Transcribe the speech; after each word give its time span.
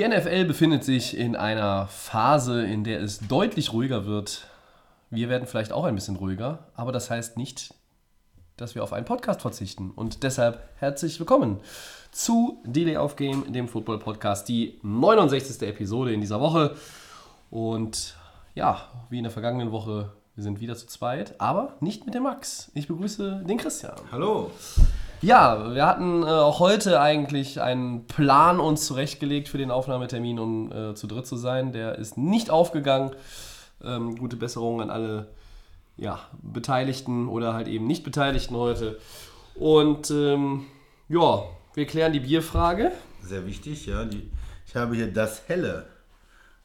Die 0.00 0.08
NFL 0.08 0.46
befindet 0.46 0.82
sich 0.82 1.14
in 1.14 1.36
einer 1.36 1.86
Phase, 1.86 2.64
in 2.64 2.84
der 2.84 3.02
es 3.02 3.18
deutlich 3.18 3.74
ruhiger 3.74 4.06
wird. 4.06 4.46
Wir 5.10 5.28
werden 5.28 5.46
vielleicht 5.46 5.72
auch 5.72 5.84
ein 5.84 5.94
bisschen 5.94 6.16
ruhiger, 6.16 6.60
aber 6.74 6.90
das 6.90 7.10
heißt 7.10 7.36
nicht, 7.36 7.74
dass 8.56 8.74
wir 8.74 8.82
auf 8.82 8.94
einen 8.94 9.04
Podcast 9.04 9.42
verzichten. 9.42 9.90
Und 9.90 10.22
deshalb 10.22 10.66
herzlich 10.78 11.20
willkommen 11.20 11.60
zu 12.12 12.62
Delay 12.64 12.96
of 12.96 13.16
Game, 13.16 13.52
dem 13.52 13.68
Football 13.68 13.98
Podcast, 13.98 14.48
die 14.48 14.80
69. 14.82 15.68
Episode 15.68 16.14
in 16.14 16.22
dieser 16.22 16.40
Woche. 16.40 16.76
Und 17.50 18.16
ja, 18.54 18.88
wie 19.10 19.18
in 19.18 19.24
der 19.24 19.30
vergangenen 19.30 19.70
Woche, 19.70 20.12
wir 20.34 20.42
sind 20.42 20.60
wieder 20.60 20.76
zu 20.76 20.86
zweit, 20.86 21.38
aber 21.38 21.76
nicht 21.80 22.06
mit 22.06 22.14
dem 22.14 22.22
Max. 22.22 22.70
Ich 22.72 22.88
begrüße 22.88 23.44
den 23.46 23.58
Christian. 23.58 23.96
Hallo. 24.10 24.50
Ja, 25.22 25.74
wir 25.74 25.84
hatten 25.86 26.22
äh, 26.22 26.26
auch 26.26 26.60
heute 26.60 27.00
eigentlich 27.00 27.60
einen 27.60 28.06
Plan 28.06 28.58
uns 28.58 28.86
zurechtgelegt 28.86 29.48
für 29.48 29.58
den 29.58 29.70
Aufnahmetermin, 29.70 30.38
um 30.38 30.72
äh, 30.72 30.94
zu 30.94 31.06
dritt 31.06 31.26
zu 31.26 31.36
sein. 31.36 31.72
Der 31.72 31.96
ist 31.98 32.16
nicht 32.16 32.50
aufgegangen. 32.50 33.10
Ähm, 33.84 34.16
gute 34.16 34.36
Besserung 34.36 34.80
an 34.80 34.90
alle 34.90 35.26
ja, 35.98 36.20
Beteiligten 36.40 37.28
oder 37.28 37.52
halt 37.52 37.68
eben 37.68 37.86
nicht 37.86 38.02
Beteiligten 38.04 38.56
heute. 38.56 38.98
Und 39.54 40.10
ähm, 40.10 40.64
ja, 41.10 41.42
wir 41.74 41.86
klären 41.86 42.12
die 42.14 42.20
Bierfrage. 42.20 42.90
Sehr 43.22 43.46
wichtig, 43.46 43.84
ja. 43.86 44.04
Die, 44.06 44.30
ich 44.66 44.74
habe 44.74 44.94
hier 44.94 45.12
das 45.12 45.42
Helle. 45.48 45.84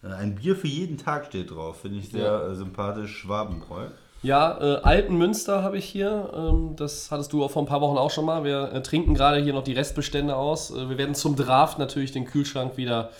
Äh, 0.02 0.14
Ein 0.14 0.36
Bier 0.36 0.56
für 0.56 0.68
jeden 0.68 0.98
Tag 0.98 1.26
steht 1.26 1.52
drauf. 1.52 1.82
Finde 1.82 1.98
ich 2.00 2.10
sehr 2.10 2.24
Ja. 2.24 2.48
äh, 2.48 2.56
sympathisch. 2.56 3.18
Schwabenbräu. 3.18 3.88
Ja, 4.26 4.58
äh, 4.60 4.82
Altenmünster 4.82 5.62
habe 5.62 5.78
ich 5.78 5.86
hier. 5.86 6.32
Ähm, 6.36 6.76
das 6.76 7.12
hattest 7.12 7.32
du 7.32 7.44
auch 7.44 7.52
vor 7.52 7.62
ein 7.62 7.68
paar 7.68 7.82
Wochen 7.82 7.96
auch 7.96 8.10
schon 8.10 8.26
mal. 8.26 8.44
Wir 8.44 8.74
äh, 8.74 8.82
trinken 8.82 9.14
gerade 9.14 9.40
hier 9.40 9.54
noch 9.54 9.64
die 9.64 9.74
Restbestände 9.74 10.36
aus. 10.36 10.72
Äh, 10.72 10.90
wir 10.90 10.98
werden 10.98 11.14
zum 11.14 11.36
Draft 11.36 11.78
natürlich 11.78 12.12
den 12.12 12.26
Kühlschrank 12.26 12.76
wieder 12.76 13.12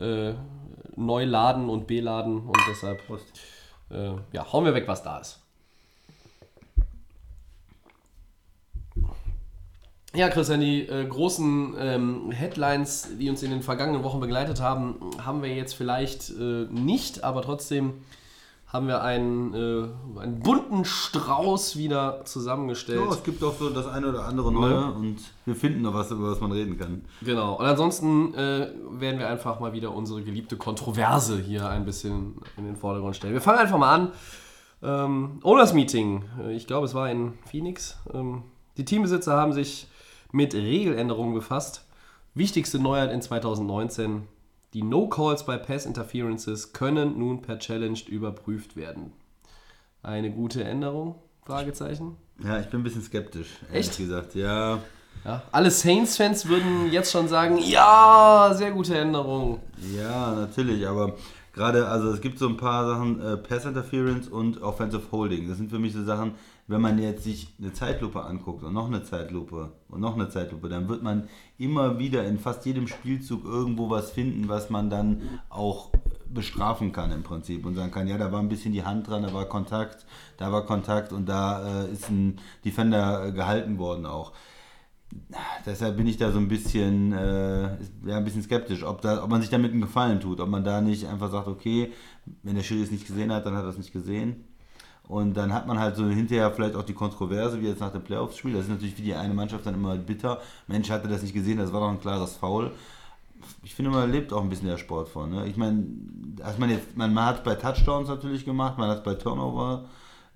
äh, 0.00 0.32
neu 0.96 1.26
laden 1.26 1.68
und 1.68 1.86
beladen 1.86 2.38
und 2.38 2.56
deshalb 2.70 3.00
äh, 3.90 4.12
ja, 4.32 4.50
hauen 4.50 4.64
wir 4.64 4.72
weg, 4.72 4.84
was 4.88 5.02
da 5.02 5.18
ist. 5.18 5.40
Ja, 10.14 10.30
Christian, 10.30 10.60
die 10.60 10.88
äh, 10.88 11.04
großen 11.04 11.74
ähm, 11.78 12.30
Headlines, 12.30 13.08
die 13.20 13.28
uns 13.28 13.42
in 13.42 13.50
den 13.50 13.60
vergangenen 13.60 14.04
Wochen 14.04 14.20
begleitet 14.20 14.62
haben, 14.62 15.10
haben 15.22 15.42
wir 15.42 15.54
jetzt 15.54 15.74
vielleicht 15.74 16.30
äh, 16.30 16.66
nicht, 16.70 17.24
aber 17.24 17.42
trotzdem 17.42 18.00
haben 18.72 18.86
wir 18.86 19.02
einen, 19.02 19.52
äh, 19.54 20.20
einen 20.20 20.38
bunten 20.40 20.84
Strauß 20.84 21.76
wieder 21.76 22.24
zusammengestellt. 22.24 23.00
Ja, 23.04 23.10
es 23.10 23.22
gibt 23.24 23.42
auch 23.42 23.54
so 23.58 23.68
das 23.70 23.86
eine 23.88 24.08
oder 24.08 24.24
andere 24.26 24.52
Neue 24.52 24.72
Ja. 24.74 24.88
und 24.90 25.16
wir 25.44 25.56
finden 25.56 25.82
noch 25.82 25.92
was, 25.94 26.10
über 26.12 26.30
was 26.30 26.40
man 26.40 26.52
reden 26.52 26.78
kann. 26.78 27.04
Genau. 27.22 27.54
Und 27.58 27.66
ansonsten 27.66 28.32
äh, 28.34 28.68
werden 28.92 29.18
wir 29.18 29.28
einfach 29.28 29.58
mal 29.58 29.72
wieder 29.72 29.92
unsere 29.92 30.22
geliebte 30.22 30.56
Kontroverse 30.56 31.38
hier 31.40 31.68
ein 31.68 31.84
bisschen 31.84 32.36
in 32.56 32.64
den 32.64 32.76
Vordergrund 32.76 33.16
stellen. 33.16 33.32
Wir 33.32 33.40
fangen 33.40 33.58
einfach 33.58 33.78
mal 33.78 33.92
an. 33.94 34.12
Ähm, 34.82 35.40
Owners 35.42 35.74
Meeting. 35.74 36.24
Äh, 36.42 36.52
Ich 36.54 36.66
glaube, 36.66 36.86
es 36.86 36.94
war 36.94 37.10
in 37.10 37.34
Phoenix. 37.46 37.98
Ähm, 38.14 38.42
die 38.76 38.84
Teambesitzer 38.84 39.36
haben 39.36 39.52
sich 39.52 39.88
mit 40.32 40.54
Regeländerungen 40.54 41.34
befasst. 41.34 41.84
Wichtigste 42.34 42.78
Neuheit 42.78 43.10
in 43.10 43.20
2019. 43.20 44.22
Die 44.74 44.82
No 44.82 45.08
Calls 45.08 45.44
bei 45.46 45.56
Pass 45.58 45.84
Interferences 45.86 46.72
können 46.72 47.18
nun 47.18 47.42
per 47.42 47.58
Challenge 47.58 47.98
überprüft 48.08 48.76
werden. 48.76 49.12
Eine 50.02 50.30
gute 50.30 50.62
Änderung? 50.64 51.16
Fragezeichen. 51.44 52.16
Ja, 52.42 52.60
ich 52.60 52.66
bin 52.66 52.80
ein 52.80 52.84
bisschen 52.84 53.02
skeptisch, 53.02 53.48
ehrlich 53.68 53.88
Echt? 53.88 53.98
gesagt. 53.98 54.34
Ja, 54.34 54.78
Ja, 55.24 55.42
alle 55.52 55.70
Saints-Fans 55.70 56.46
würden 56.48 56.90
jetzt 56.90 57.10
schon 57.10 57.28
sagen, 57.28 57.58
ja, 57.58 58.52
sehr 58.54 58.70
gute 58.70 58.96
Änderung. 58.96 59.60
ja, 59.94 60.34
natürlich, 60.34 60.86
aber 60.86 61.16
gerade, 61.52 61.86
also 61.88 62.10
es 62.12 62.20
gibt 62.20 62.38
so 62.38 62.48
ein 62.48 62.56
paar 62.56 62.86
Sachen, 62.86 63.20
äh, 63.20 63.36
Pass 63.36 63.64
Interference 63.66 64.28
und 64.28 64.62
Offensive 64.62 65.02
Holding. 65.10 65.48
Das 65.48 65.58
sind 65.58 65.70
für 65.70 65.78
mich 65.80 65.92
so 65.92 66.04
Sachen, 66.04 66.32
wenn 66.70 66.80
man 66.80 67.00
jetzt 67.00 67.24
sich 67.24 67.48
eine 67.58 67.72
Zeitlupe 67.72 68.22
anguckt 68.22 68.62
und 68.62 68.72
noch 68.72 68.86
eine 68.86 69.02
Zeitlupe 69.02 69.72
und 69.88 70.00
noch 70.00 70.14
eine 70.14 70.28
Zeitlupe, 70.28 70.68
dann 70.68 70.88
wird 70.88 71.02
man 71.02 71.28
immer 71.58 71.98
wieder 71.98 72.24
in 72.24 72.38
fast 72.38 72.64
jedem 72.64 72.86
Spielzug 72.86 73.44
irgendwo 73.44 73.90
was 73.90 74.12
finden, 74.12 74.48
was 74.48 74.70
man 74.70 74.88
dann 74.88 75.20
auch 75.48 75.90
bestrafen 76.32 76.92
kann 76.92 77.10
im 77.10 77.24
Prinzip 77.24 77.66
und 77.66 77.74
sagen 77.74 77.90
kann, 77.90 78.06
ja, 78.06 78.18
da 78.18 78.30
war 78.30 78.38
ein 78.38 78.48
bisschen 78.48 78.72
die 78.72 78.84
Hand 78.84 79.08
dran, 79.08 79.24
da 79.24 79.34
war 79.34 79.46
Kontakt, 79.46 80.06
da 80.36 80.52
war 80.52 80.64
Kontakt 80.64 81.12
und 81.12 81.28
da 81.28 81.82
äh, 81.86 81.92
ist 81.92 82.08
ein 82.08 82.38
Defender 82.64 83.26
äh, 83.26 83.32
gehalten 83.32 83.78
worden 83.78 84.06
auch. 84.06 84.30
Deshalb 85.66 85.96
bin 85.96 86.06
ich 86.06 86.18
da 86.18 86.30
so 86.30 86.38
ein 86.38 86.46
bisschen, 86.46 87.12
äh, 87.12 87.62
ja, 88.06 88.16
ein 88.16 88.24
bisschen 88.24 88.44
skeptisch, 88.44 88.84
ob, 88.84 89.00
da, 89.00 89.24
ob 89.24 89.28
man 89.28 89.40
sich 89.40 89.50
damit 89.50 89.72
einen 89.72 89.80
Gefallen 89.80 90.20
tut, 90.20 90.38
ob 90.38 90.48
man 90.48 90.62
da 90.62 90.80
nicht 90.80 91.08
einfach 91.08 91.32
sagt, 91.32 91.48
okay, 91.48 91.90
wenn 92.44 92.54
der 92.54 92.62
Schiri 92.62 92.82
es 92.82 92.92
nicht 92.92 93.08
gesehen 93.08 93.32
hat, 93.32 93.44
dann 93.44 93.56
hat 93.56 93.64
er 93.64 93.70
es 93.70 93.78
nicht 93.78 93.92
gesehen. 93.92 94.44
Und 95.10 95.36
dann 95.36 95.52
hat 95.52 95.66
man 95.66 95.78
halt 95.80 95.96
so 95.96 96.06
hinterher 96.06 96.52
vielleicht 96.52 96.76
auch 96.76 96.84
die 96.84 96.92
Kontroverse, 96.92 97.60
wie 97.60 97.66
jetzt 97.66 97.80
nach 97.80 97.90
dem 97.90 98.02
Playoffs-Spiel. 98.02 98.52
Das 98.52 98.62
ist 98.62 98.68
natürlich 98.70 98.94
für 98.94 99.02
die 99.02 99.14
eine 99.14 99.34
Mannschaft 99.34 99.66
dann 99.66 99.74
immer 99.74 99.96
bitter. 99.96 100.40
Mensch, 100.68 100.88
hatte 100.88 101.08
das 101.08 101.22
nicht 101.22 101.34
gesehen, 101.34 101.58
das 101.58 101.72
war 101.72 101.80
doch 101.80 101.90
ein 101.90 102.00
klares 102.00 102.36
Foul. 102.36 102.70
Ich 103.64 103.74
finde, 103.74 103.90
man 103.90 104.12
lebt 104.12 104.32
auch 104.32 104.40
ein 104.42 104.48
bisschen 104.48 104.68
der 104.68 104.76
Sport 104.78 105.08
von. 105.08 105.30
Ne? 105.30 105.48
Ich 105.48 105.56
meine, 105.56 105.84
also 106.42 106.60
man, 106.60 106.70
jetzt, 106.70 106.96
man, 106.96 107.12
man 107.12 107.26
hat 107.26 107.38
es 107.38 107.42
bei 107.42 107.56
Touchdowns 107.56 108.08
natürlich 108.08 108.44
gemacht, 108.44 108.78
man 108.78 108.88
hat 108.88 108.98
es 108.98 109.02
bei 109.02 109.14
Turnover 109.14 109.86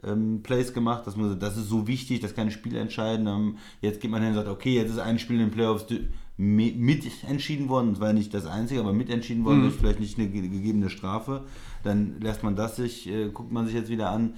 ähm, 0.03 0.41
Plays 0.43 0.73
gemacht. 0.75 1.03
Das, 1.07 1.15
muss, 1.15 1.39
das 1.39 1.57
ist 1.57 1.69
so 1.69 1.87
wichtig, 1.87 2.19
das 2.19 2.35
kann 2.35 2.49
ein 2.49 2.51
Spiel 2.51 2.75
entscheiden. 2.75 3.29
Ähm, 3.29 3.59
jetzt 3.81 4.01
geht 4.01 4.11
man 4.11 4.23
hin 4.23 4.31
und 4.31 4.37
sagt, 4.37 4.49
okay, 4.49 4.75
jetzt 4.75 4.91
ist 4.91 4.99
ein 4.99 5.21
Spiel 5.21 5.37
in 5.37 5.47
den 5.47 5.51
Playoffs 5.53 5.87
di- 5.87 6.09
mi- 6.37 6.75
mit 6.77 7.05
entschieden 7.29 7.69
worden. 7.69 7.91
Das 7.93 8.01
war 8.01 8.13
nicht 8.13 8.35
das 8.35 8.47
einzige, 8.47 8.81
aber 8.81 8.93
mit 8.93 9.09
entschieden 9.09 9.45
worden. 9.45 9.61
Das 9.67 9.75
ist 9.75 9.79
vielleicht 9.81 10.01
nicht 10.01 10.19
eine 10.19 10.27
ge- 10.29 10.49
gegebene 10.49 10.91
Strafe. 10.91 11.45
Dann 11.85 12.17
lässt 12.21 12.43
man 12.43 12.57
das 12.57 12.75
sich, 12.75 13.09
äh, 13.09 13.29
guckt 13.29 13.53
man 13.53 13.67
sich 13.67 13.75
jetzt 13.77 13.89
wieder 13.89 14.11
an. 14.11 14.35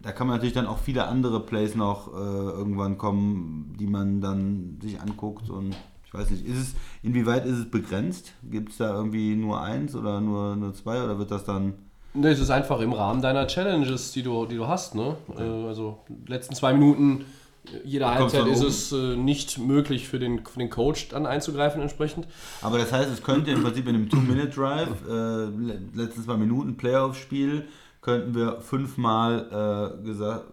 Da 0.00 0.12
kann 0.12 0.26
man 0.28 0.36
natürlich 0.36 0.54
dann 0.54 0.66
auch 0.66 0.78
viele 0.78 1.06
andere 1.08 1.40
Plays 1.40 1.74
noch 1.74 2.08
äh, 2.14 2.16
irgendwann 2.16 2.98
kommen, 2.98 3.74
die 3.80 3.86
man 3.86 4.20
dann 4.20 4.78
sich 4.80 5.00
anguckt 5.00 5.50
und 5.50 5.74
ich 6.04 6.14
weiß 6.14 6.30
nicht, 6.30 6.46
ist 6.46 6.56
es, 6.58 6.74
inwieweit 7.02 7.44
ist 7.44 7.58
es 7.58 7.70
begrenzt? 7.70 8.32
Gibt 8.50 8.70
es 8.72 8.78
da 8.78 8.94
irgendwie 8.94 9.34
nur 9.34 9.60
eins 9.60 9.94
oder 9.94 10.20
nur, 10.20 10.56
nur 10.56 10.72
zwei 10.72 11.02
oder 11.02 11.18
wird 11.18 11.30
das 11.30 11.44
dann 11.44 11.74
Ne, 12.14 12.30
es 12.30 12.40
ist 12.40 12.50
einfach 12.50 12.80
im 12.80 12.94
Rahmen 12.94 13.20
deiner 13.20 13.46
Challenges, 13.46 14.12
die 14.12 14.22
du, 14.22 14.46
die 14.46 14.56
du 14.56 14.66
hast. 14.66 14.94
Ne? 14.94 15.16
Äh, 15.36 15.42
also 15.42 15.98
letzten 16.26 16.54
zwei 16.54 16.72
Minuten 16.72 17.26
äh, 17.66 17.76
jeder 17.84 18.14
Halbzeit 18.14 18.46
ist 18.46 18.62
es 18.62 18.92
äh, 18.92 19.14
nicht 19.14 19.58
möglich 19.58 20.08
für 20.08 20.18
den, 20.18 20.44
für 20.46 20.58
den 20.58 20.70
Coach 20.70 21.08
dann 21.10 21.26
einzugreifen 21.26 21.82
entsprechend. 21.82 22.26
Aber 22.62 22.78
das 22.78 22.92
heißt, 22.92 23.10
es 23.12 23.22
könnte 23.22 23.50
im 23.50 23.62
Prinzip 23.62 23.86
in 23.86 23.94
einem 23.94 24.08
Two-Minute-Drive, 24.08 24.88
äh, 25.06 25.12
le- 25.12 25.80
letzten 25.94 26.22
zwei 26.22 26.38
Minuten 26.38 26.76
Playoff-Spiel, 26.78 27.66
könnten 28.08 28.34
wir 28.34 28.62
fünfmal 28.62 30.00
äh, 30.00 30.02
gesagt, 30.02 30.46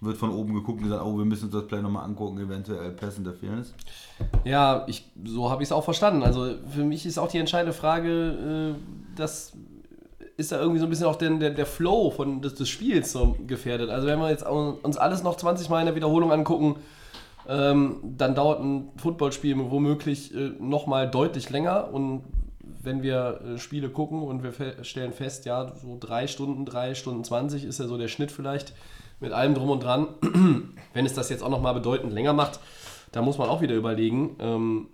wird 0.00 0.16
von 0.16 0.30
oben 0.30 0.54
geguckt 0.54 0.78
und 0.78 0.84
gesagt, 0.84 1.04
oh, 1.04 1.18
wir 1.18 1.24
müssen 1.24 1.46
uns 1.46 1.52
das 1.52 1.66
Play 1.66 1.82
nochmal 1.82 2.04
angucken, 2.04 2.38
eventuell 2.38 2.92
Pass 2.92 3.18
Interference. 3.18 3.74
Ja, 4.44 4.84
ich, 4.86 5.10
so 5.24 5.50
habe 5.50 5.64
ich 5.64 5.68
es 5.68 5.72
auch 5.72 5.82
verstanden. 5.82 6.22
Also 6.22 6.54
für 6.72 6.84
mich 6.84 7.06
ist 7.06 7.18
auch 7.18 7.26
die 7.26 7.38
entscheidende 7.38 7.72
Frage, 7.72 8.76
äh, 8.76 9.16
dass 9.16 9.52
ist 10.36 10.52
da 10.52 10.60
irgendwie 10.60 10.78
so 10.78 10.86
ein 10.86 10.90
bisschen 10.90 11.06
auch 11.06 11.16
der, 11.16 11.30
der, 11.30 11.50
der 11.50 11.66
Flow 11.66 12.10
von, 12.12 12.40
des, 12.40 12.54
des 12.54 12.68
Spiels 12.68 13.10
so 13.10 13.36
gefährdet. 13.46 13.90
Also 13.90 14.06
wenn 14.06 14.20
wir 14.20 14.30
jetzt 14.30 14.46
uns 14.46 14.96
alles 14.96 15.24
noch 15.24 15.36
20 15.36 15.68
Mal 15.68 15.80
in 15.80 15.86
der 15.86 15.96
Wiederholung 15.96 16.32
angucken, 16.32 16.76
ähm, 17.48 17.96
dann 18.16 18.36
dauert 18.36 18.62
ein 18.62 18.88
Footballspiel 18.96 19.58
womöglich 19.58 20.34
äh, 20.34 20.52
nochmal 20.60 21.10
deutlich 21.10 21.50
länger 21.50 21.92
und 21.92 22.22
wenn 22.82 23.02
wir 23.02 23.40
äh, 23.40 23.58
Spiele 23.58 23.90
gucken 23.90 24.22
und 24.22 24.42
wir 24.42 24.84
stellen 24.84 25.12
fest, 25.12 25.44
ja, 25.44 25.74
so 25.76 25.96
drei 25.98 26.26
Stunden, 26.26 26.64
drei 26.64 26.94
Stunden 26.94 27.24
20 27.24 27.64
ist 27.64 27.80
ja 27.80 27.86
so 27.86 27.98
der 27.98 28.08
Schnitt 28.08 28.32
vielleicht 28.32 28.74
mit 29.20 29.32
allem 29.32 29.54
drum 29.54 29.70
und 29.70 29.82
dran. 29.82 30.08
wenn 30.92 31.06
es 31.06 31.14
das 31.14 31.28
jetzt 31.28 31.42
auch 31.42 31.50
nochmal 31.50 31.74
bedeutend 31.74 32.12
länger 32.12 32.32
macht, 32.32 32.60
da 33.12 33.22
muss 33.22 33.38
man 33.38 33.48
auch 33.48 33.60
wieder 33.60 33.74
überlegen, 33.74 34.36
ähm, 34.38 34.88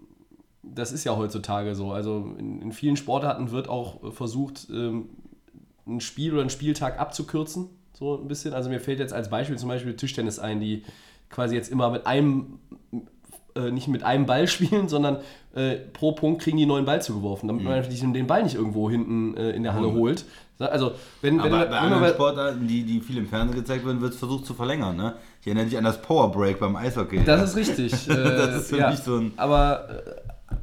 das 0.62 0.93
ist 0.93 1.05
ja 1.05 1.17
heutzutage 1.17 1.75
so. 1.75 1.93
Also 1.93 2.34
in, 2.38 2.61
in 2.61 2.73
vielen 2.73 2.96
Sportarten 2.96 3.50
wird 3.50 3.69
auch 3.69 4.02
äh, 4.02 4.11
versucht, 4.11 4.69
ähm, 4.70 5.11
ein 5.87 6.00
Spiel 6.00 6.32
oder 6.32 6.40
einen 6.40 6.50
Spieltag 6.50 6.99
abzukürzen, 6.99 7.69
so 7.93 8.19
ein 8.20 8.26
bisschen. 8.26 8.52
Also 8.52 8.69
mir 8.69 8.81
fällt 8.81 8.99
jetzt 8.99 9.12
als 9.12 9.31
Beispiel 9.31 9.56
zum 9.56 9.69
Beispiel 9.69 9.94
Tischtennis 9.94 10.38
ein, 10.38 10.61
die 10.61 10.84
quasi 11.31 11.55
jetzt 11.55 11.70
immer 11.70 11.90
mit 11.90 12.06
einem 12.06 12.58
äh, 13.56 13.70
nicht 13.70 13.88
mit 13.88 14.02
einem 14.02 14.26
Ball 14.26 14.46
spielen, 14.54 14.88
sondern 14.88 15.18
äh, 15.54 15.76
pro 15.76 16.12
Punkt 16.12 16.42
kriegen 16.42 16.56
die 16.56 16.64
einen 16.64 16.68
neuen 16.68 16.84
Ball 16.84 17.00
zugeworfen, 17.02 17.48
damit 17.48 17.64
man 17.64 17.74
natürlich 17.74 18.00
den 18.00 18.26
Ball 18.26 18.42
nicht 18.42 18.54
irgendwo 18.54 18.90
hinten 18.90 19.36
äh, 19.36 19.50
in 19.50 19.62
der 19.62 19.74
Halle 19.74 19.92
holt. 19.92 20.24
Also, 20.58 20.92
wenn, 21.20 21.34
wenn, 21.42 21.52
Aber 21.52 21.66
bei 21.66 21.70
wenn 21.70 21.74
anderen 21.74 22.08
Sportarten, 22.14 22.66
die, 22.66 22.82
die 22.84 23.00
viel 23.00 23.18
im 23.18 23.28
Fernsehen 23.28 23.58
gezeigt 23.60 23.84
werden, 23.84 24.00
wird 24.00 24.14
es 24.14 24.18
versucht 24.18 24.46
zu 24.46 24.54
verlängern. 24.54 24.96
Ne? 24.96 25.14
Ich 25.42 25.46
erinnere 25.46 25.66
dich 25.66 25.76
an 25.76 25.84
das 25.84 26.00
Power 26.00 26.32
Break 26.32 26.58
beim 26.60 26.76
Eishockey. 26.76 27.20
Das 27.24 27.42
ist 27.50 27.56
richtig. 27.56 28.08
Äh, 28.08 28.14
Das 28.14 28.56
ist 28.62 28.70
für 28.70 28.78
ja. 28.78 28.90
mich 28.90 29.00
so 29.00 29.16
ein- 29.16 29.32
Aber 29.36 29.88
äh, 29.90 30.10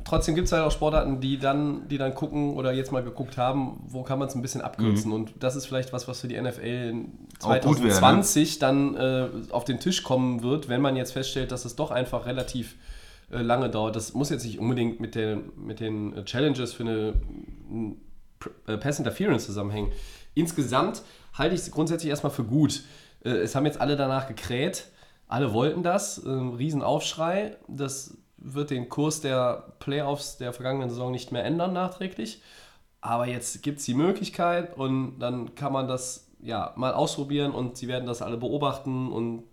trotzdem 0.05 0.35
gibt 0.35 0.47
es 0.47 0.51
halt 0.51 0.63
auch 0.63 0.71
Sportarten, 0.71 1.19
die 1.19 1.37
dann, 1.37 1.87
die 1.87 1.97
dann 1.97 2.15
gucken 2.15 2.53
oder 2.53 2.71
jetzt 2.73 2.91
mal 2.91 3.03
geguckt 3.03 3.37
haben, 3.37 3.81
wo 3.87 4.03
kann 4.03 4.19
man 4.19 4.27
es 4.27 4.35
ein 4.35 4.41
bisschen 4.41 4.61
abkürzen. 4.61 5.11
Und 5.11 5.31
das 5.39 5.55
ist 5.55 5.65
vielleicht 5.65 5.93
was, 5.93 6.07
was 6.07 6.21
für 6.21 6.27
die 6.27 6.39
NFL 6.39 6.61
in 6.61 7.13
Mhm. 7.43 7.51
Auch 7.51 7.61
gut 7.61 7.77
wäre, 7.77 7.87
ne? 7.87 7.93
2020 7.93 8.59
dann 8.59 8.95
äh, 8.95 9.27
auf 9.51 9.65
den 9.65 9.79
Tisch 9.79 10.03
kommen 10.03 10.43
wird, 10.43 10.69
wenn 10.69 10.81
man 10.81 10.95
jetzt 10.95 11.11
feststellt, 11.11 11.51
dass 11.51 11.65
es 11.65 11.75
doch 11.75 11.91
einfach 11.91 12.25
relativ 12.25 12.75
äh, 13.31 13.41
lange 13.41 13.69
dauert. 13.69 13.95
Das 13.95 14.13
muss 14.13 14.29
jetzt 14.29 14.45
nicht 14.45 14.59
unbedingt 14.59 14.99
mit, 14.99 15.15
der, 15.15 15.37
mit 15.55 15.79
den 15.79 16.15
äh, 16.15 16.25
Challenges 16.25 16.73
für 16.73 16.83
eine 16.83 17.13
äh, 18.67 18.77
Pass 18.77 18.99
Interference 18.99 19.45
zusammenhängen. 19.45 19.91
Insgesamt 20.33 21.03
halte 21.33 21.55
ich 21.55 21.61
es 21.61 21.71
grundsätzlich 21.71 22.09
erstmal 22.09 22.31
für 22.31 22.43
gut. 22.43 22.83
Äh, 23.23 23.29
es 23.29 23.55
haben 23.55 23.65
jetzt 23.65 23.79
alle 23.79 23.95
danach 23.95 24.27
gekräht. 24.27 24.87
Alle 25.27 25.53
wollten 25.53 25.83
das. 25.83 26.23
Ähm, 26.25 26.53
Riesenaufschrei. 26.53 27.57
Das 27.67 28.17
wird 28.43 28.69
den 28.69 28.89
Kurs 28.89 29.21
der 29.21 29.73
Playoffs 29.79 30.37
der 30.37 30.53
vergangenen 30.53 30.89
Saison 30.89 31.11
nicht 31.11 31.31
mehr 31.31 31.43
ändern 31.43 31.73
nachträglich. 31.73 32.41
Aber 33.01 33.27
jetzt 33.27 33.63
gibt 33.63 33.79
es 33.79 33.85
die 33.85 33.93
Möglichkeit 33.93 34.77
und 34.77 35.19
dann 35.19 35.55
kann 35.55 35.73
man 35.73 35.87
das 35.87 36.27
ja 36.41 36.73
mal 36.75 36.93
ausprobieren 36.93 37.51
und 37.51 37.77
sie 37.77 37.87
werden 37.87 38.05
das 38.05 38.21
alle 38.21 38.37
beobachten 38.37 39.11
und 39.11 39.43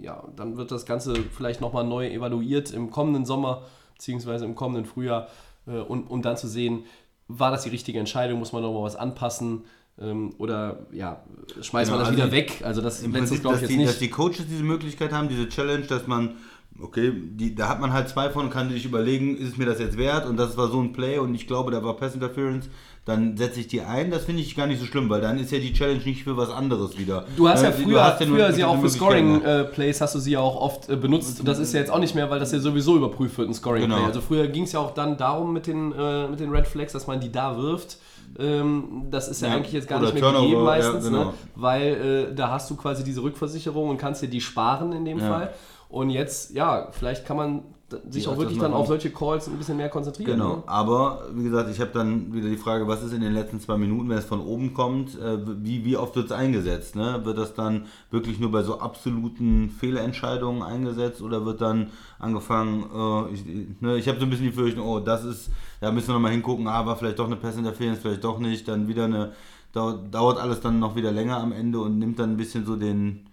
ja, 0.00 0.24
dann 0.36 0.56
wird 0.56 0.70
das 0.70 0.84
Ganze 0.84 1.14
vielleicht 1.14 1.60
nochmal 1.60 1.84
neu 1.84 2.08
evaluiert 2.08 2.72
im 2.72 2.90
kommenden 2.90 3.24
Sommer 3.24 3.62
beziehungsweise 3.94 4.44
im 4.44 4.54
kommenden 4.54 4.84
Frühjahr, 4.84 5.28
äh, 5.66 5.78
und, 5.78 6.10
um 6.10 6.22
dann 6.22 6.36
zu 6.36 6.48
sehen, 6.48 6.84
war 7.28 7.50
das 7.50 7.62
die 7.62 7.70
richtige 7.70 7.98
Entscheidung, 7.98 8.38
muss 8.38 8.52
man 8.52 8.62
nochmal 8.62 8.82
was 8.82 8.96
anpassen 8.96 9.64
ähm, 9.98 10.34
oder 10.38 10.86
ja, 10.92 11.22
schmeißt 11.60 11.90
Genau, 11.90 11.96
man 11.96 11.98
das 12.00 12.08
also 12.08 12.16
wieder 12.16 12.32
weg. 12.32 12.60
Also 12.64 12.82
das 12.82 13.02
Im 13.02 13.12
Prinzip, 13.12 13.40
glaube 13.40 13.56
ich 13.56 13.62
dass 13.62 13.70
jetzt 13.70 13.80
die, 13.80 13.84
dass 13.84 13.94
nicht. 13.94 14.02
die 14.02 14.10
Coaches 14.10 14.46
diese 14.48 14.62
Möglichkeit 14.62 15.12
haben, 15.12 15.28
diese 15.28 15.48
Challenge, 15.48 15.86
dass 15.86 16.06
man, 16.06 16.36
okay, 16.80 17.12
die, 17.14 17.54
da 17.54 17.68
hat 17.68 17.80
man 17.80 17.92
halt 17.92 18.08
zwei 18.08 18.30
von, 18.30 18.50
kann 18.50 18.70
sich 18.70 18.84
überlegen, 18.84 19.36
ist 19.36 19.50
es 19.50 19.56
mir 19.56 19.66
das 19.66 19.78
jetzt 19.78 19.96
wert 19.96 20.26
und 20.26 20.36
das 20.36 20.56
war 20.56 20.68
so 20.68 20.80
ein 20.80 20.92
Play 20.92 21.18
und 21.18 21.34
ich 21.34 21.46
glaube, 21.46 21.70
da 21.70 21.82
war 21.84 21.94
Pass 21.96 22.14
Interference, 22.14 22.68
dann 23.04 23.36
setze 23.36 23.60
ich 23.60 23.66
die 23.68 23.82
ein. 23.82 24.10
Das 24.10 24.24
finde 24.24 24.40
ich 24.40 24.56
gar 24.56 24.66
nicht 24.66 24.80
so 24.80 24.86
schlimm, 24.86 25.10
weil 25.10 25.20
dann 25.20 25.38
ist 25.38 25.52
ja 25.52 25.58
die 25.58 25.74
Challenge 25.74 26.00
nicht 26.04 26.24
für 26.24 26.38
was 26.38 26.48
anderes 26.48 26.98
wieder. 26.98 27.26
Du 27.36 27.46
hast 27.46 27.62
ja 27.62 27.68
Äh, 27.68 27.72
früher, 27.72 28.02
hast 28.02 28.20
ja 28.22 28.26
früher 28.26 28.52
sie 28.52 28.64
auch 28.64 28.76
für 28.76 28.84
ne? 28.84 28.88
Scoring-Plays 28.90 30.00
hast 30.00 30.14
du 30.14 30.18
sie 30.20 30.32
ja 30.32 30.40
auch 30.40 30.56
oft 30.56 30.88
äh, 30.88 30.96
benutzt. 30.96 31.38
Und 31.40 31.46
das 31.46 31.58
ist 31.58 31.74
ja 31.74 31.80
jetzt 31.80 31.90
auch 31.90 31.98
nicht 31.98 32.14
mehr, 32.14 32.30
weil 32.30 32.40
das 32.40 32.50
ja 32.52 32.60
sowieso 32.60 32.96
überprüft 32.96 33.36
wird, 33.36 33.50
ein 33.50 33.54
Scoring-Play. 33.54 33.94
Genau. 33.94 34.06
Also 34.06 34.22
früher 34.22 34.46
ging 34.48 34.64
es 34.64 34.72
ja 34.72 34.80
auch 34.80 34.94
dann 34.94 35.18
darum 35.18 35.52
mit 35.52 35.66
den, 35.66 35.92
äh, 35.92 36.28
mit 36.28 36.40
den 36.40 36.50
Red 36.50 36.66
Flags, 36.66 36.94
dass 36.94 37.06
man 37.06 37.20
die 37.20 37.30
da 37.30 37.58
wirft. 37.58 37.98
Ähm, 38.38 39.04
das 39.10 39.28
ist 39.28 39.42
ja, 39.42 39.48
Ja, 39.48 39.54
eigentlich 39.56 39.74
jetzt 39.74 39.86
gar 39.86 40.00
nicht 40.00 40.14
mehr 40.14 40.22
Turnover, 40.22 40.42
gegeben 40.44 40.60
ja, 40.60 40.64
meistens, 40.64 41.04
genau. 41.04 41.24
ne? 41.24 41.32
weil 41.56 42.28
äh, 42.32 42.34
da 42.34 42.50
hast 42.52 42.70
du 42.70 42.74
quasi 42.76 43.04
diese 43.04 43.22
Rückversicherung 43.22 43.90
und 43.90 43.98
kannst 43.98 44.22
dir 44.22 44.28
die 44.28 44.40
sparen 44.40 44.92
in 44.92 45.04
dem 45.04 45.18
Ja. 45.18 45.28
Fall. 45.28 45.54
Und 45.94 46.10
jetzt, 46.10 46.52
ja, 46.54 46.88
vielleicht 46.90 47.24
kann 47.24 47.36
man 47.36 47.62
sich 48.08 48.24
Ja, 48.24 48.32
auch 48.32 48.36
wirklich 48.38 48.58
dann 48.58 48.72
auf 48.72 48.88
solche 48.88 49.10
Calls 49.12 49.46
ein 49.46 49.56
bisschen 49.58 49.76
mehr 49.76 49.88
konzentrieren. 49.88 50.32
Genau, 50.32 50.56
Ne? 50.56 50.62
aber 50.66 51.22
wie 51.32 51.44
gesagt, 51.44 51.70
ich 51.70 51.80
habe 51.80 51.92
dann 51.92 52.32
wieder 52.32 52.48
die 52.48 52.56
Frage, 52.56 52.88
was 52.88 53.04
ist 53.04 53.12
in 53.12 53.20
den 53.20 53.32
letzten 53.32 53.60
zwei 53.60 53.76
Minuten, 53.76 54.08
wenn 54.08 54.18
es 54.18 54.24
von 54.24 54.40
oben 54.40 54.74
kommt, 54.74 55.16
äh, 55.20 55.38
wie, 55.62 55.84
wie 55.84 55.96
oft 55.96 56.16
wird 56.16 56.26
es 56.26 56.32
eingesetzt? 56.32 56.96
Ne? 56.96 57.20
Wird 57.24 57.38
das 57.38 57.54
dann 57.54 57.86
wirklich 58.10 58.40
nur 58.40 58.50
bei 58.50 58.64
so 58.64 58.80
absoluten 58.80 59.70
Fehlentscheidungen 59.70 60.62
eingesetzt 60.64 61.22
oder 61.22 61.44
wird 61.46 61.60
dann 61.60 61.90
angefangen, 62.18 62.82
äh, 62.92 63.32
ich, 63.34 63.44
ne, 63.80 63.96
ich 63.96 64.08
habe 64.08 64.18
so 64.18 64.24
ein 64.26 64.30
bisschen 64.30 64.46
die 64.46 64.52
Fürchtung, 64.52 64.84
oh, 64.84 64.98
das 64.98 65.24
ist, 65.24 65.50
da 65.80 65.92
müssen 65.92 66.08
wir 66.08 66.14
nochmal 66.14 66.32
hingucken, 66.32 66.66
ah, 66.66 66.84
war 66.86 66.96
vielleicht 66.96 67.20
doch 67.20 67.26
eine 67.26 67.36
Pass-Interference, 67.36 68.00
vielleicht 68.00 68.24
doch 68.24 68.40
nicht, 68.40 68.66
dann 68.66 68.88
wieder 68.88 69.04
eine, 69.04 69.32
dauert, 69.72 70.12
dauert 70.12 70.38
alles 70.38 70.60
dann 70.60 70.80
noch 70.80 70.96
wieder 70.96 71.12
länger 71.12 71.36
am 71.36 71.52
Ende 71.52 71.78
und 71.78 72.00
nimmt 72.00 72.18
dann 72.18 72.32
ein 72.32 72.36
bisschen 72.36 72.66
so 72.66 72.74
den, 72.74 73.26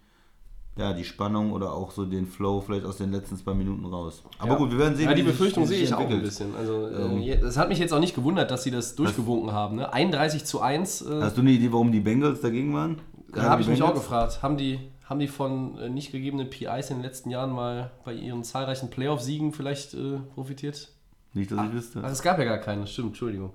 ja, 0.82 0.94
die 0.94 1.04
Spannung 1.06 1.54
oder 1.54 1.74
auch 1.74 1.92
so 1.92 2.06
den 2.06 2.26
Flow 2.28 2.60
vielleicht 2.62 2.86
aus 2.86 2.98
den 2.98 3.12
letzten 3.12 3.38
zwei 3.38 3.54
Minuten 3.54 3.86
raus. 3.86 4.24
Aber 4.40 4.52
Ja. 4.54 4.58
gut, 4.58 4.72
wir 4.72 4.78
werden 4.80 4.96
sehen. 4.96 5.08
Ja, 5.08 5.14
die 5.14 5.24
Befürchtung 5.24 5.66
sehe 5.66 5.82
ich 5.84 5.94
auch 5.94 6.00
ein 6.00 6.04
entwickelt. 6.06 6.26
bisschen. 6.30 6.56
Also, 6.56 6.88
Ähm. 6.88 7.22
äh, 7.22 7.34
es 7.36 7.56
hat 7.58 7.70
mich 7.70 7.80
jetzt 7.80 7.94
auch 7.94 8.00
nicht 8.00 8.16
gewundert, 8.16 8.52
dass 8.52 8.64
sie 8.64 8.72
das 8.72 8.96
durchgewunken 8.96 9.52
haben. 9.54 9.78
Ne? 9.78 9.94
31 9.94 10.44
zu 10.46 10.60
1. 10.62 11.02
Äh, 11.04 11.22
Hast 11.22 11.38
du 11.38 11.42
eine 11.42 11.52
Idee, 11.52 11.72
warum 11.72 11.92
die 11.92 12.00
Bengals 12.02 12.42
dagegen 12.42 12.74
waren? 12.74 12.98
Da 13.34 13.44
habe 13.44 13.62
ich 13.62 13.68
mich 13.70 13.82
auch 13.82 13.94
gefragt. 13.94 14.42
Haben 14.44 14.58
die, 14.58 14.80
haben 15.06 15.20
die 15.20 15.28
von 15.30 15.78
äh, 15.78 15.88
nicht 15.90 16.12
gegebenen 16.12 16.50
PIs 16.50 16.90
in 16.90 16.98
den 16.98 17.04
letzten 17.04 17.30
Jahren 17.30 17.52
mal 17.52 17.92
bei 18.04 18.14
ihren 18.14 18.44
zahlreichen 18.44 18.90
Playoff-Siegen 18.90 19.54
vielleicht 19.54 19.94
äh, 19.94 20.18
profitiert? 20.34 20.90
Nicht, 21.34 21.50
dass 21.50 21.66
ich 21.66 21.72
wüsste. 21.74 22.02
Ach, 22.04 22.12
es 22.12 22.22
gab 22.22 22.40
ja 22.40 22.44
gar 22.44 22.58
keine, 22.58 22.86
stimmt, 22.88 23.10
Entschuldigung. 23.10 23.52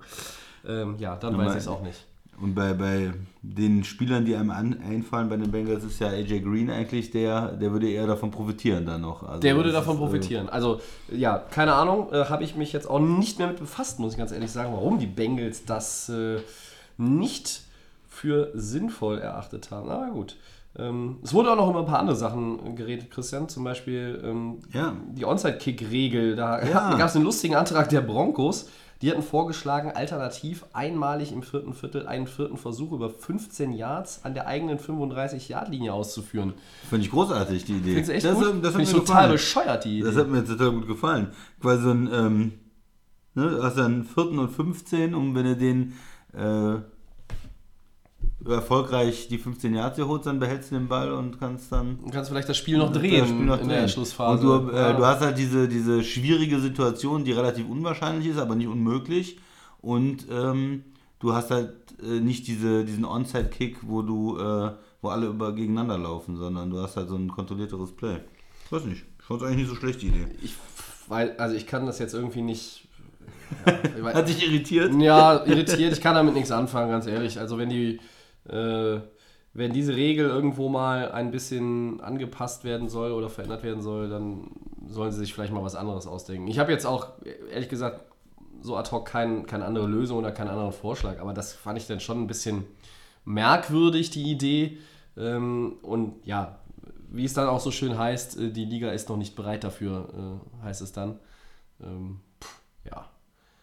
Ähm, 0.67 0.95
ja, 0.97 1.15
dann 1.15 1.33
Ja, 1.33 1.37
weiß 1.37 1.51
ich 1.53 1.57
es 1.59 1.67
auch 1.67 1.83
nicht. 1.83 2.06
Und 2.39 2.53
bei, 2.53 2.73
bei 2.73 3.13
den 3.41 3.83
Spielern, 3.83 4.23
die 4.25 4.35
einem 4.35 4.51
an, 4.51 4.77
einfallen 4.87 5.27
bei 5.27 5.37
den 5.37 5.49
Bengals, 5.49 5.83
ist 5.83 5.99
ja 5.99 6.09
AJ 6.09 6.41
Green 6.41 6.69
eigentlich 6.69 7.09
der, 7.09 7.53
der 7.53 7.71
würde 7.71 7.89
eher 7.89 8.05
davon 8.05 8.29
profitieren 8.29 8.85
dann 8.85 9.01
noch. 9.01 9.23
Also 9.23 9.39
Der 9.41 9.55
würde 9.55 9.71
davon 9.71 9.95
ist, 9.95 10.01
äh, 10.01 10.03
profitieren. 10.05 10.49
Also, 10.49 10.79
ja, 11.11 11.37
keine 11.49 11.73
Ahnung, 11.73 12.09
äh, 12.13 12.25
habe 12.25 12.43
ich 12.43 12.55
mich 12.55 12.73
jetzt 12.73 12.87
auch 12.87 12.99
nicht 12.99 13.39
mehr 13.39 13.47
mit 13.47 13.57
befasst, 13.59 13.99
muss 13.99 14.11
ich 14.13 14.19
ganz 14.19 14.31
ehrlich 14.31 14.51
sagen, 14.51 14.71
warum 14.73 14.99
die 14.99 15.07
Bengals 15.07 15.65
das 15.65 16.09
äh, 16.09 16.37
nicht 16.97 17.61
für 18.07 18.51
sinnvoll 18.53 19.17
erachtet 19.19 19.71
haben. 19.71 19.89
Aber 19.89 20.11
gut. 20.11 20.35
Ähm, 20.77 21.17
es 21.23 21.33
wurde 21.33 21.51
auch 21.51 21.55
noch 21.55 21.69
über 21.71 21.79
ein 21.79 21.85
paar 21.87 21.99
andere 21.99 22.15
Sachen 22.15 22.75
geredet, 22.75 23.09
Christian. 23.09 23.49
Zum 23.49 23.63
Beispiel 23.63 24.21
ähm, 24.23 24.59
Ja. 24.73 24.93
die 25.11 25.25
Onside-Kick-Regel. 25.25 26.35
Da 26.35 26.63
Ja. 26.63 26.95
gab 26.97 27.09
es 27.09 27.15
einen 27.15 27.25
lustigen 27.25 27.55
Antrag 27.55 27.89
der 27.89 28.01
Broncos. 28.01 28.69
Die 29.01 29.11
hatten 29.11 29.21
vorgeschlagen, 29.21 29.91
alternativ 29.91 30.65
einmalig 30.73 31.31
im 31.31 31.43
vierten 31.43 31.73
Viertel 31.73 32.07
einen 32.07 32.25
vierten 32.25 32.57
Versuch 32.57 32.91
über 32.93 33.09
15 33.11 33.71
Yards 33.73 34.21
an 34.23 34.33
der 34.33 34.47
eigenen 34.47 34.79
35-Yard-Linie 34.79 35.93
auszuführen. 35.93 36.53
Finde 36.89 37.05
ich 37.05 37.11
großartig, 37.11 37.65
die 37.65 37.73
Idee. 37.73 37.89
Findest 38.03 38.09
du 38.09 38.13
echt 38.13 38.25
das, 38.25 38.35
gut? 38.35 38.45
hat- 38.47 38.63
das 38.63 38.71
Finde 38.71 38.83
ich 38.83 38.93
mir 38.93 38.99
total 38.99 39.05
gefallen. 39.05 39.31
bescheuert, 39.31 39.85
die 39.85 39.99
Idee. 39.99 40.07
Das 40.07 40.15
hat 40.15 40.27
mir 40.29 40.43
total 40.45 40.71
gut 40.71 40.87
gefallen. 40.87 41.27
Quasi 41.61 41.83
so 41.83 41.91
ein, 41.91 42.09
ähm, 42.11 42.51
ne, 43.35 43.49
du 43.51 43.63
hast 43.63 43.77
dann 43.77 44.03
vierten 44.03 44.39
und 44.39 44.49
15 44.49 45.13
und 45.13 45.35
wenn 45.35 45.45
du 45.45 45.55
den 45.55 45.93
äh, 46.33 46.81
erfolgreich 48.47 49.27
die 49.27 49.37
15 49.37 49.73
Yards 49.75 49.95
hier 49.97 50.07
holst, 50.07 50.25
dann 50.25 50.39
behältst 50.39 50.71
du 50.71 50.75
den 50.75 50.87
Ball 50.87 51.11
und 51.11 51.39
kannst 51.39 51.71
dann 51.71 51.99
Du 52.03 52.09
kannst 52.11 52.29
vielleicht 52.29 52.49
das 52.49 52.57
Spiel 52.57 52.77
noch 52.77 52.91
drehen 52.91 53.25
Spiel 53.25 53.45
noch 53.45 53.61
in 53.61 53.67
der 53.69 53.79
drehen. 53.79 53.89
Schlussphase. 53.89 54.49
Und 54.49 54.67
du, 54.67 54.71
äh, 54.71 54.75
Ja. 54.75 54.93
du 54.93 55.05
hast 55.05 55.21
halt 55.21 55.37
diese, 55.37 55.67
diese 55.67 56.03
schwierige 56.03 56.59
Situation, 56.59 57.23
die 57.23 57.31
relativ 57.31 57.67
unwahrscheinlich 57.69 58.27
ist, 58.27 58.37
aber 58.37 58.55
nicht 58.55 58.67
unmöglich. 58.67 59.39
Und 59.81 60.25
ähm, 60.31 60.83
du 61.19 61.33
hast 61.33 61.51
halt 61.51 61.73
äh, 62.01 62.19
nicht 62.19 62.47
diese, 62.47 62.83
diesen 62.85 63.05
Onside-Kick, 63.05 63.77
wo 63.83 64.01
du, 64.01 64.37
äh, 64.39 64.71
wo 65.01 65.09
alle 65.09 65.27
über 65.27 65.53
gegeneinander 65.53 65.97
laufen, 65.97 66.37
sondern 66.37 66.69
du 66.69 66.79
hast 66.81 66.97
halt 66.97 67.09
so 67.09 67.15
ein 67.15 67.27
kontrollierteres 67.29 67.91
Play. 67.95 68.17
Ich 68.65 68.71
weiß 68.71 68.85
nicht. 68.85 69.05
Ich 69.19 69.25
fand 69.25 69.41
es 69.41 69.47
eigentlich 69.47 69.59
nicht 69.59 69.69
so 69.69 69.75
schlecht, 69.75 70.01
die 70.01 70.07
Idee. 70.07 70.27
ich, 70.41 70.55
weil, 71.07 71.35
also 71.37 71.55
ich 71.55 71.67
kann 71.67 71.85
das 71.85 71.99
jetzt 71.99 72.13
irgendwie 72.13 72.41
nicht. 72.41 72.83
Ja, 73.65 74.13
Hat 74.13 74.27
dich 74.27 74.45
irritiert? 74.45 74.93
Ja, 75.01 75.45
irritiert. 75.45 75.93
Ich 75.93 76.01
kann 76.01 76.15
damit 76.15 76.33
nichts 76.33 76.51
anfangen, 76.51 76.89
ganz 76.91 77.07
ehrlich. 77.07 77.39
Also 77.39 77.57
wenn 77.57 77.69
die, 77.69 77.99
äh, 78.49 79.01
wenn 79.53 79.73
diese 79.73 79.95
Regel 79.95 80.27
irgendwo 80.27 80.69
mal 80.69 81.11
ein 81.11 81.31
bisschen 81.31 81.99
angepasst 82.01 82.63
werden 82.63 82.89
soll 82.89 83.11
oder 83.11 83.29
verändert 83.29 83.63
werden 83.63 83.81
soll, 83.81 84.07
dann 84.07 84.51
sollen 84.87 85.11
sie 85.11 85.19
sich 85.19 85.33
vielleicht 85.33 85.51
mal 85.51 85.63
was 85.63 85.75
anderes 85.75 86.05
ausdenken. 86.05 86.47
Ich 86.47 86.59
habe 86.59 86.71
jetzt 86.71 86.85
auch, 86.85 87.07
ehrlich 87.51 87.67
gesagt, 87.67 88.01
so 88.61 88.75
ad 88.75 88.91
hoc 88.91 89.07
kein, 89.07 89.45
keine 89.45 89.65
andere 89.65 89.87
Lösung 89.87 90.19
oder 90.19 90.31
keinen 90.31 90.49
anderen 90.49 90.71
Vorschlag, 90.71 91.19
aber 91.19 91.33
das 91.33 91.53
fand 91.53 91.77
ich 91.77 91.87
dann 91.87 91.99
schon 91.99 92.21
ein 92.21 92.27
bisschen 92.27 92.65
merkwürdig, 93.25 94.09
die 94.11 94.31
Idee. 94.31 94.77
Ähm, 95.17 95.77
und 95.81 96.25
ja, 96.25 96.59
wie 97.09 97.25
es 97.25 97.33
dann 97.33 97.47
auch 97.47 97.59
so 97.59 97.71
schön 97.71 97.97
heißt, 97.97 98.39
äh, 98.39 98.51
die 98.51 98.65
Liga 98.65 98.91
ist 98.91 99.09
noch 99.09 99.17
nicht 99.17 99.35
bereit 99.35 99.63
dafür, 99.63 100.41
äh, 100.61 100.65
heißt 100.65 100.81
es 100.81 100.91
dann. 100.91 101.19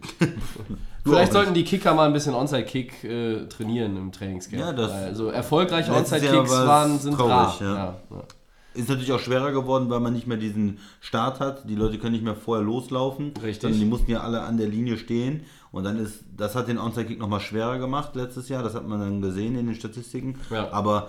Vielleicht 1.05 1.33
sollten 1.33 1.53
die 1.55 1.65
Kicker 1.65 1.93
mal 1.95 2.07
ein 2.07 2.13
bisschen 2.15 2.35
Onside-Kick 2.35 3.05
äh, 3.05 3.47
trainieren 3.49 3.97
im 3.97 4.11
Trainingscamp. 4.13 4.61
Ja, 4.61 4.73
das- 4.73 4.91
also 4.91 5.29
erfolgreiche 5.29 5.93
Onside-Kicks 5.93 6.51
waren 6.51 6.99
sind 6.99 7.15
traurig, 7.17 7.31
rar. 7.31 7.57
ja. 7.61 7.75
Ja, 7.75 7.95
ja. 8.11 8.23
Ist 8.73 8.89
natürlich 8.89 9.13
auch 9.13 9.21
schwerer 9.21 9.53
geworden, 9.53 9.89
weil 9.89 10.01
man 10.01 10.13
nicht 10.15 10.27
mehr 10.27 10.37
diesen 10.39 10.79
Start 11.01 11.39
hat. 11.39 11.69
Die 11.69 11.77
Leute 11.77 11.99
können 11.99 12.11
nicht 12.13 12.25
mehr 12.25 12.35
vorher 12.35 12.65
loslaufen. 12.65 13.33
Richtig. 13.41 13.61
Sondern 13.63 13.79
die 13.79 13.87
mussten 13.87 14.11
ja 14.11 14.21
alle 14.23 14.41
an 14.43 14.57
der 14.57 14.67
Linie 14.67 14.97
stehen. 14.97 15.43
Und 15.71 15.85
dann 15.85 15.97
ist, 15.99 16.25
das 16.37 16.57
hat 16.57 16.67
den 16.69 16.79
Onside-Kick 16.79 17.19
nochmal 17.21 17.39
schwerer 17.41 17.79
gemacht 17.79 18.17
letztes 18.17 18.49
Jahr. 18.49 18.63
Das 18.65 18.75
hat 18.75 18.89
man 18.89 18.99
dann 18.99 19.21
gesehen 19.21 19.57
in 19.57 19.67
den 19.67 19.77
Statistiken. 19.77 20.41
Aber 20.73 21.09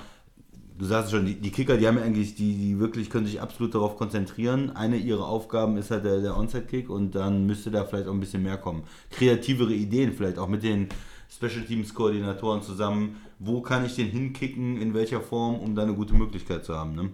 du 0.78 0.86
sagst 0.86 1.08
es 1.08 1.12
schon, 1.12 1.26
die, 1.26 1.36
die 1.36 1.52
Kicker, 1.52 1.78
die 1.78 1.88
haben 1.88 1.98
ja 1.98 2.04
eigentlich, 2.04 2.36
die, 2.36 2.56
die 2.56 2.80
wirklich 2.80 3.10
können 3.10 3.26
sich 3.26 3.42
absolut 3.42 3.76
darauf 3.76 3.98
konzentrieren. 3.98 4.72
Eine 4.72 4.98
ihrer 4.98 5.28
Aufgaben 5.28 5.78
ist 5.78 5.92
halt 5.92 6.06
der, 6.06 6.22
der 6.22 6.38
Onside-Kick 6.38 6.90
und 6.90 7.16
dann 7.16 7.46
müsste 7.46 7.72
da 7.72 7.86
vielleicht 7.86 8.08
auch 8.08 8.14
ein 8.14 8.20
bisschen 8.20 8.44
mehr 8.44 8.58
kommen. 8.58 8.84
Kreativere 9.12 9.74
Ideen 9.74 10.14
vielleicht 10.14 10.38
auch 10.38 10.48
mit 10.48 10.64
den 10.64 10.90
Special 11.30 11.66
Teams 11.66 11.94
Koordinatoren 11.94 12.62
zusammen. 12.62 13.18
Wo 13.40 13.62
kann 13.62 13.86
ich 13.86 13.96
den 13.96 14.08
hinkicken, 14.08 14.82
in 14.82 14.94
welcher 14.94 15.22
Form, 15.22 15.56
um 15.56 15.76
da 15.76 15.84
eine 15.84 15.94
gute 15.94 16.14
Möglichkeit 16.14 16.66
zu 16.66 16.76
haben, 16.76 16.96
ne? 16.96 17.10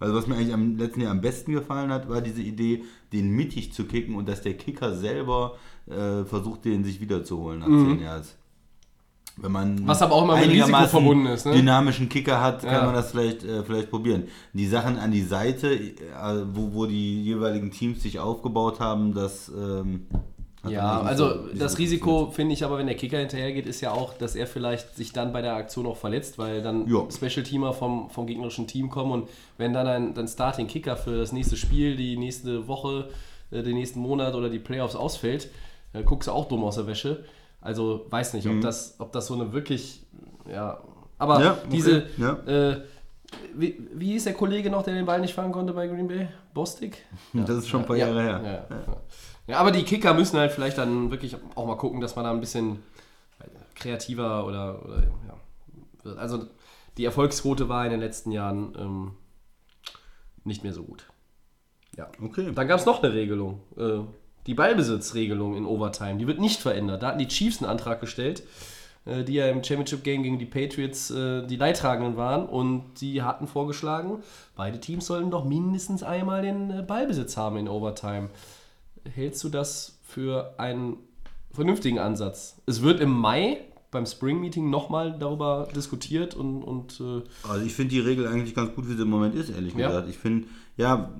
Also 0.00 0.14
was 0.14 0.28
mir 0.28 0.36
eigentlich 0.36 0.54
am 0.54 0.76
letzten 0.76 1.00
Jahr 1.00 1.10
am 1.10 1.20
besten 1.20 1.52
gefallen 1.52 1.90
hat, 1.90 2.08
war 2.08 2.20
diese 2.20 2.40
Idee, 2.40 2.84
den 3.12 3.30
mittig 3.30 3.72
zu 3.72 3.84
kicken 3.84 4.14
und 4.14 4.28
dass 4.28 4.42
der 4.42 4.54
Kicker 4.54 4.94
selber 4.94 5.56
äh, 5.86 6.24
versucht, 6.24 6.64
den 6.66 6.84
sich 6.84 7.00
wiederzuholen 7.00 7.58
nach 7.58 7.66
zehn 7.66 8.00
Jahren. 8.00 8.22
Wenn 9.40 9.52
man. 9.52 9.86
Was 9.86 10.02
aber 10.02 10.14
auch 10.14 10.24
immer 10.24 10.36
mit 10.36 10.48
Risiko 10.50 10.86
verbunden 10.86 11.26
ist, 11.26 11.46
ne? 11.46 11.52
dynamischen 11.52 12.08
Kicker 12.08 12.40
hat, 12.40 12.62
kann 12.62 12.72
Ja. 12.72 12.84
man 12.86 12.94
das 12.94 13.12
vielleicht, 13.12 13.44
äh, 13.44 13.62
vielleicht 13.62 13.90
probieren. 13.90 14.24
Die 14.52 14.66
Sachen 14.66 14.98
an 14.98 15.10
die 15.12 15.22
Seite, 15.22 15.72
äh, 15.74 15.94
wo, 16.52 16.74
wo 16.74 16.86
die 16.86 17.22
jeweiligen 17.22 17.70
Teams 17.70 18.02
sich 18.02 18.18
aufgebaut 18.18 18.80
haben, 18.80 19.14
das 19.14 19.48
ähm, 19.56 20.06
hat 20.64 20.72
Ja, 20.72 21.00
also 21.02 21.28
so- 21.28 21.38
das 21.56 21.78
Risiko 21.78 22.30
finde 22.32 22.52
ich 22.52 22.64
aber, 22.64 22.78
wenn 22.78 22.88
der 22.88 22.96
Kicker 22.96 23.18
hinterhergeht, 23.18 23.66
ist 23.66 23.80
ja 23.80 23.92
auch, 23.92 24.12
dass 24.14 24.34
er 24.34 24.48
vielleicht 24.48 24.96
sich 24.96 25.12
dann 25.12 25.32
bei 25.32 25.40
der 25.40 25.54
Aktion 25.54 25.86
auch 25.86 25.96
verletzt, 25.96 26.36
weil 26.36 26.60
dann 26.62 26.88
Ja. 26.88 27.04
Special-Teamer 27.08 27.72
vom, 27.74 28.10
vom 28.10 28.26
gegnerischen 28.26 28.66
Team 28.66 28.90
kommen 28.90 29.12
und 29.12 29.28
wenn 29.56 29.72
dann 29.72 29.86
ein 29.86 30.14
dann 30.14 30.26
Starting-Kicker 30.26 30.96
für 30.96 31.16
das 31.16 31.30
nächste 31.30 31.56
Spiel, 31.56 31.94
die 31.94 32.16
nächste 32.16 32.66
Woche, 32.66 33.08
äh, 33.52 33.62
den 33.62 33.74
nächsten 33.76 34.00
Monat 34.00 34.34
oder 34.34 34.50
die 34.50 34.58
Playoffs 34.58 34.96
ausfällt, 34.96 35.48
guckst 36.04 36.26
du 36.28 36.32
auch 36.32 36.48
dumm 36.48 36.64
aus 36.64 36.74
der 36.74 36.86
Wäsche. 36.88 37.24
Also 37.60 38.06
weiß 38.08 38.34
nicht, 38.34 38.48
ob, 38.48 38.60
das, 38.60 38.96
ob 38.98 39.12
das 39.12 39.26
so 39.26 39.34
eine 39.34 39.52
wirklich, 39.52 40.06
ja, 40.50 40.80
aber 41.18 41.38
Mhm. 41.38 41.44
Ja, 41.44 41.52
okay, 41.52 41.68
diese, 41.70 42.06
ja. 42.16 42.32
äh, 42.46 42.82
wie, 43.54 43.88
wie 43.92 44.14
ist 44.14 44.26
der 44.26 44.34
Kollege 44.34 44.70
noch, 44.70 44.82
der 44.82 44.94
den 44.94 45.06
Ball 45.06 45.20
nicht 45.20 45.34
fangen 45.34 45.52
konnte 45.52 45.72
bei 45.72 45.86
Green 45.86 46.08
Bay? 46.08 46.28
Bostic? 46.54 47.04
Das 47.32 47.56
ist 47.56 47.68
schon 47.68 47.80
ein 47.80 47.86
paar 47.86 47.96
ja, 47.96 48.06
Jahre 48.06 48.22
her. 48.22 48.40
Ja, 48.44 48.76
ja. 48.76 48.96
ja, 49.48 49.58
aber 49.58 49.70
die 49.70 49.82
Kicker 49.82 50.14
müssen 50.14 50.38
halt 50.38 50.52
vielleicht 50.52 50.78
dann 50.78 51.10
wirklich 51.10 51.36
auch 51.54 51.66
mal 51.66 51.76
gucken, 51.76 52.00
dass 52.00 52.16
man 52.16 52.24
da 52.24 52.30
ein 52.30 52.40
bisschen 52.40 52.82
kreativer 53.74 54.46
oder, 54.46 54.84
oder 54.84 55.02
ja. 55.02 55.34
wird. 56.04 56.18
Also 56.18 56.46
die 56.96 57.04
Erfolgsquote 57.04 57.68
war 57.68 57.84
in 57.84 57.90
den 57.90 58.00
letzten 58.00 58.32
Jahren 58.32 58.74
ähm, 58.78 59.12
nicht 60.44 60.64
mehr 60.64 60.72
so 60.72 60.82
gut. 60.82 61.06
Ja. 61.96 62.08
Okay. 62.22 62.50
Dann 62.54 62.68
gab 62.68 62.80
es 62.80 62.86
noch 62.86 63.02
eine 63.02 63.12
Regelung. 63.12 63.60
Äh, 63.76 64.00
die 64.48 64.54
Ballbesitzregelung 64.54 65.54
in 65.56 65.64
Overtime. 65.66 66.16
Die 66.18 66.26
wird 66.26 66.40
nicht 66.40 66.58
verändert. 66.60 67.02
Da 67.02 67.08
hatten 67.08 67.18
die 67.18 67.28
Chiefs 67.28 67.58
einen 67.62 67.70
Antrag 67.70 68.00
gestellt, 68.00 68.42
äh, 69.04 69.22
die 69.22 69.34
ja 69.34 69.46
im 69.48 69.62
Championship 69.62 70.02
Game 70.02 70.22
gegen 70.24 70.38
die 70.38 70.46
Patriots 70.46 71.10
äh, 71.10 71.46
die 71.46 71.56
Leidtragenden 71.56 72.16
waren. 72.16 72.46
Und 72.48 73.00
die 73.00 73.22
hatten 73.22 73.46
vorgeschlagen, 73.46 74.18
beide 74.56 74.80
Teams 74.80 75.06
sollten 75.06 75.30
doch 75.30 75.44
mindestens 75.44 76.02
einmal 76.02 76.42
den 76.42 76.70
äh, 76.70 76.82
Ballbesitz 76.82 77.36
haben 77.36 77.58
in 77.58 77.68
Overtime. 77.68 78.30
Hältst 79.14 79.44
du 79.44 79.50
das 79.50 79.98
für 80.02 80.54
einen 80.58 80.96
vernünftigen 81.52 81.98
Ansatz? 81.98 82.56
Es 82.66 82.82
wird 82.82 83.00
im 83.00 83.10
Mai 83.10 83.58
beim 83.90 84.04
Spring 84.06 84.40
Meeting 84.40 84.68
nochmal 84.70 85.16
darüber 85.18 85.68
diskutiert 85.74 86.34
und, 86.34 86.62
und 86.62 87.00
äh, 87.00 87.22
Also 87.48 87.64
ich 87.64 87.74
finde 87.74 87.94
die 87.94 88.00
Regel 88.00 88.26
eigentlich 88.26 88.54
ganz 88.54 88.74
gut, 88.74 88.88
wie 88.88 88.94
sie 88.94 89.02
im 89.02 89.08
Moment 89.10 89.34
ist, 89.34 89.50
ehrlich 89.50 89.74
Ja. 89.74 89.88
gesagt. 89.88 90.08
Ich 90.08 90.18
finde, 90.18 90.46
ja, 90.76 91.10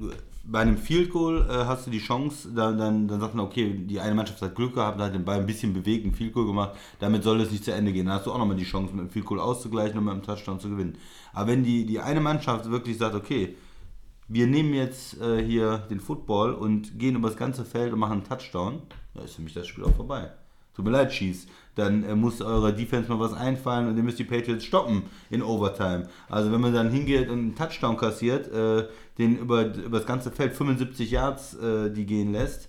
bei 0.51 0.61
einem 0.61 0.79
Field 0.79 1.11
Goal 1.11 1.47
äh, 1.49 1.67
hast 1.67 1.87
du 1.87 1.91
die 1.91 1.99
Chance, 1.99 2.49
dann, 2.55 2.79
dann, 2.79 3.07
dann 3.07 3.21
sagt 3.21 3.35
man, 3.35 3.45
okay, 3.45 3.71
die 3.71 4.01
eine 4.01 4.15
Mannschaft 4.15 4.41
hat 4.41 4.55
Glück 4.55 4.75
gehabt, 4.75 4.99
hat 4.99 5.15
den 5.15 5.25
Ball 5.25 5.41
ein 5.41 5.47
bisschen 5.47 5.75
bewegt, 5.75 6.07
ein 6.07 6.15
Field 6.15 6.33
Goal 6.33 6.47
gemacht, 6.47 6.71
damit 7.01 7.23
soll 7.23 7.41
es 7.43 7.51
nicht 7.51 7.65
zu 7.65 7.73
Ende 7.73 7.93
gehen. 7.93 8.07
Dann 8.07 8.15
hast 8.15 8.27
du 8.27 8.33
auch 8.33 8.39
nochmal 8.39 8.57
die 8.57 8.65
Chance, 8.65 8.95
mit 8.95 9.05
dem 9.05 9.11
Field 9.11 9.27
Goal 9.27 9.41
auszugleichen 9.41 9.99
und 9.99 10.05
mit 10.07 10.15
dem 10.15 10.23
Touchdown 10.23 10.59
zu 10.59 10.71
gewinnen. 10.71 10.97
Aber 11.35 11.49
wenn 11.49 11.65
die, 11.65 11.85
die 11.85 12.01
eine 12.01 12.21
Mannschaft 12.21 12.71
wirklich 12.71 12.97
sagt, 12.97 13.15
okay, 13.15 13.57
wir 14.27 14.47
nehmen 14.47 14.73
jetzt 14.73 15.21
äh, 15.21 15.45
hier 15.45 15.79
den 15.91 16.01
Football 16.01 16.55
und 16.55 16.99
gehen 16.99 17.17
über 17.17 17.29
das 17.29 17.37
ganze 17.37 17.67
Feld 17.67 17.93
und 17.93 17.99
machen 17.99 18.13
einen 18.13 18.25
Touchdown, 18.25 18.81
da 19.15 19.23
ist 19.23 19.35
für 19.35 19.43
mich 19.43 19.53
das 19.53 19.67
Spiel 19.67 19.85
auch 19.85 19.95
vorbei. 19.95 20.31
Tut 20.79 20.85
mir 20.85 20.93
leid, 20.93 21.11
Chiefs. 21.11 21.49
Dann 21.75 22.05
äh, 22.05 22.15
muss 22.15 22.41
eurer 22.41 22.71
Defense 22.71 23.11
mal 23.11 23.19
was 23.19 23.33
einfallen 23.33 23.89
und 23.89 23.97
ihr 23.97 24.03
müsst 24.05 24.21
die 24.21 24.25
Patriots 24.25 24.65
stoppen 24.65 25.03
in 25.29 25.43
Overtime. 25.43 26.09
Also 26.29 26.53
wenn 26.53 26.61
man 26.61 26.73
dann 26.73 26.91
hingeht 26.91 27.29
und 27.29 27.39
einen 27.39 27.55
Touchdown 27.57 27.97
kassiert, 27.97 28.47
äh, 28.53 28.87
den 29.19 29.39
über, 29.39 29.75
über 29.75 29.99
das 29.99 30.07
ganze 30.07 30.31
Feld 30.31 30.55
75 30.55 31.11
Yards 31.11 31.55
äh, 31.55 31.91
die 31.91 32.07
gehen 32.07 32.33
lässt, 32.33 32.69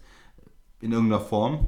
in 0.82 0.92
irgendeiner 0.92 1.22
Form, 1.22 1.68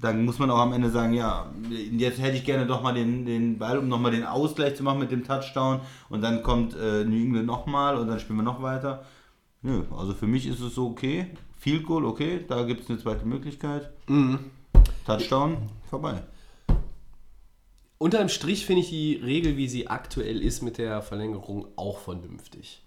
dann 0.00 0.24
muss 0.24 0.38
man 0.38 0.50
auch 0.50 0.58
am 0.58 0.72
Ende 0.72 0.90
sagen, 0.90 1.12
ja, 1.12 1.52
jetzt 1.70 2.20
hätte 2.20 2.36
ich 2.36 2.44
gerne 2.44 2.66
doch 2.66 2.82
mal 2.82 2.94
den, 2.94 3.26
den 3.26 3.58
Ball, 3.58 3.78
um 3.78 3.88
nochmal 3.88 4.12
den 4.12 4.24
Ausgleich 4.24 4.76
zu 4.76 4.82
machen 4.82 5.00
mit 5.00 5.10
dem 5.10 5.24
Touchdown 5.24 5.80
und 6.08 6.22
dann 6.22 6.42
kommt 6.42 6.74
äh, 6.74 7.04
New 7.04 7.16
England 7.16 7.46
nochmal 7.46 7.96
und 7.96 8.06
dann 8.06 8.20
spielen 8.20 8.38
wir 8.38 8.44
noch 8.44 8.62
weiter. 8.62 9.04
Nö, 9.62 9.82
also 9.96 10.14
für 10.14 10.28
mich 10.28 10.46
ist 10.46 10.60
es 10.60 10.74
so 10.74 10.86
okay. 10.86 11.26
Field 11.56 11.84
Goal, 11.84 12.04
okay, 12.04 12.44
da 12.46 12.62
gibt 12.62 12.82
es 12.82 12.90
eine 12.90 13.00
zweite 13.00 13.26
Möglichkeit. 13.26 13.90
Touchdown, 15.04 15.56
vorbei. 15.90 16.22
Unterm 17.98 18.28
Strich 18.28 18.64
finde 18.64 18.82
ich 18.82 18.90
die 18.90 19.16
Regel, 19.16 19.56
wie 19.56 19.66
sie 19.66 19.88
aktuell 19.88 20.40
ist 20.40 20.62
mit 20.62 20.78
der 20.78 21.02
Verlängerung, 21.02 21.66
auch 21.74 21.98
vernünftig. 21.98 22.84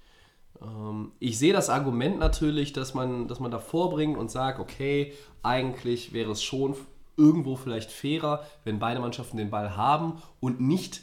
Ähm, 0.61 1.11
ich 1.19 1.37
sehe 1.37 1.53
das 1.53 1.69
Argument 1.69 2.19
natürlich, 2.19 2.73
dass 2.73 2.93
man, 2.93 3.27
dass 3.27 3.39
man 3.39 3.51
da 3.51 3.59
vorbringt 3.59 4.17
und 4.17 4.31
sagt, 4.31 4.59
okay, 4.59 5.13
eigentlich 5.43 6.13
wäre 6.13 6.31
es 6.31 6.43
schon 6.43 6.75
irgendwo 7.17 7.55
vielleicht 7.55 7.91
fairer, 7.91 8.45
wenn 8.63 8.79
beide 8.79 8.99
Mannschaften 8.99 9.37
den 9.37 9.49
Ball 9.49 9.75
haben 9.75 10.21
und 10.39 10.59
nicht 10.59 11.01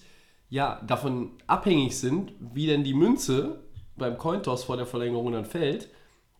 ja, 0.50 0.80
davon 0.86 1.32
abhängig 1.46 1.98
sind, 1.98 2.32
wie 2.40 2.66
denn 2.66 2.82
die 2.82 2.94
Münze 2.94 3.60
beim 3.96 4.16
Cointoss 4.16 4.64
vor 4.64 4.76
der 4.76 4.86
Verlängerung 4.86 5.32
dann 5.32 5.44
fällt, 5.44 5.90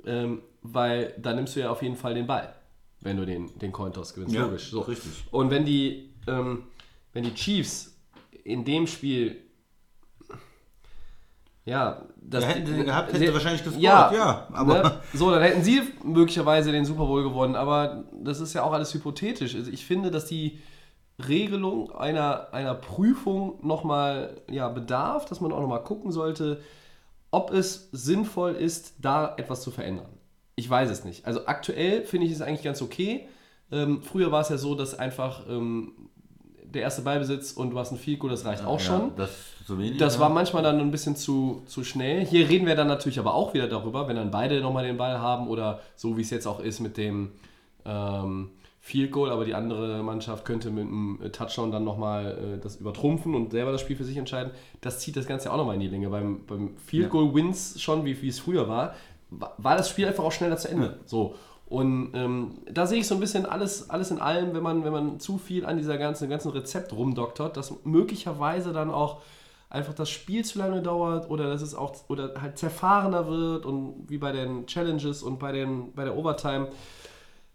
ähm, 0.05 0.43
weil 0.63 1.15
dann 1.19 1.37
nimmst 1.37 1.57
du 1.57 1.61
ja 1.61 1.71
auf 1.71 1.83
jeden 1.83 1.97
Fall 1.97 2.15
den 2.15 2.27
Ball, 2.27 2.55
wenn 3.01 3.17
du 3.17 3.27
den, 3.27 3.57
den 3.59 3.73
Cointoss 3.73 4.15
gewinnst. 4.15 4.35
Ja, 4.35 4.43
logisch. 4.43 4.71
So. 4.71 4.81
richtig. 4.81 5.25
Und 5.31 5.51
wenn 5.51 5.65
die, 5.65 6.11
ähm, 6.27 6.65
wenn 7.13 7.25
die 7.25 7.35
Chiefs 7.35 7.97
in 8.45 8.65
dem 8.65 8.87
Spiel 8.87 9.37
ja, 11.69 12.03
das 12.21 12.45
Ja, 12.45 12.51
hätten 12.51 12.67
sie 12.67 12.75
den 12.75 12.85
gehabt, 12.87 13.09
hätten 13.13 13.19
sie 13.25 13.33
wahrscheinlich 13.33 13.63
gescored, 13.63 13.83
ja, 13.83 14.13
ja, 14.13 14.49
aber- 14.53 14.83
ne? 14.83 14.93
so, 15.15 15.31
dann 15.31 15.43
hätten 15.43 15.63
sie 15.63 15.83
möglicherweise 16.03 16.73
den 16.73 16.85
Super 16.85 17.07
Bowl 17.07 17.23
gewonnen, 17.23 17.57
aber 17.57 18.05
das 18.23 18.41
ist 18.41 18.55
ja 18.55 18.63
auch 18.63 18.73
alles 18.73 18.93
hypothetisch. 18.95 19.55
Also 19.55 19.71
ich 19.71 19.85
finde, 19.85 20.11
dass 20.11 20.27
die 20.27 20.59
Regelung 21.27 21.91
einer, 21.93 22.53
einer 22.53 22.75
Prüfung 22.75 23.59
nochmal 23.67 24.41
ja, 24.51 24.69
bedarf, 24.69 25.25
dass 25.27 25.41
man 25.41 25.53
auch 25.53 25.61
nochmal 25.61 25.83
gucken 25.83 26.13
sollte, 26.13 26.61
ob 27.31 27.51
es 27.53 27.89
sinnvoll 27.93 28.53
ist, 28.53 28.95
da 29.01 29.35
etwas 29.37 29.63
zu 29.63 29.71
verändern. 29.71 30.07
Ich 30.55 30.69
weiß 30.69 30.91
es 30.91 31.05
nicht. 31.05 31.27
Also 31.27 31.47
aktuell 31.47 32.05
finde 32.05 32.27
ich 32.27 32.33
es 32.33 32.41
eigentlich 32.41 32.63
ganz 32.63 32.83
okay. 32.83 33.29
Ähm, 33.71 34.03
früher 34.03 34.33
war 34.33 34.41
es 34.41 34.49
ja 34.49 34.57
so, 34.59 34.75
dass 34.75 34.99
einfach 34.99 35.43
ähm, 35.49 35.93
der 36.65 36.83
erste 36.83 37.03
Ballbesitz 37.03 37.53
und 37.53 37.71
du 37.71 37.79
hast 37.79 37.93
ein 37.93 38.19
Goal, 38.19 38.31
das 38.31 38.45
reicht 38.45 38.65
auch 38.65 38.81
schon. 38.81 39.09
Ja, 39.09 39.13
das 39.17 39.31
zu 39.69 39.79
wenig. 39.79 39.99
Das 39.99 40.15
ja. 40.15 40.21
war 40.21 40.31
manchmal 40.31 40.63
dann 40.63 40.81
ein 40.81 40.91
bisschen 40.91 41.15
zu, 41.15 41.63
zu 41.67 41.85
schnell. 41.85 42.25
Hier 42.25 42.49
reden 42.49 42.67
wir 42.67 42.75
dann 42.75 42.89
natürlich 42.89 43.19
aber 43.19 43.35
auch 43.35 43.55
wieder 43.55 43.69
darüber, 43.69 44.09
wenn 44.09 44.17
dann 44.17 44.31
beide 44.31 44.61
nochmal 44.61 44.85
den 44.85 44.97
Ball 44.97 45.21
haben 45.21 45.47
oder 45.49 45.81
so 45.95 46.17
wie 46.17 46.23
es 46.23 46.31
jetzt 46.31 46.47
auch 46.47 46.61
ist 46.61 46.81
mit 46.81 46.97
dem 46.97 47.33
ähm, 47.85 48.51
Field 48.81 49.13
Goal, 49.13 49.31
aber 49.31 49.45
die 49.45 49.55
andere 49.55 50.03
Mannschaft 50.03 50.45
könnte 50.47 50.71
mit 50.71 50.85
einem 50.85 51.21
Touchdown 51.33 51.71
dann 51.71 51.85
nochmal 51.85 52.57
äh, 52.57 52.59
das 52.59 52.77
übertrumpfen 52.77 53.35
und 53.35 53.53
selber 53.53 53.71
das 53.71 53.83
Spiel 53.83 53.97
für 53.97 54.05
sich 54.05 54.17
entscheiden. 54.17 54.51
Das 54.81 55.01
zieht 55.01 55.17
das 55.17 55.27
Ganze 55.27 55.53
auch 55.53 55.59
nochmal 55.59 55.75
in 55.75 55.81
die 55.81 55.89
Länge. 55.89 56.09
Beim, 56.09 56.47
beim 56.47 56.77
Field 56.79 57.11
Goal 57.11 57.35
Wins 57.35 57.81
schon, 57.81 58.05
wie, 58.05 58.21
wie 58.23 58.29
es 58.29 58.41
früher 58.41 58.67
war, 58.69 58.95
wa- 59.31 59.53
war 59.59 59.77
das 59.77 59.91
Spiel 59.91 60.07
einfach 60.07 60.25
auch 60.25 60.33
schneller 60.33 60.57
zu 60.57 60.69
Ende. 60.69 60.99
So. 61.05 61.35
Und 61.67 62.13
ähm, 62.15 62.53
da 62.73 62.87
sehe 62.87 63.01
ich 63.01 63.07
so 63.07 63.15
ein 63.15 63.21
bisschen 63.21 63.45
alles, 63.45 63.91
alles 63.91 64.11
in 64.11 64.21
allem, 64.21 64.55
wenn 64.55 64.63
man, 64.63 64.85
wenn 64.85 64.93
man 64.93 65.21
zu 65.21 65.37
viel 65.37 65.67
an 65.67 65.77
dieser 65.77 65.99
ganzen, 65.99 66.31
ganzen 66.31 66.51
Rezept 66.53 66.95
rumdoktert, 66.95 67.59
dass 67.59 67.75
möglicherweise 67.85 68.73
dann 68.73 68.91
auch 68.91 69.21
einfach 69.71 69.95
das 69.95 70.09
Spiel 70.11 70.45
zu 70.45 70.59
lange 70.59 70.81
dauert 70.83 71.29
oder 71.31 71.49
dass 71.51 71.61
es 71.63 71.75
auch 71.75 71.95
oder 72.09 72.35
halt 72.41 72.57
zerfahrener 72.59 73.27
wird 73.29 73.67
und 73.67 74.05
wie 74.09 74.19
bei 74.19 74.33
den 74.33 74.67
Challenges 74.67 75.23
und 75.23 75.39
bei, 75.39 75.53
den, 75.53 75.93
bei 75.93 76.05
der 76.05 76.17
Overtime. 76.17 76.69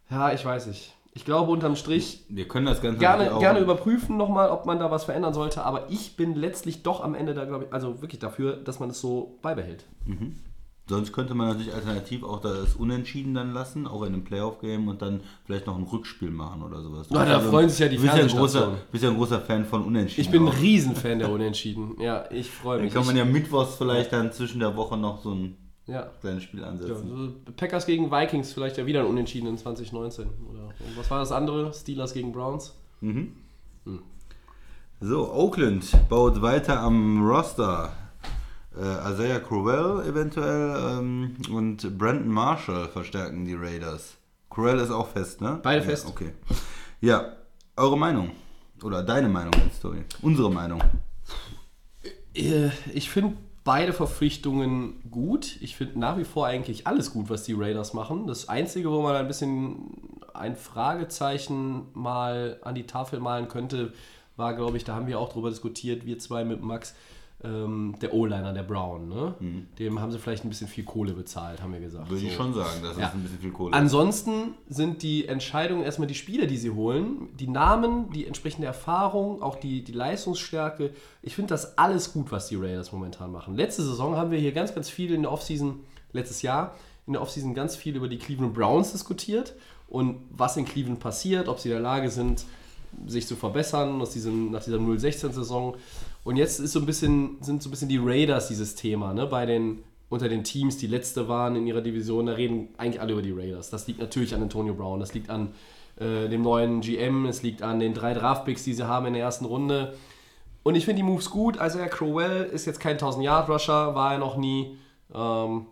Ja, 0.09 0.31
ich 0.31 0.45
weiß 0.45 0.67
nicht. 0.67 0.93
Ich 1.15 1.25
glaube 1.25 1.51
unterm 1.51 1.75
Strich 1.75 2.25
Wir 2.29 2.47
können 2.47 2.65
das 2.65 2.81
Ganze 2.81 2.97
gerne, 2.99 3.35
auch- 3.35 3.39
gerne 3.39 3.59
überprüfen 3.59 4.17
nochmal, 4.17 4.49
ob 4.49 4.65
man 4.65 4.79
da 4.79 4.89
was 4.91 5.03
verändern 5.03 5.33
sollte, 5.33 5.63
aber 5.63 5.89
ich 5.91 6.15
bin 6.15 6.33
letztlich 6.35 6.81
doch 6.83 7.03
am 7.03 7.13
Ende 7.15 7.33
da, 7.35 7.45
glaube 7.45 7.65
ich, 7.65 7.73
also 7.73 8.01
wirklich 8.01 8.19
dafür, 8.19 8.57
dass 8.57 8.79
man 8.79 8.89
es 8.89 8.99
so 8.99 9.37
beibehält. 9.43 9.85
Sonst 10.85 11.13
könnte 11.13 11.33
man 11.33 11.47
natürlich 11.47 11.73
alternativ 11.73 12.23
auch 12.23 12.41
das 12.41 12.75
Unentschieden 12.75 13.33
dann 13.33 13.53
lassen, 13.53 13.87
auch 13.87 14.01
in 14.01 14.09
einem 14.13 14.25
Playoff-Game 14.25 14.89
und 14.89 15.01
dann 15.01 15.21
vielleicht 15.45 15.65
noch 15.65 15.77
ein 15.77 15.83
Rückspiel 15.83 16.29
machen 16.29 16.61
oder 16.61 16.81
sowas. 16.81 17.07
Na, 17.09 17.23
da 17.23 17.39
freuen 17.39 17.69
sich 17.69 17.79
ja 17.79 17.87
die 17.87 17.95
du 17.95 18.01
bist 18.01 18.17
ja 18.17 18.23
ein 18.23 18.27
großer, 18.27 19.35
ja 19.35 19.37
ein 19.37 19.45
Fan 19.45 19.65
von 19.65 19.85
Unentschieden. 19.85 20.21
Ich 20.21 20.29
bin 20.29 20.43
ein 20.43 20.49
auch. 20.49 20.59
Riesenfan 20.59 21.19
der 21.19 21.31
Unentschieden. 21.31 21.95
Ja, 22.01 22.25
ich 22.31 22.51
freue 22.51 22.77
Dann 22.77 22.85
mich. 22.85 22.93
kann 22.93 23.05
man 23.05 23.15
ja 23.15 23.23
mittwochs 23.23 23.75
vielleicht 23.75 24.11
dann 24.11 24.33
zwischen 24.33 24.59
der 24.59 24.75
Woche 24.75 24.97
noch 24.97 25.23
so 25.23 25.31
ein 25.31 25.55
ja. 25.87 26.09
kleines 26.19 26.43
Spiel 26.43 26.59
Ja, 26.59 26.67
ansetzen. 26.67 27.07
so 27.45 27.51
Packers 27.55 27.85
gegen 27.85 28.11
Vikings 28.11 28.51
vielleicht 28.51 28.77
ja 28.77 28.85
wieder 28.85 29.01
ein 29.01 29.05
Unentschieden 29.07 29.47
in 29.47 29.57
2019. 29.57 30.25
Oder 30.51 30.63
und 30.65 30.97
was 30.97 31.09
war 31.09 31.19
das 31.19 31.31
andere? 31.31 31.73
Steelers 31.73 32.13
gegen 32.13 32.33
Browns? 32.33 32.73
So, 34.99 35.31
Oakland 35.31 35.85
baut 36.09 36.41
weiter 36.41 36.79
am 36.81 37.25
Roster. 37.25 37.93
Äh, 38.75 39.11
Isaiah 39.11 39.39
Crowell 39.39 40.07
eventuell 40.07 40.97
ähm, 40.99 41.35
und 41.51 41.97
Brandon 41.97 42.29
Marshall 42.29 42.87
verstärken 42.87 43.45
die 43.45 43.53
Raiders. 43.53 44.15
Crowell 44.49 44.79
ist 44.79 44.91
auch 44.91 45.07
fest, 45.09 45.41
ne? 45.41 45.59
Beide 45.61 45.81
ja, 45.83 45.89
fest. 45.89 46.07
Okay. 46.07 46.31
Ja, 47.01 47.33
eure 47.75 47.97
Meinung. 47.97 48.31
Oder 48.83 49.03
deine 49.03 49.29
Meinung, 49.29 49.53
Story. 49.77 50.03
Unsere 50.21 50.51
Meinung. 50.51 50.81
Äh, 52.33 52.69
Ich 52.93 53.09
finde 53.09 53.37
beide 53.63 53.93
Verpflichtungen 53.93 55.09
gut. 55.09 55.57
Ich 55.61 55.75
finde 55.75 55.99
nach 55.99 56.17
wie 56.17 56.25
vor 56.25 56.47
eigentlich 56.47 56.85
alles 56.87 57.11
gut, 57.11 57.29
was 57.29 57.43
die 57.43 57.53
Raiders 57.53 57.93
machen. 57.93 58.27
Das 58.27 58.49
Einzige, 58.49 58.91
wo 58.91 59.01
man 59.01 59.15
ein 59.15 59.27
bisschen 59.27 59.91
ein 60.33 60.55
Fragezeichen 60.55 61.87
mal 61.93 62.59
an 62.63 62.75
die 62.75 62.85
Tafel 62.85 63.19
malen 63.19 63.47
könnte, 63.47 63.93
war, 64.35 64.55
glaube 64.55 64.77
ich, 64.77 64.83
da 64.83 64.95
haben 64.95 65.07
wir 65.07 65.19
auch 65.19 65.31
drüber 65.31 65.49
diskutiert, 65.49 66.05
wir 66.05 66.17
zwei 66.19 66.43
mit 66.43 66.61
Max, 66.61 66.95
ähm, 67.43 67.95
der 68.01 68.13
O-Liner, 68.13 68.53
der 68.53 68.63
Brown. 68.63 69.09
Ne? 69.09 69.33
Dem 69.77 69.99
haben 69.99 70.11
sie 70.11 70.19
vielleicht 70.19 70.45
ein 70.45 70.49
bisschen 70.49 70.67
viel 70.67 70.83
Kohle 70.85 71.13
bezahlt, 71.13 71.61
haben 71.61 71.73
wir 71.73 71.79
gesagt. 71.81 72.09
Würde 72.09 72.23
ich 72.25 72.31
So. 72.31 72.37
schon 72.37 72.53
sagen, 72.53 72.79
das 72.81 72.97
Ja. 72.97 73.07
ist 73.07 73.13
ein 73.13 73.21
bisschen 73.23 73.39
viel 73.39 73.51
Kohle. 73.51 73.73
Ansonsten 73.73 74.53
sind 74.69 75.03
die 75.03 75.27
Entscheidungen 75.27 75.83
erstmal 75.83 76.07
die 76.07 76.15
Spieler, 76.15 76.45
die 76.47 76.57
sie 76.57 76.69
holen, 76.71 77.29
die 77.39 77.47
Namen, 77.47 78.09
die 78.11 78.25
entsprechende 78.25 78.67
Erfahrung, 78.67 79.41
auch 79.41 79.55
die, 79.57 79.83
die 79.83 79.91
Leistungsstärke. 79.91 80.91
Ich 81.21 81.35
finde 81.35 81.49
das 81.49 81.77
alles 81.77 82.13
gut, 82.13 82.31
was 82.31 82.47
die 82.47 82.55
Raiders 82.55 82.91
momentan 82.91 83.31
machen. 83.31 83.55
Letzte 83.55 83.83
Saison 83.83 84.15
haben 84.15 84.31
wir 84.31 84.39
hier 84.39 84.53
ganz, 84.53 84.73
ganz 84.73 84.89
viel 84.89 85.13
in 85.13 85.23
der 85.23 85.31
Offseason, 85.31 85.81
letztes 86.13 86.41
Jahr, 86.43 86.75
in 87.07 87.13
der 87.13 87.21
Offseason 87.21 87.53
ganz 87.53 87.75
viel 87.75 87.95
über 87.97 88.07
die 88.07 88.17
Cleveland 88.17 88.53
Browns 88.53 88.93
diskutiert 88.93 89.53
und 89.89 90.17
was 90.31 90.55
in 90.55 90.63
Cleveland 90.65 91.01
passiert, 91.01 91.49
ob 91.49 91.59
sie 91.59 91.67
in 91.69 91.73
der 91.73 91.81
Lage 91.81 92.09
sind, 92.09 92.45
sich 93.07 93.27
zu 93.27 93.35
verbessern 93.35 93.99
aus 94.01 94.11
diesem, 94.11 94.51
nach 94.51 94.63
dieser 94.63 94.77
0-16-Saison. 94.77 95.75
Und 96.23 96.37
jetzt 96.37 96.59
ist 96.59 96.71
so 96.71 96.79
ein 96.79 96.85
bisschen, 96.85 97.37
sind 97.41 97.61
so 97.61 97.69
ein 97.69 97.71
bisschen 97.71 97.89
die 97.89 97.99
Raiders 98.01 98.47
dieses 98.47 98.75
Thema, 98.75 99.13
ne? 99.13 99.27
Bei 99.27 99.45
den, 99.45 99.83
unter 100.09 100.29
den 100.29 100.43
Teams, 100.43 100.77
die 100.77 100.87
letzte 100.87 101.27
waren 101.27 101.55
in 101.55 101.67
ihrer 101.67 101.81
Division, 101.81 102.27
da 102.27 102.33
reden 102.33 102.69
eigentlich 102.77 103.01
alle 103.01 103.13
über 103.13 103.21
die 103.21 103.31
Raiders. 103.31 103.69
Das 103.69 103.87
liegt 103.87 103.99
natürlich 103.99 104.33
an 104.33 104.41
Antonio 104.41 104.73
Brown, 104.73 104.99
das 104.99 105.13
liegt 105.13 105.29
an 105.29 105.53
äh, 105.97 106.29
dem 106.29 106.41
neuen 106.41 106.81
GM, 106.81 107.25
es 107.25 107.43
liegt 107.43 107.61
an 107.61 107.79
den 107.79 107.93
drei 107.93 108.13
Draftpicks, 108.13 108.63
die 108.63 108.73
sie 108.73 108.87
haben 108.87 109.05
in 109.07 109.13
der 109.13 109.23
ersten 109.23 109.45
Runde. 109.45 109.93
Und 110.63 110.75
ich 110.75 110.85
finde 110.85 111.01
die 111.01 111.03
Moves 111.03 111.29
gut. 111.29 111.57
Also 111.57 111.79
Herr 111.79 111.89
Crowell 111.89 112.45
ist 112.45 112.65
jetzt 112.65 112.79
kein 112.79 112.97
1000-Yard-Rusher, 112.97 113.95
war 113.95 114.13
er 114.13 114.17
noch 114.17 114.37
nie. 114.37 114.77
Ähm, 115.13 115.65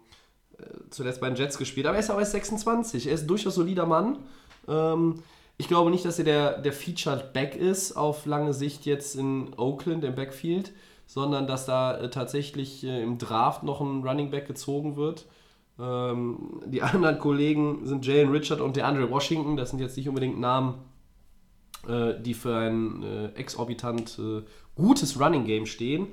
äh, 0.57 0.63
zuletzt 0.89 1.21
bei 1.21 1.27
den 1.27 1.37
Jets 1.37 1.57
gespielt, 1.57 1.87
aber 1.87 1.95
er 1.95 2.01
ist 2.01 2.11
auch 2.11 2.19
erst 2.19 2.33
26. 2.33 3.07
Er 3.07 3.13
ist 3.13 3.21
ein 3.21 3.27
durchaus 3.27 3.55
solider 3.55 3.85
Mann. 3.85 4.19
Ähm, 4.67 5.23
ich 5.61 5.67
glaube 5.67 5.91
nicht, 5.91 6.05
dass 6.05 6.17
er 6.17 6.25
der, 6.25 6.57
der 6.57 6.73
Featured 6.73 7.33
Back 7.33 7.55
ist 7.55 7.91
auf 7.95 8.25
lange 8.25 8.51
Sicht 8.51 8.87
jetzt 8.87 9.15
in 9.15 9.53
Oakland 9.57 10.03
im 10.03 10.15
Backfield, 10.15 10.71
sondern 11.05 11.45
dass 11.45 11.67
da 11.67 11.99
äh, 11.99 12.09
tatsächlich 12.09 12.83
äh, 12.83 13.03
im 13.03 13.19
Draft 13.19 13.61
noch 13.61 13.79
ein 13.79 14.01
Running 14.01 14.31
Back 14.31 14.47
gezogen 14.47 14.95
wird. 14.95 15.27
Ähm, 15.79 16.63
die 16.65 16.81
anderen 16.81 17.19
Kollegen 17.19 17.85
sind 17.85 18.03
Jalen 18.03 18.31
Richard 18.31 18.59
und 18.59 18.75
der 18.75 18.87
Andre 18.87 19.11
Washington. 19.11 19.55
Das 19.55 19.69
sind 19.69 19.77
jetzt 19.77 19.95
nicht 19.97 20.09
unbedingt 20.09 20.39
Namen, 20.39 20.79
äh, 21.87 22.19
die 22.19 22.33
für 22.33 22.55
ein 22.55 23.35
exorbitant 23.35 24.19
gutes 24.73 25.19
Running 25.19 25.45
Game 25.45 25.67
stehen. 25.67 26.07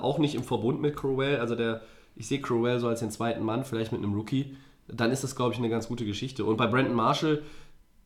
Auch 0.00 0.18
nicht 0.18 0.36
im 0.36 0.44
Verbund 0.44 0.80
mit 0.80 0.94
Crowell. 0.94 1.40
Also 1.40 1.56
der, 1.56 1.80
ich 2.14 2.28
sehe 2.28 2.40
Crowell 2.40 2.78
so 2.78 2.86
als 2.86 3.00
den 3.00 3.10
zweiten 3.10 3.44
Mann, 3.44 3.64
vielleicht 3.64 3.90
mit 3.90 4.00
einem 4.00 4.14
Rookie. 4.14 4.56
Dann 4.86 5.10
ist 5.10 5.24
das, 5.24 5.34
glaube 5.34 5.54
ich, 5.54 5.58
eine 5.58 5.70
ganz 5.70 5.88
gute 5.88 6.04
Geschichte. 6.04 6.44
Und 6.44 6.56
bei 6.56 6.68
Brandon 6.68 6.94
Marshall, 6.94 7.42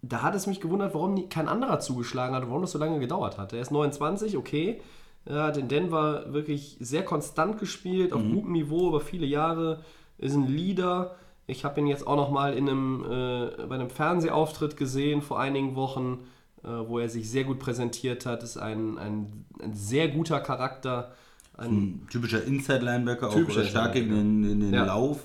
da 0.02 0.22
hat 0.22 0.34
es 0.34 0.46
mich 0.46 0.60
gewundert, 0.60 0.94
warum 0.94 1.14
nie, 1.14 1.28
kein 1.28 1.48
anderer 1.48 1.80
zugeschlagen 1.80 2.34
hat, 2.34 2.48
warum 2.48 2.62
das 2.62 2.72
so 2.72 2.78
lange 2.78 2.98
gedauert 3.00 3.38
hat. 3.38 3.52
Er 3.52 3.60
ist 3.60 3.70
29, 3.70 4.36
okay. 4.36 4.80
Er 5.26 5.44
hat 5.44 5.56
in 5.58 5.68
Denver 5.68 6.32
wirklich 6.32 6.76
sehr 6.80 7.04
konstant 7.04 7.58
gespielt, 7.58 8.12
auf 8.12 8.22
gutem 8.22 8.52
Niveau 8.52 8.88
über 8.88 9.00
viele 9.00 9.26
Jahre. 9.26 9.84
Ist 10.16 10.34
ein 10.34 10.46
Leader. 10.46 11.16
Ich 11.46 11.64
habe 11.64 11.80
ihn 11.80 11.86
jetzt 11.86 12.06
auch 12.06 12.16
noch 12.16 12.30
mal 12.30 12.54
in 12.54 12.68
einem, 12.68 13.04
äh, 13.04 13.66
bei 13.66 13.74
einem 13.74 13.90
Fernsehauftritt 13.90 14.76
gesehen 14.76 15.20
vor 15.20 15.38
einigen 15.38 15.76
Wochen, 15.76 16.20
äh, 16.64 16.68
wo 16.68 16.98
er 16.98 17.08
sich 17.08 17.30
sehr 17.30 17.44
gut 17.44 17.58
präsentiert 17.58 18.24
hat. 18.24 18.42
Ist 18.42 18.56
ein, 18.56 18.96
ein, 18.98 19.44
ein 19.62 19.74
sehr 19.74 20.08
guter 20.08 20.40
Charakter. 20.40 21.12
Ein, 21.56 21.70
ein 21.70 22.06
typischer 22.10 22.42
Inside-Linebacker, 22.42 23.28
auch 23.28 23.50
stark 23.50 23.92
den, 23.92 24.44
in 24.44 24.60
den 24.60 24.72
Ja. 24.72 24.86
Lauf. 24.86 25.20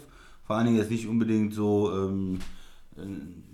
Vor 0.45 0.57
allen 0.57 0.65
Dingen 0.65 0.77
jetzt 0.77 0.91
nicht 0.91 1.07
unbedingt 1.07 1.53
so, 1.53 1.91
ähm, 1.91 2.35
äh, 2.35 2.54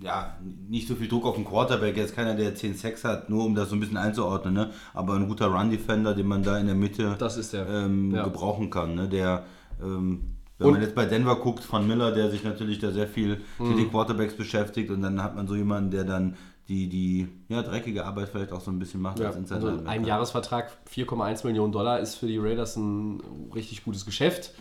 ja, 0.00 0.36
nicht 0.68 0.86
so 0.88 0.94
viel 0.94 1.08
Druck 1.08 1.24
auf 1.26 1.34
den 1.36 1.44
Quarterback. 1.44 1.96
Jetzt 1.96 2.14
keiner, 2.14 2.34
der 2.34 2.54
10 2.54 2.74
Sacks 2.74 3.04
hat, 3.04 3.28
nur 3.30 3.44
um 3.44 3.54
das 3.54 3.68
so 3.70 3.76
ein 3.76 3.80
bisschen 3.80 3.96
einzuordnen. 3.96 4.54
Ne? 4.54 4.70
Aber 4.94 5.14
ein 5.14 5.26
guter 5.28 5.46
Run-Defender, 5.46 6.14
den 6.14 6.26
man 6.26 6.42
da 6.42 6.58
in 6.58 6.66
der 6.66 6.74
Mitte 6.74 7.16
der. 7.52 7.68
ähm, 7.68 8.14
Ja. 8.14 8.24
gebrauchen 8.24 8.70
kann. 8.70 8.94
Ne? 8.94 9.08
Der, 9.08 9.44
ähm, 9.82 10.36
wenn 10.58 10.66
Und- 10.68 10.72
man 10.74 10.82
jetzt 10.82 10.94
bei 10.94 11.06
Denver 11.06 11.36
guckt, 11.36 11.64
von 11.64 11.86
Miller, 11.88 12.12
der 12.12 12.30
sich 12.30 12.44
natürlich 12.44 12.78
da 12.78 12.90
sehr 12.92 13.08
viel 13.08 13.40
Mhm. 13.58 13.68
mit 13.70 13.78
den 13.78 13.90
Quarterbacks 13.90 14.34
beschäftigt 14.34 14.90
und 14.90 15.02
dann 15.02 15.22
hat 15.22 15.34
man 15.34 15.46
so 15.48 15.56
jemanden, 15.56 15.90
der 15.90 16.04
dann 16.04 16.36
die, 16.68 16.88
die 16.88 17.26
ja, 17.48 17.62
dreckige 17.62 18.04
Arbeit 18.06 18.28
vielleicht 18.28 18.52
auch 18.52 18.60
so 18.60 18.70
ein 18.70 18.78
bisschen 18.78 19.00
macht 19.02 19.18
Ja, 19.18 19.30
als 19.30 19.50
also 19.50 19.80
ein 19.84 20.04
Jahresvertrag 20.04 20.70
4,1 20.88 21.42
Millionen 21.44 21.72
Dollar 21.72 21.98
ist 21.98 22.14
für 22.14 22.28
die 22.28 22.38
Raiders 22.38 22.76
ein 22.76 23.20
richtig 23.52 23.82
gutes 23.84 24.06
Geschäft. 24.06 24.54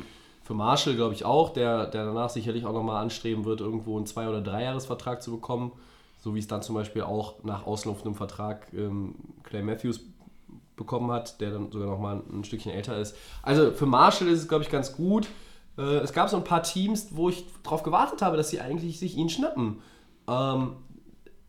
Für 0.52 0.58
Marshall 0.58 0.96
glaube 0.96 1.14
ich 1.14 1.24
auch, 1.24 1.54
der, 1.54 1.86
der 1.86 2.04
danach 2.04 2.30
sicherlich 2.30 2.66
auch 2.66 2.74
nochmal 2.74 3.02
anstreben 3.02 3.46
wird, 3.46 3.62
irgendwo 3.62 3.96
einen 3.96 4.06
Zwei- 4.06 4.28
oder 4.28 4.42
Dreijahresvertrag 4.42 5.24
zu 5.24 5.32
bekommen. 5.32 5.72
So 6.18 6.36
wie 6.36 6.40
es 6.40 6.48
dann 6.48 6.62
zum 6.62 6.76
Beispiel 6.76 7.04
auch 7.04 7.42
nach 7.46 7.66
auslaufendem 7.66 8.16
Vertrag 8.16 8.68
ähm, 8.74 9.16
Clay 9.44 9.64
Matthews 9.64 10.02
bekommen 10.76 11.10
hat, 11.10 11.40
der 11.40 11.52
dann 11.52 11.72
sogar 11.72 11.88
nochmal 11.88 12.22
ein 12.30 12.44
Stückchen 12.44 12.74
älter 12.74 12.98
ist. 12.98 13.16
Also 13.42 13.72
für 13.72 13.86
Marshall 13.86 14.28
ist 14.28 14.40
es, 14.40 14.50
glaube 14.50 14.66
ich, 14.66 14.70
ganz 14.70 14.92
gut. 14.92 15.30
Äh, 15.78 16.00
es 16.00 16.12
gab 16.12 16.28
so 16.28 16.36
ein 16.36 16.44
paar 16.44 16.64
Teams, 16.64 17.16
wo 17.16 17.30
ich 17.30 17.46
darauf 17.64 17.84
gewartet 17.84 18.22
habe, 18.22 18.36
dass 18.36 18.50
sie 18.50 18.60
eigentlich 18.60 19.00
sich 19.00 19.16
ihn 19.16 19.30
schnappen. 19.30 19.80
Ähm, 20.28 20.74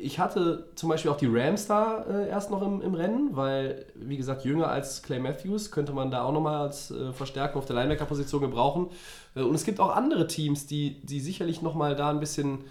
ich 0.02 0.18
hatte 0.18 0.66
zum 0.74 0.88
Beispiel 0.88 1.10
auch 1.10 1.16
die 1.16 1.28
Rams 1.30 1.66
da 1.66 2.02
äh, 2.02 2.28
erst 2.28 2.50
noch 2.50 2.60
im, 2.62 2.82
im 2.82 2.94
Rennen, 2.94 3.30
weil, 3.36 3.86
wie 3.94 4.16
gesagt, 4.16 4.44
jünger 4.44 4.68
als 4.68 5.02
Clay 5.02 5.20
Matthews 5.20 5.70
könnte 5.70 5.92
man 5.92 6.10
da 6.10 6.24
auch 6.24 6.32
nochmal 6.32 6.62
als 6.62 6.90
äh, 6.90 7.12
Verstärkung 7.12 7.60
auf 7.60 7.66
der 7.66 7.76
Linebacker-Position 7.76 8.40
gebrauchen. 8.40 8.88
Äh, 9.36 9.42
und 9.42 9.54
es 9.54 9.64
gibt 9.64 9.80
auch 9.80 9.94
andere 9.94 10.26
Teams, 10.26 10.66
die, 10.66 11.00
die 11.02 11.20
sicherlich 11.20 11.62
nochmal 11.62 11.94
da 11.94 12.10
ein 12.10 12.20
bisschen 12.20 12.64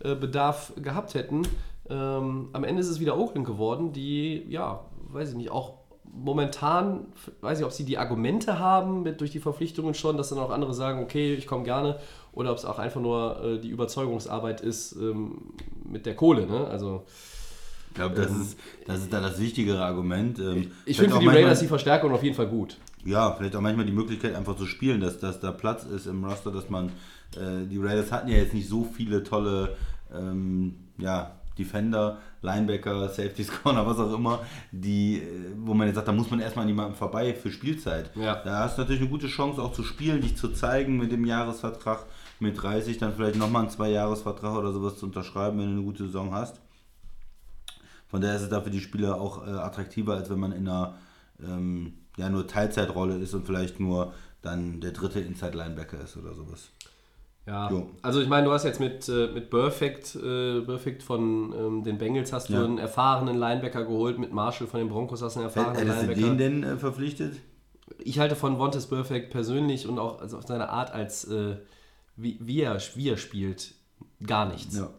äh, 0.00 0.14
Bedarf 0.14 0.72
gehabt 0.76 1.14
hätten. 1.14 1.42
Ähm, 1.90 2.48
am 2.52 2.64
Ende 2.64 2.80
ist 2.80 2.88
es 2.88 3.00
wieder 3.00 3.18
Oakland 3.18 3.46
geworden, 3.46 3.92
die, 3.92 4.46
ja, 4.48 4.80
weiß 5.10 5.30
ich 5.30 5.36
nicht, 5.36 5.50
auch 5.50 5.74
momentan, 6.04 7.06
weiß 7.42 7.60
ich, 7.60 7.64
ob 7.64 7.72
sie 7.72 7.84
die 7.84 7.98
Argumente 7.98 8.58
haben 8.58 9.02
mit, 9.02 9.20
durch 9.20 9.30
die 9.30 9.40
Verpflichtungen 9.40 9.94
schon, 9.94 10.16
dass 10.16 10.30
dann 10.30 10.38
auch 10.38 10.50
andere 10.50 10.74
sagen, 10.74 11.02
okay, 11.02 11.34
ich 11.34 11.46
komme 11.46 11.64
gerne, 11.64 11.98
oder 12.38 12.52
ob 12.52 12.58
es 12.58 12.64
auch 12.64 12.78
einfach 12.78 13.00
nur 13.00 13.42
äh, 13.44 13.58
die 13.58 13.68
Überzeugungsarbeit 13.68 14.60
ist 14.60 14.92
ähm, 14.92 15.38
mit 15.84 16.06
der 16.06 16.14
Kohle. 16.14 16.46
Ne? 16.46 16.68
Also 16.68 17.04
Ich 17.88 17.94
glaube, 17.96 18.14
das, 18.14 18.30
ist, 18.30 18.56
das 18.86 19.00
ist 19.00 19.12
da 19.12 19.20
das 19.20 19.40
wichtigere 19.40 19.84
Argument. 19.84 20.38
Ähm, 20.38 20.70
ich 20.86 20.96
finde 20.96 21.14
für 21.14 21.18
die 21.18 21.26
manchmal- 21.26 21.42
Raiders 21.44 21.58
die 21.60 21.66
Verstärkung 21.66 22.12
auf 22.12 22.22
jeden 22.22 22.36
Fall 22.36 22.46
gut. 22.46 22.76
Ja, 23.04 23.32
vielleicht 23.32 23.56
auch 23.56 23.60
manchmal 23.60 23.86
die 23.86 23.92
Möglichkeit 23.92 24.36
einfach 24.36 24.56
zu 24.56 24.66
spielen, 24.66 25.00
dass, 25.00 25.18
dass 25.18 25.40
da 25.40 25.50
Platz 25.50 25.84
ist 25.84 26.06
im 26.06 26.24
Roster, 26.24 26.52
dass 26.52 26.70
man, 26.70 26.90
äh, 27.36 27.66
die 27.68 27.78
Raiders 27.78 28.12
hatten 28.12 28.28
ja 28.28 28.36
jetzt 28.36 28.54
nicht 28.54 28.68
so 28.68 28.84
viele 28.84 29.24
tolle, 29.24 29.76
ähm, 30.14 30.76
ja, 30.98 31.32
Defender, 31.58 32.18
Linebacker, 32.42 33.08
Safeties, 33.08 33.50
Corner, 33.62 33.84
was 33.84 33.98
auch 33.98 34.14
immer, 34.14 34.40
die, 34.70 35.16
äh, 35.16 35.22
wo 35.58 35.74
man 35.74 35.88
jetzt 35.88 35.96
sagt, 35.96 36.06
da 36.06 36.12
muss 36.12 36.30
man 36.30 36.38
erstmal 36.38 36.62
an 36.64 36.68
jemandem 36.68 36.94
vorbei 36.94 37.34
für 37.34 37.50
Spielzeit. 37.50 38.10
Ja. 38.14 38.36
Da 38.44 38.60
hast 38.60 38.78
du 38.78 38.82
natürlich 38.82 39.00
eine 39.00 39.10
gute 39.10 39.26
Chance 39.26 39.60
auch 39.60 39.72
zu 39.72 39.82
spielen, 39.82 40.20
dich 40.20 40.36
zu 40.36 40.48
zeigen 40.50 40.98
mit 40.98 41.10
dem 41.10 41.24
Jahresvertrag, 41.24 42.06
mit 42.40 42.60
30 42.62 42.98
dann 42.98 43.14
vielleicht 43.14 43.36
nochmal 43.36 43.62
einen 43.62 43.70
Zwei-Jahres-Vertrag 43.70 44.56
oder 44.56 44.72
sowas 44.72 44.96
zu 44.98 45.06
unterschreiben, 45.06 45.58
wenn 45.58 45.66
du 45.66 45.72
eine 45.72 45.82
gute 45.82 46.04
Saison 46.06 46.32
hast. 46.34 46.60
Von 48.08 48.20
daher 48.20 48.36
ist 48.36 48.42
es 48.42 48.48
da 48.48 48.60
für 48.60 48.70
die 48.70 48.80
Spieler 48.80 49.20
auch 49.20 49.46
äh, 49.46 49.50
attraktiver, 49.50 50.14
als 50.14 50.30
wenn 50.30 50.38
man 50.38 50.52
in 50.52 50.66
einer 50.68 50.94
ähm, 51.42 51.94
ja, 52.16 52.28
nur 52.30 52.46
Teilzeitrolle 52.46 53.16
ist 53.18 53.34
und 53.34 53.44
vielleicht 53.46 53.80
nur 53.80 54.12
dann 54.42 54.80
der 54.80 54.92
dritte 54.92 55.20
Inside-Linebacker 55.20 56.00
ist 56.00 56.16
oder 56.16 56.32
sowas. 56.34 56.70
Ja, 57.46 57.70
Jo. 57.70 57.90
also 58.02 58.20
ich 58.20 58.28
meine, 58.28 58.46
du 58.46 58.52
hast 58.52 58.64
jetzt 58.64 58.78
mit, 58.80 59.08
äh, 59.08 59.28
mit 59.32 59.48
Perfect, 59.50 60.14
äh, 60.16 60.60
Perfect 60.62 61.02
von 61.02 61.52
ähm, 61.56 61.82
den 61.82 61.96
Bengals 61.98 62.32
hast 62.32 62.50
du 62.50 62.54
Ja. 62.54 62.64
einen 62.64 62.78
erfahrenen 62.78 63.36
Linebacker 63.38 63.84
geholt, 63.84 64.18
mit 64.18 64.32
Marshall 64.32 64.66
von 64.66 64.80
den 64.80 64.88
Broncos 64.88 65.22
hast 65.22 65.36
du 65.36 65.40
einen 65.40 65.48
erfahrenen 65.48 65.76
Hättest 65.76 66.02
du 66.02 66.06
Linebacker. 66.06 66.28
den 66.34 66.38
denn 66.38 66.62
äh, 66.64 66.76
verpflichtet? 66.76 67.36
ich 68.00 68.18
halte 68.18 68.36
von 68.36 68.58
Vontaze 68.58 68.86
Perfect 68.88 69.30
persönlich 69.30 69.88
und 69.88 69.98
auch 69.98 70.20
also 70.20 70.36
auf 70.38 70.46
seine 70.46 70.68
Art 70.68 70.92
als 70.92 71.24
äh, 71.24 71.56
wie, 72.18 72.38
wie, 72.40 72.60
er, 72.60 72.78
wie 72.94 73.08
er 73.08 73.16
spielt 73.16 73.74
gar 74.24 74.46
nichts. 74.46 74.76
Ja. 74.76 74.90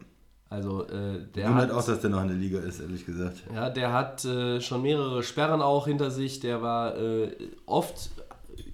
Also 0.50 0.88
äh, 0.88 1.28
der 1.36 1.50
Wundert 1.50 1.70
hat, 1.70 1.72
auch, 1.72 1.86
dass 1.86 2.02
der 2.02 2.10
noch 2.10 2.22
in 2.24 2.30
der 2.30 2.38
Liga 2.38 2.60
ist, 2.60 2.80
ehrlich 2.80 3.06
gesagt. 3.06 3.44
ja, 3.54 3.70
der 3.70 3.94
hat 3.94 4.26
äh, 4.26 4.60
schon 4.60 4.82
mehrere 4.82 5.22
Sperren 5.22 5.62
auch 5.62 5.86
hinter 5.86 6.10
sich. 6.10 6.40
Der 6.40 6.64
war 6.64 6.98
äh, 6.98 7.36
oft 7.68 8.10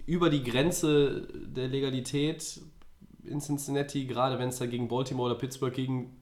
über 0.06 0.30
die 0.30 0.44
Grenze 0.44 1.28
der 1.34 1.68
Legalität 1.68 2.62
in 3.24 3.42
Cincinnati, 3.42 4.06
gerade 4.06 4.40
wenn 4.40 4.50
es 4.50 4.60
da 4.60 4.68
gegen 4.68 4.88
Baltimore 4.88 5.32
oder 5.32 5.40
Pittsburgh 5.40 5.74
gegen 5.74 6.16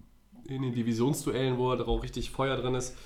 in 0.48 0.62
den 0.64 0.74
Divisionsduellen, 0.74 1.58
wo 1.58 1.72
er 1.72 1.78
da 1.78 1.86
auch 1.86 2.04
richtig 2.04 2.32
Feuer 2.32 2.58
drin 2.58 2.76
ist. 2.76 2.98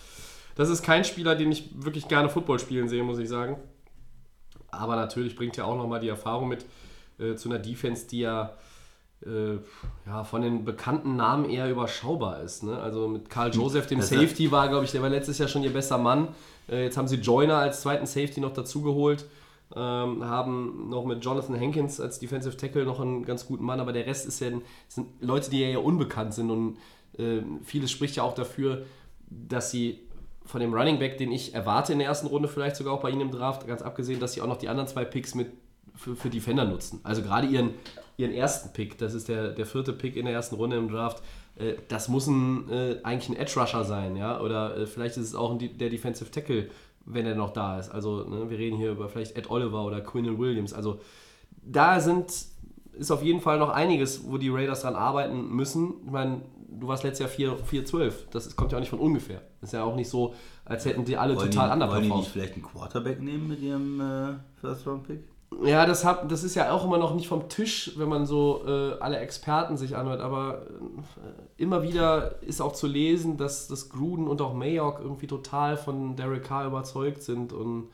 Das 0.56 0.69
ist 0.69 0.84
kein 0.84 1.03
Spieler, 1.03 1.36
den 1.36 1.51
ich 1.51 1.69
wirklich 1.84 2.08
gerne 2.08 2.30
Football 2.30 2.60
spielen 2.60 2.88
sehe, 2.88 3.03
muss 3.03 3.19
ich 3.19 3.30
sagen. 3.30 3.58
Aber 4.69 4.95
natürlich 4.95 5.36
bringt 5.36 5.58
er 5.58 5.67
auch 5.67 5.77
nochmal 5.77 5.99
die 5.99 6.08
Erfahrung 6.08 6.47
mit 6.47 6.65
äh, 7.19 7.36
zu 7.36 7.49
einer 7.49 7.60
Defense, 7.60 8.08
die 8.08 8.19
ja, 8.19 8.56
äh, 9.25 9.56
ja 10.06 10.23
von 10.23 10.41
den 10.41 10.65
bekannten 10.65 11.15
Namen 11.15 11.49
eher 11.49 11.69
überschaubar 11.69 12.41
ist. 12.41 12.63
Ne? 12.63 12.80
Also 12.80 13.08
mit 13.08 13.30
Karl 13.30 13.53
Joseph, 13.53 13.88
dem 13.88 14.01
Safety, 14.01 14.51
war, 14.51 14.69
glaube 14.69 14.86
ich, 14.86 14.91
der 14.91 15.01
war 15.01 15.10
letztes 15.10 15.38
Jahr 15.38 15.47
schon 15.47 15.63
ihr 15.63 15.73
bester 15.73 15.97
Mann. 15.97 16.30
Äh, 16.69 16.84
jetzt 16.84 16.97
haben 16.97 17.08
sie 17.08 17.17
Joyner 17.17 17.58
als 17.58 17.82
zweiten 17.82 18.06
Safety 18.06 18.39
noch 18.39 18.53
dazugeholt. 18.53 19.25
Ähm, 19.75 20.23
haben 20.23 20.89
noch 20.89 21.03
mit 21.03 21.25
Jonathan 21.25 21.60
Hankins 21.60 21.99
als 21.99 22.19
Defensive 22.19 22.56
Tackle 22.56 22.86
noch 22.86 23.01
einen 23.01 23.25
ganz 23.25 23.45
guten 23.45 23.65
Mann, 23.65 23.82
aber 23.82 23.91
der 23.91 24.06
Rest 24.06 24.25
ist 24.25 24.39
ja, 24.39 24.49
sind 24.88 25.08
Leute, 25.19 25.49
die 25.49 25.60
ja 25.60 25.67
eher 25.67 25.84
unbekannt 25.84 26.34
sind 26.34 26.51
und 26.51 26.77
äh, 27.17 27.41
vieles 27.63 27.91
spricht 27.91 28.15
ja 28.15 28.23
auch 28.23 28.34
dafür, 28.34 28.86
dass 29.30 29.71
sie 29.71 30.08
von 30.45 30.62
dem 30.62 30.73
Running 30.73 30.99
Back, 30.99 31.17
den 31.17 31.34
ich 31.34 31.53
erwarte 31.53 31.91
in 31.91 31.99
der 31.99 32.08
ersten 32.08 32.27
Runde, 32.27 32.47
vielleicht 32.47 32.77
sogar 32.77 32.93
auch 32.93 33.01
bei 33.01 33.10
ihnen 33.10 33.21
im 33.21 33.32
Draft, 33.32 33.67
ganz 33.67 33.82
abgesehen, 33.82 34.21
dass 34.21 34.34
sie 34.34 34.41
auch 34.41 34.47
noch 34.47 34.56
die 34.56 34.69
anderen 34.69 34.88
zwei 34.88 35.03
Picks 35.03 35.36
mit 35.36 35.51
für, 35.98 36.16
für 36.16 36.30
Defender 36.30 36.66
nutzen. 36.66 37.00
Also 37.04 37.22
gerade 37.22 37.48
ihren, 37.48 37.72
ihren 38.16 38.32
ersten 38.32 38.72
Pick, 38.74 38.98
das 38.98 39.14
ist 39.14 39.28
der, 39.28 39.50
der 39.50 39.66
vierte 39.66 39.94
Pick 39.94 40.16
in 40.16 40.26
der 40.26 40.34
ersten 40.34 40.56
Runde 40.56 40.78
im 40.78 40.90
Draft, 40.90 41.22
äh, 41.58 41.74
das 41.88 42.08
muss 42.08 42.28
ein, 42.28 42.70
äh, 42.70 43.00
eigentlich 43.04 43.30
ein 43.30 43.36
Edge 43.36 43.60
Rusher 43.60 43.84
sein, 43.84 44.16
ja, 44.16 44.40
oder 44.40 44.78
äh, 44.78 44.86
vielleicht 44.86 45.18
ist 45.18 45.26
es 45.26 45.36
auch 45.36 45.52
ein, 45.52 45.78
der 45.78 45.90
Defensive 45.90 46.32
Tackle, 46.32 46.70
wenn 47.06 47.26
er 47.26 47.36
noch 47.36 47.52
da 47.52 47.80
ist. 47.80 47.90
Also 47.90 48.24
ne, 48.24 48.50
wir 48.50 48.58
reden 48.58 48.78
hier 48.78 48.92
über 48.92 49.10
vielleicht 49.10 49.38
Ed 49.38 49.50
Oliver 49.50 49.86
oder 49.86 50.02
Quinn 50.02 50.38
Williams. 50.38 50.74
Also 50.74 51.00
da 51.64 52.00
sind 52.00 52.32
ist 52.98 53.12
auf 53.12 53.24
jeden 53.24 53.42
Fall 53.42 53.60
noch 53.60 53.70
einiges, 53.70 54.28
wo 54.28 54.38
die 54.38 54.50
Raiders 54.50 54.82
dran 54.82 54.96
arbeiten 54.96 55.50
müssen. 55.50 55.94
Ich 56.06 56.12
meine, 56.12 56.42
du 56.68 56.88
warst 56.88 57.04
letztes 57.04 57.38
Jahr 57.38 57.56
4-12. 57.58 58.14
Das 58.32 58.56
kommt 58.56 58.72
ja 58.72 58.78
auch 58.78 58.80
nicht 58.80 58.90
von 58.90 59.00
ungefähr. 59.00 59.42
Ist 59.62 59.74
ja 59.74 59.84
auch 59.84 59.96
nicht 59.96 60.10
so, 60.10 60.34
als 60.66 60.86
hätten 60.86 61.06
die 61.06 61.18
alle 61.18 61.36
Wollen 61.36 61.52
total 61.52 61.68
die, 61.68 61.74
anders 61.74 61.92
Wollen 61.92 62.04
die 62.04 62.14
nicht 62.14 62.30
vielleicht 62.30 62.54
einen 62.54 62.64
Quarterback 62.64 63.22
nehmen 63.22 63.48
mit 63.48 63.62
ihrem 63.62 64.02
äh, 64.02 64.34
First-Round-Pick? 64.62 65.20
Ja, 65.63 65.86
das, 65.86 66.06
hab, 66.06 66.30
das 66.30 66.43
ist 66.43 66.56
ja 66.56 66.72
auch 66.72 66.86
immer 66.86 66.98
noch 66.98 67.15
nicht 67.15 67.28
vom 67.28 67.50
Tisch, 67.50 67.93
wenn 67.96 68.10
man 68.10 68.26
so 68.26 68.63
äh, 68.67 69.00
alle 69.00 69.17
Experten 69.17 69.76
sich 69.76 69.96
anhört, 69.96 70.22
aber 70.22 70.67
äh, 70.67 71.62
immer 71.62 71.82
wieder 71.82 72.41
ist 72.43 72.62
auch 72.62 72.74
zu 72.74 72.86
lesen, 72.86 73.38
dass, 73.38 73.67
dass 73.67 73.89
Gruden 73.89 74.28
und 74.28 74.41
auch 74.41 74.54
Mayock 74.54 75.00
irgendwie 75.00 75.28
total 75.28 75.78
von 75.78 76.15
Derek 76.15 76.43
Carr 76.43 76.67
überzeugt 76.67 77.24
sind 77.24 77.54
und 77.54 77.89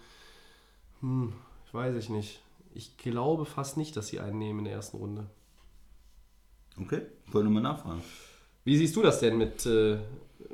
hm, 1.00 1.34
ich 1.66 1.74
weiß 1.74 1.96
ich 1.96 2.10
nicht. 2.10 2.42
Ich 2.74 2.98
glaube 2.98 3.46
fast 3.46 3.78
nicht, 3.78 3.96
dass 3.96 4.08
sie 4.08 4.20
einen 4.20 4.40
nehmen 4.40 4.60
in 4.60 4.66
der 4.66 4.74
ersten 4.74 4.98
Runde. 4.98 5.28
Okay, 6.80 7.02
ich 7.28 7.34
wollte 7.34 7.50
nur 7.50 7.62
mal 7.62 7.70
nachfragen. 7.70 8.02
Wie 8.64 8.78
siehst 8.78 8.96
du 8.96 9.02
das 9.02 9.20
denn 9.20 9.38
mit, 9.38 9.66
äh, 9.66 10.00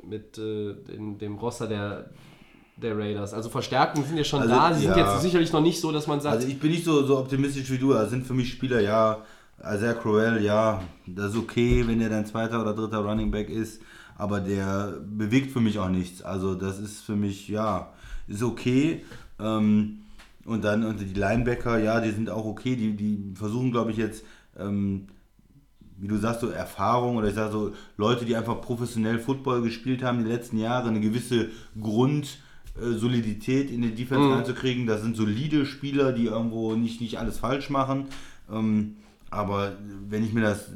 mit 0.02 0.36
äh, 0.38 0.74
den, 0.74 1.18
dem 1.18 1.38
Roster 1.38 1.66
der, 1.66 2.10
der 2.82 2.96
Raiders? 2.96 3.34
Also 3.34 3.48
Verstärkungen 3.48 4.06
sind 4.06 4.16
ja 4.16 4.24
schon 4.24 4.42
Also, 4.42 4.54
da. 4.54 4.74
Sie 4.74 4.82
sind 4.82 4.96
ja. 4.96 5.12
jetzt 5.12 5.22
sicherlich 5.22 5.52
noch 5.52 5.62
nicht 5.62 5.80
so, 5.80 5.92
dass 5.92 6.06
man 6.06 6.20
sagt, 6.20 6.36
Also 6.36 6.48
ich 6.48 6.58
bin 6.58 6.70
nicht 6.70 6.84
so, 6.84 7.04
so 7.04 7.18
optimistisch 7.18 7.70
wie 7.70 7.78
du. 7.78 7.92
Das 7.92 8.10
sind 8.10 8.26
für 8.26 8.34
mich 8.34 8.50
Spieler, 8.50 8.80
ja, 8.80 9.18
Isaiah 9.62 9.94
Crowell, 9.94 10.42
ja, 10.42 10.82
das 11.06 11.32
ist 11.32 11.38
okay, 11.38 11.84
wenn 11.86 12.00
er 12.00 12.08
dein 12.08 12.26
zweiter 12.26 12.62
oder 12.62 12.74
dritter 12.74 12.98
Running 12.98 13.30
Back 13.30 13.50
ist, 13.50 13.82
aber 14.16 14.40
der 14.40 14.94
bewegt 15.06 15.50
für 15.52 15.60
mich 15.60 15.78
auch 15.78 15.88
nichts. 15.88 16.22
Also 16.22 16.54
das 16.54 16.78
ist 16.78 17.00
für 17.02 17.16
mich, 17.16 17.48
ja, 17.48 17.92
ist 18.26 18.42
okay. 18.42 19.04
Ähm, 19.38 20.00
und 20.46 20.64
dann 20.64 20.84
und 20.84 20.98
die 21.00 21.12
Linebacker, 21.12 21.78
ja, 21.78 22.00
die 22.00 22.10
sind 22.10 22.30
auch 22.30 22.46
okay. 22.46 22.74
Die, 22.76 22.96
die 22.96 23.34
versuchen, 23.34 23.70
glaube 23.70 23.90
ich, 23.90 23.98
jetzt, 23.98 24.24
ähm, 24.58 25.08
wie 25.98 26.08
du 26.08 26.16
sagst, 26.16 26.40
so 26.40 26.48
Erfahrung 26.48 27.16
oder 27.16 27.28
ich 27.28 27.34
sage 27.34 27.52
so 27.52 27.72
Leute, 27.98 28.24
die 28.24 28.36
einfach 28.36 28.60
professionell 28.62 29.18
Football 29.18 29.60
gespielt 29.60 30.02
haben 30.02 30.24
die 30.24 30.30
letzten 30.30 30.58
Jahre, 30.58 30.88
eine 30.88 31.00
gewisse 31.00 31.48
Grundsolidität 32.80 33.70
in 33.70 33.82
die 33.82 33.94
Defense 33.94 34.26
Mhm. 34.26 34.32
reinzukriegen. 34.32 34.86
Das 34.86 35.02
sind 35.02 35.16
solide 35.16 35.66
Spieler, 35.66 36.12
die 36.12 36.26
irgendwo 36.26 36.74
nicht, 36.74 37.00
nicht 37.00 37.18
alles 37.18 37.38
falsch 37.38 37.70
machen. 37.70 38.06
Ähm, 38.50 38.96
aber 39.30 39.72
wenn 40.08 40.24
ich 40.24 40.32
mir 40.32 40.42
das 40.42 40.70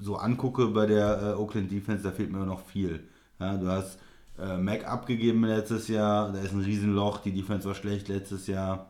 so 0.00 0.16
angucke 0.16 0.68
bei 0.68 0.86
der 0.86 1.22
äh, 1.22 1.40
Oakland 1.40 1.70
Defense, 1.70 2.02
da 2.02 2.10
fehlt 2.10 2.32
mir 2.32 2.44
noch 2.46 2.64
viel. 2.64 3.04
Ja, 3.38 3.56
du 3.56 3.68
hast 3.68 3.98
äh, 4.38 4.56
Mac 4.56 4.86
abgegeben 4.86 5.44
letztes 5.44 5.88
Jahr, 5.88 6.32
da 6.32 6.40
ist 6.40 6.52
ein 6.52 6.60
Riesenloch, 6.62 7.18
die 7.18 7.32
Defense 7.32 7.66
war 7.68 7.74
schlecht 7.74 8.08
letztes 8.08 8.46
Jahr. 8.46 8.86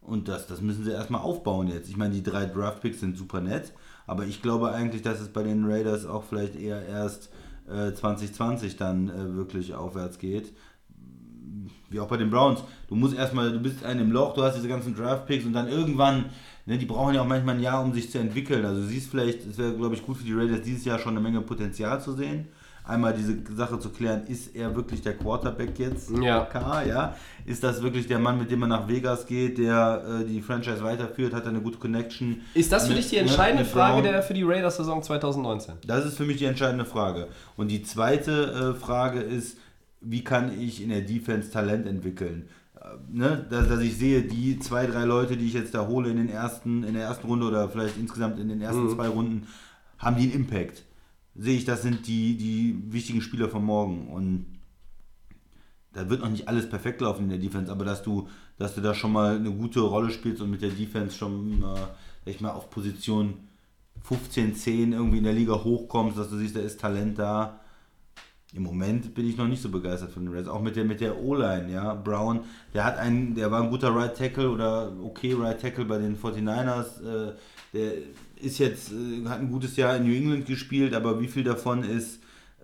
Und 0.00 0.26
das, 0.28 0.46
das 0.48 0.60
müssen 0.60 0.84
sie 0.84 0.90
erstmal 0.90 1.20
aufbauen 1.20 1.68
jetzt. 1.68 1.88
Ich 1.88 1.96
meine, 1.96 2.14
die 2.14 2.22
drei 2.24 2.46
Draftpicks 2.46 3.00
sind 3.00 3.16
super 3.16 3.40
nett, 3.40 3.72
aber 4.06 4.24
ich 4.24 4.42
glaube 4.42 4.72
eigentlich, 4.72 5.02
dass 5.02 5.20
es 5.20 5.28
bei 5.28 5.44
den 5.44 5.64
Raiders 5.64 6.06
auch 6.06 6.24
vielleicht 6.24 6.56
eher 6.56 6.84
erst 6.86 7.30
äh, 7.68 7.92
2020 7.92 8.76
dann 8.76 9.08
äh, 9.08 9.36
wirklich 9.36 9.74
aufwärts 9.74 10.18
geht. 10.18 10.52
Wie 11.90 12.00
auch 12.00 12.08
bei 12.08 12.16
den 12.16 12.30
Browns. 12.30 12.60
Du 12.88 12.94
musst 12.94 13.14
erstmal, 13.16 13.52
du 13.52 13.58
bist 13.60 13.84
ein 13.84 13.98
im 14.00 14.10
Loch, 14.12 14.34
du 14.34 14.42
hast 14.42 14.56
diese 14.56 14.68
ganzen 14.68 14.94
Draftpicks 14.94 15.44
und 15.44 15.52
dann 15.52 15.68
irgendwann, 15.68 16.26
ne, 16.66 16.78
die 16.78 16.86
brauchen 16.86 17.14
ja 17.14 17.20
auch 17.22 17.26
manchmal 17.26 17.56
ein 17.56 17.60
Jahr, 17.60 17.82
um 17.82 17.92
sich 17.92 18.10
zu 18.10 18.18
entwickeln. 18.18 18.64
Also 18.64 18.80
du 18.80 18.86
siehst 18.86 19.10
vielleicht, 19.10 19.46
es 19.46 19.58
wäre, 19.58 19.72
glaube 19.74 19.94
ich, 19.94 20.02
gut 20.04 20.16
für 20.16 20.24
die 20.24 20.32
Raiders 20.32 20.62
dieses 20.62 20.84
Jahr 20.84 20.98
schon 20.98 21.12
eine 21.12 21.20
Menge 21.20 21.40
Potenzial 21.42 22.00
zu 22.00 22.12
sehen. 22.12 22.48
Einmal 22.84 23.14
diese 23.14 23.36
Sache 23.54 23.78
zu 23.78 23.90
klären, 23.90 24.26
ist 24.26 24.56
er 24.56 24.74
wirklich 24.74 25.00
der 25.02 25.16
Quarterback 25.16 25.78
jetzt? 25.78 26.10
Ja. 26.20 26.40
K, 26.46 26.82
ja? 26.82 27.14
Ist 27.46 27.62
das 27.62 27.80
wirklich 27.80 28.08
der 28.08 28.18
Mann, 28.18 28.38
mit 28.38 28.50
dem 28.50 28.58
man 28.58 28.70
nach 28.70 28.88
Vegas 28.88 29.24
geht, 29.24 29.56
der 29.58 30.02
äh, 30.22 30.24
die 30.24 30.40
Franchise 30.42 30.82
weiterführt, 30.82 31.32
hat 31.32 31.44
er 31.44 31.50
eine 31.50 31.60
gute 31.60 31.78
Connection? 31.78 32.40
ist 32.54 32.72
das 32.72 32.84
für 32.88 32.94
mit- 32.94 32.98
dich 32.98 33.10
die 33.10 33.16
ne, 33.16 33.22
entscheidende 33.22 33.62
mit 33.62 33.72
Frage 33.72 34.02
der, 34.02 34.20
für 34.24 34.34
die 34.34 34.42
Raiders-Saison 34.42 35.00
2019? 35.00 35.74
Das 35.86 36.04
ist 36.04 36.16
für 36.16 36.24
mich 36.24 36.38
die 36.38 36.46
entscheidende 36.46 36.84
Frage. 36.84 37.28
Und 37.56 37.68
die 37.70 37.84
zweite 37.84 38.74
äh, 38.76 38.80
Frage 38.80 39.20
ist, 39.20 39.58
wie 40.02 40.24
kann 40.24 40.58
ich 40.58 40.82
in 40.82 40.90
der 40.90 41.02
Defense 41.02 41.50
Talent 41.50 41.86
entwickeln? 41.86 42.48
Äh, 42.80 42.86
ne? 43.10 43.46
dass, 43.48 43.68
dass 43.68 43.80
ich 43.80 43.96
sehe, 43.96 44.22
die 44.22 44.58
zwei, 44.58 44.86
drei 44.86 45.04
Leute, 45.04 45.36
die 45.36 45.46
ich 45.46 45.54
jetzt 45.54 45.74
da 45.74 45.86
hole 45.86 46.10
in, 46.10 46.16
den 46.16 46.28
ersten, 46.28 46.84
in 46.84 46.94
der 46.94 47.04
ersten 47.04 47.26
Runde 47.26 47.46
oder 47.46 47.68
vielleicht 47.68 47.98
insgesamt 47.98 48.38
in 48.38 48.48
den 48.48 48.60
ersten 48.60 48.90
zwei 48.90 49.08
Runden, 49.08 49.46
haben 49.98 50.16
die 50.16 50.24
einen 50.24 50.32
Impact. 50.32 50.84
Sehe 51.34 51.56
ich, 51.56 51.64
das 51.64 51.82
sind 51.82 52.06
die, 52.06 52.36
die 52.36 52.92
wichtigen 52.92 53.22
Spieler 53.22 53.48
von 53.48 53.64
morgen. 53.64 54.08
Und 54.08 54.46
da 55.92 56.10
wird 56.10 56.20
noch 56.20 56.30
nicht 56.30 56.48
alles 56.48 56.68
perfekt 56.68 57.00
laufen 57.00 57.24
in 57.24 57.28
der 57.30 57.38
Defense, 57.38 57.70
aber 57.70 57.84
dass 57.84 58.02
du, 58.02 58.28
dass 58.58 58.74
du 58.74 58.80
da 58.80 58.94
schon 58.94 59.12
mal 59.12 59.36
eine 59.36 59.52
gute 59.52 59.80
Rolle 59.80 60.10
spielst 60.10 60.42
und 60.42 60.50
mit 60.50 60.62
der 60.62 60.70
Defense 60.70 61.16
schon 61.16 61.62
äh, 61.62 61.80
sag 62.24 62.34
ich 62.34 62.40
mal, 62.40 62.50
auf 62.50 62.70
Position 62.70 63.34
15, 64.02 64.54
10 64.54 64.92
irgendwie 64.92 65.18
in 65.18 65.24
der 65.24 65.32
Liga 65.32 65.52
hochkommst, 65.52 66.18
dass 66.18 66.30
du 66.30 66.36
siehst, 66.36 66.56
da 66.56 66.60
ist 66.60 66.80
Talent 66.80 67.18
da. 67.18 67.60
Im 68.54 68.64
Moment 68.64 69.14
bin 69.14 69.26
ich 69.26 69.38
noch 69.38 69.48
nicht 69.48 69.62
so 69.62 69.70
begeistert 69.70 70.10
von 70.10 70.24
den 70.26 70.34
Reds. 70.34 70.48
Auch 70.48 70.60
mit 70.60 70.76
der, 70.76 70.84
mit 70.84 71.00
der 71.00 71.18
O-Line, 71.18 71.72
ja. 71.72 71.94
Brown, 71.94 72.40
der 72.74 72.84
hat 72.84 72.98
einen, 72.98 73.34
der 73.34 73.50
war 73.50 73.62
ein 73.62 73.70
guter 73.70 73.94
Right 73.94 74.14
Tackle 74.16 74.50
oder 74.50 74.92
okay 75.02 75.32
Right 75.32 75.58
Tackle 75.58 75.86
bei 75.86 75.98
den 75.98 76.18
49ers. 76.18 77.02
Äh, 77.02 77.32
der 77.72 77.92
ist 78.40 78.58
jetzt, 78.58 78.92
äh, 78.92 79.26
hat 79.26 79.40
ein 79.40 79.50
gutes 79.50 79.76
Jahr 79.76 79.96
in 79.96 80.04
New 80.04 80.14
England 80.14 80.44
gespielt, 80.44 80.94
aber 80.94 81.18
wie 81.20 81.28
viel 81.28 81.44
davon 81.44 81.82
ist 81.82 82.20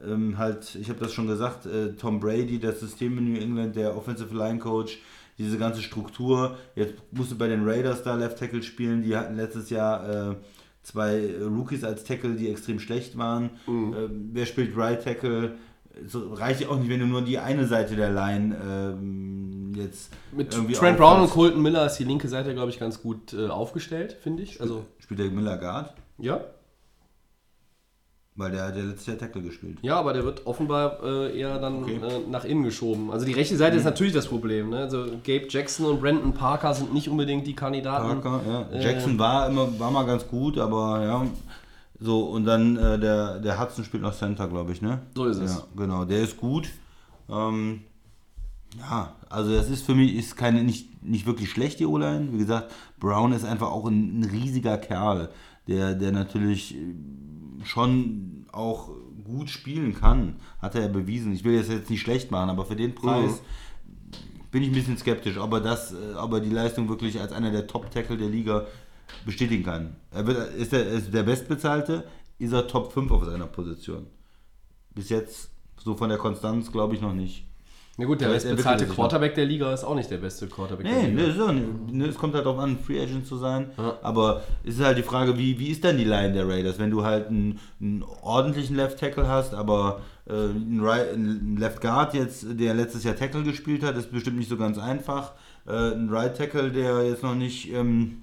ähm, 0.06 0.36
halt, 0.38 0.74
ich 0.74 0.88
habe 0.88 1.00
das 1.00 1.12
schon 1.12 1.26
gesagt, 1.26 1.66
äh, 1.66 1.94
Tom 1.94 2.20
Brady, 2.20 2.58
das 2.58 2.80
System 2.80 3.18
in 3.18 3.32
New 3.32 3.40
England, 3.40 3.76
der 3.76 3.96
Offensive 3.96 4.34
Line 4.34 4.58
Coach, 4.58 4.98
diese 5.38 5.58
ganze 5.58 5.82
Struktur. 5.82 6.56
Jetzt 6.74 6.94
musste 7.12 7.34
bei 7.34 7.48
den 7.48 7.66
Raiders 7.66 8.02
da 8.02 8.14
Left 8.14 8.38
Tackle 8.38 8.62
spielen, 8.62 9.02
die 9.02 9.16
hatten 9.16 9.36
letztes 9.36 9.70
Jahr 9.70 10.32
äh, 10.32 10.34
zwei 10.82 11.34
Rookies 11.40 11.84
als 11.84 12.04
Tackle, 12.04 12.34
die 12.34 12.48
extrem 12.48 12.80
schlecht 12.80 13.16
waren. 13.16 13.50
Ähm, 13.94 14.30
wer 14.32 14.46
spielt 14.46 14.76
Right 14.76 15.02
Tackle? 15.02 15.56
So, 16.06 16.32
reicht 16.34 16.60
ja 16.60 16.68
auch 16.68 16.78
nicht, 16.78 16.88
wenn 16.90 17.00
du 17.00 17.06
nur 17.06 17.22
die 17.22 17.38
eine 17.38 17.66
Seite 17.66 17.96
der 17.96 18.10
Line 18.10 18.56
ähm, 18.64 19.72
jetzt 19.76 20.10
Mit 20.32 20.50
Trent 20.52 20.96
Brown 20.96 21.16
und 21.16 21.16
aufpasst. 21.22 21.32
Colton 21.34 21.62
Miller 21.62 21.86
ist 21.86 21.96
die 21.98 22.04
linke 22.04 22.28
Seite, 22.28 22.54
glaube 22.54 22.70
ich, 22.70 22.78
ganz 22.78 23.02
gut 23.02 23.32
äh, 23.32 23.48
aufgestellt, 23.48 24.16
finde 24.20 24.42
ich. 24.42 24.60
Also, 24.60 24.84
Spielt 24.98 25.20
der 25.20 25.30
Miller 25.30 25.56
Guard? 25.58 25.94
ja. 26.18 26.40
Weil 28.40 28.52
der 28.52 28.66
hat 28.68 28.76
ja 28.76 28.84
letztes 28.84 29.06
Jahr 29.08 29.18
Tackle 29.18 29.42
gespielt. 29.42 29.78
Ja, 29.82 29.96
aber 29.96 30.12
der 30.12 30.22
wird 30.22 30.46
offenbar 30.46 31.02
äh, 31.02 31.36
eher 31.36 31.58
dann 31.58 31.82
Okay. 31.82 31.96
äh, 32.00 32.30
nach 32.30 32.44
innen 32.44 32.62
geschoben. 32.62 33.10
Also 33.10 33.26
die 33.26 33.32
rechte 33.32 33.56
Seite 33.56 33.76
ist 33.76 33.82
natürlich 33.82 34.12
das 34.12 34.28
Problem. 34.28 34.70
Ne? 34.70 34.78
Also 34.78 35.06
Gabe 35.24 35.46
Jackson 35.48 35.86
und 35.86 36.00
Brandon 36.00 36.32
Parker 36.32 36.72
sind 36.72 36.94
nicht 36.94 37.08
unbedingt 37.08 37.48
die 37.48 37.56
Kandidaten. 37.56 38.20
Parker, 38.20 38.40
ja. 38.48 38.78
Äh, 38.78 38.84
Jackson 38.84 39.18
war 39.18 39.48
immer 39.48 39.76
war 39.80 39.90
mal 39.90 40.06
ganz 40.06 40.24
gut, 40.28 40.56
aber 40.56 41.02
ja. 41.04 41.26
So, 42.00 42.26
und 42.26 42.44
dann 42.44 42.76
äh, 42.76 42.98
der, 42.98 43.40
der 43.40 43.60
Hudson 43.60 43.84
spielt 43.84 44.02
noch 44.02 44.14
Center, 44.14 44.48
glaube 44.48 44.72
ich, 44.72 44.82
ne? 44.82 45.00
So 45.16 45.26
ist 45.26 45.38
es. 45.38 45.56
Ja, 45.56 45.64
genau, 45.76 46.04
der 46.04 46.22
ist 46.22 46.36
gut. 46.36 46.68
Ähm, 47.28 47.80
ja, 48.78 49.16
also 49.28 49.52
das 49.54 49.68
ist 49.68 49.84
für 49.84 49.94
mich 49.94 50.14
ist 50.14 50.36
keine 50.36 50.62
nicht, 50.62 51.02
nicht 51.02 51.26
wirklich 51.26 51.50
schlecht, 51.50 51.80
die 51.80 51.86
O-Line. 51.86 52.32
Wie 52.32 52.38
gesagt, 52.38 52.72
Brown 53.00 53.32
ist 53.32 53.44
einfach 53.44 53.70
auch 53.70 53.86
ein, 53.86 54.20
ein 54.20 54.24
riesiger 54.24 54.78
Kerl, 54.78 55.30
der, 55.66 55.94
der 55.94 56.12
natürlich 56.12 56.76
äh, 56.76 56.94
schon 57.64 58.46
auch 58.52 58.90
gut 59.24 59.50
spielen 59.50 59.94
kann. 59.94 60.36
Hat 60.60 60.74
er 60.74 60.82
ja 60.82 60.88
bewiesen. 60.88 61.32
Ich 61.32 61.44
will 61.44 61.58
das 61.58 61.68
jetzt 61.68 61.90
nicht 61.90 62.00
schlecht 62.00 62.30
machen, 62.30 62.50
aber 62.50 62.64
für 62.64 62.76
den 62.76 62.94
Preis 62.94 63.42
bin 64.50 64.62
ich 64.62 64.70
ein 64.70 64.74
bisschen 64.74 64.96
skeptisch, 64.96 65.36
ob 65.38 65.52
er 65.52 65.60
das, 65.60 65.92
äh, 65.92 66.14
ob 66.16 66.32
er 66.32 66.40
die 66.40 66.50
Leistung 66.50 66.88
wirklich 66.88 67.20
als 67.20 67.32
einer 67.32 67.50
der 67.50 67.66
Top-Tackle 67.66 68.16
der 68.16 68.28
Liga 68.28 68.66
bestätigen 69.24 69.64
kann. 69.64 69.96
Er 70.10 70.26
wird, 70.26 70.54
ist, 70.54 70.72
er, 70.72 70.86
ist 70.86 71.12
der 71.12 71.22
Bestbezahlte, 71.22 72.04
ist 72.38 72.52
er 72.52 72.66
Top 72.66 72.92
5 72.92 73.10
auf 73.10 73.24
seiner 73.24 73.46
Position. 73.46 74.06
Bis 74.94 75.08
jetzt, 75.10 75.50
so 75.76 75.94
von 75.94 76.08
der 76.08 76.18
Konstanz, 76.18 76.70
glaube 76.72 76.94
ich 76.94 77.00
noch 77.00 77.14
nicht. 77.14 77.44
Na 78.00 78.04
gut, 78.04 78.20
der 78.20 78.28
bestbezahlte 78.28 78.84
er 78.84 78.90
Quarterback 78.90 79.34
der 79.34 79.44
Liga 79.44 79.72
ist 79.74 79.82
auch 79.82 79.96
nicht 79.96 80.08
der 80.08 80.18
beste 80.18 80.46
Quarterback 80.46 80.86
Nee, 80.86 80.92
der 81.02 81.08
nee, 81.10 81.22
Liga. 81.32 81.34
so, 81.46 81.52
nee, 81.52 82.04
es 82.04 82.14
kommt 82.14 82.32
halt 82.34 82.46
darauf 82.46 82.60
an, 82.60 82.78
Free 82.78 83.00
Agent 83.02 83.26
zu 83.26 83.36
sein. 83.36 83.72
Ja. 83.76 83.98
Aber 84.02 84.44
es 84.64 84.76
ist 84.78 84.84
halt 84.84 84.98
die 84.98 85.02
Frage, 85.02 85.36
wie, 85.36 85.58
wie 85.58 85.66
ist 85.70 85.82
denn 85.82 85.98
die 85.98 86.04
Line 86.04 86.32
der 86.32 86.46
Raiders? 86.48 86.78
Wenn 86.78 86.92
du 86.92 87.02
halt 87.02 87.26
einen, 87.26 87.58
einen 87.80 88.04
ordentlichen 88.22 88.76
Left 88.76 89.00
Tackle 89.00 89.26
hast, 89.26 89.52
aber 89.52 90.00
äh, 90.28 90.32
einen, 90.32 90.78
right, 90.80 91.12
einen 91.12 91.56
Left 91.56 91.80
Guard 91.80 92.14
jetzt, 92.14 92.46
der 92.48 92.74
letztes 92.74 93.02
Jahr 93.02 93.16
Tackle 93.16 93.42
gespielt 93.42 93.82
hat, 93.82 93.96
ist 93.96 94.12
bestimmt 94.12 94.38
nicht 94.38 94.48
so 94.48 94.56
ganz 94.56 94.78
einfach. 94.78 95.32
äh, 95.66 95.72
einen 95.72 96.08
Right 96.08 96.36
Tackle, 96.36 96.70
der 96.70 97.04
jetzt 97.04 97.24
noch 97.24 97.34
nicht 97.34 97.72
ähm, 97.72 98.22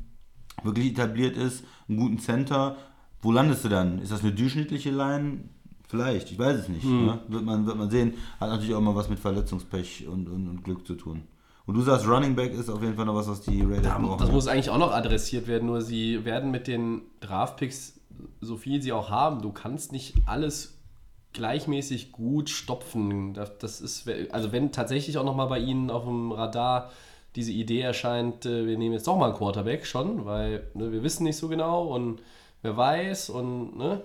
wirklich 0.64 0.92
etabliert 0.92 1.38
ist, 1.38 1.64
einen 1.88 1.98
guten 1.98 2.20
Center. 2.20 2.78
Wo 3.22 3.32
landest 3.32 3.66
du 3.66 3.70
dann? 3.70 4.00
Ist 4.00 4.12
das 4.12 4.22
eine 4.22 4.32
durchschnittliche 4.32 4.92
Line? 4.92 5.50
Vielleicht, 5.88 6.32
ich 6.32 6.40
weiß 6.40 6.62
es 6.62 6.70
nicht. 6.70 6.84
Hm. 6.84 7.06
Ne? 7.06 7.20
Wird, 7.28 7.46
man, 7.46 7.66
wird 7.66 7.78
man 7.78 7.90
sehen. 7.90 8.14
Hat 8.40 8.50
natürlich 8.50 8.76
auch 8.76 8.82
mal 8.82 8.96
was 8.96 9.10
mit 9.10 9.20
Verletzungspech 9.20 10.08
und, 10.08 10.28
und, 10.28 10.48
und 10.48 10.64
Glück 10.64 10.86
zu 10.86 10.96
tun. 10.96 11.24
Und 11.66 11.76
du 11.76 11.82
sagst, 11.82 12.08
Running 12.08 12.36
Back 12.36 12.54
ist 12.54 12.70
auf 12.70 12.82
jeden 12.82 12.96
Fall 12.96 13.06
noch 13.06 13.16
was, 13.16 13.28
was 13.28 13.42
die 13.42 13.62
Raiders 13.62 14.00
brauchen. 14.00 14.20
Das 14.20 14.32
muss 14.32 14.48
eigentlich 14.48 14.70
auch 14.70 14.78
noch 14.78 14.92
adressiert 14.92 15.48
werden, 15.48 15.66
nur 15.66 15.82
sie 15.82 16.24
werden 16.24 16.52
mit 16.52 16.68
den 16.68 17.02
Draftpicks, 17.22 18.00
so 18.42 18.56
viel 18.56 18.82
sie 18.82 18.92
auch 18.92 19.10
haben, 19.10 19.42
du 19.42 19.52
kannst 19.52 19.92
nicht 19.92 20.16
alles 20.26 20.78
gleichmäßig 21.34 22.12
gut 22.12 22.50
stopfen. 22.50 23.34
Das, 23.34 23.58
das 23.58 23.82
ist, 23.82 24.10
also 24.32 24.52
wenn 24.52 24.72
tatsächlich 24.72 25.18
auch 25.18 25.26
nochmal 25.26 25.48
bei 25.48 25.60
ihnen 25.60 25.90
auf 25.90 26.06
dem 26.06 26.32
Radar 26.32 26.92
diese 27.36 27.52
Idee 27.52 27.82
erscheint, 27.82 28.46
äh, 28.46 28.66
wir 28.66 28.78
nehmen 28.78 28.94
jetzt 28.94 29.08
doch 29.08 29.18
mal 29.18 29.28
einen 29.28 29.36
Quarterback 29.36 29.86
schon, 29.86 30.26
weil 30.26 30.68
ne, 30.74 30.92
wir 30.92 31.04
wissen 31.04 31.24
nicht 31.24 31.38
so 31.38 31.48
genau 31.48 31.88
und 31.88 32.22
wer 32.62 32.78
weiß 32.78 33.30
und 33.30 33.78
ne, 33.78 34.02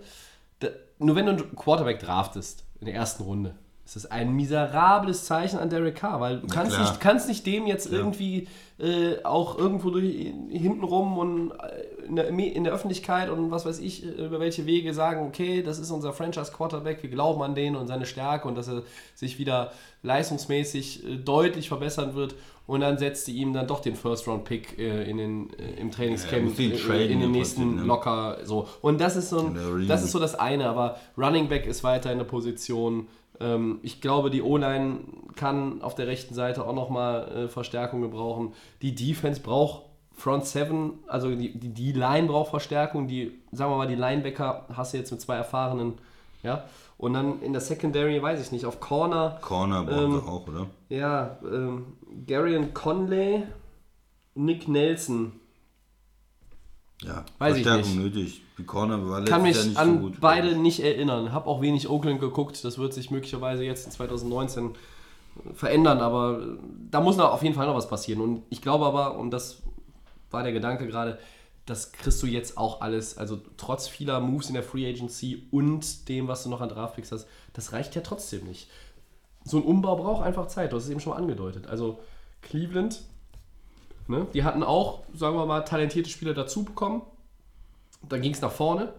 da, 0.60 0.68
nur 0.98 1.16
wenn 1.16 1.26
du 1.26 1.32
einen 1.32 1.56
Quarterback 1.56 2.00
draftest 2.00 2.64
in 2.80 2.86
der 2.86 2.94
ersten 2.94 3.22
Runde, 3.22 3.54
ist 3.84 3.96
das 3.96 4.06
ein 4.06 4.32
miserables 4.36 5.24
Zeichen 5.24 5.58
an 5.58 5.68
Derek 5.68 5.96
Carr, 5.96 6.20
weil 6.20 6.40
du 6.40 6.46
kannst 6.46 6.76
klar. 6.76 6.88
nicht, 6.88 7.00
kannst 7.00 7.28
nicht 7.28 7.44
dem 7.44 7.66
jetzt 7.66 7.90
irgendwie 7.90 8.46
äh, 8.78 9.22
auch 9.24 9.58
irgendwo 9.58 9.90
durch, 9.90 10.32
hintenrum 10.48 11.18
und 11.18 11.50
äh, 11.50 11.99
in 12.10 12.16
der, 12.16 12.28
in 12.28 12.64
der 12.64 12.72
Öffentlichkeit 12.72 13.30
und 13.30 13.50
was 13.50 13.64
weiß 13.64 13.78
ich, 13.78 14.04
äh, 14.04 14.26
über 14.26 14.40
welche 14.40 14.66
Wege 14.66 14.92
sagen, 14.92 15.26
okay, 15.26 15.62
das 15.62 15.78
ist 15.78 15.90
unser 15.90 16.12
Franchise-Quarterback, 16.12 17.02
wir 17.02 17.10
glauben 17.10 17.40
an 17.42 17.54
den 17.54 17.76
und 17.76 17.86
seine 17.86 18.04
Stärke 18.04 18.48
und 18.48 18.56
dass 18.56 18.68
er 18.68 18.82
sich 19.14 19.38
wieder 19.38 19.72
leistungsmäßig 20.02 21.04
äh, 21.06 21.16
deutlich 21.16 21.68
verbessern 21.68 22.14
wird 22.14 22.34
und 22.66 22.80
dann 22.80 22.98
setzt 22.98 23.26
sie 23.26 23.36
ihm 23.36 23.52
dann 23.52 23.66
doch 23.66 23.80
den 23.80 23.94
First-Round-Pick 23.94 24.78
äh, 24.78 25.08
in 25.08 25.16
den, 25.16 25.50
im 25.78 25.88
Ja, 25.88 25.94
Trainingscamp 25.94 26.58
äh, 26.58 26.76
traden 26.76 27.10
in 27.10 27.20
den 27.20 27.30
nächsten 27.30 27.76
ne? 27.76 27.82
locker 27.82 28.38
so. 28.44 28.68
Und 28.82 29.00
das 29.00 29.16
ist 29.16 29.30
so 29.30 29.38
ein, 29.40 29.86
das 29.88 30.04
ist 30.04 30.12
so 30.12 30.18
das 30.18 30.34
eine, 30.34 30.68
aber 30.68 30.96
Running 31.16 31.48
Back 31.48 31.66
ist 31.66 31.84
weiter 31.84 32.12
in 32.12 32.18
der 32.18 32.24
Position. 32.26 33.06
Ähm, 33.40 33.78
ich 33.82 34.00
glaube, 34.00 34.30
die 34.30 34.42
O-Line 34.42 34.98
kann 35.36 35.82
auf 35.82 35.94
der 35.94 36.06
rechten 36.06 36.34
Seite 36.34 36.66
auch 36.66 36.74
nochmal 36.74 37.46
äh, 37.46 37.48
Verstärkung 37.48 38.02
gebrauchen. 38.02 38.52
Die 38.82 38.94
Defense 38.94 39.40
braucht 39.40 39.89
Front 40.20 40.44
Seven, 40.44 40.92
also 41.06 41.34
die, 41.34 41.58
die, 41.58 41.70
die 41.70 41.92
Line 41.92 42.26
braucht 42.28 42.50
Verstärkung. 42.50 43.08
Die, 43.08 43.40
sagen 43.52 43.72
wir 43.72 43.78
mal, 43.78 43.88
die 43.88 43.94
Linebacker 43.94 44.66
hast 44.72 44.92
du 44.92 44.98
jetzt 44.98 45.10
mit 45.10 45.20
zwei 45.20 45.36
erfahrenen, 45.36 45.94
ja. 46.42 46.64
Und 46.98 47.14
dann 47.14 47.40
in 47.40 47.52
der 47.52 47.62
Secondary, 47.62 48.22
weiß 48.22 48.40
ich 48.42 48.52
nicht, 48.52 48.66
auf 48.66 48.78
Corner, 48.78 49.38
Corner 49.40 49.84
brauchen 49.84 50.04
Ähm, 50.04 50.20
sie 50.20 50.28
auch, 50.28 50.46
oder? 50.46 50.66
ja, 50.90 51.38
ähm, 51.42 51.86
Garion 52.26 52.74
Conley, 52.74 53.44
Nick 54.34 54.68
Nelson. 54.68 55.32
Ja, 57.02 57.24
Weiß 57.38 57.56
ich 57.56 57.62
Verstärkung 57.62 58.02
nötig. 58.02 58.42
Die 58.58 58.64
Corner 58.64 59.08
war 59.08 59.24
kann 59.24 59.40
mich 59.42 59.64
nicht 59.64 59.78
an 59.78 59.94
so 59.94 60.00
gut. 60.00 60.20
beide 60.20 60.54
nicht 60.54 60.80
erinnern. 60.80 61.32
Habe 61.32 61.46
auch 61.46 61.62
wenig 61.62 61.88
Oakland 61.88 62.20
geguckt. 62.20 62.62
Das 62.62 62.76
wird 62.76 62.92
sich 62.92 63.10
möglicherweise 63.10 63.64
jetzt 63.64 63.86
in 63.86 63.92
2019 63.92 64.72
verändern, 65.54 66.00
aber 66.00 66.42
da 66.90 67.00
muss 67.00 67.16
noch 67.16 67.32
auf 67.32 67.42
jeden 67.42 67.54
Fall 67.54 67.66
noch 67.66 67.74
was 67.76 67.88
passieren. 67.88 68.20
Und 68.20 68.42
ich 68.50 68.60
glaube 68.60 68.84
aber, 68.84 69.16
und 69.16 69.30
das 69.30 69.62
war 70.30 70.42
der 70.42 70.52
Gedanke 70.52 70.86
gerade, 70.86 71.18
das 71.66 71.92
kriegst 71.92 72.22
du 72.22 72.26
jetzt 72.26 72.58
auch 72.58 72.80
alles, 72.80 73.16
also 73.16 73.40
trotz 73.56 73.86
vieler 73.86 74.20
Moves 74.20 74.48
in 74.48 74.54
der 74.54 74.62
Free 74.62 74.88
Agency 74.88 75.46
und 75.50 76.08
dem, 76.08 76.26
was 76.28 76.42
du 76.42 76.50
noch 76.50 76.60
an 76.60 76.68
Draftpicks 76.68 77.12
hast, 77.12 77.28
das 77.52 77.72
reicht 77.72 77.94
ja 77.94 78.00
trotzdem 78.00 78.44
nicht. 78.44 78.68
So 79.44 79.58
ein 79.58 79.62
Umbau 79.62 79.96
braucht 79.96 80.24
einfach 80.24 80.48
Zeit, 80.48 80.72
du 80.72 80.76
hast 80.76 80.84
es 80.84 80.90
eben 80.90 81.00
schon 81.00 81.12
mal 81.12 81.18
angedeutet. 81.18 81.66
Also 81.66 82.00
Cleveland, 82.42 83.02
ne, 84.08 84.26
die 84.34 84.44
hatten 84.44 84.62
auch, 84.62 85.04
sagen 85.14 85.36
wir 85.36 85.46
mal, 85.46 85.60
talentierte 85.62 86.10
Spieler 86.10 86.34
dazu 86.34 86.64
bekommen. 86.64 87.02
Dann 88.08 88.22
ging 88.22 88.32
es 88.32 88.40
nach 88.40 88.52
vorne. 88.52 88.92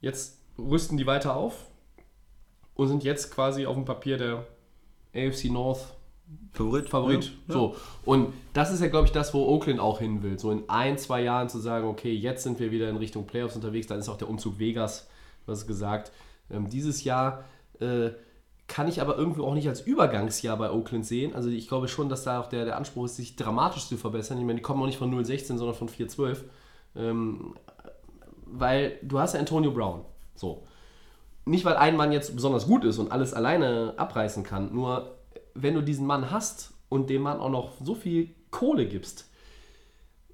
Jetzt 0.00 0.38
rüsten 0.58 0.96
die 0.96 1.06
weiter 1.06 1.36
auf 1.36 1.66
und 2.74 2.88
sind 2.88 3.04
jetzt 3.04 3.30
quasi 3.32 3.66
auf 3.66 3.76
dem 3.76 3.84
Papier 3.84 4.18
der 4.18 4.46
AFC 5.14 5.46
North 5.46 5.94
Favorit? 6.52 6.88
Favorit. 6.88 7.32
Ja. 7.48 7.54
So. 7.54 7.76
Und 8.04 8.32
das 8.52 8.72
ist 8.72 8.80
ja, 8.80 8.88
glaube 8.88 9.06
ich, 9.06 9.12
das, 9.12 9.32
wo 9.32 9.46
Oakland 9.46 9.80
auch 9.80 10.00
hin 10.00 10.22
will. 10.22 10.38
So 10.38 10.50
in 10.50 10.68
ein, 10.68 10.98
zwei 10.98 11.22
Jahren 11.22 11.48
zu 11.48 11.58
sagen, 11.58 11.88
okay, 11.88 12.12
jetzt 12.12 12.42
sind 12.42 12.60
wir 12.60 12.70
wieder 12.70 12.88
in 12.90 12.96
Richtung 12.96 13.26
Playoffs 13.26 13.56
unterwegs, 13.56 13.86
dann 13.86 13.98
ist 13.98 14.08
auch 14.08 14.18
der 14.18 14.28
Umzug 14.28 14.58
Vegas, 14.58 15.08
es 15.46 15.66
gesagt. 15.66 16.12
Ähm, 16.50 16.68
dieses 16.68 17.04
Jahr 17.04 17.44
äh, 17.80 18.10
kann 18.68 18.88
ich 18.88 19.00
aber 19.00 19.16
irgendwie 19.16 19.42
auch 19.42 19.54
nicht 19.54 19.68
als 19.68 19.80
Übergangsjahr 19.80 20.56
bei 20.56 20.70
Oakland 20.70 21.04
sehen. 21.04 21.34
Also 21.34 21.48
ich 21.48 21.68
glaube 21.68 21.88
schon, 21.88 22.08
dass 22.08 22.24
da 22.24 22.40
auch 22.40 22.48
der, 22.48 22.64
der 22.64 22.76
Anspruch 22.76 23.06
ist, 23.06 23.16
sich 23.16 23.36
dramatisch 23.36 23.86
zu 23.86 23.96
verbessern. 23.96 24.38
Ich 24.38 24.44
meine, 24.44 24.58
die 24.58 24.62
kommen 24.62 24.80
auch 24.82 24.86
nicht 24.86 24.98
von 24.98 25.12
0,16, 25.12 25.58
sondern 25.58 25.74
von 25.74 25.88
4,12. 25.88 26.38
Ähm, 26.96 27.54
weil 28.46 28.98
du 29.02 29.18
hast 29.18 29.34
ja 29.34 29.40
Antonio 29.40 29.70
Brown. 29.72 30.04
So. 30.34 30.62
Nicht, 31.44 31.64
weil 31.64 31.76
ein 31.76 31.96
Mann 31.96 32.12
jetzt 32.12 32.34
besonders 32.34 32.66
gut 32.66 32.84
ist 32.84 32.98
und 32.98 33.10
alles 33.10 33.34
alleine 33.34 33.94
abreißen 33.96 34.44
kann, 34.44 34.72
nur 34.72 35.16
wenn 35.54 35.74
du 35.74 35.82
diesen 35.82 36.06
Mann 36.06 36.30
hast 36.30 36.72
und 36.88 37.10
dem 37.10 37.22
Mann 37.22 37.40
auch 37.40 37.50
noch 37.50 37.72
so 37.82 37.94
viel 37.94 38.34
Kohle 38.50 38.86
gibst, 38.86 39.28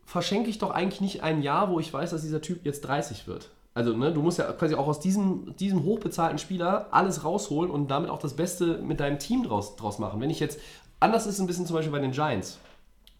verschenke 0.04 0.50
ich 0.50 0.58
doch 0.58 0.70
eigentlich 0.70 1.00
nicht 1.00 1.22
ein 1.22 1.42
Jahr, 1.42 1.70
wo 1.70 1.78
ich 1.80 1.92
weiß, 1.92 2.10
dass 2.10 2.22
dieser 2.22 2.40
Typ 2.40 2.64
jetzt 2.64 2.80
30 2.82 3.26
wird. 3.26 3.50
Also, 3.74 3.96
ne, 3.96 4.12
du 4.12 4.22
musst 4.22 4.38
ja 4.38 4.50
quasi 4.52 4.74
auch 4.74 4.88
aus 4.88 4.98
diesem, 4.98 5.54
diesem 5.56 5.84
hochbezahlten 5.84 6.38
Spieler 6.38 6.88
alles 6.90 7.24
rausholen 7.24 7.70
und 7.70 7.88
damit 7.90 8.10
auch 8.10 8.18
das 8.18 8.34
Beste 8.34 8.78
mit 8.78 8.98
deinem 8.98 9.18
Team 9.18 9.44
draus, 9.44 9.76
draus 9.76 9.98
machen. 9.98 10.20
Wenn 10.20 10.30
ich 10.30 10.40
jetzt, 10.40 10.58
anders 10.98 11.26
ist 11.26 11.34
es 11.34 11.40
ein 11.40 11.46
bisschen 11.46 11.66
zum 11.66 11.76
Beispiel 11.76 11.92
bei 11.92 12.00
den 12.00 12.10
Giants. 12.10 12.58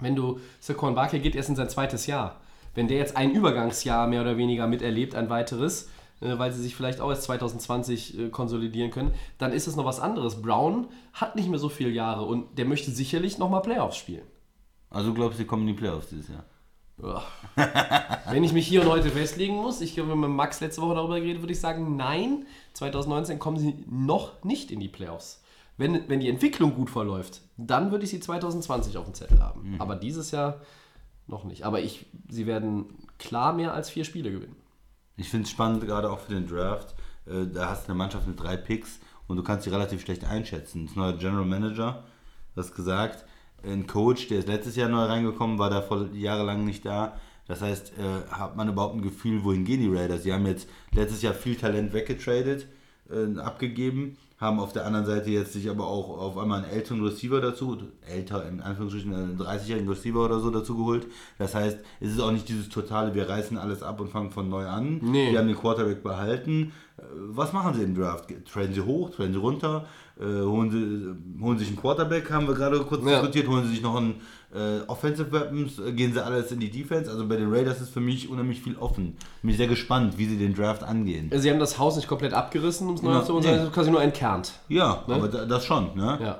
Wenn 0.00 0.16
du, 0.16 0.40
Saquon 0.60 0.94
Barkley 0.94 1.20
geht 1.20 1.36
erst 1.36 1.48
in 1.48 1.56
sein 1.56 1.68
zweites 1.68 2.06
Jahr. 2.06 2.40
Wenn 2.74 2.88
der 2.88 2.98
jetzt 2.98 3.16
ein 3.16 3.32
Übergangsjahr 3.32 4.06
mehr 4.06 4.22
oder 4.22 4.36
weniger 4.36 4.66
miterlebt, 4.66 5.14
ein 5.14 5.30
weiteres, 5.30 5.90
weil 6.20 6.52
sie 6.52 6.62
sich 6.62 6.74
vielleicht 6.74 7.00
auch 7.00 7.10
erst 7.10 7.24
2020 7.24 8.18
äh, 8.18 8.28
konsolidieren 8.28 8.90
können, 8.90 9.12
dann 9.38 9.52
ist 9.52 9.66
es 9.66 9.76
noch 9.76 9.84
was 9.84 10.00
anderes. 10.00 10.42
Brown 10.42 10.88
hat 11.12 11.36
nicht 11.36 11.48
mehr 11.48 11.58
so 11.58 11.68
viele 11.68 11.90
Jahre 11.90 12.24
und 12.24 12.58
der 12.58 12.64
möchte 12.64 12.90
sicherlich 12.90 13.38
nochmal 13.38 13.62
Playoffs 13.62 13.96
spielen. 13.96 14.26
Also 14.90 15.14
glaubst 15.14 15.38
du, 15.38 15.42
die 15.42 15.46
kommen 15.46 15.62
in 15.62 15.74
die 15.74 15.80
Playoffs 15.80 16.08
dieses 16.08 16.28
Jahr? 16.28 16.44
Wenn 18.30 18.42
ich 18.42 18.52
mich 18.52 18.66
hier 18.66 18.82
und 18.82 18.88
heute 18.88 19.10
festlegen 19.10 19.54
muss, 19.54 19.80
ich 19.80 19.98
habe 19.98 20.16
mit 20.16 20.30
Max 20.30 20.60
letzte 20.60 20.82
Woche 20.82 20.96
darüber 20.96 21.20
geredet, 21.20 21.42
würde 21.42 21.52
ich 21.52 21.60
sagen, 21.60 21.96
nein, 21.96 22.46
2019 22.74 23.38
kommen 23.38 23.56
sie 23.56 23.84
noch 23.88 24.42
nicht 24.42 24.72
in 24.72 24.80
die 24.80 24.88
Playoffs. 24.88 25.42
Wenn, 25.76 26.08
wenn 26.08 26.18
die 26.18 26.28
Entwicklung 26.28 26.74
gut 26.74 26.90
verläuft, 26.90 27.42
dann 27.56 27.92
würde 27.92 28.02
ich 28.02 28.10
sie 28.10 28.18
2020 28.18 28.96
auf 28.96 29.04
dem 29.04 29.14
Zettel 29.14 29.38
haben. 29.40 29.76
Aber 29.78 29.94
dieses 29.94 30.32
Jahr 30.32 30.60
noch 31.28 31.44
nicht. 31.44 31.64
Aber 31.64 31.80
ich, 31.80 32.06
sie 32.28 32.46
werden 32.46 32.86
klar 33.18 33.52
mehr 33.52 33.74
als 33.74 33.90
vier 33.90 34.04
Spiele 34.04 34.32
gewinnen. 34.32 34.56
Ich 35.18 35.30
finde 35.30 35.44
es 35.44 35.50
spannend, 35.50 35.84
gerade 35.84 36.10
auch 36.10 36.20
für 36.20 36.32
den 36.32 36.46
Draft. 36.46 36.94
Äh, 37.26 37.46
da 37.52 37.70
hast 37.70 37.86
du 37.86 37.90
eine 37.90 37.98
Mannschaft 37.98 38.26
mit 38.28 38.40
drei 38.40 38.56
Picks 38.56 39.00
und 39.26 39.36
du 39.36 39.42
kannst 39.42 39.64
sie 39.64 39.70
relativ 39.70 40.00
schlecht 40.00 40.24
einschätzen. 40.24 40.86
Das 40.86 40.94
neue 40.94 41.16
General 41.16 41.44
Manager, 41.44 42.04
hast 42.56 42.74
gesagt, 42.74 43.24
ein 43.64 43.88
Coach, 43.88 44.28
der 44.28 44.38
ist 44.38 44.48
letztes 44.48 44.76
Jahr 44.76 44.88
neu 44.88 45.02
reingekommen, 45.02 45.58
war 45.58 45.70
da 45.70 45.82
vor 45.82 46.06
jahrelang 46.12 46.64
nicht 46.64 46.84
da. 46.84 47.18
Das 47.48 47.60
heißt, 47.62 47.94
äh, 47.98 48.30
hat 48.30 48.56
man 48.56 48.68
überhaupt 48.68 48.94
ein 48.94 49.02
Gefühl, 49.02 49.42
wohin 49.42 49.64
gehen 49.64 49.80
die 49.80 49.92
Raiders? 49.92 50.22
Sie 50.22 50.32
haben 50.32 50.46
jetzt 50.46 50.68
letztes 50.92 51.22
Jahr 51.22 51.34
viel 51.34 51.56
Talent 51.56 51.92
weggetradet, 51.92 52.68
äh, 53.10 53.40
abgegeben, 53.40 54.16
haben 54.38 54.60
auf 54.60 54.72
der 54.72 54.86
anderen 54.86 55.04
Seite 55.04 55.30
jetzt 55.30 55.52
sich 55.52 55.68
aber 55.68 55.86
auch 55.88 56.16
auf 56.16 56.38
einmal 56.38 56.62
einen 56.62 56.70
älteren 56.72 57.02
Receiver 57.04 57.40
dazu, 57.40 57.76
älter 58.08 58.46
in 58.48 58.60
Anführungsstrichen, 58.60 59.12
einen 59.12 59.38
30-jährigen 59.38 59.88
Receiver 59.88 60.24
oder 60.24 60.38
so 60.38 60.50
dazu 60.50 60.76
geholt. 60.76 61.06
Das 61.38 61.54
heißt, 61.56 61.78
es 62.00 62.10
ist 62.12 62.20
auch 62.20 62.30
nicht 62.30 62.48
dieses 62.48 62.68
totale, 62.68 63.14
wir 63.14 63.28
reißen 63.28 63.58
alles 63.58 63.82
ab 63.82 64.00
und 64.00 64.10
fangen 64.10 64.30
von 64.30 64.48
neu 64.48 64.64
an. 64.66 65.00
Nee. 65.02 65.30
Die 65.30 65.38
haben 65.38 65.48
den 65.48 65.56
Quarterback 65.56 66.04
behalten. 66.04 66.72
Äh, 66.98 67.02
Was 67.30 67.52
machen 67.52 67.74
sie 67.74 67.82
im 67.82 67.96
Draft? 67.96 68.32
Traden 68.52 68.72
sie 68.74 68.80
hoch, 68.84 69.10
traden 69.10 69.32
sie 69.32 69.40
runter, 69.40 69.86
äh, 70.20 70.24
holen, 70.24 70.70
sie, 70.70 71.42
holen 71.44 71.58
sich 71.58 71.68
einen 71.68 71.76
Quarterback, 71.76 72.30
haben 72.30 72.46
wir 72.46 72.54
gerade 72.54 72.78
kurz 72.84 73.04
Ja. 73.04 73.20
diskutiert, 73.20 73.48
holen 73.48 73.64
sie 73.64 73.70
sich 73.70 73.82
noch 73.82 73.96
einen 73.96 74.20
äh, 74.54 74.80
Offensive 74.86 75.30
Weapons, 75.32 75.78
äh, 75.78 75.92
gehen 75.92 76.12
sie 76.12 76.24
alles 76.24 76.50
in 76.52 76.60
die 76.60 76.70
Defense. 76.70 77.10
Also 77.10 77.26
bei 77.28 77.36
den 77.36 77.52
Raiders 77.52 77.80
ist 77.80 77.90
für 77.90 78.00
mich 78.00 78.28
unheimlich 78.30 78.60
viel 78.62 78.76
offen. 78.76 79.16
Bin 79.42 79.50
ich 79.50 79.56
sehr 79.58 79.66
gespannt, 79.66 80.16
wie 80.18 80.24
sie 80.26 80.38
den 80.38 80.54
Draft 80.54 80.82
angehen. 80.82 81.30
Sie 81.34 81.50
haben 81.50 81.58
das 81.58 81.78
Haus 81.78 81.96
nicht 81.96 82.08
komplett 82.08 82.32
abgerissen, 82.34 82.88
um 82.88 82.94
es 82.94 83.02
neu 83.02 83.10
Ja, 83.12 83.18
aufzubauen, 83.20 83.42
sondern 83.42 83.60
nee. 83.60 83.64
es 83.64 83.68
ist 83.70 83.74
quasi 83.74 83.90
nur 83.90 84.02
entkernt. 84.02 84.52
Ja, 84.68 85.04
Ne? 85.06 85.14
aber 85.14 85.28
da, 85.28 85.44
das 85.44 85.64
schon, 85.64 85.94
ne? 85.96 86.18
Ja. 86.20 86.38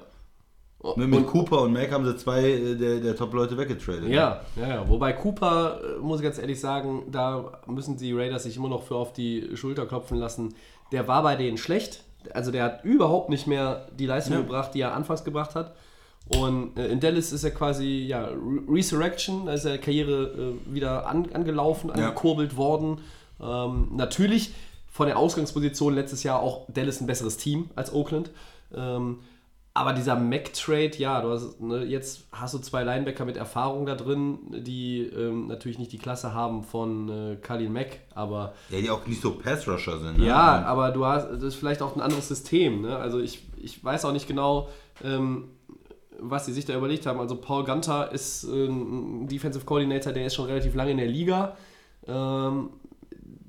Mit, 0.97 1.09
mit 1.09 1.19
Und- 1.19 1.27
Cooper 1.27 1.63
und 1.63 1.73
Mac 1.73 1.91
haben 1.93 2.05
sie 2.07 2.17
zwei 2.17 2.45
äh, 2.45 2.75
der, 2.77 3.01
der 3.01 3.17
Top-Leute 3.17 3.59
weggetradet. 3.59 4.09
Ja, 4.09 4.43
ja, 4.57 4.69
ja. 4.69 4.89
Wobei 4.89 5.13
Cooper, 5.13 5.81
äh, 5.83 5.99
muss 6.01 6.21
ich 6.21 6.25
ganz 6.25 6.39
ehrlich 6.39 6.61
sagen, 6.61 7.03
da 7.11 7.61
müssen 7.67 7.97
die 7.97 8.13
Raiders 8.13 8.45
sich 8.45 8.57
immer 8.57 8.69
noch 8.69 8.85
für 8.85 8.95
auf 8.95 9.13
die 9.13 9.57
Schulter 9.57 9.87
klopfen 9.87 10.19
lassen. 10.19 10.55
Der 10.93 11.09
war 11.09 11.23
bei 11.25 11.35
denen 11.35 11.59
schlecht. 11.59 12.05
Also 12.33 12.53
der 12.53 12.63
hat 12.65 12.85
überhaupt 12.85 13.29
nicht 13.29 13.47
mehr 13.49 13.89
die 13.99 14.07
Leistung 14.07 14.35
Ja. 14.35 14.41
gebracht, 14.43 14.71
die 14.73 14.81
er 14.81 14.95
anfangs 14.95 15.25
gebracht 15.25 15.55
hat. 15.57 15.75
Und 16.37 16.77
äh, 16.79 16.89
in 16.89 17.01
Dallas 17.01 17.33
ist 17.33 17.45
er 17.45 17.51
quasi, 17.53 18.05
ja, 18.07 18.25
Re 18.27 18.61
Resurrection, 18.69 19.47
da 19.47 19.53
ist 19.55 19.65
er 19.65 19.79
Karriere 19.79 20.55
äh, 20.69 20.75
wieder 20.75 21.07
an, 21.09 21.29
angelaufen, 21.33 21.89
Ja. 21.89 21.95
angekurbelt 21.95 22.57
worden. 22.57 23.01
Ähm, 23.41 23.89
natürlich 23.95 24.53
von 24.91 25.07
der 25.07 25.19
Ausgangsposition 25.19 25.95
letztes 25.95 26.23
Jahr 26.25 26.41
auch 26.43 26.67
Dallas 26.69 27.01
ein 27.01 27.07
besseres 27.07 27.37
Team 27.37 27.71
als 27.77 27.93
Oakland. 27.93 28.31
Ähm, 28.75 29.21
Aber 29.75 29.93
dieser 29.93 30.17
Mac-Trade, 30.17 30.97
ja, 30.99 31.21
du 31.23 31.31
hast, 31.31 31.61
ne, 31.61 31.85
jetzt 31.85 32.25
hast 32.33 32.53
du 32.53 32.59
zwei 32.59 32.83
Linebacker 32.83 33.25
mit 33.25 33.37
Erfahrung 33.37 33.87
da 33.87 33.95
drin, 33.95 34.39
die 34.67 35.03
ähm, 35.03 35.47
natürlich 35.47 35.79
nicht 35.79 35.93
die 35.93 35.99
Klasse 35.99 36.35
haben 36.35 36.65
von 36.65 37.09
äh, 37.09 37.37
Kalin 37.37 37.73
Mack, 37.73 38.01
aber 38.13 38.55
Ja, 38.71 38.81
die 38.81 38.91
auch 38.91 39.07
nicht 39.07 39.23
so 39.23 39.31
Pass-Rusher 39.31 39.99
sind. 40.01 40.19
Ne? 40.19 40.27
ja, 40.27 40.65
aber 40.67 40.91
du 40.91 41.07
hast, 41.07 41.31
das 41.31 41.43
ist 41.45 41.55
vielleicht 41.55 41.81
auch 41.81 41.95
ein 41.95 42.03
anderes 42.03 42.27
System. 42.27 42.83
Ne? 42.83 42.97
Also 42.97 43.21
ich, 43.21 43.47
ich 43.63 43.83
weiß 43.85 44.05
auch 44.05 44.13
nicht 44.13 44.27
genau, 44.27 44.69
ähm, 45.05 45.45
was 46.21 46.47
sie 46.47 46.53
sich 46.53 46.65
da 46.65 46.77
überlegt 46.77 47.07
haben. 47.07 47.21
Also 47.21 47.37
Paul 47.37 47.65
Gunter 47.65 48.13
ist 48.13 48.45
äh, 48.45 48.67
ein 48.67 49.29
Defensive 49.29 49.65
Coordinator, 49.65 50.13
der 50.13 50.27
ist 50.27 50.35
schon 50.35 50.47
relativ 50.47 50.75
lange 50.75 50.93
in 50.93 50.99
der 50.99 51.07
Liga. 51.07 51.57
Ähm, 52.07 52.71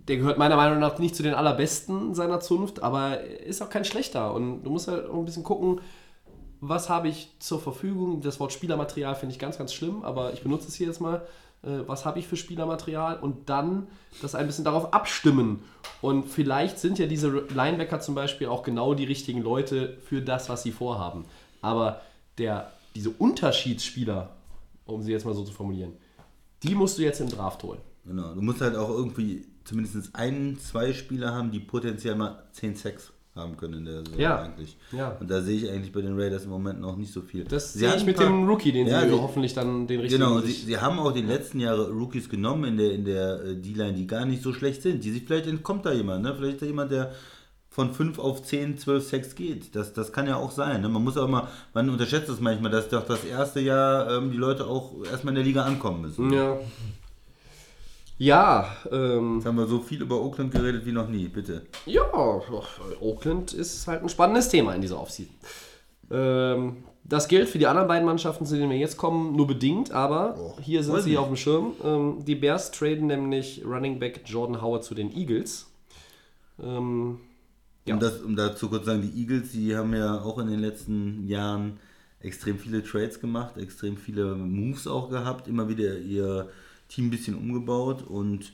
der 0.07 0.17
gehört 0.17 0.37
meiner 0.37 0.55
Meinung 0.55 0.79
nach 0.79 0.97
nicht 0.97 1.15
zu 1.15 1.23
den 1.23 1.35
allerbesten 1.35 2.15
seiner 2.15 2.39
Zunft, 2.39 2.81
aber 2.81 3.21
ist 3.21 3.61
auch 3.61 3.69
kein 3.69 3.85
schlechter. 3.85 4.33
Und 4.33 4.63
du 4.63 4.71
musst 4.71 4.87
halt 4.87 5.07
auch 5.07 5.15
ein 5.15 5.25
bisschen 5.25 5.43
gucken, 5.43 5.81
was 6.61 6.89
habe 6.89 7.07
ich 7.07 7.35
zur 7.39 7.59
Verfügung. 7.59 8.21
Das 8.21 8.39
Wort 8.39 8.51
Spielermaterial 8.51 9.15
finde 9.15 9.33
ich 9.33 9.39
ganz, 9.39 9.57
ganz 9.57 9.73
schlimm, 9.73 10.03
aber 10.03 10.33
ich 10.33 10.41
benutze 10.41 10.67
es 10.67 10.75
hier 10.75 10.87
jetzt 10.87 10.99
mal. 10.99 11.27
Äh, 11.63 11.87
was 11.87 12.05
habe 12.05 12.19
ich 12.19 12.27
für 12.27 12.37
Spielermaterial? 12.37 13.19
Und 13.19 13.49
dann 13.49 13.87
das 14.21 14.35
ein 14.35 14.47
bisschen 14.47 14.65
darauf 14.65 14.93
abstimmen. 14.93 15.63
Und 16.01 16.25
vielleicht 16.25 16.79
sind 16.79 16.97
ja 16.99 17.05
diese 17.05 17.29
Linebacker 17.29 17.99
zum 17.99 18.15
Beispiel 18.15 18.47
auch 18.47 18.63
genau 18.63 18.93
die 18.93 19.05
richtigen 19.05 19.41
Leute 19.41 19.97
für 20.05 20.21
das, 20.21 20.49
was 20.49 20.63
sie 20.63 20.71
vorhaben. 20.71 21.25
Aber 21.61 22.01
der, 22.39 22.71
diese 22.95 23.09
Unterschiedsspieler, 23.11 24.29
um 24.85 25.01
sie 25.03 25.11
jetzt 25.11 25.25
mal 25.25 25.33
so 25.35 25.43
zu 25.43 25.51
formulieren, 25.53 25.93
die 26.63 26.75
musst 26.75 26.97
du 26.97 27.03
jetzt 27.03 27.21
im 27.21 27.29
Draft 27.29 27.63
holen. 27.63 27.79
Genau. 28.05 28.33
Du 28.33 28.41
musst 28.41 28.61
halt 28.61 28.75
auch 28.75 28.89
irgendwie 28.89 29.45
zumindest 29.65 30.15
einen, 30.15 30.57
zwei 30.59 30.93
Spieler 30.93 31.33
haben, 31.33 31.51
die 31.51 31.59
potenziell 31.59 32.15
mal 32.15 32.43
10 32.53 32.75
Sacks 32.75 33.11
haben 33.35 33.55
können 33.55 33.75
in 33.75 33.85
der 33.85 33.99
Saison 34.03 34.19
Ja. 34.19 34.41
eigentlich. 34.41 34.75
Ja. 34.91 35.15
Und 35.19 35.29
da 35.29 35.41
sehe 35.41 35.57
ich 35.57 35.69
eigentlich 35.69 35.91
bei 35.93 36.01
den 36.01 36.19
Raiders 36.19 36.43
im 36.45 36.49
Moment 36.49 36.81
noch 36.81 36.97
nicht 36.97 37.13
so 37.13 37.21
viel. 37.21 37.43
Das 37.45 37.73
Sie 37.73 37.79
sehe 37.79 37.95
ich 37.95 38.03
mit 38.03 38.15
ein 38.19 38.25
paar- 38.25 38.25
dem 38.25 38.47
Rookie, 38.49 38.71
den 38.71 38.87
Ja, 38.87 39.01
sie 39.03 39.09
sie- 39.09 39.13
hoffentlich 39.21 39.53
dann 39.53 39.85
den 39.87 39.99
richtigen. 40.01 40.23
Genau, 40.23 40.39
sie, 40.41 40.51
sie 40.51 40.77
haben 40.77 40.97
auch 40.99 41.11
die 41.13 41.21
letzten 41.21 41.59
Jahre 41.59 41.89
Rookies 41.91 42.27
genommen 42.27 42.63
in 42.65 42.77
der, 42.77 42.91
in 42.91 43.05
der 43.05 43.41
äh, 43.43 43.55
D-Line, 43.55 43.93
die 43.93 44.07
gar 44.07 44.25
nicht 44.25 44.41
so 44.41 44.51
schlecht 44.51 44.81
sind. 44.81 45.03
Die 45.03 45.11
sich, 45.11 45.23
vielleicht 45.25 45.47
entkommt 45.47 45.85
da 45.85 45.93
jemand, 45.93 46.23
ne? 46.23 46.33
Vielleicht 46.35 46.55
ist 46.55 46.61
da 46.63 46.65
jemand, 46.65 46.91
der 46.91 47.13
von 47.79 47.93
5 47.93 48.19
auf 48.19 48.43
10, 48.43 48.77
12 48.77 49.07
Sex 49.07 49.35
geht. 49.35 49.73
Das, 49.73 49.93
das 49.93 50.11
kann 50.11 50.27
ja 50.27 50.35
auch 50.35 50.51
sein. 50.51 50.81
Ne? 50.81 50.89
Man 50.89 51.01
muss 51.01 51.15
auch 51.17 51.25
immer, 51.25 51.47
man 51.73 51.89
unterschätzt 51.89 52.27
es 52.27 52.41
manchmal, 52.41 52.71
dass 52.71 52.89
doch 52.89 53.05
das 53.05 53.23
erste 53.23 53.61
Jahr 53.61 54.11
ähm, 54.17 54.31
die 54.31 54.37
Leute 54.37 54.67
auch 54.67 54.91
erstmal 55.09 55.31
in 55.31 55.35
der 55.35 55.43
Liga 55.45 55.63
ankommen 55.63 56.01
müssen. 56.01 56.33
ja. 56.33 56.57
Ja, 58.21 58.75
ähm, 58.91 59.35
Jetzt 59.37 59.45
haben 59.45 59.55
wir 59.55 59.65
so 59.65 59.79
viel 59.79 60.01
über 60.01 60.19
Oakland 60.19 60.51
geredet 60.51 60.85
wie 60.85 60.91
noch 60.91 61.07
nie, 61.07 61.29
bitte. 61.29 61.61
Ja, 61.85 62.01
Oakland 62.99 63.53
ist 63.53 63.87
halt 63.87 64.03
ein 64.03 64.09
spannendes 64.09 64.49
Thema 64.49 64.75
in 64.75 64.81
dieser 64.81 64.99
Offseason. 64.99 65.33
Ähm, 66.11 66.83
das 67.05 67.29
gilt 67.29 67.47
für 67.47 67.59
die 67.59 67.67
anderen 67.67 67.87
beiden 67.87 68.05
Mannschaften, 68.05 68.45
zu 68.45 68.55
denen 68.57 68.71
wir 68.71 68.77
jetzt 68.77 68.97
kommen, 68.97 69.37
nur 69.37 69.47
bedingt, 69.47 69.91
aber 69.93 70.35
hier 70.61 70.83
sind 70.83 70.99
sie 71.01 71.11
nicht. 71.11 71.17
auf 71.17 71.27
dem 71.27 71.37
Schirm. 71.37 71.71
Ähm, 71.81 72.17
die 72.25 72.35
Bears 72.35 72.71
traden 72.71 73.07
nämlich 73.07 73.63
Running 73.65 73.99
Back 73.99 74.23
Jordan 74.25 74.61
Howard 74.61 74.83
zu 74.83 74.95
den 74.95 75.15
Eagles. 75.15 75.67
Ähm, 76.61 77.21
Ja. 77.89 77.95
Um, 77.95 77.99
das, 77.99 78.21
um 78.21 78.35
dazu 78.35 78.69
kurz 78.69 78.83
zu 78.83 78.91
sagen, 78.91 79.01
die 79.01 79.19
Eagles, 79.19 79.51
die 79.51 79.75
haben 79.75 79.93
ja 79.93 80.21
auch 80.21 80.37
in 80.37 80.47
den 80.47 80.59
letzten 80.59 81.27
Jahren 81.27 81.79
extrem 82.19 82.59
viele 82.59 82.83
Trades 82.83 83.19
gemacht, 83.19 83.57
extrem 83.57 83.97
viele 83.97 84.35
Moves 84.35 84.87
auch 84.87 85.09
gehabt, 85.09 85.47
immer 85.47 85.69
wieder 85.69 85.97
ihr 85.97 86.49
Team 86.87 87.07
ein 87.07 87.11
bisschen 87.11 87.35
umgebaut 87.35 88.03
und 88.07 88.53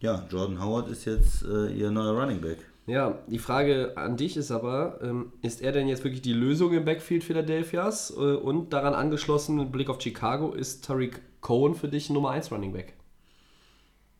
ja, 0.00 0.26
Jordan 0.30 0.62
Howard 0.62 0.88
ist 0.90 1.04
jetzt 1.06 1.44
äh, 1.44 1.72
ihr 1.72 1.90
neuer 1.90 2.12
Running 2.20 2.40
Back. 2.40 2.58
ja, 2.86 3.18
die 3.26 3.38
Frage 3.38 3.96
an 3.96 4.16
dich 4.16 4.36
ist 4.36 4.50
aber, 4.50 5.00
ähm, 5.02 5.32
ist 5.42 5.60
er 5.60 5.72
denn 5.72 5.88
jetzt 5.88 6.04
wirklich 6.04 6.22
die 6.22 6.32
Lösung 6.32 6.72
im 6.72 6.84
Backfield 6.84 7.24
Philadelphias? 7.24 8.10
Äh, 8.10 8.20
und 8.20 8.72
daran 8.72 8.94
angeschlossen, 8.94 9.56
mit 9.56 9.72
Blick 9.72 9.88
auf 9.88 10.00
Chicago, 10.00 10.52
ist 10.52 10.84
Tariq 10.84 11.20
Cohen 11.40 11.74
für 11.74 11.88
dich 11.88 12.10
Nummer 12.10 12.30
1 12.30 12.52
Running 12.52 12.72
Back? 12.72 12.94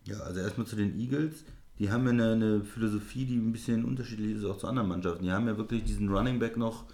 Ja, 0.04 0.18
also 0.20 0.40
erstmal 0.40 0.66
zu 0.66 0.76
den 0.76 0.98
Eagles. 0.98 1.44
Die 1.78 1.90
haben 1.90 2.04
ja 2.04 2.10
eine, 2.10 2.32
eine 2.32 2.60
Philosophie, 2.64 3.24
die 3.24 3.36
ein 3.36 3.52
bisschen 3.52 3.84
unterschiedlich 3.84 4.36
ist 4.36 4.44
auch 4.44 4.58
zu 4.58 4.66
anderen 4.66 4.88
Mannschaften. 4.88 5.24
Die 5.24 5.30
haben 5.32 5.46
ja 5.46 5.56
wirklich 5.56 5.84
diesen 5.84 6.08
Running 6.08 6.38
Back 6.38 6.56
noch 6.56 6.84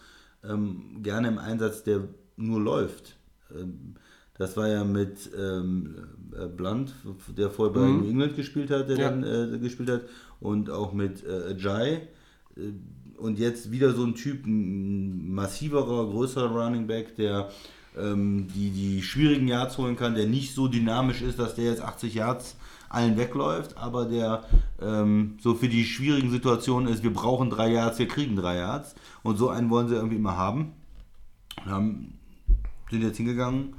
ähm, 0.47 1.03
gerne 1.03 1.29
im 1.29 1.39
Einsatz, 1.39 1.83
der 1.85 2.09
nur 2.37 2.61
läuft. 2.61 3.17
Ähm, 3.55 3.95
das 4.37 4.57
war 4.57 4.69
ja 4.69 4.83
mit 4.85 5.31
ähm, 5.39 5.95
äh, 6.37 6.47
Blunt, 6.49 6.93
der 7.37 7.51
vorher 7.51 7.73
bei 7.73 7.87
New 8.03 8.09
England 8.11 8.35
gespielt 8.37 8.71
hat, 8.71 8.89
der 8.89 8.99
Ja. 8.99 9.11
dann 9.11 9.23
äh, 9.55 9.59
gespielt 9.59 9.89
hat, 9.91 10.03
und 10.41 10.71
auch 10.71 10.93
mit 10.93 11.25
äh, 11.25 11.57
Jai. 11.57 12.09
Äh, 12.57 12.73
Und 13.17 13.39
jetzt 13.39 13.71
wieder 13.71 13.93
so 13.95 14.03
ein 14.05 14.17
Typ, 14.17 14.45
ein 14.45 15.33
massiverer, 15.33 16.11
größerer 16.11 16.51
Running 16.51 16.89
Back, 16.89 17.15
der 17.17 17.49
ähm, 17.97 18.49
die, 18.55 18.71
die 18.71 19.03
schwierigen 19.03 19.47
Yards 19.47 19.79
holen 19.79 19.95
kann, 19.97 20.17
der 20.17 20.27
nicht 20.27 20.53
so 20.53 20.67
dynamisch 20.67 21.23
ist, 21.23 21.39
dass 21.39 21.55
der 21.55 21.67
jetzt 21.67 21.81
80 21.81 22.15
Yards 22.15 22.57
allen 22.95 23.17
wegläuft, 23.17 23.77
aber 23.77 24.07
der 24.07 24.45
ähm, 24.81 25.37
so 25.41 25.55
für 25.55 25.69
die 25.69 25.85
schwierigen 25.85 26.31
Situationen 26.31 26.89
ist, 26.93 27.03
wir 27.03 27.13
brauchen 27.13 27.51
drei 27.51 27.71
Yards, 27.73 27.99
wir 27.99 28.09
kriegen 28.09 28.37
drei 28.37 28.57
Yards. 28.59 28.95
Und 29.23 29.37
so 29.37 29.49
einen 29.49 29.71
wollen 29.71 29.89
sie 29.89 29.95
irgendwie 29.95 30.17
immer 30.17 30.37
haben. 30.37 30.73
Und 31.65 31.71
haben, 31.71 32.19
sind 32.91 33.03
jetzt 33.03 33.17
hingegangen, 33.17 33.75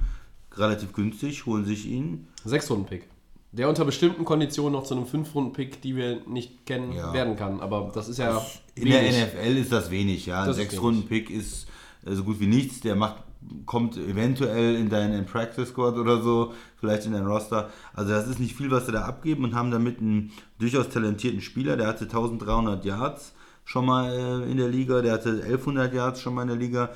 relativ 0.54 0.92
günstig, 0.92 1.46
holen 1.46 1.64
sich 1.64 1.86
ihn. 1.86 2.28
Sechs-Runden-Pick. 2.44 3.08
Der 3.52 3.68
unter 3.68 3.84
bestimmten 3.84 4.24
Konditionen 4.24 4.72
noch 4.72 4.84
zu 4.84 4.94
einem 4.94 5.06
Fünf-Runden-Pick, 5.06 5.80
die 5.80 5.96
wir 5.96 6.20
nicht 6.26 6.66
kennen, 6.66 6.92
Ja. 6.92 7.12
werden 7.12 7.36
kann. 7.36 7.60
Aber 7.60 7.90
das 7.94 8.08
ist 8.08 8.18
ja. 8.18 8.44
In 8.74 8.86
der. 8.90 9.02
NFL 9.02 9.56
ist 9.56 9.72
das 9.72 9.90
wenig, 9.90 10.26
ja. 10.26 10.40
Ein 10.42 10.48
Das 10.48 10.58
ist 10.58 10.70
Sechs-Runden-Pick 10.70 11.30
ist 11.30 11.66
äh, 12.04 12.14
so 12.14 12.24
gut 12.24 12.38
wie 12.40 12.46
nichts. 12.46 12.80
Der 12.80 12.96
macht, 12.96 13.16
kommt 13.64 13.96
eventuell 13.96 14.76
in 14.76 14.88
deinen 14.88 15.26
Practice 15.26 15.68
Squad 15.68 15.96
oder 15.96 16.20
so, 16.20 16.52
vielleicht 16.78 17.06
in 17.06 17.12
dein 17.12 17.26
Roster. 17.26 17.70
Also 17.94 18.10
das 18.12 18.26
ist 18.28 18.40
nicht 18.40 18.56
viel, 18.56 18.70
was 18.70 18.86
sie 18.86 18.92
da 18.92 19.02
abgeben 19.02 19.44
und 19.44 19.54
haben 19.54 19.70
damit 19.70 20.00
einen 20.00 20.32
durchaus 20.58 20.88
talentierten 20.88 21.40
Spieler. 21.40 21.76
Der 21.76 21.86
hatte 21.86 22.04
1300 22.04 22.84
Yards 22.84 23.34
schon 23.64 23.86
mal 23.86 24.10
äh, 24.10 24.50
in 24.50 24.56
der 24.56 24.68
Liga, 24.68 25.02
der 25.02 25.12
hatte 25.12 25.30
1100 25.30 25.92
Yards 25.92 26.20
schon 26.20 26.34
mal 26.34 26.42
in 26.42 26.48
der 26.48 26.56
Liga. 26.56 26.90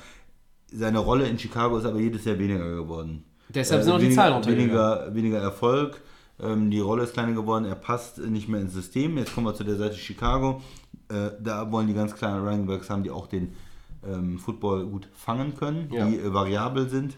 Seine 0.73 0.99
Rolle 0.99 1.27
in 1.27 1.37
Chicago 1.37 1.77
ist 1.77 1.85
aber 1.85 1.99
jedes 1.99 2.23
Jahr 2.25 2.39
weniger 2.39 2.75
geworden. 2.75 3.25
Deshalb 3.49 3.83
sind 3.83 3.93
auch 3.93 3.99
die 3.99 4.11
Zahlen 4.11 4.45
weniger, 4.45 5.13
weniger 5.13 5.39
Erfolg. 5.39 6.01
Ähm, 6.39 6.71
die 6.71 6.79
Rolle 6.79 7.03
ist 7.03 7.13
kleiner 7.13 7.33
geworden. 7.33 7.65
Er 7.65 7.75
passt 7.75 8.17
nicht 8.19 8.47
mehr 8.47 8.61
ins 8.61 8.73
System. 8.73 9.17
Jetzt 9.17 9.35
kommen 9.35 9.47
wir 9.47 9.53
zu 9.53 9.63
der 9.63 9.75
Seite 9.75 9.95
Chicago. 9.95 10.61
Äh, 11.09 11.31
da 11.41 11.71
wollen 11.71 11.87
die 11.87 11.93
ganz 11.93 12.15
kleinen 12.15 12.45
Running 12.45 12.65
Backs 12.65 12.89
haben, 12.89 13.03
die 13.03 13.11
auch 13.11 13.27
den 13.27 13.53
ähm, 14.05 14.39
Football 14.39 14.85
gut 14.87 15.07
fangen 15.13 15.55
können, 15.55 15.89
Ja. 15.91 16.05
die 16.07 16.17
äh, 16.17 16.33
variabel 16.33 16.89
sind. 16.89 17.17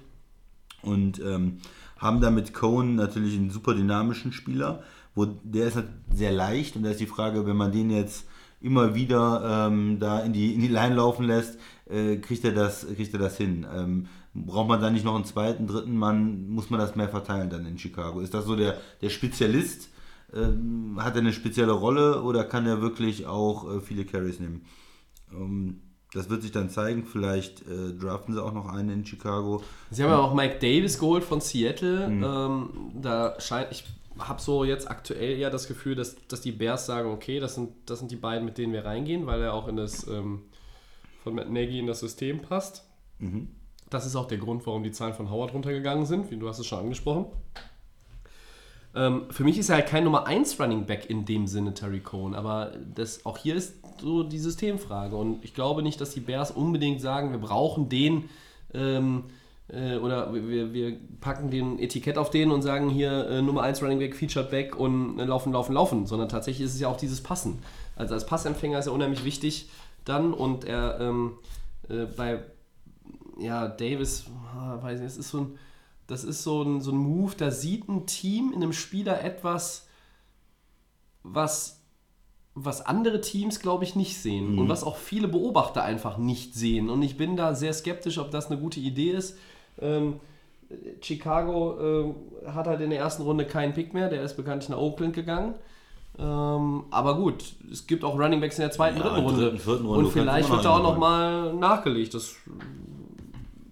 Und 0.82 1.20
ähm, 1.20 1.60
haben 1.98 2.20
da 2.20 2.30
mit 2.30 2.54
Cohen 2.54 2.96
natürlich 2.96 3.38
einen 3.38 3.50
super 3.50 3.74
dynamischen 3.74 4.34
Spieler. 4.34 4.84
Wo, 5.16 5.26
der 5.26 5.68
ist 5.68 5.76
halt 5.76 5.88
sehr 6.14 6.32
leicht 6.32 6.76
und 6.76 6.84
da 6.84 6.90
ist 6.90 7.00
die 7.00 7.06
Frage, 7.06 7.46
wenn 7.46 7.56
man 7.56 7.72
den 7.72 7.90
jetzt 7.92 8.26
immer 8.60 8.96
wieder 8.96 9.68
ähm, 9.68 10.00
da 10.00 10.20
in 10.22 10.34
die, 10.34 10.54
in 10.54 10.62
die 10.62 10.68
Line 10.68 10.96
laufen 10.96 11.26
lässt, 11.26 11.58
äh, 11.90 12.18
kriegt, 12.18 12.44
er 12.46 12.54
das, 12.54 12.86
kriegt 12.96 13.14
er 13.14 13.20
das 13.20 13.38
hin. 13.38 13.66
Ähm, 13.74 14.08
braucht 14.34 14.68
man 14.70 14.82
da 14.82 14.90
nicht 14.90 15.06
noch 15.06 15.16
einen 15.16 15.26
zweiten, 15.26 15.68
dritten 15.68 15.96
Mann, 15.96 16.50
muss 16.50 16.70
man 16.70 16.80
das 16.80 16.96
mehr 16.96 17.10
verteilen 17.10 17.50
dann 17.50 17.66
in 17.66 17.78
Chicago? 17.78 18.22
Ist 18.22 18.34
das 18.34 18.46
so 18.46 18.56
der, 18.56 18.78
der 19.02 19.10
Spezialist? 19.10 19.90
Ähm, 20.34 20.98
hat 21.00 21.14
er 21.14 21.22
eine 21.22 21.34
spezielle 21.34 21.74
Rolle 21.74 22.24
oder 22.24 22.44
kann 22.44 22.66
er 22.66 22.82
wirklich 22.82 23.28
auch 23.28 23.70
äh, 23.72 23.82
viele 23.82 24.04
Carries 24.06 24.40
nehmen? 24.40 24.62
Das 26.14 26.30
wird 26.30 26.44
sich 26.44 26.52
dann 26.52 26.70
zeigen. 26.70 27.06
Vielleicht 27.06 27.62
äh, 27.62 27.94
draften 28.00 28.34
sie 28.34 28.44
auch 28.44 28.54
noch 28.54 28.68
einen 28.68 28.90
in 28.90 29.06
Chicago. 29.06 29.64
Sie 29.90 30.04
haben 30.04 30.12
ja 30.12 30.20
auch 30.20 30.34
Mike 30.34 30.60
Davis 30.60 31.00
geholt 31.00 31.24
von 31.24 31.42
Seattle. 31.42 32.08
Mhm. 32.08 32.24
Ähm, 32.24 32.70
da 33.02 33.40
scheint, 33.40 33.72
ich 33.72 33.84
habe 34.20 34.40
so 34.42 34.64
jetzt 34.64 34.90
aktuell 34.90 35.40
eher 35.40 35.50
das 35.50 35.68
Gefühl, 35.68 35.96
dass, 35.96 36.16
dass 36.28 36.42
die 36.42 36.52
Bears 36.52 36.86
sagen, 36.86 37.10
okay, 37.10 37.40
das 37.40 37.56
sind, 37.56 37.72
das 37.88 38.00
sind 38.00 38.12
die 38.12 38.16
beiden, 38.16 38.46
mit 38.46 38.58
denen 38.58 38.74
wir 38.74 38.86
reingehen, 38.86 39.26
weil 39.26 39.42
er 39.42 39.54
auch 39.54 39.68
in 39.68 39.76
das 39.76 40.08
ähm, 40.08 40.44
von 41.24 41.34
Matt 41.34 41.50
Nagy 41.50 41.80
in 41.80 41.88
das 41.88 42.00
System 42.00 42.42
passt. 42.42 42.86
Mhm. 43.20 43.50
Das 43.90 44.06
ist 44.06 44.16
auch 44.16 44.28
der 44.28 44.38
Grund, 44.38 44.66
warum 44.68 44.84
die 44.84 44.92
Zahlen 44.92 45.14
von 45.14 45.32
Howard 45.32 45.54
runtergegangen 45.54 46.06
sind, 46.06 46.30
wie 46.32 46.38
du 46.38 46.48
hast 46.48 46.60
es 46.60 46.68
schon 46.68 46.80
angesprochen. 46.80 47.26
Ähm, 48.96 49.24
für 49.32 49.44
mich 49.44 49.58
ist 49.58 49.70
er 49.70 49.78
halt 49.78 49.88
kein 49.88 50.04
Nummer 50.04 50.28
1 50.28 50.60
Running 50.60 50.86
Back 50.86 51.10
in 51.10 51.26
dem 51.26 51.48
Sinne, 51.48 51.74
Terry 51.74 52.00
Cohen, 52.00 52.36
aber 52.36 52.74
das, 52.94 53.26
auch 53.26 53.38
hier 53.38 53.56
ist 53.56 53.76
so 54.00 54.24
die 54.24 54.40
Systemfrage 54.40 55.16
und 55.16 55.44
ich 55.44 55.54
glaube 55.54 55.82
nicht, 55.82 56.00
dass 56.00 56.12
die 56.12 56.20
Bears 56.20 56.52
unbedingt 56.52 57.02
sagen, 57.02 57.32
wir 57.32 57.40
brauchen 57.40 57.90
den 57.90 58.30
ähm, 58.74 59.26
äh, 59.70 59.98
oder 59.98 60.34
wir, 60.34 60.74
wir 60.74 60.98
packen 61.22 61.50
den 61.50 61.80
Etikett 61.80 62.18
auf 62.18 62.30
den 62.30 62.52
und 62.52 62.62
sagen 62.62 62.90
hier 62.90 63.28
äh, 63.30 63.42
Nummer 63.42 63.64
1 63.64 63.82
Running 63.82 64.00
Back, 64.00 64.16
Featured 64.16 64.52
Back 64.52 64.76
und 64.76 65.20
äh, 65.20 65.26
laufen, 65.26 65.54
laufen, 65.54 65.74
laufen, 65.74 66.06
sondern 66.06 66.30
tatsächlich 66.30 66.66
ist 66.66 66.76
es 66.76 66.82
ja 66.82 66.88
auch 66.88 66.98
dieses 66.98 67.22
Passen. 67.22 67.60
Also 67.96 68.14
als 68.14 68.26
Passempfänger 68.26 68.80
ist 68.80 68.88
er 68.88 68.94
unheimlich 68.94 69.24
wichtig 69.24 69.70
dann 70.06 70.34
und 70.34 70.66
er 70.66 71.00
ähm, 71.00 71.34
äh, 71.90 72.06
bei 72.06 72.40
ja, 73.40 73.68
Davis, 73.68 74.26
ah, 74.56 74.78
weiß 74.82 75.00
nicht, 75.00 75.12
das 75.12 75.18
ist 75.18 75.30
so 75.30 75.40
ein, 75.40 75.60
das 76.08 76.24
ist 76.24 76.44
so 76.44 76.62
ein, 76.64 76.82
so 76.82 76.92
ein 76.92 76.98
Move, 76.98 77.34
da 77.38 77.52
sieht 77.52 77.88
ein 77.88 78.06
Team 78.06 78.52
in 78.54 78.62
einem 78.62 78.74
Spieler 78.74 79.24
etwas, 79.24 79.88
was 81.24 81.80
was 82.56 82.86
andere 82.86 83.20
Teams, 83.20 83.60
glaube 83.60 83.84
ich, 83.84 83.96
nicht 83.96 84.18
sehen 84.20 84.60
und 84.60 84.70
was 84.70 84.84
auch 84.84 84.98
viele 84.98 85.28
Beobachter 85.28 85.84
einfach 85.84 86.18
nicht 86.18 86.54
sehen. 86.54 86.90
Und 86.90 87.02
ich 87.02 87.18
bin 87.18 87.36
da 87.36 87.56
sehr 87.56 87.74
skeptisch, 87.74 88.20
ob 88.20 88.30
das 88.30 88.52
eine 88.52 88.60
gute 88.60 88.80
Idee 88.80 89.10
ist. 89.10 89.38
Ähm, 89.82 90.20
Chicago 91.02 92.14
äh, 92.46 92.50
hat 92.52 92.68
halt 92.68 92.82
in 92.82 92.92
der 92.92 93.00
ersten 93.00 93.24
Runde 93.24 93.46
keinen 93.46 93.74
Pick 93.74 93.94
mehr, 93.94 94.08
der 94.10 94.22
ist 94.22 94.36
bekanntlich 94.36 94.70
nach 94.70 94.78
Oakland 94.78 95.16
gegangen. 95.16 95.56
Ähm, 96.20 96.84
aber 96.92 97.16
gut, 97.16 97.44
es 97.72 97.88
gibt 97.88 98.04
auch 98.04 98.20
Running 98.20 98.40
Backs 98.40 98.60
in 98.60 98.64
der 98.64 98.72
zweiten, 98.72 98.98
Ja, 98.98 99.04
dritten 99.04 99.26
Runde. 99.26 99.42
dritten, 99.42 99.58
vierten 99.58 99.86
Runde, 99.88 100.06
Und 100.06 100.12
vielleicht 100.12 100.50
wird 100.52 100.64
da 100.64 100.70
auch 100.70 100.76
einen 100.76 100.84
noch 100.84 100.98
mal 100.98 101.54
nachgelegt. 101.56 102.14
Das 102.14 102.36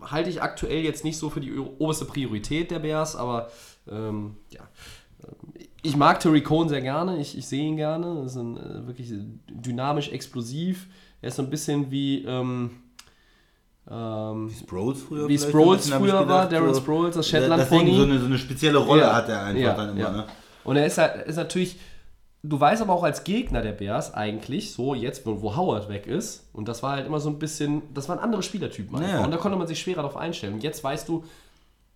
halte 0.03 0.29
ich 0.29 0.41
aktuell 0.41 0.83
jetzt 0.83 1.03
nicht 1.03 1.17
so 1.17 1.29
für 1.29 1.41
die 1.41 1.57
oberste 1.57 2.05
Priorität 2.05 2.71
der 2.71 2.79
Bears, 2.79 3.15
aber 3.15 3.49
ähm, 3.89 4.37
ja. 4.49 4.61
Ich 5.83 5.95
mag 5.95 6.19
Terry 6.19 6.41
Cohn 6.41 6.69
sehr 6.69 6.81
gerne, 6.81 7.19
ich, 7.19 7.37
ich 7.37 7.47
sehe 7.47 7.63
ihn 7.63 7.75
gerne. 7.75 8.21
Das 8.23 8.31
ist 8.33 8.37
ein, 8.37 8.57
äh, 8.57 8.87
wirklich 8.87 9.11
dynamisch, 9.49 10.09
explosiv. 10.09 10.87
Er 11.21 11.29
ist 11.29 11.35
so 11.35 11.43
ein 11.43 11.49
bisschen 11.49 11.89
wie, 11.91 12.23
ähm, 12.25 12.71
ähm, 13.89 14.51
Sproles 14.59 15.01
früher 15.01 15.27
Wie 15.27 15.37
Sproles 15.37 15.83
bisschen, 15.83 15.99
früher 15.99 16.13
war, 16.13 16.21
gedacht, 16.47 16.51
Darren 16.51 16.73
so, 16.73 16.81
Sproles, 16.81 17.15
das 17.15 17.27
der- 17.29 17.41
Shetland 17.41 17.67
Pony. 17.69 17.95
so 17.95 18.03
eine, 18.03 18.19
so 18.19 18.25
eine 18.27 18.37
spezielle 18.37 18.77
Rolle 18.77 19.01
Ja, 19.01 19.15
hat 19.15 19.29
er 19.29 19.43
einfach 19.45 19.61
ja, 19.61 19.73
dann 19.73 19.89
immer. 19.91 19.99
ja. 19.99 20.11
Ne? 20.11 20.25
Und 20.63 20.75
er 20.75 20.85
ist, 20.85 20.97
halt, 20.99 21.25
ist 21.27 21.35
natürlich, 21.37 21.79
du 22.43 22.59
weißt 22.59 22.81
aber 22.81 22.93
auch 22.93 23.03
als 23.03 23.23
Gegner 23.23 23.61
der 23.61 23.73
Bears 23.73 24.13
eigentlich, 24.13 24.73
so 24.73 24.95
jetzt, 24.95 25.25
wo 25.25 25.55
Howard 25.55 25.89
weg 25.89 26.07
ist, 26.07 26.49
und 26.53 26.67
das 26.67 26.81
war 26.81 26.93
halt 26.93 27.05
immer 27.05 27.19
so 27.19 27.29
ein 27.29 27.39
bisschen, 27.39 27.81
das 27.93 28.09
waren 28.09 28.19
andere 28.19 28.43
Spielertypen 28.43 28.95
einfach. 28.97 29.19
Ja. 29.19 29.25
Und 29.25 29.31
da 29.31 29.37
konnte 29.37 29.57
man 29.57 29.67
sich 29.67 29.79
schwerer 29.79 29.97
darauf 29.97 30.17
einstellen. 30.17 30.55
Und 30.55 30.63
jetzt 30.63 30.83
weißt 30.83 31.07
du, 31.07 31.23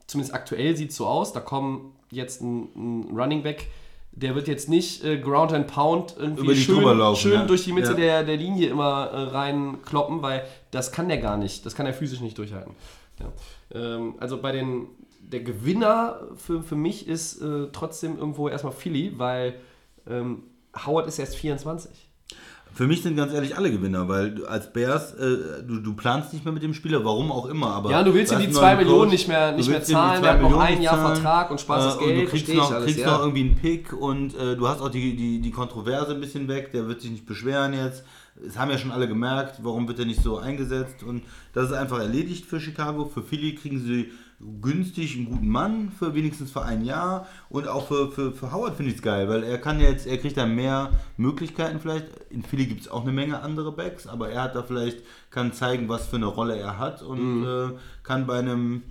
zumindest 0.08 0.36
aktuell 0.36 0.76
sieht 0.76 0.92
es 0.92 0.98
so 0.98 1.08
aus, 1.08 1.34
da 1.34 1.40
kommen 1.40 1.94
jetzt 2.12 2.42
ein, 2.42 2.70
ein 2.76 3.18
Running 3.18 3.42
Back, 3.44 3.68
der 4.12 4.34
wird 4.34 4.48
jetzt 4.48 4.70
nicht 4.70 5.04
äh, 5.04 5.18
Ground 5.18 5.52
and 5.52 5.68
Pound 5.68 6.16
irgendwie 6.18 6.56
schön, 6.56 6.82
laufen, 6.82 7.20
schön 7.20 7.34
ja. 7.34 7.46
durch 7.46 7.66
die 7.66 7.74
Mitte 7.74 7.90
Ja. 7.90 7.96
der, 7.96 8.24
der 8.24 8.38
Linie 8.38 8.70
immer 8.70 9.10
äh, 9.12 9.22
reinkloppen, 9.24 10.22
weil 10.22 10.46
das 10.72 10.92
kann 10.94 11.10
der 11.10 11.18
gar 11.18 11.36
nicht. 11.38 11.66
Das 11.66 11.76
kann 11.76 11.86
er 11.86 11.94
physisch 11.94 12.22
nicht 12.22 12.38
durchhalten. 12.38 12.74
Ja. 13.20 13.26
Ähm, 13.74 14.16
also 14.20 14.42
bei 14.42 14.54
den, 14.54 14.88
der 15.20 15.42
Gewinner 15.42 16.22
für, 16.38 16.62
für 16.64 16.76
mich 16.76 17.10
ist 17.10 17.42
äh, 17.42 17.68
trotzdem 17.74 18.18
irgendwo 18.18 18.48
erstmal 18.48 18.72
Philly, 18.72 19.14
weil 19.18 19.56
ähm, 20.10 20.44
Howard 20.86 21.08
ist 21.08 21.20
erst 21.20 21.36
24. 21.36 22.10
Für 22.76 22.88
mich 22.88 23.02
sind 23.02 23.16
ganz 23.16 23.32
ehrlich 23.32 23.58
alle 23.58 23.72
Gewinner, 23.72 24.10
weil 24.10 24.32
du 24.32 24.46
als 24.48 24.74
Bears, 24.74 25.14
äh, 25.14 25.64
du, 25.66 25.80
du 25.80 25.94
planst 25.94 26.34
nicht 26.34 26.44
mehr 26.44 26.54
mit 26.54 26.62
dem 26.62 26.74
Spieler, 26.74 27.06
warum 27.06 27.32
auch 27.32 27.46
immer. 27.46 27.68
Aber 27.68 27.90
Ja, 27.90 28.04
du 28.04 28.14
willst 28.14 28.34
ihm 28.34 28.40
die 28.40 28.46
einen 28.46 28.54
2 28.54 28.62
neuen 28.62 28.78
Millionen 28.80 29.00
Coach, 29.04 29.12
nicht 29.12 29.28
mehr, 29.30 29.52
nicht 29.54 29.70
mehr 29.70 29.82
zahlen, 29.82 30.22
der 30.22 30.34
hat 30.34 30.42
noch 30.42 30.60
ein 30.60 30.82
Jahr 30.82 30.96
zahlen, 30.98 31.16
Vertrag 31.16 31.52
und 31.52 31.62
Spaß 31.62 31.86
äh, 31.86 31.88
ist 31.88 32.00
Geld, 32.00 32.10
Und 32.10 32.26
du 32.26 32.30
kriegst, 32.30 32.54
noch, 32.54 32.72
alles, 32.72 32.86
kriegst 32.86 33.00
ja. 33.00 33.12
noch 33.12 33.20
irgendwie 33.22 33.42
einen 33.42 33.56
Pick 33.56 33.94
und 33.94 34.36
äh, 34.36 34.58
du 34.58 34.68
hast 34.68 34.82
auch 34.82 34.90
die, 34.90 35.16
die, 35.16 35.40
die 35.40 35.52
Kontroverse 35.52 36.16
ein 36.16 36.20
bisschen 36.20 36.50
weg, 36.50 36.74
der 36.74 36.86
wird 36.90 37.00
sich 37.00 37.12
nicht 37.12 37.26
beschweren 37.26 37.74
jetzt. 37.74 38.04
Es 38.46 38.60
haben 38.60 38.70
ja 38.70 38.78
schon 38.78 38.92
alle 38.92 39.08
gemerkt, 39.08 39.60
warum 39.64 39.88
wird 39.88 40.00
er 40.00 40.06
nicht 40.06 40.22
so 40.22 40.38
eingesetzt 40.38 41.02
und 41.02 41.24
das 41.54 41.68
ist 41.68 41.74
einfach 41.74 42.00
erledigt 42.00 42.46
für 42.46 42.60
Chicago. 42.60 43.06
Für 43.06 43.22
Philly 43.22 43.56
kriegen 43.56 43.80
sie 43.80 44.12
günstig 44.62 45.16
einen 45.16 45.26
guten 45.26 45.48
Mann 45.48 45.92
für 45.98 46.14
wenigstens 46.14 46.52
für 46.52 46.64
ein 46.64 46.84
Jahr 46.84 47.26
und 47.50 47.68
auch 47.68 47.88
für, 47.88 48.12
für, 48.12 48.32
für 48.34 48.52
Howard 48.52 48.76
finde 48.76 48.92
ich 48.92 48.98
es 48.98 49.02
geil, 49.04 49.30
weil 49.30 49.44
er 49.44 49.58
kann 49.58 49.80
jetzt, 49.80 50.06
er 50.08 50.18
kriegt 50.18 50.38
da 50.38 50.46
mehr 50.46 50.92
Möglichkeiten 51.18 51.80
vielleicht. 51.80 52.08
In 52.30 52.44
Philly 52.44 52.66
gibt 52.66 52.82
es 52.82 52.90
auch 52.90 53.04
eine 53.04 53.12
Menge 53.14 53.42
andere 53.42 53.72
Backs, 53.72 54.08
aber 54.08 54.30
er 54.30 54.44
hat 54.44 54.56
da 54.56 54.64
vielleicht, 54.64 55.00
kann 55.30 55.54
zeigen, 55.54 55.88
was 55.90 56.08
für 56.08 56.18
eine 56.18 56.26
Rolle 56.28 56.58
er 56.58 56.78
hat 56.78 57.02
und 57.02 57.42
Mhm. 57.42 57.46
äh, 57.46 57.80
kann 58.04 58.28
bei 58.28 58.40
einem 58.40 58.84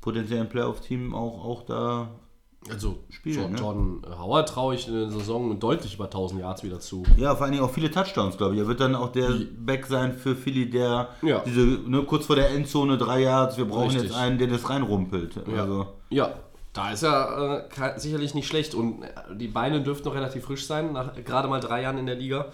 potenziellen 0.00 0.48
Playoff-Team 0.48 1.14
auch, 1.14 1.44
auch 1.44 1.62
da 1.66 2.08
Also 2.72 2.98
Spielen, 3.10 3.40
Jo- 3.42 3.48
ne? 3.48 3.58
Jordan 3.58 4.02
Howard 4.18 4.48
traue 4.48 4.74
ich 4.74 4.86
in 4.88 4.94
der 4.94 5.10
Saison 5.10 5.58
deutlich 5.58 5.94
über 5.94 6.04
1000 6.04 6.40
Yards 6.40 6.62
wieder 6.62 6.80
zu. 6.80 7.02
Ja, 7.16 7.34
vor 7.34 7.44
allen 7.44 7.52
Dingen 7.52 7.64
auch 7.64 7.70
viele 7.70 7.90
Touchdowns, 7.90 8.36
glaube 8.36 8.54
ich. 8.54 8.60
Er 8.60 8.66
wird 8.68 8.80
dann 8.80 8.94
auch 8.94 9.10
der 9.12 9.30
Back 9.58 9.86
sein 9.86 10.12
für 10.14 10.34
Philly, 10.36 10.70
der 10.70 11.08
Ja. 11.22 11.40
diese, 11.46 11.60
ne, 11.60 12.02
kurz 12.04 12.26
vor 12.26 12.36
der 12.36 12.50
Endzone, 12.50 12.96
drei 12.98 13.20
Yards, 13.22 13.56
wir 13.56 13.64
brauchen 13.66 13.84
Richtig. 13.90 14.04
jetzt 14.04 14.14
einen, 14.16 14.38
der 14.38 14.48
das 14.48 14.68
reinrumpelt. 14.70 15.36
Ja. 15.52 15.62
Also, 15.62 15.86
Ja, 16.10 16.34
da 16.72 16.92
ist 16.92 17.02
er 17.02 17.66
äh, 17.70 17.98
sicherlich 17.98 18.34
nicht 18.34 18.46
schlecht 18.46 18.74
und 18.74 19.02
äh, 19.02 19.08
die 19.36 19.48
Beine 19.48 19.82
dürften 19.82 20.08
noch 20.08 20.14
relativ 20.14 20.44
frisch 20.44 20.66
sein, 20.66 20.92
nach 20.92 21.14
gerade 21.24 21.48
mal 21.48 21.60
drei 21.60 21.82
Jahren 21.82 21.98
in 21.98 22.06
der 22.06 22.14
Liga. 22.16 22.46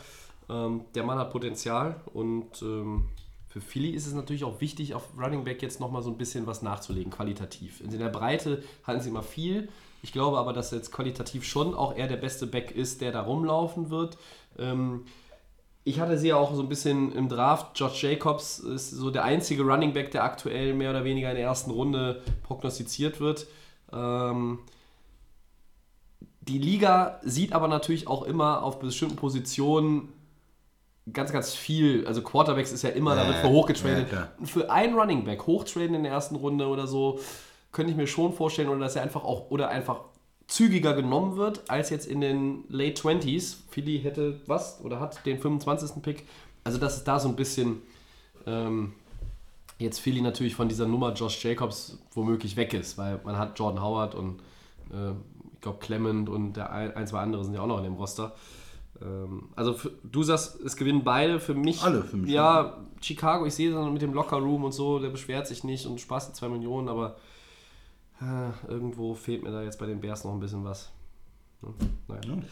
Ähm, 0.49 0.83
der 0.95 1.03
Mann 1.05 1.19
hat 1.19 1.31
Potenzial 1.33 1.97
und 2.15 2.63
ähm, 2.63 3.05
für 3.57 3.63
Philly 3.63 3.93
ist 3.93 4.07
es 4.07 4.13
natürlich 4.13 4.45
auch 4.45 4.61
wichtig, 4.61 4.93
auf 4.93 5.05
Running 5.19 5.45
Back 5.45 5.63
jetzt 5.63 5.81
nochmal 5.81 6.03
so 6.03 6.11
ein 6.11 6.19
bisschen 6.19 6.47
was 6.47 6.61
nachzulegen, 6.61 7.11
qualitativ. 7.11 7.81
In 7.81 7.91
der 7.91 8.11
Breite 8.11 8.63
halten 8.87 9.01
sie 9.01 9.09
immer 9.09 9.23
viel. 9.23 9.71
Ich 10.03 10.13
glaube 10.13 10.37
aber, 10.37 10.53
dass 10.53 10.73
jetzt 10.73 10.93
qualitativ 10.93 11.43
schon 11.43 11.75
auch 11.75 11.97
er 11.97 12.07
der 12.07 12.19
beste 12.19 12.47
Back 12.47 12.71
ist, 12.71 13.01
der 13.01 13.13
da 13.13 13.23
rumlaufen 13.23 13.89
wird. 13.89 14.19
Ähm, 14.59 15.07
ich 15.85 16.01
hatte 16.01 16.19
sie 16.19 16.29
ja 16.29 16.37
auch 16.37 16.53
so 16.55 16.61
ein 16.61 16.69
bisschen 16.69 17.13
im 17.13 17.31
Draft. 17.31 17.81
Josh 17.81 18.03
Jacobs 18.03 18.59
ist 18.59 18.91
so 18.91 19.11
der 19.11 19.25
einzige 19.25 19.63
Running 19.63 19.95
Back, 19.95 20.11
der 20.11 20.25
aktuell 20.25 20.75
mehr 20.75 20.91
oder 20.91 21.05
weniger 21.05 21.31
in 21.31 21.37
der 21.37 21.47
ersten 21.47 21.71
Runde 21.71 22.23
prognostiziert 22.43 23.21
wird. 23.21 23.47
Ähm, 23.91 24.59
die 26.43 26.59
Liga 26.59 27.23
sieht 27.25 27.55
aber 27.55 27.69
natürlich 27.69 28.07
auch 28.07 28.25
immer 28.25 28.63
auf 28.63 28.81
bestimmten 28.81 29.17
Positionen 29.17 30.13
ganz, 31.13 31.33
ganz 31.33 31.55
viel. 31.55 32.07
Also 32.07 32.23
Quarterbacks 32.23 32.73
ist 32.73 32.83
ja 32.83 32.91
immer, 32.91 33.15
da 33.15 33.23
Ja, 33.23 33.29
wird 33.29 33.39
für 33.39 33.49
hochgetradet. 33.49 34.13
ja, 34.13 34.29
für 34.45 34.71
einen 34.71 34.95
Running 34.99 35.25
Back 35.25 35.47
hochtraden 35.47 35.95
in 35.95 36.03
der 36.03 36.13
ersten 36.13 36.37
Runde 36.37 36.67
oder 36.67 36.87
so, 36.87 37.21
könnte 37.73 37.91
ich 37.91 37.97
mir 37.97 38.07
schon 38.07 38.33
vorstellen, 38.33 38.69
oder 38.69 38.81
dass 38.81 38.97
er 38.97 39.03
einfach 39.03 39.25
auch 39.25 39.51
oder 39.51 39.69
einfach 39.69 40.01
zügiger 40.49 40.95
genommen 40.95 41.37
wird 41.37 41.69
als 41.69 41.91
jetzt 41.91 42.07
in 42.07 42.21
den 42.21 42.65
Late 42.69 43.03
20s. 43.03 43.57
Philly 43.71 44.01
hätte 44.01 44.41
was 44.47 44.81
oder 44.83 45.01
hat 45.01 45.25
den 45.27 45.39
25. 45.39 46.03
Pick. 46.03 46.25
Also, 46.65 46.79
dass 46.79 46.97
es 46.97 47.05
da 47.05 47.19
so 47.21 47.29
ein 47.29 47.37
bisschen 47.37 47.83
ähm, 48.47 48.93
jetzt 49.79 49.99
Philly 50.01 50.21
natürlich 50.21 50.55
von 50.55 50.69
dieser 50.69 50.87
Nummer 50.87 51.13
Josh 51.13 51.45
Jacobs 51.45 51.99
womöglich 52.13 52.57
weg 52.57 52.73
ist, 52.75 52.97
weil 52.97 53.21
man 53.25 53.37
hat 53.39 53.59
Jordan 53.59 53.83
Howard 53.83 54.15
und 54.15 54.41
äh, 54.93 55.11
ich 55.55 55.61
glaube 55.61 55.79
Clement 55.81 56.29
und 56.29 56.55
der 56.55 56.71
ein, 56.73 56.95
ein, 56.97 57.07
zwei 57.07 57.21
andere 57.21 57.45
sind 57.45 57.55
ja 57.55 57.61
auch 57.61 57.67
noch 57.67 57.79
in 57.79 57.85
dem 57.85 57.95
Roster. 57.95 58.33
Ähm, 59.03 59.51
also 59.55 59.77
du 60.03 60.23
sagst, 60.23 60.61
es 60.61 60.77
gewinnen 60.77 61.05
beide. 61.05 61.41
Für 61.41 61.55
mich, 61.55 61.83
Alle 61.83 62.03
für 62.03 62.17
mich, 62.17 62.31
Ja, 62.31 62.79
Chicago, 63.01 63.47
ich 63.47 63.55
sehe 63.55 63.73
dann 63.73 63.93
mit 63.93 64.03
dem 64.03 64.15
Locker 64.15 64.39
Room 64.39 64.65
und 64.65 64.73
so, 64.73 64.99
der 64.99 65.11
beschwert 65.11 65.47
sich 65.47 65.65
nicht 65.65 65.87
und 65.87 66.01
Spaß 66.01 66.29
die 66.29 66.33
2 66.35 66.49
Millionen, 66.49 66.89
aber 66.89 67.17
äh, 68.21 68.71
irgendwo 68.71 69.15
fehlt 69.15 69.43
mir 69.43 69.51
da 69.51 69.63
jetzt 69.63 69.79
bei 69.79 69.87
den 69.87 70.01
Bears 70.01 70.25
noch 70.25 70.33
ein 70.33 70.41
bisschen 70.41 70.65
was. 70.65 70.91
Hm, 71.63 71.75
naja. 72.09 72.43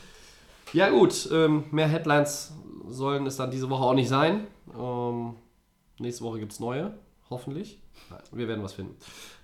Ja 0.73 0.91
gut, 0.91 1.29
ähm, 1.33 1.65
mehr 1.71 1.89
Headlines 1.89 2.53
sollen 2.89 3.27
es 3.27 3.37
dann 3.37 3.51
diese 3.51 3.71
Woche 3.71 3.85
auch 3.85 3.95
nicht 3.95 4.09
sein. 4.09 4.47
Ähm, 4.79 5.35
nächste 5.99 6.25
Woche 6.25 6.41
gibt 6.41 6.53
es 6.53 6.61
neue, 6.61 6.93
hoffentlich. 7.31 7.79
Wir 8.33 8.49
werden 8.49 8.63
was 8.65 8.73
finden. 8.73 8.97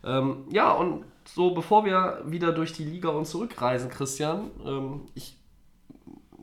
Ähm, 0.05 0.44
ja, 0.51 0.72
und 0.72 1.05
so 1.24 1.55
bevor 1.55 1.84
wir 1.84 2.22
wieder 2.26 2.53
durch 2.53 2.72
die 2.72 2.84
Liga 2.84 3.11
und 3.11 3.26
zurückreisen, 3.26 3.90
Christian, 3.90 4.51
ähm, 4.66 5.03
ich 5.14 5.36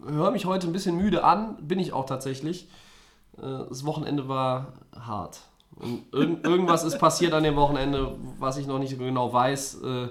höre 0.05 0.31
mich 0.31 0.45
heute 0.45 0.67
ein 0.67 0.73
bisschen 0.73 0.97
müde 0.97 1.23
an, 1.23 1.57
bin 1.61 1.79
ich 1.79 1.93
auch 1.93 2.05
tatsächlich. 2.05 2.67
Äh, 3.37 3.41
das 3.69 3.85
Wochenende 3.85 4.27
war 4.27 4.73
hart. 4.97 5.41
Und 5.75 6.03
irgend, 6.11 6.43
irgendwas 6.45 6.83
ist 6.83 6.99
passiert 6.99 7.33
an 7.33 7.43
dem 7.43 7.55
Wochenende, 7.55 8.15
was 8.39 8.57
ich 8.57 8.67
noch 8.67 8.79
nicht 8.79 8.97
genau 8.97 9.31
weiß, 9.31 9.81
äh, 9.81 10.07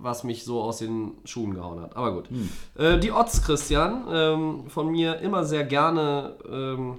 was 0.00 0.24
mich 0.24 0.44
so 0.44 0.62
aus 0.62 0.78
den 0.78 1.12
Schuhen 1.24 1.54
gehauen 1.54 1.80
hat. 1.80 1.96
Aber 1.96 2.12
gut. 2.12 2.28
Äh, 2.76 2.98
die 2.98 3.12
Odds, 3.12 3.42
Christian, 3.42 4.04
ähm, 4.10 4.64
von 4.68 4.90
mir 4.90 5.18
immer 5.20 5.44
sehr 5.44 5.64
gerne 5.64 6.34
ähm, 6.48 6.98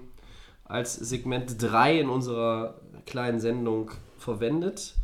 als 0.65 0.95
Segment 0.95 1.61
3 1.61 1.99
in 1.99 2.09
unserer 2.09 2.76
kleinen 3.05 3.39
Sendung 3.39 3.91
verwendet. 4.18 4.95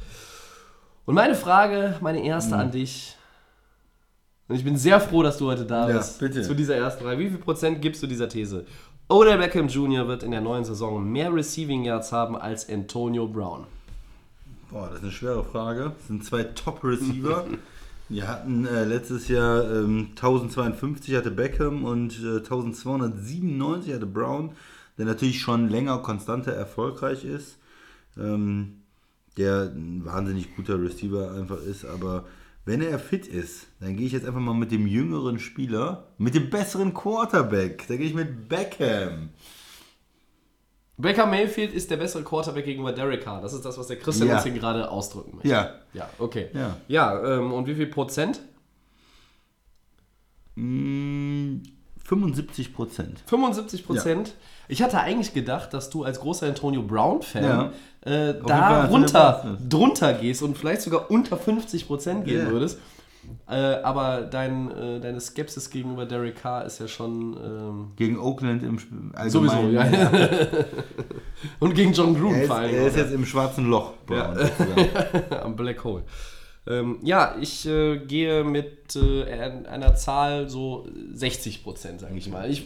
Und 1.06 1.16
meine 1.16 1.36
Frage, 1.36 1.98
meine 2.02 2.24
erste 2.24 2.56
an 2.56 2.72
dich. 2.72 3.18
Und 4.48 4.56
ich 4.56 4.64
bin 4.64 4.78
sehr 4.78 5.00
froh, 5.00 5.24
dass 5.24 5.38
du 5.38 5.48
heute 5.48 5.66
da 5.66 5.90
Ja, 5.90 5.98
bist. 5.98 6.20
bitte. 6.20 6.42
Zu 6.42 6.54
dieser 6.54 6.76
ersten 6.76 7.04
Frage. 7.04 7.20
Wie 7.20 7.30
viel 7.30 7.38
Prozent 7.38 7.82
gibst 7.82 8.04
du 8.04 8.08
dieser 8.08 8.28
These? 8.30 8.66
Odell 9.10 9.38
Beckham 9.38 9.68
Jr. 9.68 10.08
wird 10.08 10.24
in 10.24 10.32
der 10.32 10.42
neuen 10.42 10.64
Saison 10.64 11.04
mehr 11.10 11.34
Receiving 11.34 11.84
Yards 11.84 12.12
haben 12.12 12.36
als 12.36 12.70
Antonio 12.70 13.28
Brown. 13.28 13.66
boah, 14.70 14.88
das 14.88 14.98
ist 14.98 15.04
eine 15.04 15.12
schwere 15.12 15.44
Frage. 15.44 15.92
Das 15.98 16.08
sind 16.08 16.26
zwei 16.26 16.44
Top-Receiver. 16.44 17.46
Die 18.10 18.24
hatten 18.24 18.66
äh, 18.68 18.84
letztes 18.84 19.28
Jahr 19.30 19.64
ähm, 19.64 20.10
1052 20.12 21.16
hatte 21.16 21.32
Beckham 21.32 21.86
und 21.86 22.12
äh, 22.22 22.38
1297 22.38 23.94
hatte 23.94 24.06
Brown, 24.06 24.52
der 24.98 25.06
natürlich 25.06 25.40
schon 25.40 25.70
länger 25.70 25.98
konstanter 26.00 26.52
erfolgreich 26.52 27.24
ist. 27.24 27.58
Ähm, 28.18 28.82
der 29.38 29.72
ein 29.74 30.02
wahnsinnig 30.06 30.56
guter 30.56 30.80
Receiver 30.82 31.32
einfach 31.32 31.62
ist, 31.64 31.86
aber 31.86 32.26
wenn 32.66 32.82
er 32.82 32.98
fit 33.00 33.28
ist, 33.28 33.68
dann 33.80 33.96
gehe 33.98 34.06
ich 34.08 34.14
jetzt 34.14 34.26
einfach 34.26 34.40
mal 34.40 34.54
mit 34.54 34.72
dem 34.72 34.88
jüngeren 34.88 35.40
Spieler, 35.40 36.08
mit 36.18 36.34
dem 36.36 36.50
besseren 36.50 36.94
Quarterback. 36.94 37.86
Da 37.88 37.96
gehe 37.98 38.06
ich 38.08 38.14
mit 38.14 38.48
Beckham. 38.48 39.30
Baker 40.96 41.26
Mayfield 41.26 41.74
ist 41.74 41.90
der 41.92 41.98
bessere 41.98 42.24
Quarterback 42.24 42.66
gegenüber 42.66 42.94
Derek 42.94 43.24
Carr. 43.24 43.42
Das 43.42 43.52
ist 43.54 43.66
das, 43.66 43.78
was 43.78 43.88
der 43.88 43.98
Christian 43.98 44.30
Ja. 44.30 44.36
uns 44.36 44.44
hier 44.44 44.54
gerade 44.54 44.90
ausdrücken 44.90 45.36
möchte. 45.36 45.50
Ja. 45.50 45.76
Ja, 45.94 46.10
okay. 46.20 46.50
Ja. 46.54 46.78
Ja, 46.88 47.38
ähm, 47.38 47.52
und 47.52 47.68
wie 47.68 47.76
viel 47.76 47.88
Prozent? 47.88 48.40
Mm, 50.56 51.64
75 52.06 52.74
Prozent. 52.74 53.24
75 53.26 53.86
Prozent. 53.86 54.36
Ich 54.68 54.82
hatte 54.84 55.00
eigentlich 55.00 55.34
gedacht, 55.34 55.74
dass 55.74 55.90
du 55.90 56.04
als 56.04 56.20
großer 56.20 56.48
Antonio 56.48 56.84
Brown-Fan 56.84 57.44
Ja. 57.44 57.74
Äh, 58.06 58.34
da 58.46 58.86
runter, 58.86 59.58
drunter 59.68 60.14
gehst 60.14 60.42
und 60.44 60.58
vielleicht 60.58 60.82
sogar 60.82 61.10
unter 61.12 61.38
50 61.38 61.88
Prozent 61.88 62.26
gehen 62.26 62.46
Ja. 62.46 62.52
würdest. 62.52 62.80
Äh, 63.48 63.56
aber 63.84 64.22
dein, 64.24 64.70
äh, 64.72 65.00
deine 65.00 65.22
Skepsis 65.22 65.70
gegenüber 65.70 66.06
Derek 66.06 66.42
Carr 66.42 66.66
ist 66.66 66.80
ja 66.80 66.90
schon 66.90 67.38
ähm, 67.42 67.92
Gegen 67.96 68.20
Oakland 68.20 68.64
im 68.64 68.78
Spiel. 68.80 68.98
sowieso. 69.28 69.70
Ja. 69.70 69.86
und 71.60 71.74
gegen 71.74 71.94
John 71.94 72.16
Gruden 72.20 72.36
Er 72.36 72.42
ist, 72.42 72.48
vor 72.48 72.58
allem. 72.58 72.76
er 72.76 72.88
ist 72.88 72.98
jetzt 72.98 73.14
im 73.14 73.26
schwarzen 73.26 73.70
Loch. 73.70 73.94
Sozusagen. 74.08 74.90
am 75.42 75.56
Black 75.56 75.84
Hole. 75.86 76.04
Ähm, 76.68 76.98
ja, 77.04 77.36
ich 77.42 77.66
äh, 77.66 77.98
gehe 78.00 78.44
mit 78.44 78.96
äh, 78.96 79.24
einer 79.68 79.96
Zahl 79.96 80.50
so 80.50 80.88
60 81.14 81.64
Prozent, 81.64 82.02
sage 82.02 82.16
ich 82.18 82.30
mal. 82.30 82.50
Ich, 82.50 82.66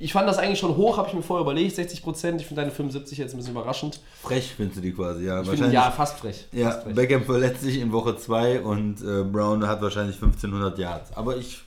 ich 0.00 0.12
fand 0.12 0.28
das 0.28 0.38
eigentlich 0.38 0.58
schon 0.58 0.76
hoch, 0.76 0.96
habe 0.96 1.08
ich 1.08 1.14
mir 1.14 1.22
vorher 1.22 1.42
überlegt, 1.42 1.76
60 1.76 2.02
Prozent. 2.02 2.40
Ich 2.40 2.46
finde 2.46 2.62
deine 2.62 2.72
75 2.72 3.18
jetzt 3.18 3.34
ein 3.34 3.36
bisschen 3.36 3.52
überraschend. 3.52 4.00
Frech 4.22 4.54
findest 4.56 4.78
du 4.78 4.82
die 4.82 4.92
quasi, 4.92 5.26
ja. 5.26 5.42
Ich 5.42 5.48
finde, 5.48 5.70
ja, 5.72 5.90
fast 5.90 6.18
frech. 6.18 6.46
Ja, 6.52 6.70
fast 6.70 6.82
frech. 6.84 6.94
Beckham 6.94 7.24
verletzt 7.24 7.62
sich 7.62 7.80
in 7.80 7.92
Woche 7.92 8.16
2 8.16 8.60
und 8.60 9.02
äh, 9.02 9.22
Brown 9.24 9.66
hat 9.66 9.82
wahrscheinlich 9.82 10.16
1500 10.16 10.78
Yards. 10.78 11.16
Aber 11.16 11.36
ich, 11.36 11.62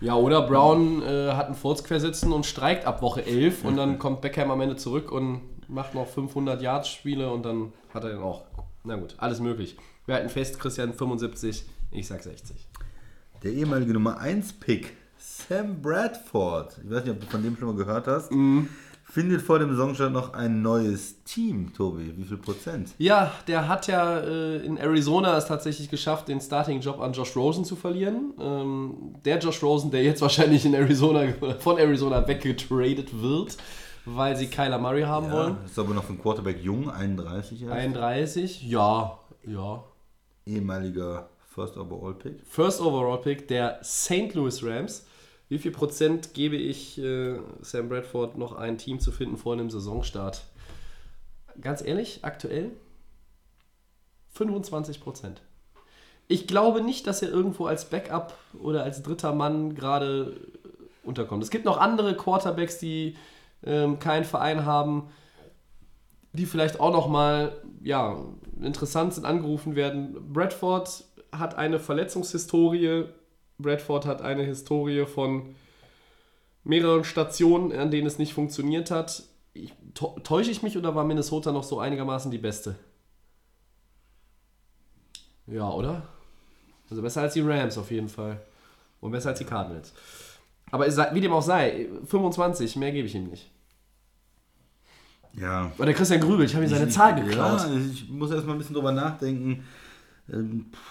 ja 0.00 0.14
oder 0.14 0.42
Brown 0.42 1.02
äh, 1.02 1.32
hat 1.32 1.46
einen 1.46 1.54
Furz 1.54 1.82
sitzen 1.86 2.32
und 2.32 2.46
streikt 2.46 2.86
ab 2.86 3.02
Woche 3.02 3.24
11 3.24 3.64
und 3.64 3.76
dann 3.76 3.98
kommt 3.98 4.20
Beckham 4.20 4.50
am 4.50 4.60
Ende 4.60 4.76
zurück 4.76 5.10
und 5.10 5.40
macht 5.68 5.94
noch 5.94 6.06
500 6.06 6.60
Yards 6.60 6.88
Spiele 6.88 7.30
und 7.32 7.44
dann 7.44 7.72
hat 7.94 8.04
er 8.04 8.10
dann 8.10 8.22
auch. 8.22 8.42
Na 8.84 8.96
gut, 8.96 9.14
alles 9.18 9.40
möglich. 9.40 9.76
Wir 10.06 10.14
halten 10.14 10.30
fest, 10.30 10.58
Christian 10.58 10.94
75, 10.94 11.64
ich 11.92 12.06
sag 12.06 12.22
60. 12.22 12.56
der 13.42 13.52
ehemalige 13.52 13.92
Nummer 13.92 14.18
1 14.18 14.54
Pick, 14.54 14.96
Sam 15.50 15.82
Bradford, 15.82 16.78
ich 16.84 16.88
weiß 16.88 17.02
nicht, 17.02 17.10
ob 17.12 17.20
du 17.22 17.26
von 17.26 17.42
dem 17.42 17.56
schon 17.56 17.66
mal 17.66 17.74
gehört 17.74 18.06
hast, 18.06 18.30
Mhm. 18.30 18.68
findet 19.02 19.42
vor 19.42 19.58
dem 19.58 19.70
Saisonstart 19.70 20.12
noch 20.12 20.32
ein 20.32 20.62
neues 20.62 21.24
Team, 21.24 21.72
Tobi. 21.74 22.16
Wie 22.16 22.22
viel 22.22 22.36
Prozent? 22.36 22.90
Ja, 22.98 23.32
der 23.48 23.66
hat 23.66 23.88
ja 23.88 24.20
äh, 24.20 24.58
in 24.64 24.76
Arizona 24.76 25.36
es 25.36 25.46
tatsächlich 25.46 25.90
geschafft, 25.90 26.28
den 26.28 26.40
Starting-Job 26.40 27.00
an 27.00 27.12
Josh 27.14 27.34
Rosen 27.34 27.64
zu 27.64 27.74
verlieren. 27.74 28.32
Ähm, 28.40 29.16
der 29.24 29.40
Josh 29.40 29.60
Rosen, 29.60 29.90
der 29.90 30.04
jetzt 30.04 30.22
wahrscheinlich 30.28 30.64
in 30.64 30.72
Arizona 30.74 31.24
von 31.58 31.78
Arizona 31.78 32.28
weggetradet 32.28 33.20
wird, 33.20 33.56
weil 34.04 34.36
sie 34.36 34.46
Kyler 34.46 34.78
Murray 34.78 35.02
haben 35.02 35.32
wollen. 35.32 35.56
ist 35.64 35.76
aber 35.80 35.94
noch 35.94 36.08
einen 36.08 36.22
Quarterback 36.22 36.62
jung, 36.62 36.88
31 36.88 37.62
Jahre. 37.62 37.74
31, 37.74 38.62
ja, 38.68 39.18
ja. 39.44 39.82
ehemaliger 40.46 41.28
First 41.52 41.76
Overall 41.76 42.14
Pick. 42.14 42.40
First 42.48 42.80
Overall 42.80 43.18
Pick 43.20 43.48
der 43.48 43.80
St. 43.82 44.32
Louis 44.34 44.62
Rams. 44.64 45.06
Wie 45.50 45.58
viel 45.58 45.72
Prozent 45.72 46.32
gebe 46.32 46.54
ich 46.54 46.96
äh, 46.98 47.40
Sam 47.60 47.88
Bradford 47.88 48.38
noch 48.38 48.52
ein 48.52 48.78
Team 48.78 49.00
zu 49.00 49.10
finden 49.10 49.36
vor 49.36 49.56
dem 49.56 49.68
Saisonstart? 49.68 50.44
Ganz 51.60 51.82
ehrlich, 51.82 52.20
aktuell 52.22 52.70
25 54.28 55.00
Prozent. 55.00 55.42
Ich 56.28 56.46
glaube 56.46 56.80
nicht, 56.80 57.08
dass 57.08 57.20
er 57.20 57.30
irgendwo 57.30 57.66
als 57.66 57.90
Backup 57.90 58.38
oder 58.62 58.84
als 58.84 59.02
dritter 59.02 59.34
Mann 59.34 59.74
gerade 59.74 60.36
unterkommt. 61.02 61.42
Es 61.42 61.50
gibt 61.50 61.64
noch 61.64 61.78
andere 61.78 62.16
Quarterbacks, 62.16 62.78
die 62.78 63.16
ähm, 63.64 63.98
keinen 63.98 64.24
Verein 64.24 64.64
haben, 64.64 65.08
die 66.32 66.46
vielleicht 66.46 66.78
auch 66.78 66.92
noch 66.92 67.08
mal 67.08 67.60
ja, 67.82 68.24
interessant 68.62 69.14
sind, 69.14 69.24
angerufen 69.24 69.74
werden. 69.74 70.32
Bradford 70.32 71.04
hat 71.32 71.56
eine 71.56 71.80
Verletzungshistorie. 71.80 73.06
Bradford 73.62 74.06
hat 74.06 74.22
eine 74.22 74.42
Historie 74.44 75.06
von 75.06 75.54
mehreren 76.64 77.04
Stationen, 77.04 77.72
an 77.72 77.90
denen 77.90 78.06
es 78.06 78.18
nicht 78.18 78.32
funktioniert 78.34 78.90
hat. 78.90 79.22
Ich, 79.54 79.72
tä- 79.94 80.22
täusche 80.22 80.50
ich 80.50 80.62
mich 80.62 80.76
oder 80.76 80.94
war 80.94 81.04
Minnesota 81.04 81.52
noch 81.52 81.64
so 81.64 81.80
einigermaßen 81.80 82.30
die 82.30 82.38
beste? 82.38 82.76
Ja, 85.46 85.68
oder? 85.70 86.02
Also 86.88 87.02
besser 87.02 87.22
als 87.22 87.34
die 87.34 87.40
Rams 87.40 87.78
auf 87.78 87.90
jeden 87.90 88.08
Fall. 88.08 88.40
Und 89.00 89.12
besser 89.12 89.30
als 89.30 89.38
die 89.38 89.44
Cardinals. 89.44 89.92
Aber 90.70 90.86
wie 91.14 91.20
dem 91.20 91.32
auch 91.32 91.42
sei, 91.42 91.88
25, 92.06 92.76
mehr 92.76 92.92
gebe 92.92 93.06
ich 93.08 93.14
ihm 93.14 93.28
nicht. 93.28 93.50
Ja. 95.34 95.72
Oder 95.78 95.92
Christian 95.94 96.20
Grübel, 96.20 96.44
ich 96.44 96.54
habe 96.54 96.64
ihm 96.64 96.70
seine 96.70 96.88
Zahl 96.88 97.14
geklaut. 97.14 97.60
Ja, 97.60 97.76
ich 97.92 98.08
muss 98.08 98.30
erstmal 98.30 98.54
ein 98.56 98.58
bisschen 98.58 98.74
drüber 98.74 98.92
nachdenken, 98.92 99.64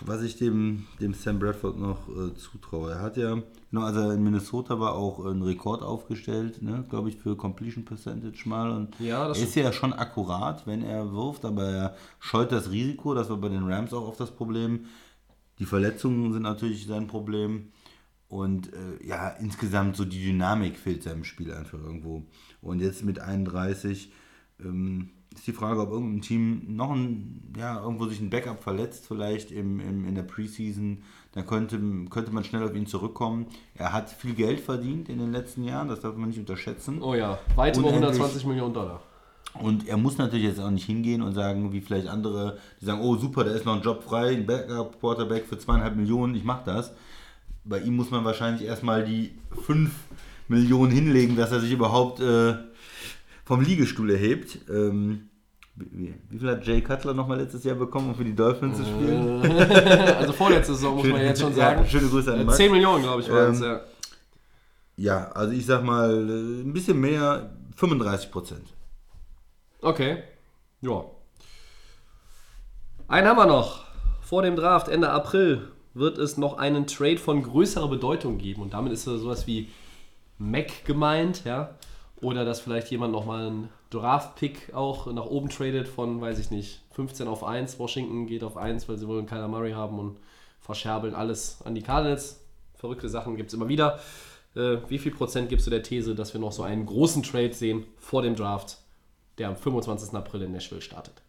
was 0.01 0.21
ich 0.23 0.37
dem, 0.37 0.85
dem 0.99 1.13
Sam 1.13 1.39
Bradford 1.39 1.79
noch 1.79 2.09
äh, 2.09 2.33
zutraue. 2.35 2.91
Er 2.91 3.01
hat 3.01 3.17
ja, 3.17 3.41
genau, 3.71 3.83
als 3.85 3.95
er 3.95 4.13
in 4.13 4.23
Minnesota 4.23 4.79
war, 4.79 4.95
auch 4.95 5.25
einen 5.25 5.41
Rekord 5.41 5.81
aufgestellt, 5.81 6.61
ne, 6.61 6.85
glaube 6.89 7.09
ich, 7.09 7.17
für 7.17 7.37
Completion 7.37 7.85
Percentage 7.85 8.47
mal. 8.47 8.69
Und 8.69 8.99
Ja, 8.99 9.27
das 9.27 9.37
er 9.37 9.43
ist 9.45 9.55
ja 9.55 9.71
schon 9.71 9.93
akkurat, 9.93 10.67
wenn 10.67 10.83
er 10.83 11.13
wirft, 11.13 11.45
aber 11.45 11.63
er 11.69 11.95
scheut 12.19 12.51
das 12.51 12.71
Risiko. 12.71 13.13
Das 13.13 13.29
war 13.29 13.37
bei 13.37 13.49
den 13.49 13.63
Rams 13.63 13.93
auch 13.93 14.07
oft 14.07 14.19
das 14.19 14.31
Problem. 14.31 14.85
Die 15.59 15.65
Verletzungen 15.65 16.33
sind 16.33 16.43
natürlich 16.43 16.85
sein 16.85 17.07
Problem. 17.07 17.71
Und 18.27 18.71
äh, 18.73 19.07
ja, 19.07 19.29
insgesamt 19.29 19.95
so 19.95 20.05
die 20.05 20.23
Dynamik 20.23 20.77
fehlt 20.77 21.03
seinem 21.03 21.23
Spiel 21.23 21.51
einfach 21.51 21.79
irgendwo. 21.79 22.25
Und 22.61 22.79
jetzt 22.79 23.03
mit 23.03 23.19
31 23.19 24.11
ähm, 24.63 25.09
ist 25.33 25.47
die 25.47 25.53
Frage, 25.53 25.81
ob 25.81 25.91
irgendein 25.91 26.21
Team 26.21 26.63
noch 26.67 26.91
ein, 26.91 27.53
ja, 27.57 27.81
irgendwo 27.81 28.07
sich 28.07 28.19
ein 28.19 28.29
Backup 28.29 28.61
verletzt, 28.61 29.05
vielleicht 29.07 29.51
im, 29.51 29.79
im, 29.79 30.05
in 30.05 30.15
der 30.15 30.23
Preseason. 30.23 31.03
Dann 31.33 31.45
könnte, 31.45 31.79
könnte 32.09 32.31
man 32.31 32.43
schnell 32.43 32.63
auf 32.63 32.75
ihn 32.75 32.87
zurückkommen. 32.87 33.45
Er 33.75 33.93
hat 33.93 34.09
viel 34.09 34.33
Geld 34.33 34.59
verdient 34.59 35.07
in 35.09 35.19
den 35.19 35.31
letzten 35.31 35.63
Jahren, 35.63 35.87
das 35.87 35.99
darf 35.99 36.15
man 36.15 36.29
nicht 36.29 36.39
unterschätzen. 36.39 37.01
Oh 37.01 37.13
ja, 37.13 37.37
weit 37.55 37.77
über 37.77 37.89
Unendlich. 37.89 38.11
120 38.13 38.45
Millionen 38.47 38.73
Dollar. 38.73 39.01
Und 39.53 39.87
er 39.87 39.97
muss 39.97 40.17
natürlich 40.17 40.45
jetzt 40.45 40.59
auch 40.59 40.69
nicht 40.69 40.85
hingehen 40.85 41.21
und 41.21 41.33
sagen, 41.33 41.71
wie 41.73 41.81
vielleicht 41.81 42.07
andere, 42.07 42.57
die 42.79 42.85
sagen, 42.85 43.01
oh 43.01 43.15
super, 43.15 43.43
da 43.43 43.51
ist 43.51 43.65
noch 43.65 43.75
ein 43.75 43.81
Job 43.81 44.03
frei, 44.03 44.35
ein 44.35 44.45
Backup-Quarterback 44.45 45.45
für 45.47 45.57
zweieinhalb 45.57 45.95
Millionen, 45.95 46.35
ich 46.35 46.43
mach 46.43 46.63
das. 46.63 46.93
Bei 47.63 47.79
ihm 47.79 47.95
muss 47.95 48.11
man 48.11 48.23
wahrscheinlich 48.25 48.63
erstmal 48.63 49.03
die 49.03 49.31
5 49.65 49.91
Millionen 50.47 50.91
hinlegen, 50.91 51.35
dass 51.35 51.51
er 51.51 51.59
sich 51.59 51.71
überhaupt 51.71 52.19
äh, 52.19 52.55
vom 53.49 53.61
Liegestuhl 53.61 54.11
erhebt. 54.11 54.59
Ähm, 54.69 55.27
wie, 55.73 56.13
wie 56.29 56.37
viel 56.37 56.51
hat 56.51 56.67
Jay 56.67 56.81
Cutler 56.81 57.15
nochmal 57.15 57.39
letztes 57.39 57.63
Jahr 57.63 57.75
bekommen, 57.75 58.09
um 58.09 58.15
für 58.15 58.23
die 58.23 58.35
Dolphins 58.35 58.77
zu 58.77 58.85
spielen? 58.85 59.41
Also 60.19 60.33
vorletzte 60.33 60.75
Saison 60.75 60.97
muss 60.97 61.07
man 61.07 61.19
jetzt 61.21 61.41
schon 61.41 61.55
sagen. 61.55 61.81
Ja, 61.81 61.87
schöne 61.89 62.09
Grüße 62.09 62.31
an 62.31 62.41
Äh, 62.41 62.43
Max. 62.43 62.57
10 62.57 62.71
Millionen, 62.71 63.01
glaube 63.01 63.23
ich, 63.23 63.31
waren 63.31 63.53
es, 63.53 63.61
Ähm, 63.61 63.65
ja. 63.65 63.81
Ja, 64.97 65.31
also 65.31 65.51
ich 65.51 65.65
sag 65.65 65.83
mal, 65.83 66.11
äh, 66.11 66.61
ein 66.61 66.73
bisschen 66.73 66.99
mehr, 67.01 67.49
35 67.75 68.29
Prozent. 68.29 68.67
Okay. 69.81 70.21
Ja. 70.81 71.05
Einen 73.07 73.27
haben 73.27 73.37
wir 73.37 73.47
noch. 73.47 73.85
Vor 74.21 74.43
dem 74.43 74.55
Draft, 74.55 74.89
Ende 74.89 75.09
April, 75.09 75.71
wird 75.95 76.19
es 76.19 76.37
noch 76.37 76.59
einen 76.59 76.85
Trade 76.85 77.17
von 77.17 77.41
größerer 77.41 77.87
Bedeutung 77.87 78.37
geben. 78.37 78.61
Und 78.61 78.75
damit 78.75 78.93
ist 78.93 79.05
so 79.05 79.17
sowas 79.17 79.47
wie 79.47 79.69
Mac 80.37 80.85
gemeint, 80.85 81.45
ja. 81.45 81.73
Oder 82.21 82.43
dass 82.43 82.59
vielleicht 82.59 82.91
jemand 82.91 83.13
nochmal 83.13 83.47
einen 83.47 83.69
Draft-Pick 83.91 84.73
auch 84.73 85.11
nach 85.11 85.25
oben 85.25 85.49
tradet 85.49 85.87
von, 85.87 86.19
weiß 86.19 86.39
ich 86.39 86.51
nicht, 86.51 86.81
15 86.91 87.27
auf 87.27 87.43
1. 87.43 87.79
Washington 87.79 88.27
geht 88.27 88.43
auf 88.43 88.57
1, 88.57 88.89
weil 88.89 88.97
sie 88.97 89.07
wollen 89.07 89.25
Kyler 89.25 89.47
Murray 89.47 89.71
haben 89.71 89.99
und 89.99 90.17
verscherbeln 90.59 91.15
alles 91.15 91.61
an 91.63 91.75
die 91.75 91.81
Cardinals. 91.81 92.41
Verrückte 92.75 93.09
Sachen 93.09 93.37
gibt 93.37 93.49
es 93.49 93.53
immer 93.53 93.69
wieder. 93.69 93.99
Äh, 94.55 94.77
wie 94.89 94.99
viel 94.99 95.13
Prozent 95.13 95.49
gibst 95.49 95.65
du 95.65 95.71
der 95.71 95.83
These, 95.83 96.15
dass 96.15 96.33
wir 96.33 96.41
noch 96.41 96.51
so 96.51 96.63
einen 96.63 96.85
großen 96.85 97.23
Trade 97.23 97.53
sehen 97.53 97.85
vor 97.97 98.21
dem 98.21 98.35
Draft, 98.35 98.77
der 99.37 99.47
am 99.47 99.55
25. 99.55 100.13
April 100.13 100.41
in 100.41 100.51
Nashville 100.51 100.81
startet? 100.81 101.21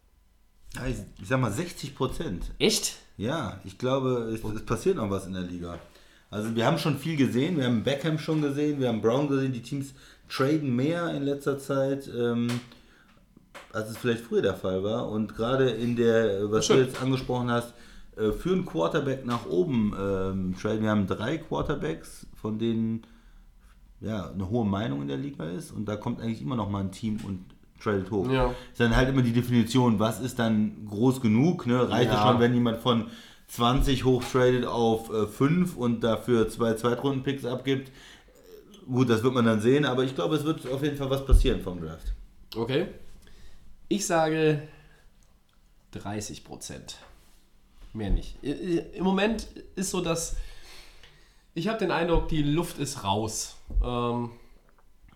Ja, 0.74 0.86
ich, 0.86 0.96
ich 1.20 1.28
sag 1.28 1.40
mal 1.40 1.52
60 1.52 1.94
Prozent. 1.94 2.50
Echt? 2.58 2.96
Ja, 3.16 3.60
ich 3.64 3.78
glaube, 3.78 4.32
es, 4.34 4.42
es 4.42 4.64
passiert 4.64 4.96
noch 4.96 5.10
was 5.10 5.26
in 5.26 5.34
der 5.34 5.42
Liga. 5.42 5.78
Also 6.30 6.54
wir 6.54 6.64
haben 6.64 6.78
schon 6.78 6.96
viel 6.96 7.16
gesehen, 7.16 7.56
wir 7.56 7.64
haben 7.64 7.82
Beckham 7.82 8.18
schon 8.18 8.40
gesehen, 8.40 8.80
wir 8.80 8.88
haben 8.88 9.00
Brown 9.00 9.26
gesehen, 9.26 9.52
die 9.52 9.62
Teams 9.62 9.94
traden 10.30 10.74
mehr 10.74 11.12
in 11.14 11.22
letzter 11.24 11.58
Zeit, 11.58 12.08
ähm, 12.16 12.48
als 13.72 13.90
es 13.90 13.96
vielleicht 13.98 14.22
früher 14.22 14.42
der 14.42 14.54
Fall 14.54 14.82
war. 14.84 15.08
Und 15.08 15.34
gerade 15.34 15.70
in 15.70 15.96
der, 15.96 16.50
was 16.50 16.66
du 16.68 16.74
Schön. 16.74 16.86
jetzt 16.86 17.02
angesprochen 17.02 17.50
hast, 17.50 17.74
äh, 18.16 18.32
für 18.32 18.52
einen 18.52 18.64
Quarterback 18.64 19.26
nach 19.26 19.46
oben 19.46 19.92
ähm, 19.98 20.54
traden. 20.60 20.82
Wir 20.82 20.90
haben 20.90 21.06
drei 21.06 21.38
Quarterbacks, 21.38 22.26
von 22.40 22.58
denen 22.58 23.02
ja, 24.00 24.30
eine 24.30 24.48
hohe 24.48 24.64
Meinung 24.64 25.02
in 25.02 25.08
der 25.08 25.18
Liga 25.18 25.44
ist 25.44 25.72
und 25.72 25.84
da 25.86 25.96
kommt 25.96 26.20
eigentlich 26.20 26.40
immer 26.40 26.56
noch 26.56 26.70
mal 26.70 26.80
ein 26.80 26.90
Team 26.92 27.18
und 27.26 27.44
tradet 27.82 28.10
hoch. 28.10 28.30
Ja. 28.30 28.46
Ist 28.72 28.80
dann 28.80 28.96
halt 28.96 29.08
immer 29.10 29.22
die 29.22 29.32
Definition, 29.32 29.98
was 29.98 30.20
ist 30.20 30.38
dann 30.38 30.86
groß 30.88 31.20
genug? 31.20 31.66
Ne? 31.66 31.88
Reicht 31.90 32.10
es 32.10 32.16
Ja. 32.16 32.26
schon, 32.30 32.40
wenn 32.40 32.54
jemand 32.54 32.78
von 32.78 33.08
20 33.48 34.04
hochtradet 34.04 34.64
auf 34.64 35.10
äh, 35.12 35.26
5 35.26 35.76
und 35.76 36.02
dafür 36.04 36.48
zwei 36.48 36.74
Zweitrunden-Picks 36.74 37.44
abgibt? 37.44 37.90
Gut, 38.90 39.08
das 39.08 39.22
wird 39.22 39.34
man 39.34 39.44
dann 39.44 39.60
sehen, 39.60 39.84
aber 39.84 40.04
ich 40.04 40.14
glaube, 40.14 40.36
es 40.36 40.44
wird 40.44 40.66
auf 40.70 40.82
jeden 40.82 40.96
Fall 40.96 41.10
was 41.10 41.24
passieren 41.24 41.60
vom 41.60 41.80
Draft. 41.80 42.12
Okay. 42.56 42.88
Ich 43.88 44.06
sage 44.06 44.62
30 45.92 46.44
Prozent. 46.44 46.98
Mehr 47.92 48.10
nicht. 48.10 48.36
Im 48.42 49.04
Moment 49.04 49.46
ist 49.76 49.90
so, 49.90 50.00
dass 50.00 50.36
Ich 51.54 51.68
habe 51.68 51.78
den 51.78 51.90
Eindruck, 51.90 52.28
die 52.28 52.42
Luft 52.42 52.78
ist 52.78 53.04
raus. 53.04 53.56
Ähm, 53.82 54.30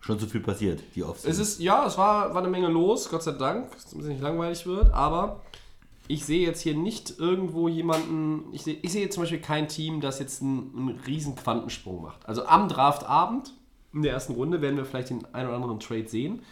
Schon 0.01 0.19
zu 0.19 0.27
viel 0.27 0.41
passiert, 0.41 0.83
die 0.95 1.03
Offseason. 1.03 1.31
es 1.31 1.39
ist, 1.39 1.61
ja, 1.61 1.87
es 1.87 1.97
war, 1.97 2.35
war 2.35 2.43
eine 2.43 2.51
Menge 2.51 2.69
los, 2.69 3.09
Gott 3.09 3.23
sei 3.23 3.33
Dank, 3.33 3.71
damit 3.91 4.05
es 4.05 4.11
nicht 4.11 4.21
langweilig 4.21 4.67
wird, 4.67 4.93
aber 4.93 5.41
ich 6.09 6.25
sehe 6.27 6.47
jetzt 6.47 6.61
hier 6.61 6.75
nicht 6.75 7.19
irgendwo 7.19 7.69
jemanden, 7.69 8.53
ich 8.53 8.63
sehe, 8.63 8.75
ich 8.83 8.93
sehe 8.93 9.09
zum 9.09 9.23
Beispiel 9.23 9.41
kein 9.41 9.69
Team, 9.69 10.03
das 10.03 10.19
jetzt 10.19 10.43
einen, 10.43 10.73
einen 10.77 11.01
riesen 11.07 11.35
Quantensprung 11.37 12.03
macht. 12.03 12.27
Also 12.29 12.45
am 12.45 12.69
Draftabend, 12.69 13.55
in 13.95 14.03
der 14.03 14.13
ersten 14.13 14.35
Runde, 14.35 14.61
werden 14.61 14.77
wir 14.77 14.85
vielleicht 14.85 15.11
den 15.11 15.25
einen 15.33 15.49
oder 15.49 15.57
anderen 15.57 15.81
Trade 15.81 16.09
sehen, 16.09 16.43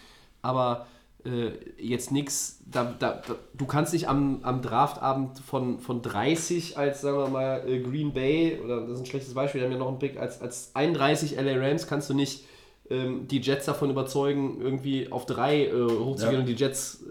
aber 0.43 0.86
äh, 1.24 1.51
jetzt 1.78 2.11
nichts, 2.11 2.61
da, 2.66 2.95
da, 2.99 3.22
da, 3.26 3.34
du 3.55 3.66
kannst 3.66 3.93
nicht 3.93 4.09
am, 4.09 4.40
am 4.43 4.61
Draftabend 4.62 5.38
von, 5.38 5.78
von 5.78 6.03
30 6.03 6.76
als, 6.78 7.01
sagen 7.01 7.18
wir 7.18 7.28
mal, 7.28 7.68
äh, 7.68 7.80
Green 7.80 8.12
Bay, 8.12 8.59
oder 8.62 8.80
das 8.82 8.93
ist 8.93 9.01
ein 9.01 9.07
schlechtes 9.07 9.34
Beispiel, 9.34 9.61
wir 9.61 9.66
haben 9.66 9.72
ja 9.72 9.78
noch 9.78 9.88
einen 9.88 9.99
Pick, 9.99 10.18
als, 10.18 10.40
als 10.40 10.70
31 10.74 11.36
LA 11.36 11.57
Rams 11.57 11.86
kannst 11.86 12.11
du 12.11 12.14
nicht 12.14 12.45
ähm, 12.90 13.28
die 13.28 13.40
Jets 13.40 13.66
davon 13.66 13.90
überzeugen, 13.90 14.61
irgendwie 14.61 15.11
auf 15.12 15.26
drei 15.26 15.66
äh, 15.66 15.72
hochzugehen 15.72 16.34
Ja. 16.34 16.40
und 16.40 16.47
die 16.47 16.55
Jets, 16.55 17.05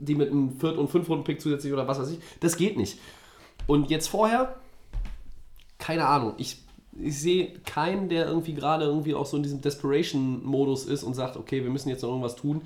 die 0.00 0.14
mit 0.14 0.30
einem 0.30 0.58
Viert- 0.58 0.78
und 0.78 0.88
Fünf-Runden-Pick 0.88 1.40
zusätzlich 1.40 1.72
oder 1.72 1.86
was 1.86 1.98
weiß 2.00 2.10
ich, 2.10 2.18
das 2.40 2.56
geht 2.56 2.76
nicht. 2.76 2.98
Und 3.66 3.90
jetzt 3.90 4.08
vorher, 4.08 4.56
keine 5.78 6.06
Ahnung, 6.06 6.34
ich, 6.38 6.62
ich 6.98 7.20
sehe 7.20 7.58
keinen, 7.60 8.08
der 8.08 8.26
irgendwie 8.26 8.54
gerade 8.54 8.84
irgendwie 8.84 9.14
auch 9.14 9.26
so 9.26 9.36
in 9.36 9.42
diesem 9.42 9.60
Desperation-Modus 9.60 10.84
ist 10.84 11.02
und 11.02 11.14
sagt, 11.14 11.36
okay, 11.36 11.62
wir 11.62 11.70
müssen 11.70 11.88
jetzt 11.88 12.02
noch 12.02 12.10
irgendwas 12.10 12.36
tun. 12.36 12.62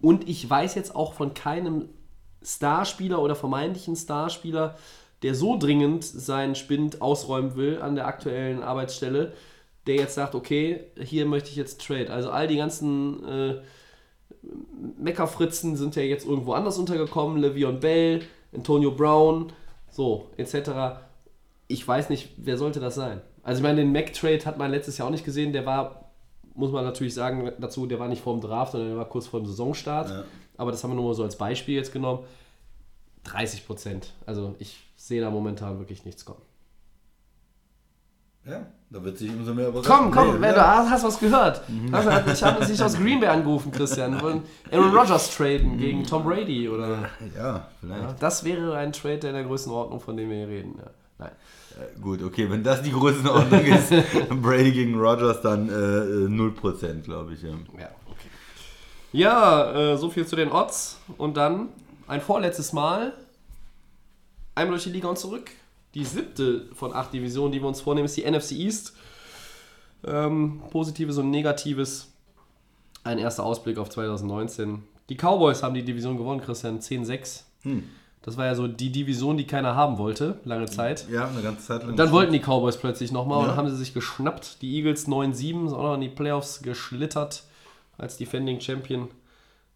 Und 0.00 0.28
ich 0.28 0.48
weiß 0.48 0.74
jetzt 0.74 0.94
auch 0.94 1.12
von 1.12 1.34
keinem 1.34 1.88
Starspieler 2.42 3.20
oder 3.20 3.34
vermeintlichen 3.34 3.96
Starspieler, 3.96 4.76
der 5.22 5.34
so 5.34 5.58
dringend 5.58 6.04
seinen 6.04 6.54
Spind 6.54 7.02
ausräumen 7.02 7.56
will 7.56 7.80
an 7.82 7.96
der 7.96 8.06
aktuellen 8.06 8.62
Arbeitsstelle, 8.62 9.32
der 9.86 9.96
jetzt 9.96 10.14
sagt, 10.14 10.34
okay, 10.34 10.84
hier 11.00 11.26
möchte 11.26 11.50
ich 11.50 11.56
jetzt 11.56 11.84
Trade. 11.84 12.10
Also 12.10 12.30
all 12.30 12.46
die 12.46 12.56
ganzen 12.56 13.24
äh, 13.26 13.60
Meckerfritzen 14.98 15.76
sind 15.76 15.96
ja 15.96 16.02
jetzt 16.02 16.26
irgendwo 16.26 16.52
anders 16.52 16.78
untergekommen, 16.78 17.42
Le'Veon 17.42 17.80
Bell, 17.80 18.22
Antonio 18.54 18.92
Brown, 18.92 19.52
so, 19.90 20.28
etc. 20.36 21.00
Ich 21.66 21.86
weiß 21.86 22.10
nicht, 22.10 22.30
wer 22.36 22.56
sollte 22.56 22.80
das 22.80 22.94
sein? 22.94 23.20
Also 23.42 23.58
ich 23.60 23.62
meine, 23.62 23.80
den 23.80 23.92
Mac-Trade 23.92 24.44
hat 24.44 24.58
man 24.58 24.70
letztes 24.70 24.98
Jahr 24.98 25.08
auch 25.08 25.12
nicht 25.12 25.24
gesehen, 25.24 25.52
der 25.52 25.64
war, 25.66 26.10
muss 26.54 26.70
man 26.72 26.84
natürlich 26.84 27.14
sagen 27.14 27.52
dazu, 27.58 27.86
der 27.86 27.98
war 27.98 28.08
nicht 28.08 28.22
vor 28.22 28.34
dem 28.34 28.40
Draft, 28.42 28.72
sondern 28.72 28.90
der 28.90 28.98
war 28.98 29.08
kurz 29.08 29.26
vor 29.26 29.40
dem 29.40 29.46
Saisonstart. 29.46 30.10
Ja. 30.10 30.24
Aber 30.56 30.70
das 30.72 30.82
haben 30.82 30.90
wir 30.90 30.96
nur 30.96 31.04
mal 31.06 31.14
so 31.14 31.22
als 31.22 31.36
Beispiel 31.36 31.76
jetzt 31.76 31.92
genommen. 31.92 32.24
30 33.24 33.66
Prozent. 33.66 34.12
Also 34.26 34.54
ich 34.58 34.78
sehe 34.96 35.20
da 35.20 35.30
momentan 35.30 35.78
wirklich 35.78 36.04
nichts 36.04 36.24
kommen. 36.24 36.42
ja, 38.44 38.66
da 38.90 39.04
wird 39.04 39.18
sich 39.18 39.30
umso 39.30 39.52
mehr 39.54 39.68
überraschen. 39.68 39.92
Komm, 39.92 40.10
komm, 40.10 40.34
Nee, 40.36 40.40
wer, 40.40 40.50
ja. 40.50 40.54
du 40.54 40.66
hast, 40.66 40.90
hast 40.90 41.04
was 41.04 41.20
gehört. 41.20 41.62
Ich 42.32 42.42
habe 42.42 42.64
dich 42.64 42.82
aus 42.82 42.96
Green 42.96 43.20
Bay 43.20 43.28
angerufen, 43.28 43.70
Christian. 43.70 44.12
Wir 44.16 44.22
wollen 44.22 44.42
Aaron 44.72 44.96
Rodgers 44.96 45.36
traden 45.36 45.76
gegen 45.78 46.04
Tom 46.04 46.24
Brady 46.24 46.68
oder. 46.68 47.10
Ja, 47.36 47.68
vielleicht. 47.80 48.22
Das 48.22 48.44
wäre 48.44 48.76
ein 48.76 48.92
Trade 48.92 49.18
der 49.18 49.30
in 49.30 49.36
der 49.36 49.44
Größenordnung, 49.44 50.00
von 50.00 50.16
dem 50.16 50.30
wir 50.30 50.38
hier 50.38 50.48
reden. 50.48 50.74
Ja. 50.78 50.90
Nein. 51.18 51.30
Äh, 51.78 52.00
Gut, 52.00 52.22
okay, 52.22 52.50
wenn 52.50 52.62
das 52.62 52.82
die 52.82 52.90
Größenordnung 52.90 53.60
ist, 53.64 53.92
Brady 54.42 54.72
gegen 54.72 54.98
Rogers, 54.98 55.40
dann 55.42 55.68
äh, 55.68 55.72
äh, 55.72 56.26
0%, 56.26 57.02
glaube 57.02 57.34
ich. 57.34 57.42
Ja. 57.42 57.50
Ja, 57.78 57.90
okay. 58.06 58.28
Ja, 59.12 59.92
äh, 59.92 59.96
so 59.96 60.10
viel 60.10 60.26
zu 60.26 60.36
den 60.36 60.50
Odds. 60.50 60.98
Und 61.16 61.36
dann 61.36 61.68
ein 62.06 62.20
vorletztes 62.20 62.72
Mal. 62.72 63.12
Einmal 64.54 64.74
durch 64.74 64.84
die 64.84 64.90
Liga 64.90 65.08
und 65.08 65.18
zurück. 65.18 65.50
Die 65.94 66.04
siebte 66.04 66.66
von 66.74 66.92
acht 66.92 67.12
Divisionen, 67.12 67.52
die 67.52 67.60
wir 67.60 67.68
uns 67.68 67.80
vornehmen, 67.80 68.06
ist 68.06 68.16
die 68.16 68.28
NFC 68.28 68.52
East. 68.52 68.94
Ähm, 70.04 70.60
Positives 70.70 71.16
und 71.18 71.30
Negatives. 71.30 72.08
Ein 73.04 73.18
erster 73.18 73.44
Ausblick 73.44 73.78
auf 73.78 73.88
2019. 73.88 74.82
Die 75.08 75.16
Cowboys 75.16 75.62
haben 75.62 75.74
die 75.74 75.84
Division 75.84 76.18
gewonnen, 76.18 76.40
Christian. 76.40 76.80
10-6. 76.80 77.42
Das 78.22 78.36
war 78.36 78.46
ja 78.46 78.54
so 78.54 78.66
die 78.68 78.90
Division, 78.90 79.36
die 79.36 79.46
keiner 79.46 79.74
haben 79.76 79.96
wollte, 79.98 80.38
lange 80.44 80.66
Zeit. 80.66 81.06
ja, 81.08 81.28
eine 81.28 81.40
ganze 81.40 81.64
Zeit 81.66 81.84
lang. 81.84 81.96
Dann 81.96 82.10
wollten 82.10 82.32
die 82.32 82.40
Cowboys 82.40 82.76
plötzlich 82.76 83.12
nochmal 83.12 83.38
und 83.38 83.44
Ja. 83.44 83.48
dann 83.50 83.56
haben 83.58 83.70
sie 83.70 83.76
sich 83.76 83.94
geschnappt. 83.94 84.60
Die 84.60 84.74
Eagles 84.76 85.06
9-7 85.06 85.68
sind 85.68 85.76
auch 85.78 85.82
noch 85.84 85.94
in 85.94 86.00
die 86.00 86.08
Playoffs 86.08 86.60
geschlittert 86.62 87.44
als 87.96 88.16
Defending 88.16 88.60
Champion. 88.60 89.08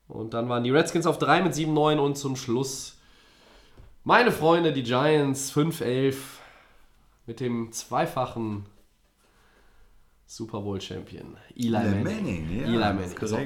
Und 0.09 0.35
dann 0.35 0.49
waren 0.49 0.65
die 0.65 0.71
Redskins 0.71 1.07
auf 1.07 1.19
3 1.19 1.43
mit 1.43 1.55
7-9 1.55 1.99
und 1.99 2.19
zum 2.19 2.37
Schluss 2.37 2.99
meine 4.05 4.33
Freunde, 4.33 4.73
die 4.73 4.83
Giants 4.83 5.51
5-11 5.53 6.17
mit 7.27 7.39
dem 7.41 7.71
zweifachen 7.73 8.67
Super 10.27 10.61
Bowl 10.61 10.81
Champion 10.81 11.37
Eli 11.57 11.71
Manning. 11.71 12.03
Manning, 12.03 12.61
ja, 12.61 12.65
Eli 12.67 12.79
Manning. 12.79 13.11
So. 13.23 13.39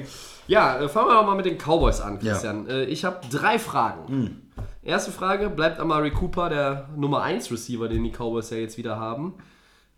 Ja, 0.47 0.79
äh, 0.79 0.89
fangen 0.89 1.09
wir 1.09 1.13
doch 1.13 1.25
mal 1.25 1.35
mit 1.35 1.45
den 1.45 1.57
Cowboys 1.57 2.01
an, 2.01 2.17
Christian. 2.19 2.67
Äh, 2.67 2.85
Ich 2.85 3.05
habe 3.05 3.19
drei 3.29 3.59
Fragen. 3.59 4.07
Hm. 4.07 4.41
Erste 4.87 5.11
Frage, 5.11 5.49
bleibt 5.49 5.81
Amari 5.81 6.11
Cooper, 6.11 6.47
der 6.47 6.89
Nummer 6.95 7.21
1 7.21 7.51
Receiver, 7.51 7.89
den 7.89 8.05
die 8.05 8.09
Cowboys 8.09 8.51
ja 8.51 8.57
jetzt 8.57 8.77
wieder 8.77 8.97
haben, 8.97 9.33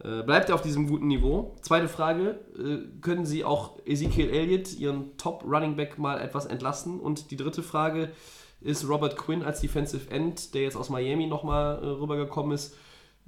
äh, 0.03 0.23
bleibt 0.23 0.49
er 0.49 0.55
auf 0.55 0.63
diesem 0.63 0.87
guten 0.87 1.05
Niveau? 1.05 1.55
Zweite 1.61 1.87
Frage, 1.87 2.39
äh, 2.57 2.99
können 2.99 3.23
sie 3.23 3.45
auch 3.45 3.77
Ezekiel 3.85 4.31
Elliott, 4.31 4.73
ihren 4.73 5.15
Top 5.15 5.43
Running 5.45 5.75
Back, 5.75 5.99
mal 5.99 6.19
etwas 6.19 6.47
entlasten? 6.47 6.99
Und 6.99 7.29
die 7.29 7.35
dritte 7.35 7.61
Frage, 7.61 8.09
ist 8.61 8.89
Robert 8.89 9.15
Quinn 9.15 9.43
als 9.43 9.61
Defensive 9.61 10.09
End, 10.09 10.55
der 10.55 10.63
jetzt 10.63 10.75
aus 10.75 10.89
Miami 10.89 11.27
nochmal 11.27 11.83
äh, 11.83 11.85
rübergekommen 11.85 12.53
ist, 12.53 12.75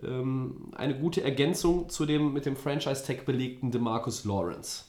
ähm, 0.02 0.72
eine 0.76 0.98
gute 0.98 1.24
Ergänzung 1.24 1.90
zu 1.90 2.08
dem 2.08 2.34
mit 2.34 2.48
dem 2.48 2.56
Franchise-Tag 2.56 3.24
belegten 3.28 3.70
DeMarcus 3.70 4.26
Lawrence? 4.26 4.86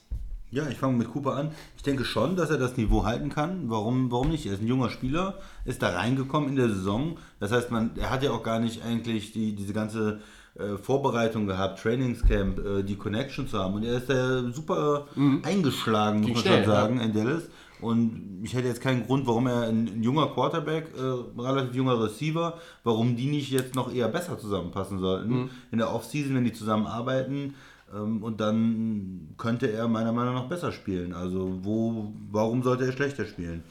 Ja, 0.53 0.67
ich 0.69 0.77
fange 0.77 0.95
mit 0.95 1.11
Cooper 1.11 1.35
an. 1.35 1.51
Ich 1.75 1.81
denke 1.81 2.05
schon, 2.05 2.35
dass 2.35 2.51
er 2.51 2.59
das 2.59 2.77
Niveau 2.77 3.05
halten 3.05 3.29
kann. 3.29 3.71
Warum, 3.71 4.11
warum 4.11 4.29
nicht? 4.29 4.45
Er 4.45 4.53
ist 4.53 4.61
ein 4.61 4.67
junger 4.67 4.91
Spieler, 4.91 5.39
ist 5.65 5.81
da 5.81 5.89
reingekommen 5.89 6.47
in 6.49 6.55
der 6.55 6.69
Saison. 6.69 7.17
Das 7.39 7.51
heißt, 7.51 7.71
man, 7.71 7.89
er 7.97 8.11
hat 8.11 8.21
ja 8.21 8.29
auch 8.29 8.43
gar 8.43 8.59
nicht 8.59 8.83
eigentlich 8.85 9.31
die, 9.31 9.55
diese 9.55 9.73
ganze 9.73 10.19
äh, 10.53 10.77
Vorbereitung 10.77 11.47
gehabt, 11.47 11.81
Trainingscamp, 11.81 12.59
äh, 12.59 12.83
die 12.83 12.95
Connection 12.95 13.47
zu 13.47 13.57
haben. 13.57 13.73
Und 13.73 13.83
er 13.83 13.97
ist 13.97 14.11
da 14.11 14.51
super 14.51 15.07
eingeschlagen, 15.43 16.19
muss 16.19 16.27
Ging 16.27 16.35
man 16.35 16.43
schnell, 16.43 16.63
schon 16.65 16.71
sagen, 16.71 16.99
in 16.99 17.13
Dallas. 17.13 17.43
Und 17.81 18.41
ich 18.43 18.53
hätte 18.53 18.67
jetzt 18.67 18.79
keinen 18.79 19.07
Grund, 19.07 19.25
warum 19.25 19.47
er 19.47 19.63
ein, 19.63 19.87
ein 19.87 20.03
junger 20.03 20.27
Quarterback, 20.27 20.91
äh, 20.95 21.41
relativ 21.41 21.73
junger 21.73 21.99
Receiver, 21.99 22.59
warum 22.83 23.15
die 23.15 23.25
nicht 23.25 23.49
jetzt 23.49 23.73
noch 23.73 23.91
eher 23.91 24.07
besser 24.07 24.37
zusammenpassen 24.37 24.99
sollten. 24.99 25.49
In 25.71 25.79
der 25.79 25.91
Offseason, 25.93 26.35
wenn 26.35 26.45
die 26.45 26.53
zusammenarbeiten, 26.53 27.55
und 27.99 28.41
dann 28.41 29.35
könnte 29.37 29.71
er 29.71 29.87
meiner 29.87 30.11
Meinung 30.11 30.35
nach 30.35 30.47
besser 30.47 30.71
spielen. 30.71 31.13
Also 31.13 31.59
wo, 31.63 32.13
warum 32.31 32.63
sollte 32.63 32.85
er 32.85 32.91
schlechter 32.91 33.25
spielen? 33.25 33.63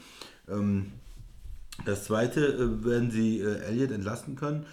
Ähm, 0.47 0.91
das 1.85 2.05
zweite, 2.05 2.45
äh, 2.45 2.85
werden 2.85 3.11
sie 3.11 3.39
äh, 3.39 3.59
Elliott 3.61 3.91
entlasten 3.91 4.35
können. 4.35 4.65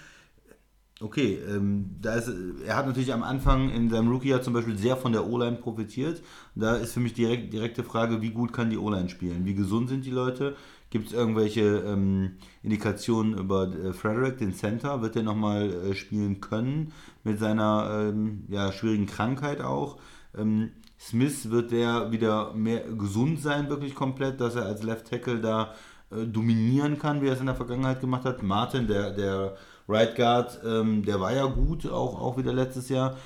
Okay, 1.02 1.38
ähm, 1.48 1.96
da 2.02 2.16
ist, 2.16 2.30
er 2.66 2.76
hat 2.76 2.86
natürlich 2.86 3.14
am 3.14 3.22
Anfang 3.22 3.70
in 3.70 3.88
seinem 3.88 4.10
Rookie-Jahr 4.10 4.42
zum 4.42 4.52
Beispiel 4.52 4.76
sehr 4.76 4.98
von 4.98 5.12
der 5.12 5.26
O-Line 5.26 5.56
profitiert. 5.56 6.22
Da 6.54 6.76
ist 6.76 6.92
für 6.92 7.00
mich 7.00 7.14
direkt 7.14 7.54
direkte 7.54 7.82
Frage, 7.82 8.20
wie 8.20 8.30
gut 8.30 8.52
kann 8.52 8.68
die 8.68 8.76
O-Line 8.76 9.08
spielen? 9.08 9.46
Wie 9.46 9.54
gesund 9.54 9.88
sind 9.88 10.04
die 10.04 10.10
Leute? 10.10 10.56
Gibt 10.90 11.06
es 11.06 11.12
irgendwelche 11.12 11.84
ähm, 11.86 12.32
Indikationen 12.64 13.38
über 13.38 13.72
äh, 13.72 13.92
Frederick, 13.92 14.38
den 14.38 14.52
Center? 14.52 15.02
Wird 15.02 15.14
er 15.14 15.22
nochmal 15.22 15.72
äh, 15.72 15.94
spielen 15.94 16.40
können 16.40 16.92
mit 17.22 17.38
seiner 17.38 18.08
ähm, 18.08 18.44
ja, 18.48 18.72
schwierigen 18.72 19.06
Krankheit 19.06 19.60
auch? 19.60 19.98
Ähm, 20.36 20.72
Smith 20.98 21.48
wird 21.50 21.70
der 21.70 22.10
wieder 22.10 22.52
mehr 22.54 22.80
gesund 22.80 23.40
sein, 23.40 23.70
wirklich 23.70 23.94
komplett, 23.94 24.40
dass 24.40 24.56
er 24.56 24.66
als 24.66 24.82
Left 24.82 25.08
Tackle 25.08 25.40
da 25.40 25.74
äh, 26.10 26.26
dominieren 26.26 26.98
kann, 26.98 27.22
wie 27.22 27.28
er 27.28 27.34
es 27.34 27.40
in 27.40 27.46
der 27.46 27.54
Vergangenheit 27.54 28.00
gemacht 28.00 28.24
hat. 28.24 28.42
Martin, 28.42 28.88
der, 28.88 29.12
der 29.12 29.56
Right 29.88 30.16
Guard, 30.16 30.60
ähm, 30.64 31.04
der 31.04 31.20
war 31.20 31.32
ja 31.32 31.46
gut, 31.46 31.88
auch, 31.88 32.20
auch 32.20 32.36
wieder 32.36 32.52
letztes 32.52 32.88
Jahr. 32.88 33.16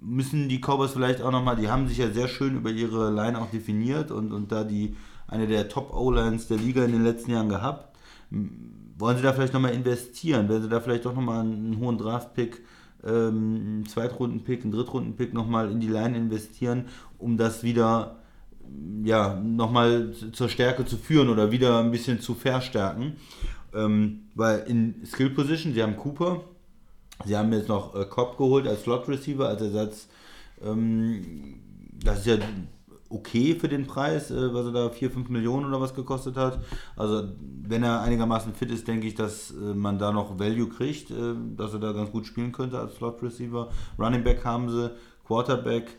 Müssen 0.00 0.48
die 0.48 0.60
Cowboys 0.60 0.92
vielleicht 0.92 1.22
auch 1.22 1.32
nochmal, 1.32 1.56
die 1.56 1.68
haben 1.68 1.88
sich 1.88 1.98
ja 1.98 2.08
sehr 2.10 2.28
schön 2.28 2.56
über 2.56 2.70
ihre 2.70 3.10
Line 3.10 3.38
auch 3.38 3.50
definiert 3.50 4.12
und, 4.12 4.32
und 4.32 4.52
da 4.52 4.64
die 4.64 4.96
eine 5.30 5.46
der 5.46 5.68
Top 5.68 5.94
O-Lines 5.94 6.48
der 6.48 6.58
Liga 6.58 6.84
in 6.84 6.92
den 6.92 7.04
letzten 7.04 7.30
Jahren 7.30 7.48
gehabt. 7.48 7.96
Wollen 8.98 9.16
sie 9.16 9.22
da 9.22 9.32
vielleicht 9.32 9.54
nochmal 9.54 9.72
investieren? 9.72 10.48
Werden 10.48 10.62
sie 10.62 10.68
da 10.68 10.80
vielleicht 10.80 11.04
doch 11.04 11.14
nochmal 11.14 11.40
einen 11.40 11.78
hohen 11.78 11.98
Draft-Pick, 11.98 12.62
ähm, 13.04 13.56
einen 13.56 13.86
Zweitrunden-Pick, 13.86 14.62
einen 14.62 14.72
Drittrunden-Pick 14.72 15.32
nochmal 15.32 15.70
in 15.70 15.80
die 15.80 15.88
Line 15.88 16.16
investieren, 16.16 16.86
um 17.18 17.36
das 17.36 17.62
wieder 17.62 18.16
ja, 19.02 19.34
nochmal 19.34 20.12
zur 20.32 20.48
Stärke 20.48 20.84
zu 20.84 20.96
führen 20.96 21.28
oder 21.28 21.50
wieder 21.50 21.80
ein 21.80 21.90
bisschen 21.90 22.20
zu 22.20 22.34
verstärken. 22.34 23.16
Ähm, 23.72 24.24
weil 24.34 24.60
in 24.68 25.06
Skill 25.06 25.30
Position, 25.30 25.72
sie 25.72 25.82
haben 25.82 25.96
Cooper, 25.96 26.42
sie 27.24 27.36
haben 27.36 27.52
jetzt 27.52 27.68
noch 27.68 27.94
äh, 27.94 28.04
Cobb 28.04 28.36
geholt 28.36 28.66
als 28.66 28.82
Slot 28.82 29.08
Receiver, 29.08 29.48
als 29.48 29.62
Ersatz. 29.62 30.08
Ähm, 30.62 31.60
das 32.02 32.20
ist 32.20 32.26
ja 32.26 32.36
okay 33.10 33.56
für 33.56 33.68
den 33.68 33.86
Preis, 33.86 34.30
äh, 34.30 34.54
was 34.54 34.66
er 34.66 34.72
da 34.72 34.88
4, 34.88 35.10
5 35.10 35.28
Millionen 35.28 35.66
oder 35.66 35.80
was 35.80 35.94
gekostet 35.94 36.36
hat. 36.36 36.60
Also 36.96 37.28
wenn 37.62 37.82
er 37.82 38.00
einigermaßen 38.00 38.54
fit 38.54 38.70
ist, 38.70 38.88
denke 38.88 39.06
ich, 39.06 39.14
dass 39.14 39.50
äh, 39.50 39.74
man 39.74 39.98
da 39.98 40.12
noch 40.12 40.38
Value 40.38 40.68
kriegt, 40.68 41.10
äh, 41.10 41.34
dass 41.56 41.74
er 41.74 41.80
da 41.80 41.92
ganz 41.92 42.10
gut 42.10 42.26
spielen 42.26 42.52
könnte 42.52 42.78
als 42.78 42.94
Slot 42.94 43.22
Receiver. 43.22 43.68
Running 43.98 44.24
Back 44.24 44.44
haben 44.44 44.70
sie, 44.70 44.92
Quarterback, 45.26 45.90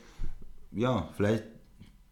ja, 0.71 1.09
vielleicht 1.15 1.43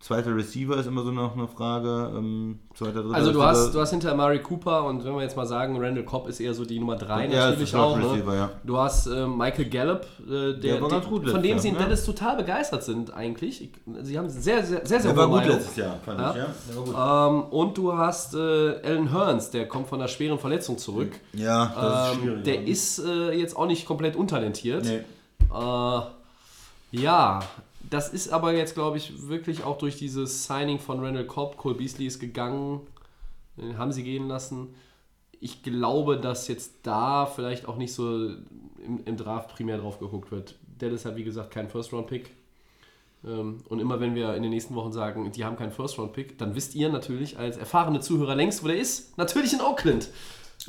zweiter 0.02 0.34
Receiver 0.34 0.78
ist 0.78 0.86
immer 0.86 1.04
so 1.04 1.12
noch 1.12 1.36
eine 1.36 1.48
Frage. 1.48 2.14
Ähm, 2.16 2.60
zweiter, 2.74 3.04
dritter 3.04 3.16
Also 3.16 3.34
du 3.34 3.40
Receiver. 3.42 3.66
hast, 3.66 3.76
du 3.76 3.80
hast 3.82 3.90
hinter 3.92 4.12
Amari 4.14 4.42
Cooper 4.42 4.86
und 4.86 5.04
wenn 5.04 5.14
wir 5.14 5.22
jetzt 5.24 5.36
mal 5.36 5.46
sagen, 5.46 5.78
Randall 5.78 6.06
Cobb 6.06 6.30
ist 6.30 6.40
eher 6.40 6.54
so 6.54 6.64
die 6.64 6.80
Nummer 6.80 6.96
3 6.96 7.26
Ja, 7.28 7.48
natürlich 7.50 7.64
ist 7.70 7.76
auch. 7.76 7.98
Ne? 7.98 8.04
Slot-Receiver, 8.04 8.36
ja. 8.36 8.50
Du 8.64 8.78
hast 8.78 9.08
äh, 9.08 9.28
Michael 9.28 9.66
Gallup, 9.66 10.06
äh, 10.26 10.30
der, 10.30 10.54
Der 10.54 10.82
war 10.82 10.90
ganz 10.90 11.04
die- 11.04 11.10
gut 11.12 11.30
von 11.30 11.44
dem 11.44 11.60
sie 11.60 11.68
in 11.68 11.76
ja. 11.76 11.82
Dallas 11.82 12.06
total 12.06 12.38
begeistert 12.38 12.84
sind 12.84 13.14
eigentlich. 13.14 13.62
Ich, 13.62 13.72
sie 14.04 14.18
haben 14.18 14.30
sehr, 14.30 14.64
sehr, 14.66 14.86
sehr, 14.86 15.02
sehr 15.02 15.12
Der 15.12 15.18
war 15.18 15.28
gut 15.28 15.36
Meinung. 15.38 15.56
letztes 15.58 15.76
Jahr, 15.76 15.96
fand 16.06 16.20
Ja. 16.20 16.30
ich, 16.32 16.38
ja. 16.38 16.46
Der 16.70 16.76
war 16.96 17.34
gut. 17.34 17.52
Ähm, 17.52 17.52
und 17.60 17.78
du 17.78 17.98
hast 17.98 18.34
äh, 18.36 18.38
Alan 18.84 19.12
Hearns, 19.12 19.50
der 19.52 19.68
kommt 19.68 19.88
von 19.90 20.00
einer 20.00 20.08
schweren 20.08 20.40
Verletzung 20.40 20.78
zurück. 20.78 21.12
Ja, 21.34 21.74
das 21.76 22.08
ist 22.12 22.14
Ähm, 22.16 22.22
schwierig. 22.24 22.44
der 22.46 22.64
ist 22.68 23.00
äh, 23.00 23.32
jetzt 23.34 23.58
auch 23.58 23.66
nicht 23.68 23.86
komplett 23.86 24.16
untalentiert. 24.16 24.86
Nee. 24.86 25.02
Äh, 25.54 26.02
ja, 26.92 27.40
das 27.82 28.10
ist 28.10 28.30
aber 28.30 28.54
jetzt, 28.54 28.74
glaube 28.74 28.98
ich, 28.98 29.28
wirklich 29.28 29.64
auch 29.64 29.78
durch 29.78 29.98
dieses 29.98 30.46
Signing 30.46 30.80
von 30.80 31.00
Randall 31.04 31.26
Cobb. 31.26 31.58
Cole 31.58 31.76
Beasley 31.76 32.08
ist 32.08 32.20
gegangen, 32.20 32.82
den 33.58 33.78
haben 33.78 33.92
sie 33.92 34.04
gehen 34.04 34.28
lassen. 34.28 34.76
Ich 35.40 35.64
glaube, 35.64 36.18
dass 36.18 36.48
jetzt 36.48 36.80
da 36.84 37.26
vielleicht 37.26 37.68
auch 37.68 37.78
nicht 37.78 37.94
so 37.94 38.28
im, 38.28 39.04
im 39.06 39.18
Draft 39.18 39.56
primär 39.56 39.78
drauf 39.78 40.00
geguckt 40.00 40.32
wird. 40.32 40.56
Dallas 40.78 41.06
hat, 41.06 41.16
wie 41.16 41.24
gesagt, 41.24 41.52
keinen 41.52 41.70
First-Round-Pick. 41.70 42.32
Ähm, 43.26 43.60
Und 43.70 43.80
immer 43.80 44.00
wenn 44.00 44.16
wir 44.16 44.36
in 44.36 44.44
den 44.44 44.52
nächsten 44.52 44.76
Wochen 44.76 44.92
sagen, 44.92 45.32
die 45.32 45.46
haben 45.46 45.56
keinen 45.56 45.72
First-Round-Pick, 45.72 46.38
dann 46.38 46.56
wisst 46.56 46.76
ihr 46.76 46.90
natürlich 46.90 47.38
als 47.38 47.58
erfahrene 47.58 48.02
Zuhörer 48.02 48.36
längst, 48.36 48.64
wo 48.64 48.68
der 48.68 48.78
ist. 48.78 49.18
Natürlich 49.18 49.54
in 49.54 49.62
Oakland. 49.62 50.10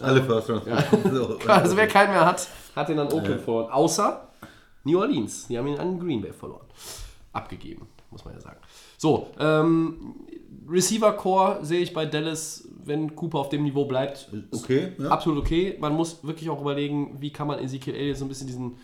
Alle 0.00 0.22
First 0.22 0.50
Round. 0.50 0.64
So. 1.12 1.38
Also 1.48 1.76
wer 1.76 1.88
keinen 1.88 2.10
mehr 2.10 2.24
hat, 2.24 2.46
hat 2.76 2.88
den 2.88 2.98
an 2.98 3.08
Oakland 3.08 3.40
verloren. 3.40 3.72
Außer 3.72 4.29
New 4.84 4.98
Orleans. 4.98 5.46
Die 5.48 5.58
haben 5.58 5.66
ihn 5.66 5.78
an 5.78 5.98
Green 6.00 6.20
Bay 6.22 6.32
verloren. 6.32 6.66
Abgegeben, 7.32 7.86
muss 8.10 8.24
man 8.24 8.34
ja 8.34 8.40
sagen. 8.40 8.58
So, 8.98 9.28
ähm, 9.38 10.14
Receiver 10.68 11.12
Core 11.12 11.58
sehe 11.64 11.80
ich 11.80 11.92
bei 11.92 12.06
Dallas, 12.06 12.66
wenn 12.84 13.14
Cooper 13.14 13.38
auf 13.38 13.48
dem 13.48 13.62
Niveau 13.62 13.84
bleibt, 13.84 14.28
Okay, 14.52 14.92
ja. 14.98 15.08
absolut 15.08 15.38
okay. 15.38 15.76
Man 15.80 15.94
muss 15.94 16.24
wirklich 16.24 16.48
auch 16.50 16.60
überlegen, 16.60 17.16
wie 17.20 17.32
kann 17.32 17.46
man 17.46 17.58
Ezekiel 17.58 17.94
Elliott 17.94 18.16
so 18.16 18.24
ein 18.24 18.28
bisschen 18.28 18.46
diesen, 18.46 18.76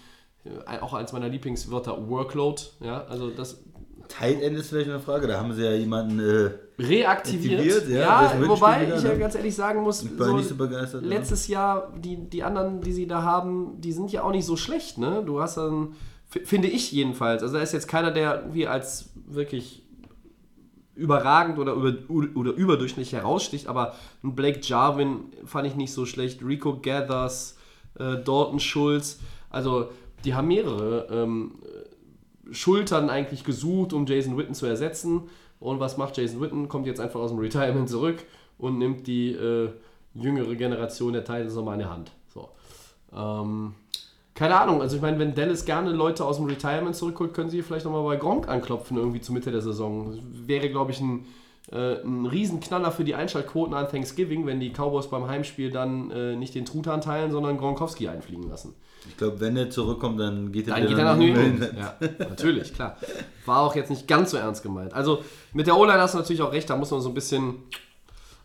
äh, 0.45 0.79
auch 0.79 0.95
eins 0.95 1.13
meiner 1.13 1.29
Lieblingswörter, 1.29 2.09
Workload, 2.09 2.63
ja, 2.81 3.05
also 3.05 3.31
das 3.31 3.63
Tight 4.09 4.41
End 4.43 4.57
ist 4.57 4.69
vielleicht 4.69 4.89
eine 4.89 5.01
Frage. 5.01 5.27
Da 5.27 5.39
haben 5.41 5.53
sie 5.53 5.65
ja 5.65 5.73
jemanden 5.75 6.21
äh, 6.21 6.51
reaktiviert. 6.79 7.61
Aktiviert, 7.61 7.89
ja, 7.89 8.35
ja, 8.35 8.49
wobei 8.49 8.87
wieder, 8.87 8.97
ich 8.97 9.03
ja 9.03 9.12
ne? 9.12 9.18
ganz 9.18 9.35
ehrlich 9.35 9.55
sagen 9.55 9.83
muss, 9.83 10.03
nicht 10.03 10.49
so 10.49 10.55
begeistert, 10.57 11.03
ja. 11.03 11.09
letztes 11.09 11.49
Jahr, 11.49 11.93
die, 11.97 12.16
die 12.16 12.43
anderen, 12.43 12.81
die 12.81 12.93
sie 12.93 13.07
da 13.07 13.22
haben, 13.22 13.81
die 13.81 13.93
sind 13.93 14.12
ja 14.12 14.22
auch 14.22 14.31
nicht 14.31 14.45
so 14.45 14.57
schlecht. 14.57 14.99
Ne? 14.99 15.22
Du 15.24 15.41
hast 15.41 15.57
dann, 15.57 15.95
finde 16.29 16.68
ich 16.68 16.93
jedenfalls, 16.93 17.43
also 17.43 17.57
da 17.57 17.62
ist 17.62 17.72
jetzt 17.72 17.89
keiner, 17.89 18.11
der 18.11 18.53
wie 18.53 18.66
als 18.66 19.11
wirklich 19.27 19.83
überragend 20.95 21.59
oder, 21.59 21.74
über, 21.74 21.95
oder 22.09 22.53
überdurchschnittlich 22.53 23.12
heraussticht, 23.12 23.68
aber 23.68 23.95
ein 24.22 24.35
Blake 24.35 24.61
Jarvin 24.62 25.33
fand 25.45 25.66
ich 25.66 25.77
nicht 25.77 25.93
so 25.93 26.07
schlecht, 26.07 26.43
Rico 26.43 26.79
Gathers, 26.81 27.57
äh, 27.99 28.16
Dalton 28.16 28.61
Schulz, 28.61 29.20
also 29.51 29.91
die 30.24 30.35
haben 30.35 30.49
mehrere 30.49 31.07
ähm, 31.11 31.53
Schultern 32.51 33.11
eigentlich 33.11 33.45
gesucht, 33.45 33.93
um 33.93 34.07
Jason 34.07 34.37
Witten 34.37 34.55
zu 34.55 34.66
ersetzen. 34.66 35.22
Und 35.61 35.81
was 35.81 35.97
macht 35.97 36.17
Jason 36.17 36.41
Witten? 36.41 36.69
Kommt 36.69 36.87
jetzt 36.87 37.01
einfach 37.01 37.21
aus 37.21 37.31
dem 37.31 37.39
Retirement 37.39 37.89
zurück 37.89 38.25
und 38.59 38.79
nimmt 38.79 39.07
die 39.07 39.33
äh, 39.33 39.71
jüngere 40.15 40.55
Generation 40.55 41.13
der 41.13 41.25
Titans 41.25 41.55
nochmal 41.55 41.75
in 41.75 41.81
der 41.81 41.91
Hand. 41.91 42.13
So. 42.29 42.49
Ähm, 43.15 43.75
keine 44.35 44.61
Ahnung, 44.61 44.83
also 44.83 44.97
ich 44.97 45.03
meine, 45.03 45.19
wenn 45.19 45.35
Dallas 45.35 45.65
gerne 45.65 45.93
Leute 45.93 46.25
aus 46.25 46.37
dem 46.37 46.47
Retirement 46.47 46.95
zurückholt, 46.95 47.33
können 47.33 47.49
sie 47.49 47.63
vielleicht 47.63 47.87
nochmal 47.87 48.05
bei 48.05 48.17
Gronk 48.17 48.49
anklopfen, 48.49 48.99
irgendwie 48.99 49.23
zur 49.23 49.35
Mitte 49.35 49.51
der 49.51 49.63
Saison. 49.63 50.11
Das 50.11 50.19
wäre, 50.47 50.69
glaube 50.69 50.91
ich, 50.91 51.01
ein, 51.01 51.25
äh, 51.73 52.03
ein 52.03 52.27
Riesenknaller 52.27 52.93
für 52.93 53.05
die 53.05 53.15
Einschaltquoten 53.15 53.75
an 53.75 53.89
Thanksgiving, 53.89 54.45
wenn 54.45 54.61
die 54.61 54.73
Cowboys 54.73 55.09
beim 55.09 55.27
Heimspiel 55.27 55.71
dann 55.71 56.11
äh, 56.11 56.37
nicht 56.37 56.55
den 56.55 56.67
Truthahn 56.67 57.01
teilen, 57.01 57.31
sondern 57.31 57.57
Gronkowski 57.57 58.09
einfliegen 58.09 58.49
lassen. 58.49 58.75
Ich 59.09 59.17
glaube, 59.17 59.41
wenn 59.41 59.57
er 59.57 59.71
zurückkommt, 59.71 60.21
dann 60.21 60.53
geht 60.53 60.69
er 60.69 60.75
Dann 60.75 60.85
wieder 60.85 60.91
geht 60.91 60.99
er 60.99 61.05
nach 61.05 61.17
New. 61.17 61.79
Ja, 61.79 61.97
natürlich, 62.19 62.75
klar. 62.75 62.97
War 63.45 63.61
auch 63.61 63.75
jetzt 63.75 63.91
nicht 63.91 64.07
ganz 64.07 64.31
so 64.31 64.37
ernst 64.37 64.63
gemeint. 64.63 64.93
Also 64.93 65.23
mit 65.53 65.67
der 65.67 65.77
O-Line 65.77 65.99
hast 65.99 66.15
du 66.15 66.19
natürlich 66.19 66.43
auch 66.43 66.53
recht, 66.53 66.69
da 66.69 66.77
muss 66.77 66.91
man 66.91 67.01
so 67.01 67.09
ein 67.09 67.15
bisschen 67.15 67.57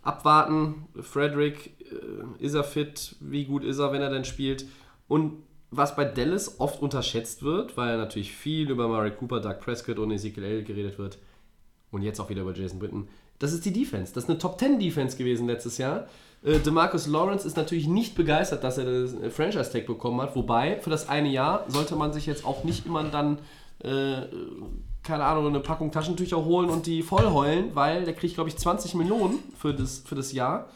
abwarten. 0.03 0.88
Frederick, 1.01 1.72
äh, 1.91 2.43
ist 2.43 2.53
er 2.53 2.64
fit? 2.64 3.16
Wie 3.20 3.45
gut 3.45 3.64
ist 3.64 3.80
er, 3.80 3.91
wenn 3.91 4.01
er 4.01 4.09
denn 4.09 4.26
spielt? 4.26 4.66
Und 5.07 5.43
was 5.72 5.95
bei 5.95 6.05
Dallas 6.05 6.59
oft 6.59 6.82
unterschätzt 6.82 7.43
wird, 7.43 7.78
weil 7.78 7.97
natürlich 7.97 8.34
viel 8.34 8.70
über 8.70 8.88
Murray 8.88 9.12
Cooper, 9.12 9.39
Doug 9.39 9.59
Prescott 9.62 9.99
und 9.99 10.12
Ezekiel 10.12 10.43
Elliott 10.43 10.68
geredet 10.68 10.99
wird 10.99 11.18
und 11.91 12.01
jetzt 12.01 12.20
auch 12.20 12.30
wieder 12.30 12.41
über 12.41 12.53
Jason 12.53 12.82
Witten, 12.82 13.07
das 13.39 13.53
ist 13.53 13.66
die 13.66 13.74
Defense. 13.74 14.14
Das 14.14 14.26
ist 14.26 14.30
eine 14.30 14.38
Top-10-Defense 14.38 15.18
gewesen 15.18 15.47
letztes 15.47 15.78
Jahr. 15.78 16.07
Äh, 16.43 16.59
DeMarcus 16.59 17.07
Lawrence 17.07 17.45
ist 17.45 17.55
natürlich 17.55 17.87
nicht 17.87 18.15
begeistert, 18.15 18.63
dass 18.63 18.77
er 18.77 18.85
das 18.85 19.13
äh, 19.13 19.29
Franchise-Tag 19.29 19.85
bekommen 19.85 20.21
hat. 20.21 20.35
Wobei, 20.35 20.79
für 20.79 20.89
das 20.89 21.07
eine 21.07 21.29
Jahr 21.29 21.65
sollte 21.67 21.95
man 21.95 22.13
sich 22.13 22.25
jetzt 22.25 22.45
auch 22.45 22.63
nicht 22.63 22.85
immer 22.85 23.03
dann, 23.03 23.39
äh, 23.83 24.23
keine 25.03 25.23
Ahnung, 25.23 25.47
eine 25.47 25.59
Packung 25.59 25.91
Taschentücher 25.91 26.43
holen 26.43 26.69
und 26.69 26.85
die 26.85 27.03
voll 27.03 27.29
heulen, 27.31 27.75
weil 27.75 28.05
der 28.05 28.13
kriegt, 28.13 28.35
glaube 28.35 28.49
ich, 28.49 28.57
20 28.57 28.95
Millionen 28.95 29.39
für 29.57 29.73
das, 29.73 29.99
für 29.99 30.15
das 30.15 30.31
Jahr. 30.31 30.69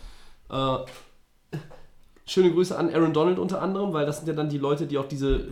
Äh, 0.50 0.78
schöne 2.28 2.52
Grüße 2.52 2.78
an 2.78 2.94
Aaron 2.94 3.14
Donald 3.14 3.40
unter 3.40 3.62
anderem, 3.62 3.94
weil 3.94 4.06
das 4.06 4.18
sind 4.18 4.28
ja 4.28 4.34
dann 4.34 4.50
die 4.50 4.58
Leute, 4.58 4.86
die 4.86 4.98
auch 4.98 5.08
diese, 5.08 5.48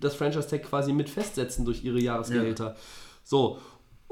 das 0.00 0.16
Franchise-Tag 0.16 0.64
quasi 0.64 0.92
mit 0.92 1.08
festsetzen 1.08 1.64
durch 1.64 1.84
ihre 1.84 2.00
Jahresgehälter. 2.00 2.76
So. 3.24 3.58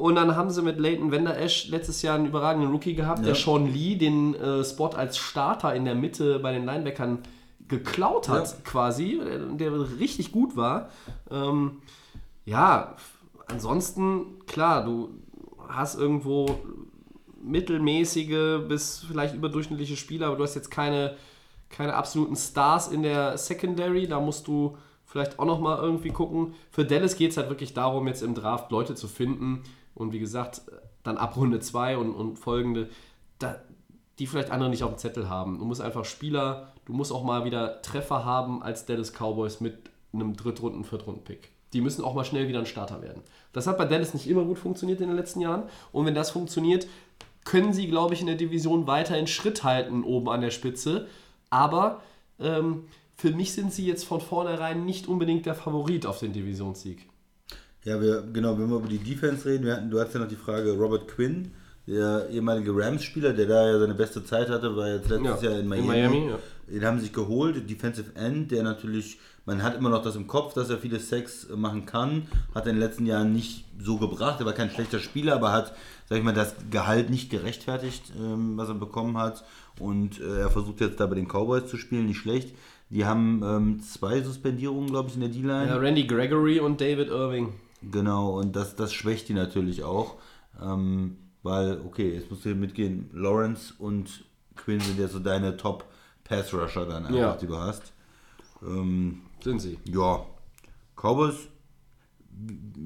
Und 0.01 0.15
dann 0.15 0.35
haben 0.35 0.51
sie 0.51 0.63
mit 0.63 0.79
Leighton 0.81 1.13
Vander 1.13 1.39
Esch 1.39 1.69
letztes 1.69 2.01
Jahr 2.03 2.15
einen 2.17 2.27
überragenden 2.27 2.71
Rookie 2.71 2.95
gehabt, 2.95 3.25
der 3.25 3.35
Sean 3.35 3.67
Lee 3.73 3.97
den 3.97 4.35
äh, 4.35 4.65
Spot 4.65 4.89
als 4.89 5.19
Starter 5.19 5.75
in 5.75 5.85
der 5.85 5.95
Mitte 5.95 6.39
bei 6.39 6.53
den 6.53 6.65
Linebackern 6.65 7.19
geklaut 7.69 8.29
hat, 8.29 8.49
Ja. 8.49 8.57
quasi, 8.65 9.21
der, 9.23 9.71
der 9.71 9.99
richtig 10.01 10.33
gut 10.33 10.57
war. 10.57 10.89
Ähm, 11.31 11.83
ja, 12.45 12.97
ansonsten, 13.47 14.39
klar, 14.47 14.85
du 14.85 15.11
hast 15.69 15.99
irgendwo 15.99 16.47
mittelmäßige 17.43 18.67
bis 18.69 19.05
vielleicht 19.07 19.35
überdurchschnittliche 19.35 19.97
Spieler, 19.97 20.29
aber 20.29 20.37
du 20.37 20.43
hast 20.43 20.55
jetzt 20.55 20.71
keine, 20.71 21.17
keine 21.69 21.95
absoluten 21.95 22.37
Stars 22.37 22.89
in 22.89 23.03
der 23.03 23.39
Secondary. 23.39 24.07
Da 24.09 24.21
musst 24.21 24.47
du 24.47 24.77
vielleicht 25.05 25.39
auch 25.39 25.45
nochmal 25.45 25.79
irgendwie 25.79 26.11
gucken. 26.11 26.55
Für 26.71 26.85
Dallas 26.85 27.17
geht 27.17 27.31
es 27.33 27.37
halt 27.37 27.49
wirklich 27.51 27.75
darum, 27.75 28.07
jetzt 28.09 28.23
im 28.23 28.35
Draft 28.35 28.71
Leute 28.73 28.95
zu 28.95 29.09
finden 29.09 29.63
und 30.01 30.13
wie 30.13 30.19
gesagt, 30.19 30.63
dann 31.03 31.17
ab 31.17 31.37
Runde 31.37 31.61
2 31.61 31.97
und, 31.97 32.13
und 32.15 32.39
folgende, 32.39 32.89
da, 33.39 33.61
die 34.19 34.27
vielleicht 34.27 34.51
andere 34.51 34.71
nicht 34.71 34.83
auf 34.83 34.93
dem 34.93 34.99
Zettel 34.99 35.29
haben. 35.29 35.59
Du 35.59 35.65
musst 35.65 35.81
einfach 35.81 36.05
Spieler, 36.05 36.73
du 36.85 36.93
musst 36.93 37.13
auch 37.13 37.25
mal 37.25 37.45
wieder 37.45 37.81
Treffer 37.83 38.25
haben 38.25 38.63
als 38.63 38.87
Dallas 38.87 39.13
Cowboys 39.13 39.61
mit 39.61 39.91
einem 40.13 40.37
Drittrunden-, 40.37 40.85
Viertrunden-Pick. 40.85 41.51
Die 41.73 41.81
müssen 41.81 42.05
auch 42.05 42.15
mal 42.15 42.25
schnell 42.25 42.49
wieder 42.49 42.59
ein 42.59 42.67
Starter 42.67 43.01
werden. 43.01 43.23
Das 43.53 43.67
hat 43.67 43.79
bei 43.79 43.85
Dallas 43.85 44.13
nicht 44.13 44.29
immer 44.29 44.45
gut 44.45 44.59
funktioniert 44.59 45.01
in 45.01 45.09
den 45.09 45.17
letzten 45.17 45.41
Jahren. 45.41 45.65
Und 45.93 46.05
wenn 46.05 46.15
das 46.15 46.31
funktioniert, 46.31 46.87
können 47.45 47.73
sie, 47.73 47.87
glaube 47.87 48.15
ich, 48.15 48.21
in 48.21 48.27
der 48.27 48.37
Division 48.37 48.87
weiterhin 48.87 49.27
Schritt 49.27 49.65
halten 49.65 50.03
oben 50.03 50.29
an 50.29 50.41
der 50.41 50.51
Spitze. 50.51 51.07
Aber 51.49 52.03
ähm, 52.39 52.87
für 53.15 53.31
mich 53.31 53.53
sind 53.53 53.73
sie 53.73 53.87
jetzt 53.87 54.05
von 54.05 54.21
vornherein 54.21 54.85
nicht 54.85 55.07
unbedingt 55.07 55.47
der 55.47 55.55
Favorit 55.55 56.07
auf 56.07 56.19
den 56.19 56.33
Divisionssieg. 56.33 57.10
Ja, 57.85 58.01
wir, 58.01 58.23
genau, 58.33 58.59
wenn 58.59 58.69
wir 58.69 58.77
über 58.77 58.89
die 58.89 58.99
Defense 58.99 59.47
reden, 59.49 59.65
wir 59.65 59.75
hatten, 59.77 59.91
du 59.91 59.99
hattest 59.99 60.15
ja 60.15 60.21
noch 60.21 60.29
die 60.29 60.37
Frage 60.37 60.73
Robert 60.73 61.09
Quinn, 61.09 61.53
der 61.87 62.29
ehemalige 62.31 62.73
Rams-Spieler, 62.77 63.33
der 63.33 63.47
da 63.47 63.67
ja 63.71 63.79
seine 63.79 63.95
beste 63.95 64.23
Zeit 64.23 64.49
hatte, 64.51 64.77
war 64.77 64.89
jetzt 64.89 65.09
letztes 65.09 65.43
Ja, 65.43 65.51
Jahr 65.51 65.59
in 65.61 65.61
in 65.61 65.69
Miami. 65.69 65.87
Miami, 65.89 66.29
ja. 66.31 66.39
Den 66.69 66.85
haben 66.85 66.99
sie 66.99 67.07
sich 67.07 67.13
geholt, 67.15 67.69
Defensive 67.69 68.15
End, 68.15 68.53
der 68.53 68.63
natürlich, 68.63 69.19
man 69.45 69.63
hat 69.63 69.77
immer 69.77 69.89
noch 69.89 70.03
das 70.03 70.15
im 70.15 70.27
Kopf, 70.29 70.53
dass 70.55 70.71
er 70.71 70.79
viele 70.79 71.01
Sex 71.01 71.49
machen 71.57 71.85
kann, 71.87 72.29
hat 72.55 72.67
in 72.67 72.75
den 72.75 72.81
letzten 72.81 73.07
Jahren 73.07 73.33
nicht 73.33 73.65
so 73.83 73.97
gebracht, 73.97 74.39
er 74.41 74.47
war 74.47 74.53
kein 74.53 74.71
schlechter 74.71 75.01
Spieler, 75.01 75.35
aber 75.35 75.51
hat, 75.53 75.75
sag 76.09 76.19
ich 76.19 76.25
mal, 76.25 76.35
das 76.35 76.55
Gehalt 76.71 77.11
nicht 77.11 77.31
gerechtfertigt, 77.31 78.13
ähm, 78.17 78.57
was 78.57 78.69
er 78.69 78.75
bekommen 78.77 79.17
hat 79.17 79.43
und 79.81 80.21
äh, 80.21 80.41
er 80.43 80.51
versucht 80.51 80.81
jetzt 80.81 81.01
da 81.01 81.07
bei 81.07 81.17
den 81.17 81.27
Cowboys 81.27 81.67
zu 81.67 81.77
spielen, 81.77 82.07
nicht 82.07 82.19
schlecht. 82.19 82.55
Die 82.91 83.05
haben 83.05 83.43
ähm, 83.45 83.81
zwei 83.81 84.21
Suspendierungen, 84.21 84.91
glaube 84.91 85.09
ich, 85.09 85.15
in 85.15 85.21
der 85.23 85.31
D-Line. 85.31 85.67
Ja, 85.67 85.77
Randy 85.77 86.07
Gregory 86.07 86.61
und 86.61 86.81
David 86.81 87.09
Irving. 87.09 87.55
Genau, 87.83 88.39
und 88.39 88.55
das, 88.57 88.77
das 88.77 88.93
schwächt 88.93 89.29
die 89.29 89.35
natürlich 89.35 89.83
auch. 89.85 90.17
Ähm, 90.61 91.17
weil, 91.43 91.81
okay, 91.87 92.15
jetzt 92.15 92.31
musst 92.31 92.45
du 92.45 92.51
hier 92.51 92.59
mitgehen, 92.59 93.09
Lawrence 93.13 93.73
und 93.79 94.25
Quinn 94.57 94.81
sind 94.81 94.99
ja 94.99 95.09
so 95.09 95.19
deine 95.19 95.57
Top-Pass-Rusher 95.57 96.85
dann 96.87 97.07
einfach, 97.07 97.19
Ja. 97.19 97.37
die 97.37 97.47
du 97.47 97.57
hast. 97.57 97.93
Ähm, 98.63 99.23
Sind 99.43 99.61
sie. 99.61 99.79
ja, 99.85 100.25
Cowboys 100.97 101.49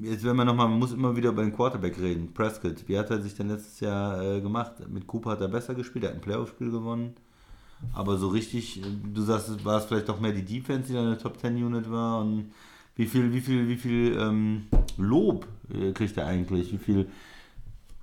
jetzt 0.01 0.23
wenn 0.23 0.35
man 0.35 0.47
nochmal, 0.47 0.67
man 0.67 0.79
muss 0.79 0.91
immer 0.91 1.15
wieder 1.15 1.29
über 1.29 1.41
den 1.43 1.53
Quarterback 1.55 1.97
reden. 1.99 2.33
Prescott, 2.33 2.87
wie 2.87 2.97
hat 2.97 3.09
er 3.09 3.21
sich 3.21 3.35
denn 3.35 3.47
letztes 3.49 3.79
Jahr 3.79 4.21
äh, 4.21 4.41
gemacht? 4.41 4.73
Mit 4.89 5.07
Cooper 5.07 5.31
hat 5.31 5.41
er 5.41 5.47
besser 5.47 5.75
gespielt, 5.75 6.03
er 6.03 6.09
hat 6.09 6.15
ein 6.15 6.21
Playoff-Spiel 6.21 6.71
gewonnen. 6.71 7.15
Aber 7.93 8.17
so 8.17 8.29
richtig, 8.29 8.81
äh, 8.81 8.85
du 9.13 9.21
sagst, 9.21 9.63
war 9.63 9.77
es 9.79 9.85
vielleicht 9.85 10.09
doch 10.09 10.19
mehr 10.19 10.31
die 10.31 10.43
Defense, 10.43 10.87
die 10.87 10.93
dann 10.93 11.07
eine 11.07 11.17
Top 11.17 11.39
10 11.39 11.55
Unit 11.63 11.89
war 11.89 12.19
und 12.21 12.51
wie 12.95 13.05
viel, 13.05 13.33
wie 13.33 13.41
viel, 13.41 13.67
wie 13.67 13.75
viel 13.75 14.17
ähm, 14.17 14.67
Lob 14.97 15.47
äh, 15.73 15.91
kriegt 15.91 16.17
er 16.17 16.27
eigentlich? 16.27 16.71
Wie 16.71 16.77
viel 16.77 17.09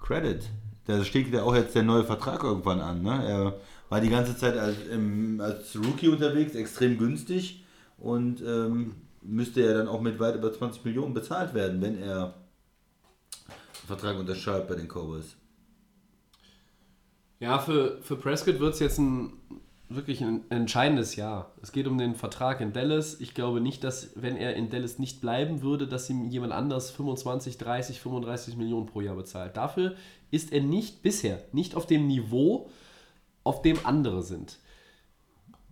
Credit? 0.00 0.42
Da 0.86 1.04
steht 1.04 1.32
ja 1.32 1.42
auch 1.42 1.54
jetzt 1.54 1.74
der 1.74 1.82
neue 1.82 2.04
Vertrag 2.04 2.42
irgendwann 2.42 2.80
an. 2.80 3.02
Ne? 3.02 3.24
Er 3.24 3.54
war 3.88 4.00
die 4.00 4.10
ganze 4.10 4.36
Zeit 4.36 4.56
als, 4.58 4.76
im, 4.90 5.40
als 5.40 5.76
Rookie 5.76 6.08
unterwegs, 6.08 6.54
extrem 6.54 6.98
günstig 6.98 7.64
und 7.98 8.42
ähm, 8.42 8.94
müsste 9.22 9.62
ja 9.62 9.74
dann 9.74 9.88
auch 9.88 10.00
mit 10.00 10.18
weit 10.18 10.34
über 10.36 10.52
20 10.52 10.84
Millionen 10.84 11.14
bezahlt 11.14 11.54
werden, 11.54 11.80
wenn 11.80 11.98
er 11.98 12.24
einen 12.24 13.86
Vertrag 13.86 14.18
unterschreibt 14.18 14.68
bei 14.68 14.74
den 14.74 14.88
Cowboys. 14.88 15.36
Ja, 17.38 17.58
für, 17.58 18.00
für 18.02 18.16
Prescott 18.16 18.60
wird 18.60 18.74
es 18.74 18.80
jetzt 18.80 18.98
ein 18.98 19.32
wirklich 19.94 20.22
ein 20.22 20.42
entscheidendes 20.50 21.16
Jahr. 21.16 21.52
Es 21.62 21.72
geht 21.72 21.86
um 21.86 21.98
den 21.98 22.14
Vertrag 22.14 22.60
in 22.60 22.72
Dallas. 22.72 23.20
Ich 23.20 23.34
glaube 23.34 23.60
nicht, 23.60 23.84
dass, 23.84 24.10
wenn 24.14 24.36
er 24.36 24.54
in 24.54 24.70
Dallas 24.70 24.98
nicht 24.98 25.20
bleiben 25.20 25.62
würde, 25.62 25.86
dass 25.86 26.08
ihm 26.10 26.28
jemand 26.28 26.52
anders 26.52 26.90
25, 26.90 27.58
30, 27.58 28.00
35 28.00 28.56
Millionen 28.56 28.86
pro 28.86 29.00
Jahr 29.00 29.16
bezahlt. 29.16 29.56
Dafür 29.56 29.94
ist 30.30 30.52
er 30.52 30.62
nicht 30.62 31.02
bisher, 31.02 31.42
nicht 31.52 31.74
auf 31.74 31.86
dem 31.86 32.06
Niveau, 32.06 32.70
auf 33.44 33.62
dem 33.62 33.78
andere 33.84 34.22
sind. 34.22 34.58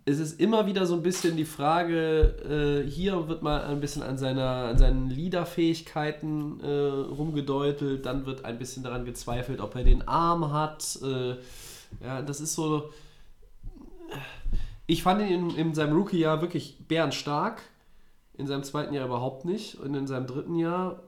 Es 0.04 0.18
ist 0.18 0.40
immer 0.40 0.66
wieder 0.66 0.86
so 0.86 0.94
ein 0.94 1.02
bisschen 1.02 1.36
die 1.36 1.44
Frage, 1.44 2.84
äh, 2.84 2.90
hier 2.90 3.28
wird 3.28 3.42
mal 3.42 3.64
ein 3.64 3.80
bisschen 3.80 4.02
an, 4.02 4.18
seiner, 4.18 4.66
an 4.66 4.78
seinen 4.78 5.10
Leaderfähigkeiten 5.10 6.60
äh, 6.60 6.68
rumgedeutelt, 6.68 8.06
dann 8.06 8.26
wird 8.26 8.44
ein 8.44 8.58
bisschen 8.58 8.82
daran 8.82 9.04
gezweifelt, 9.04 9.60
ob 9.60 9.76
er 9.76 9.84
den 9.84 10.08
Arm 10.08 10.52
hat. 10.52 10.98
Äh, 11.02 11.36
ja, 12.04 12.22
das 12.22 12.40
ist 12.40 12.54
so. 12.54 12.90
Ich 14.86 15.02
fand 15.02 15.22
ihn 15.22 15.50
in, 15.50 15.56
in 15.56 15.74
seinem 15.74 15.96
Rookie-Jahr 15.96 16.40
wirklich 16.40 16.76
bärenstark. 16.88 17.62
In 18.34 18.46
seinem 18.46 18.64
zweiten 18.64 18.94
Jahr 18.94 19.06
überhaupt 19.06 19.44
nicht. 19.44 19.76
Und 19.76 19.94
in 19.94 20.06
seinem 20.06 20.26
dritten 20.26 20.56
Jahr 20.56 21.02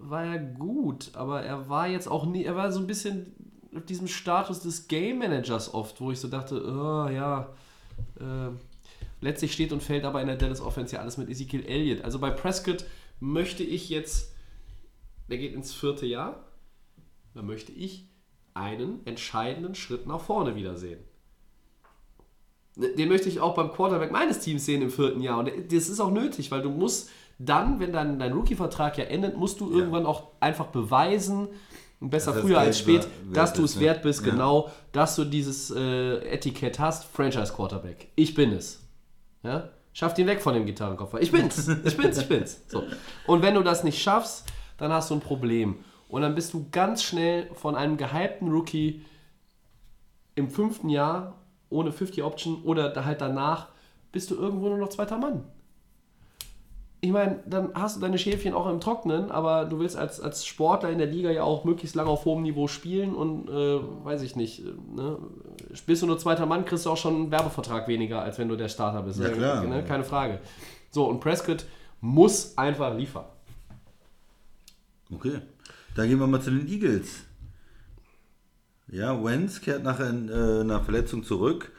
war 0.00 0.24
er 0.24 0.38
gut, 0.38 1.10
aber 1.14 1.42
er 1.42 1.68
war 1.68 1.88
jetzt 1.88 2.08
auch 2.08 2.26
nie, 2.26 2.44
er 2.44 2.56
war 2.56 2.72
so 2.72 2.80
ein 2.80 2.86
bisschen 2.86 3.34
auf 3.74 3.84
diesem 3.84 4.08
Status 4.08 4.60
des 4.60 4.88
Game 4.88 5.18
Managers 5.18 5.74
oft, 5.74 6.00
wo 6.00 6.10
ich 6.10 6.20
so 6.20 6.28
dachte, 6.28 6.62
oh, 6.64 7.08
ja, 7.08 7.54
äh, 8.18 8.50
letztlich 9.20 9.52
steht 9.52 9.72
und 9.72 9.82
fällt 9.82 10.04
aber 10.04 10.20
in 10.20 10.26
der 10.26 10.36
Dallas 10.36 10.60
Offense 10.60 10.94
ja 10.94 11.02
alles 11.02 11.18
mit 11.18 11.28
Ezekiel 11.28 11.66
Elliott. 11.66 12.02
Also 12.02 12.18
bei 12.18 12.30
Prescott 12.30 12.84
möchte 13.20 13.62
ich 13.62 13.88
jetzt, 13.88 14.32
der 15.28 15.38
geht 15.38 15.54
ins 15.54 15.74
vierte 15.74 16.06
Jahr, 16.06 16.44
da 17.34 17.42
möchte 17.42 17.72
ich 17.72 18.08
einen 18.54 19.06
entscheidenden 19.06 19.74
Schritt 19.74 20.06
nach 20.06 20.20
vorne 20.20 20.56
wiedersehen. 20.56 21.00
Den 22.96 23.08
möchte 23.08 23.28
ich 23.28 23.40
auch 23.40 23.54
beim 23.54 23.72
Quarterback 23.72 24.12
meines 24.12 24.38
Teams 24.38 24.64
sehen 24.64 24.82
im 24.82 24.90
vierten 24.90 25.20
Jahr. 25.20 25.38
Und 25.40 25.50
das 25.70 25.88
ist 25.88 25.98
auch 25.98 26.12
nötig, 26.12 26.50
weil 26.52 26.62
du 26.62 26.70
musst 26.70 27.10
dann, 27.38 27.80
wenn 27.80 27.92
dein, 27.92 28.18
dein 28.18 28.32
Rookie-Vertrag 28.32 28.98
ja 28.98 29.04
endet, 29.04 29.36
musst 29.36 29.60
du 29.60 29.70
irgendwann 29.70 30.06
auch 30.06 30.28
einfach 30.40 30.66
beweisen, 30.66 31.48
besser 32.00 32.32
das 32.32 32.42
früher 32.42 32.60
als 32.60 32.78
spät, 32.78 33.08
dass 33.32 33.52
du 33.52 33.64
es 33.64 33.80
wert 33.80 34.02
bist, 34.02 34.24
Ja. 34.24 34.30
genau, 34.32 34.70
dass 34.92 35.16
du 35.16 35.24
dieses 35.24 35.70
äh, 35.72 36.18
Etikett 36.30 36.78
hast, 36.78 37.04
Franchise 37.04 37.52
Quarterback. 37.52 38.08
Ich 38.14 38.34
bin 38.34 38.52
es. 38.52 38.80
Ja? 39.42 39.70
Schafft 39.92 40.18
ihn 40.18 40.28
weg 40.28 40.40
von 40.40 40.54
dem 40.54 40.64
Gitarrenkoffer. 40.64 41.20
Ich 41.20 41.32
bin's. 41.32 41.66
Ich 41.84 41.96
bin's, 41.96 42.18
ich 42.18 42.28
bin's. 42.28 42.62
So. 42.68 42.84
Und 43.26 43.42
wenn 43.42 43.54
du 43.54 43.62
das 43.62 43.82
nicht 43.82 44.00
schaffst, 44.00 44.44
dann 44.76 44.92
hast 44.92 45.10
du 45.10 45.14
ein 45.14 45.20
Problem. 45.20 45.76
Und 46.08 46.22
dann 46.22 46.36
bist 46.36 46.54
du 46.54 46.66
ganz 46.70 47.02
schnell 47.02 47.50
von 47.54 47.74
einem 47.74 47.96
gehypten 47.96 48.48
Rookie 48.50 49.04
im 50.36 50.48
fünften 50.50 50.88
Jahr 50.88 51.34
ohne 51.70 51.92
50 51.92 52.22
Option 52.22 52.62
oder 52.64 52.88
da 52.88 53.04
halt 53.04 53.20
danach 53.20 53.68
bist 54.12 54.30
du 54.30 54.36
irgendwo 54.36 54.68
nur 54.68 54.78
noch 54.78 54.88
zweiter 54.88 55.18
Mann. 55.18 55.44
Ich 57.00 57.12
meine, 57.12 57.38
dann 57.46 57.70
hast 57.74 57.96
du 57.96 58.00
deine 58.00 58.18
Schäfchen 58.18 58.54
auch 58.54 58.68
im 58.68 58.80
Trocknen, 58.80 59.30
aber 59.30 59.66
du 59.66 59.78
willst 59.78 59.96
als, 59.96 60.20
als 60.20 60.44
Sportler 60.44 60.90
in 60.90 60.98
der 60.98 61.06
Liga 61.06 61.30
ja 61.30 61.44
auch 61.44 61.64
möglichst 61.64 61.94
lange 61.94 62.10
auf 62.10 62.24
hohem 62.24 62.42
Niveau 62.42 62.66
spielen 62.66 63.14
und 63.14 63.48
äh, 63.48 63.78
weiß 64.04 64.22
ich 64.22 64.34
nicht, 64.34 64.64
ne? 64.64 65.16
bist 65.86 66.02
du 66.02 66.06
nur 66.06 66.18
zweiter 66.18 66.46
Mann, 66.46 66.64
kriegst 66.64 66.86
du 66.86 66.90
auch 66.90 66.96
schon 66.96 67.14
einen 67.14 67.30
Werbevertrag 67.30 67.86
weniger, 67.86 68.22
als 68.22 68.38
wenn 68.38 68.48
du 68.48 68.56
der 68.56 68.68
Starter 68.68 69.02
bist. 69.02 69.20
Ja, 69.20 69.28
klar. 69.28 69.64
Ne? 69.64 69.84
Keine 69.84 70.02
Frage. 70.02 70.40
So, 70.90 71.04
und 71.04 71.20
Prescott 71.20 71.66
muss 72.00 72.58
einfach 72.58 72.96
liefern. 72.96 73.26
Okay. 75.14 75.38
Dann 75.94 76.08
gehen 76.08 76.18
wir 76.18 76.26
mal 76.26 76.40
zu 76.40 76.50
den 76.50 76.66
Eagles. 76.66 77.27
Ja, 78.90 79.22
Wenz 79.22 79.60
kehrt 79.60 79.84
nach 79.84 80.00
äh, 80.00 80.04
einer 80.04 80.80
Verletzung 80.80 81.22
zurück. 81.22 81.72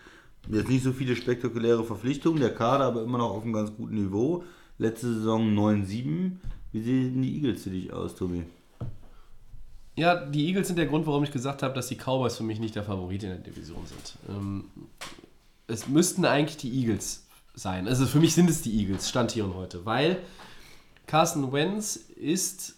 Jetzt 0.48 0.70
nicht 0.70 0.84
so 0.84 0.94
viele 0.94 1.16
spektakuläre 1.16 1.84
Verpflichtungen, 1.84 2.40
der 2.40 2.54
Kader 2.54 2.86
aber 2.86 3.04
immer 3.04 3.18
noch 3.18 3.32
auf 3.32 3.44
einem 3.44 3.54
ganz 3.54 3.72
guten 3.76 3.96
Niveau. 3.96 4.44
Letzte 4.78 5.14
Saison 5.14 5.54
9-7. 5.54 6.32
Wie 6.72 6.82
sehen 6.82 7.22
die 7.22 7.36
Eagles 7.36 7.64
für 7.64 7.72
dich 7.72 7.92
aus, 7.92 8.16
Tobi? 8.16 8.44
Ja, 9.96 10.26
die 10.26 10.48
Eagles 10.48 10.68
sind 10.68 10.78
der 10.78 10.86
Grund, 10.86 11.06
warum 11.08 11.24
ich 11.24 11.32
gesagt 11.32 11.62
habe, 11.62 11.74
dass 11.74 11.88
die 11.88 11.96
Cowboys 11.96 12.38
für 12.38 12.44
mich 12.44 12.60
nicht 12.60 12.76
der 12.76 12.84
Favorit 12.84 13.24
in 13.24 13.30
der 13.30 13.40
Division 13.40 13.86
sind. 13.86 14.18
Ähm, 14.30 14.66
es 15.68 15.88
müssten 15.88 16.26
eigentlich 16.26 16.58
die 16.58 16.72
Eagles 16.72 17.28
sein. 17.54 17.88
Also 17.88 18.06
für 18.06 18.20
mich 18.20 18.34
sind 18.34 18.50
es 18.50 18.62
die 18.62 18.80
Eagles, 18.80 19.10
Stand 19.10 19.32
hier 19.32 19.46
und 19.46 19.56
heute. 19.56 19.86
Weil 19.86 20.20
Carson 21.06 21.52
Wentz 21.52 21.96
ist, 21.96 22.78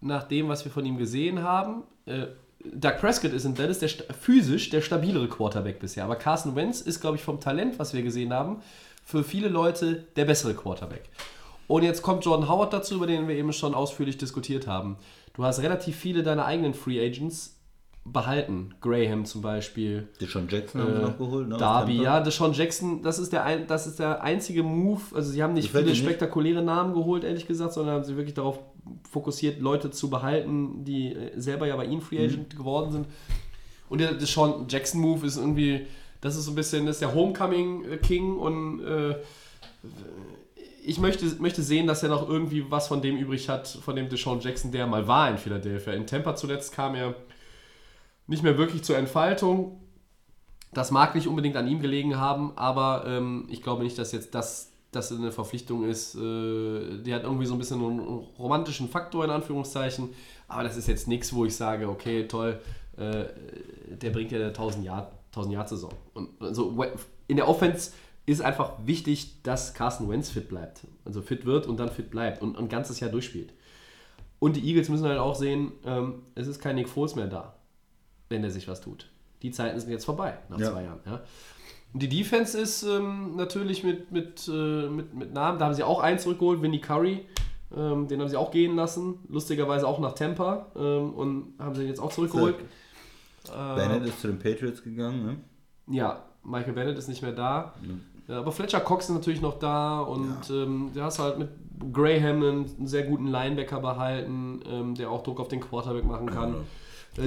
nach 0.00 0.24
dem, 0.24 0.48
was 0.48 0.64
wir 0.64 0.72
von 0.72 0.84
ihm 0.84 0.98
gesehen 0.98 1.42
haben, 1.42 1.84
äh, 2.04 2.26
Doug 2.64 2.98
Prescott 2.98 3.32
ist 3.32 3.44
in 3.44 3.54
Dallas 3.54 3.78
der, 3.78 3.88
physisch 3.88 4.68
der 4.70 4.82
stabilere 4.82 5.28
Quarterback 5.28 5.78
bisher. 5.80 6.04
Aber 6.04 6.16
Carson 6.16 6.56
Wentz 6.56 6.80
ist, 6.80 7.00
glaube 7.00 7.16
ich, 7.16 7.22
vom 7.22 7.40
Talent, 7.40 7.78
was 7.78 7.94
wir 7.94 8.02
gesehen 8.02 8.32
haben, 8.32 8.62
für 9.04 9.24
viele 9.24 9.48
Leute 9.48 10.04
der 10.16 10.26
bessere 10.26 10.54
Quarterback. 10.54 11.08
Und 11.66 11.84
jetzt 11.84 12.02
kommt 12.02 12.24
Jordan 12.24 12.48
Howard 12.48 12.72
dazu, 12.72 12.96
über 12.96 13.06
den 13.06 13.28
wir 13.28 13.36
eben 13.36 13.52
schon 13.52 13.74
ausführlich 13.74 14.18
diskutiert 14.18 14.66
haben. 14.66 14.98
Du 15.34 15.44
hast 15.44 15.60
relativ 15.60 15.96
viele 15.96 16.22
deiner 16.22 16.44
eigenen 16.44 16.74
Free 16.74 17.04
Agents 17.04 17.59
behalten. 18.04 18.74
Graham 18.80 19.24
zum 19.24 19.42
Beispiel. 19.42 20.08
Deshaun 20.20 20.48
Jackson 20.48 20.80
haben 20.80 20.94
sie 20.94 20.98
Äh, 21.00 21.02
noch 21.02 21.18
geholt, 21.18 21.48
ne? 21.48 21.56
Darby, 21.58 22.02
ja, 22.02 22.20
Deshaun 22.20 22.52
Jackson, 22.52 23.02
das 23.02 23.18
ist, 23.18 23.32
der 23.32 23.44
ein, 23.44 23.66
das 23.66 23.86
ist 23.86 23.98
der 23.98 24.22
einzige 24.22 24.62
Move. 24.62 25.00
Also, 25.14 25.30
sie 25.30 25.42
haben 25.42 25.52
nicht 25.54 25.66
Gefällt 25.66 25.84
viele 25.84 25.94
nicht? 25.96 26.04
spektakuläre 26.04 26.62
Namen 26.62 26.94
geholt, 26.94 27.24
ehrlich 27.24 27.46
gesagt, 27.46 27.74
sondern 27.74 27.96
haben 27.96 28.04
sie 28.04 28.16
wirklich 28.16 28.34
darauf 28.34 28.58
fokussiert, 29.10 29.60
Leute 29.60 29.90
zu 29.90 30.08
behalten, 30.10 30.84
die 30.84 31.12
äh, 31.14 31.38
selber 31.38 31.66
ja 31.66 31.76
bei 31.76 31.84
ihnen 31.84 31.96
Mhm. 31.96 32.00
Free 32.02 32.24
Agent 32.24 32.56
geworden 32.56 32.90
sind. 32.90 33.06
Und 33.88 34.00
der 34.00 34.14
Deshaun 34.14 34.66
Jackson 34.68 35.00
Move 35.00 35.26
ist 35.26 35.36
irgendwie, 35.36 35.86
das 36.20 36.36
ist 36.36 36.46
so 36.46 36.52
ein 36.52 36.54
bisschen, 36.54 36.86
das 36.86 36.96
ist 36.96 37.02
der 37.02 37.14
Homecoming 37.14 37.84
äh, 37.84 37.96
King 37.98 38.36
und 38.38 38.80
äh, 38.84 39.16
ich 40.82 40.98
möchte, 40.98 41.26
möchte 41.40 41.62
sehen, 41.62 41.86
dass 41.86 42.02
er 42.02 42.08
noch 42.08 42.28
irgendwie 42.28 42.64
was 42.70 42.88
von 42.88 43.02
dem 43.02 43.16
übrig 43.16 43.48
hat, 43.48 43.68
von 43.68 43.94
dem 43.96 44.08
Deshaun 44.08 44.40
Jackson, 44.40 44.72
der 44.72 44.86
mal 44.86 45.06
war 45.06 45.30
in 45.30 45.36
Philadelphia. 45.38 45.92
In 45.92 46.06
Tampa 46.06 46.34
zuletzt 46.34 46.72
kam 46.72 46.94
er 46.94 47.14
nicht 48.30 48.44
mehr 48.44 48.56
wirklich 48.56 48.84
zur 48.84 48.96
Entfaltung. 48.96 49.80
Das 50.72 50.92
mag 50.92 51.16
nicht 51.16 51.26
unbedingt 51.26 51.56
an 51.56 51.66
ihm 51.66 51.80
gelegen 51.80 52.16
haben, 52.16 52.52
aber 52.56 53.04
ähm, 53.06 53.46
ich 53.50 53.60
glaube 53.60 53.82
nicht, 53.82 53.98
dass 53.98 54.12
jetzt 54.12 54.36
das, 54.36 54.70
das 54.92 55.10
eine 55.10 55.32
Verpflichtung 55.32 55.84
ist. 55.84 56.14
Äh, 56.14 57.02
die 57.02 57.12
hat 57.12 57.24
irgendwie 57.24 57.46
so 57.46 57.54
ein 57.54 57.58
bisschen 57.58 57.84
einen 57.84 57.98
romantischen 58.38 58.88
Faktor 58.88 59.24
in 59.24 59.30
Anführungszeichen, 59.30 60.10
aber 60.46 60.62
das 60.62 60.76
ist 60.76 60.86
jetzt 60.86 61.08
nichts, 61.08 61.34
wo 61.34 61.44
ich 61.44 61.56
sage, 61.56 61.88
okay, 61.88 62.28
toll, 62.28 62.60
äh, 62.96 63.24
der 63.90 64.10
bringt 64.10 64.30
ja 64.30 64.38
eine 64.38 64.48
1000 64.48 64.84
Jahr, 64.84 65.10
1000 65.30 65.54
Jahr 65.54 65.66
Saison. 65.66 65.90
Und 66.14 66.40
also 66.40 66.84
in 67.26 67.36
der 67.36 67.48
Offense 67.48 67.90
ist 68.26 68.42
einfach 68.42 68.74
wichtig, 68.84 69.42
dass 69.42 69.74
Carson 69.74 70.08
Wentz 70.08 70.30
fit 70.30 70.48
bleibt. 70.48 70.82
Also 71.04 71.20
fit 71.20 71.46
wird 71.46 71.66
und 71.66 71.78
dann 71.78 71.88
fit 71.88 72.10
bleibt 72.10 72.42
und 72.42 72.56
ein 72.56 72.68
ganzes 72.68 73.00
Jahr 73.00 73.10
durchspielt. 73.10 73.52
Und 74.38 74.54
die 74.54 74.64
Eagles 74.68 74.88
müssen 74.88 75.06
halt 75.06 75.18
auch 75.18 75.34
sehen, 75.34 75.72
ähm, 75.84 76.22
es 76.36 76.46
ist 76.46 76.60
kein 76.60 76.76
Nick 76.76 76.88
Foles 76.88 77.16
mehr 77.16 77.26
da, 77.26 77.54
wenn 78.30 78.42
er 78.44 78.50
sich 78.50 78.66
was 78.68 78.80
tut. 78.80 79.06
Die 79.42 79.50
Zeiten 79.50 79.78
sind 79.78 79.90
jetzt 79.90 80.04
vorbei 80.06 80.38
nach 80.48 80.58
Ja. 80.58 80.70
zwei 80.72 80.84
Jahren. 80.84 81.00
Ja. 81.04 81.20
Die 81.92 82.08
Defense 82.08 82.58
ist 82.58 82.84
ähm, 82.84 83.34
natürlich 83.36 83.82
mit, 83.82 84.12
mit, 84.12 84.48
äh, 84.48 84.88
mit, 84.88 85.12
mit 85.12 85.34
Namen, 85.34 85.58
da 85.58 85.66
haben 85.66 85.74
sie 85.74 85.82
auch 85.82 86.00
einen 86.00 86.18
zurückgeholt, 86.18 86.62
Vinnie 86.62 86.80
Curry. 86.80 87.26
Ähm, 87.76 88.08
den 88.08 88.20
haben 88.20 88.28
sie 88.28 88.36
auch 88.36 88.50
gehen 88.50 88.74
lassen, 88.76 89.18
lustigerweise 89.28 89.86
auch 89.86 89.98
nach 90.00 90.12
Tampa 90.14 90.66
ähm, 90.76 91.12
und 91.14 91.54
haben 91.58 91.74
sie 91.74 91.84
jetzt 91.84 92.00
auch 92.00 92.12
zurückgeholt. 92.12 92.56
Äh, 93.48 93.74
Bennett 93.76 94.06
ist 94.06 94.20
zu 94.20 94.28
den 94.28 94.38
Patriots 94.38 94.82
gegangen, 94.82 95.24
ne? 95.24 95.36
ja, 95.94 96.24
Michael 96.44 96.72
Bennett 96.72 96.98
ist 96.98 97.08
nicht 97.08 97.22
mehr 97.22 97.32
da. 97.32 97.74
Ja, 98.28 98.38
aber 98.40 98.52
Fletcher 98.52 98.80
Cox 98.80 99.06
ist 99.08 99.14
natürlich 99.14 99.40
noch 99.40 99.58
da 99.58 100.00
und 100.00 100.50
ähm, 100.50 100.90
du 100.94 101.02
hast 101.02 101.18
halt 101.18 101.38
mit 101.38 101.48
Graham 101.92 102.42
einen, 102.42 102.66
einen 102.76 102.86
sehr 102.86 103.04
guten 103.04 103.26
Linebacker 103.26 103.80
behalten, 103.80 104.60
ähm, 104.68 104.94
der 104.94 105.10
auch 105.10 105.22
Druck 105.22 105.40
auf 105.40 105.48
den 105.48 105.60
Quarterback 105.60 106.04
machen 106.04 106.28
kann. 106.30 106.54
Äh, 106.54 106.56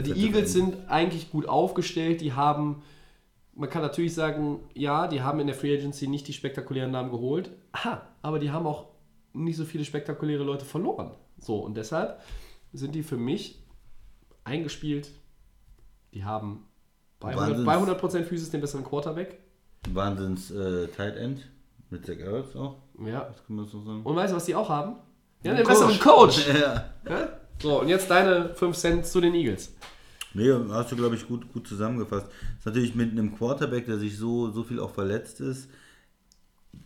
die 0.01 0.11
Fette 0.11 0.19
Eagles 0.25 0.53
sind 0.53 0.89
eigentlich 0.89 1.31
gut 1.31 1.47
aufgestellt. 1.47 2.21
Die 2.21 2.33
haben, 2.33 2.81
man 3.53 3.69
kann 3.69 3.81
natürlich 3.81 4.13
sagen, 4.13 4.59
ja, 4.73 5.07
die 5.07 5.21
haben 5.21 5.39
in 5.39 5.47
der 5.47 5.55
Free 5.55 5.75
Agency 5.77 6.07
nicht 6.07 6.27
die 6.27 6.33
spektakulären 6.33 6.91
Namen 6.91 7.11
geholt. 7.11 7.51
Aha, 7.71 8.01
aber 8.21 8.39
die 8.39 8.51
haben 8.51 8.65
auch 8.67 8.87
nicht 9.33 9.57
so 9.57 9.65
viele 9.65 9.85
spektakuläre 9.85 10.43
Leute 10.43 10.65
verloren. 10.65 11.11
So, 11.39 11.59
und 11.59 11.75
deshalb 11.75 12.21
sind 12.71 12.95
die 12.95 13.03
für 13.03 13.17
mich 13.17 13.63
eingespielt. 14.43 15.09
Die 16.13 16.23
haben 16.23 16.65
bei 17.19 17.33
100%, 17.35 17.37
Wahnsinns- 17.37 17.65
bei 17.65 17.77
100% 17.77 18.23
Physis 18.23 18.49
den 18.51 18.61
besseren 18.61 18.83
Quarterback. 18.83 19.39
Wahnsinns 19.89 20.51
äh, 20.51 20.87
Tight 20.87 21.17
End 21.17 21.49
mit 21.89 22.05
Zach 22.05 22.17
Ertz 22.17 22.55
auch. 22.55 22.77
Ja. 23.05 23.21
Das 23.25 23.45
kann 23.45 23.55
man 23.55 23.65
so 23.65 23.81
sagen. 23.81 24.03
Und 24.03 24.15
weißt 24.15 24.31
du, 24.31 24.37
was 24.37 24.45
die 24.45 24.55
auch 24.55 24.69
haben? 24.69 24.95
Ja, 25.43 25.53
den 25.53 25.65
besseren 25.65 25.99
Coach. 25.99 26.47
Ja. 26.53 26.85
Ja? 27.09 27.29
So, 27.61 27.81
und 27.81 27.87
jetzt 27.87 28.09
deine 28.09 28.53
5 28.55 28.75
Cent 28.75 29.05
zu 29.05 29.21
den 29.21 29.33
Eagles. 29.33 29.73
Nee, 30.33 30.51
hast 30.69 30.91
du, 30.91 30.95
glaube 30.95 31.15
ich, 31.15 31.27
gut, 31.27 31.51
gut 31.53 31.67
zusammengefasst. 31.67 32.27
Ist 32.57 32.65
natürlich 32.65 32.95
mit 32.95 33.11
einem 33.11 33.35
Quarterback, 33.37 33.85
der 33.85 33.97
sich 33.99 34.17
so, 34.17 34.49
so 34.51 34.63
viel 34.63 34.79
auch 34.79 34.89
verletzt 34.91 35.39
ist, 35.41 35.69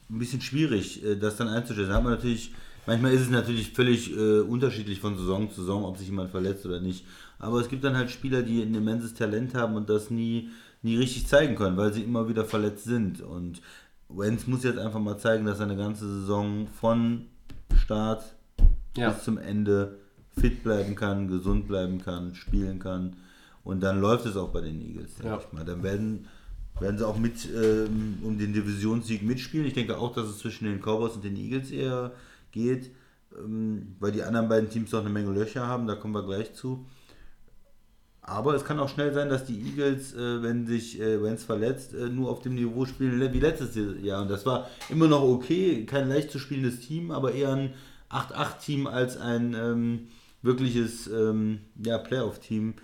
ein 0.10 0.20
bisschen 0.20 0.42
schwierig, 0.42 1.04
äh, 1.04 1.16
das 1.16 1.38
dann 1.38 1.48
einzustellen. 1.48 1.90
Da 1.90 1.96
hat 1.96 2.04
man 2.04 2.14
natürlich, 2.14 2.54
manchmal 2.86 3.14
ist 3.14 3.22
es 3.22 3.30
natürlich 3.30 3.72
völlig 3.72 4.16
äh, 4.16 4.40
unterschiedlich 4.42 5.00
von 5.00 5.18
Saison 5.18 5.50
zu 5.50 5.62
Saison, 5.62 5.86
ob 5.86 5.98
sich 5.98 6.08
jemand 6.08 6.30
verletzt 6.32 6.66
oder 6.66 6.80
nicht. 6.82 7.06
Aber 7.40 7.60
es 7.62 7.70
gibt 7.70 7.84
dann 7.84 7.96
halt 7.96 8.12
Spieler, 8.12 8.42
die 8.44 8.62
ein 8.62 8.76
immenses 8.76 9.14
Talent 9.14 9.54
haben 9.56 9.76
und 9.76 9.90
das 9.90 10.10
nie, 10.10 10.50
nie 10.82 10.98
richtig 10.98 11.28
zeigen 11.28 11.56
können, 11.56 11.78
weil 11.78 11.94
sie 11.94 12.04
immer 12.04 12.28
wieder 12.28 12.44
verletzt 12.46 12.84
sind. 12.84 13.22
Und 13.22 13.62
Wenz 14.10 14.46
muss 14.48 14.64
jetzt 14.64 14.80
einfach 14.80 15.00
mal 15.00 15.18
zeigen, 15.18 15.46
dass 15.46 15.60
er 15.60 15.66
eine 15.68 15.78
ganze 15.78 16.06
Saison 16.06 16.68
von 16.68 17.28
Start 17.78 18.36
Ja. 18.98 19.12
bis 19.12 19.24
zum 19.24 19.38
Ende 19.38 20.00
fit 20.40 20.64
bleiben 20.64 20.96
kann, 20.96 21.28
gesund 21.28 21.68
bleiben 21.68 22.02
kann, 22.02 22.36
spielen 22.36 22.80
kann. 22.80 23.16
Und 23.64 23.82
dann 23.82 24.00
läuft 24.00 24.26
es 24.26 24.38
auch 24.38 24.50
bei 24.50 24.62
den 24.62 24.82
Eagles, 24.82 25.16
denke 25.16 25.28
Ja. 25.34 25.40
ich 25.46 25.52
mal. 25.54 25.66
Dann 25.66 25.84
werden, 25.84 26.28
werden 26.80 26.98
sie 26.98 27.06
auch 27.08 27.18
mit 27.18 27.48
ähm, 27.54 28.20
um 28.24 28.38
den 28.38 28.54
Divisionssieg 28.54 29.24
mitspielen. 29.24 29.66
Ich 29.68 29.74
denke 29.74 29.98
auch, 29.98 30.14
dass 30.14 30.28
es 30.28 30.38
zwischen 30.40 30.66
den 30.66 30.80
Cowboys 30.82 31.14
und 31.16 31.24
den 31.26 31.36
Eagles 31.36 31.72
eher 31.72 32.12
geht, 32.52 32.92
ähm, 33.38 33.96
weil 34.00 34.12
die 34.14 34.24
anderen 34.24 34.48
beiden 34.48 34.70
Teams 34.70 34.92
noch 34.92 35.02
eine 35.02 35.10
Menge 35.10 35.32
Löcher 35.32 35.68
haben, 35.68 35.86
da 35.88 35.96
kommen 35.96 36.14
wir 36.14 36.24
gleich 36.26 36.54
zu. 36.54 36.86
Aber 38.22 38.56
es 38.56 38.66
kann 38.66 38.80
auch 38.80 38.90
schnell 38.90 39.14
sein, 39.14 39.30
dass 39.30 39.46
die 39.46 39.58
Eagles, 39.62 40.14
äh, 40.14 40.42
wenn 40.44 40.68
sich 40.68 41.00
äh, 41.00 41.22
Wentz 41.24 41.44
verletzt, 41.44 41.94
äh, 41.94 42.10
nur 42.10 42.30
auf 42.30 42.42
dem 42.42 42.56
Niveau 42.56 42.86
spielen 42.86 43.20
le- 43.20 43.32
wie 43.34 43.40
letztes 43.40 43.78
Jahr. 44.04 44.22
Und 44.22 44.30
das 44.30 44.46
war 44.46 44.70
immer 44.90 45.08
noch 45.08 45.22
okay, 45.24 45.86
kein 45.86 46.10
leicht 46.10 46.32
zu 46.32 46.38
spielendes 46.40 46.82
Team, 46.82 47.12
aber 47.12 47.32
eher 47.34 47.54
ein 47.54 47.74
8-8-Team 48.10 48.86
als 48.88 49.16
ein 49.18 49.54
ähm, 49.54 50.08
wirkliches 50.42 51.08
ähm, 51.08 51.60
ja, 51.84 51.98
Playoff-Team. 51.98 52.76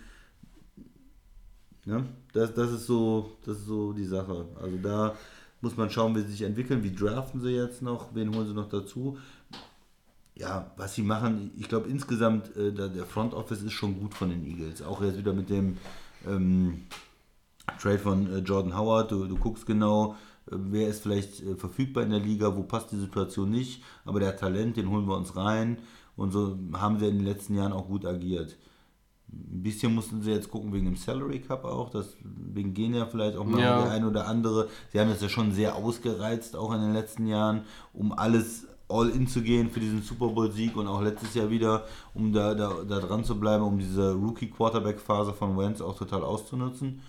Ne? 1.85 2.05
Das, 2.33 2.53
das, 2.53 2.71
ist 2.71 2.85
so, 2.85 3.31
das 3.45 3.57
ist 3.57 3.65
so 3.65 3.93
die 3.93 4.05
Sache. 4.05 4.45
Also 4.61 4.77
da 4.77 5.15
muss 5.61 5.77
man 5.77 5.89
schauen, 5.89 6.15
wie 6.15 6.21
sie 6.21 6.31
sich 6.31 6.41
entwickeln. 6.43 6.83
Wie 6.83 6.93
draften 6.93 7.41
sie 7.41 7.51
jetzt 7.51 7.81
noch? 7.81 8.13
Wen 8.13 8.33
holen 8.33 8.47
sie 8.47 8.53
noch 8.53 8.69
dazu? 8.69 9.17
ja, 10.35 10.71
was 10.77 10.95
sie 10.95 11.03
machen, 11.03 11.51
ich 11.57 11.69
glaube 11.69 11.89
insgesamt, 11.89 12.55
äh, 12.57 12.71
der 12.71 13.05
Front 13.05 13.33
Office 13.33 13.61
ist 13.61 13.73
schon 13.73 13.99
gut 13.99 14.13
von 14.13 14.29
den 14.29 14.45
Eagles. 14.45 14.81
Auch 14.81 15.01
jetzt 15.01 15.17
wieder 15.17 15.33
mit 15.33 15.49
dem 15.49 15.77
ähm, 16.27 16.85
Trade 17.79 17.99
von 17.99 18.33
äh, 18.33 18.39
Jordan 18.39 18.75
Howard. 18.77 19.11
Du, 19.11 19.27
du 19.27 19.37
guckst 19.37 19.65
genau, 19.65 20.15
äh, 20.47 20.55
wer 20.55 20.87
ist 20.87 21.03
vielleicht 21.03 21.43
äh, 21.43 21.55
verfügbar 21.55 22.03
in 22.03 22.09
der 22.09 22.19
Liga, 22.19 22.55
wo 22.55 22.63
passt 22.63 22.91
die 22.91 22.99
Situation 22.99 23.51
nicht. 23.51 23.83
Aber 24.05 24.19
der 24.19 24.35
Talent, 24.35 24.77
den 24.77 24.89
holen 24.89 25.07
wir 25.07 25.15
uns 25.15 25.35
rein. 25.35 25.77
Und 26.15 26.31
so 26.31 26.57
haben 26.73 26.99
sie 26.99 27.07
in 27.07 27.17
den 27.17 27.25
letzten 27.25 27.55
Jahren 27.55 27.73
auch 27.73 27.87
gut 27.87 28.05
agiert. 28.05 28.57
Ein 29.31 29.63
bisschen 29.63 29.95
mussten 29.95 30.21
sie 30.21 30.31
jetzt 30.31 30.51
gucken 30.51 30.71
wegen 30.73 30.85
dem 30.85 30.95
Salary 30.95 31.39
Cup 31.39 31.65
auch, 31.65 31.89
deswegen 31.89 32.73
gehen 32.75 32.93
ja 32.93 33.07
vielleicht 33.07 33.35
auch 33.35 33.45
mal 33.45 33.59
Ja. 33.59 33.81
der 33.81 33.91
ein 33.91 34.05
oder 34.05 34.27
andere. 34.27 34.69
Sie 34.91 34.99
haben 34.99 35.09
das 35.09 35.21
ja 35.21 35.29
schon 35.29 35.51
sehr 35.51 35.75
ausgereizt, 35.75 36.55
auch 36.55 36.71
in 36.73 36.81
den 36.81 36.93
letzten 36.93 37.25
Jahren, 37.25 37.61
um 37.93 38.11
alles 38.11 38.67
all 38.89 39.09
in 39.09 39.27
zu 39.27 39.41
gehen 39.41 39.71
für 39.71 39.79
diesen 39.79 40.03
Super 40.03 40.27
Bowl-Sieg 40.27 40.75
und 40.77 40.85
auch 40.87 41.01
letztes 41.01 41.33
Jahr 41.33 41.49
wieder, 41.49 41.85
um 42.13 42.31
da, 42.31 42.53
da, 42.53 42.83
da 42.87 42.99
dran 42.99 43.23
zu 43.23 43.39
bleiben, 43.39 43.63
um 43.63 43.79
diese 43.79 44.13
Rookie-Quarterback-Phase 44.13 45.33
von 45.33 45.57
Wentz 45.57 45.81
auch 45.81 45.97
total 45.97 46.21
auszunutzen. 46.21 47.01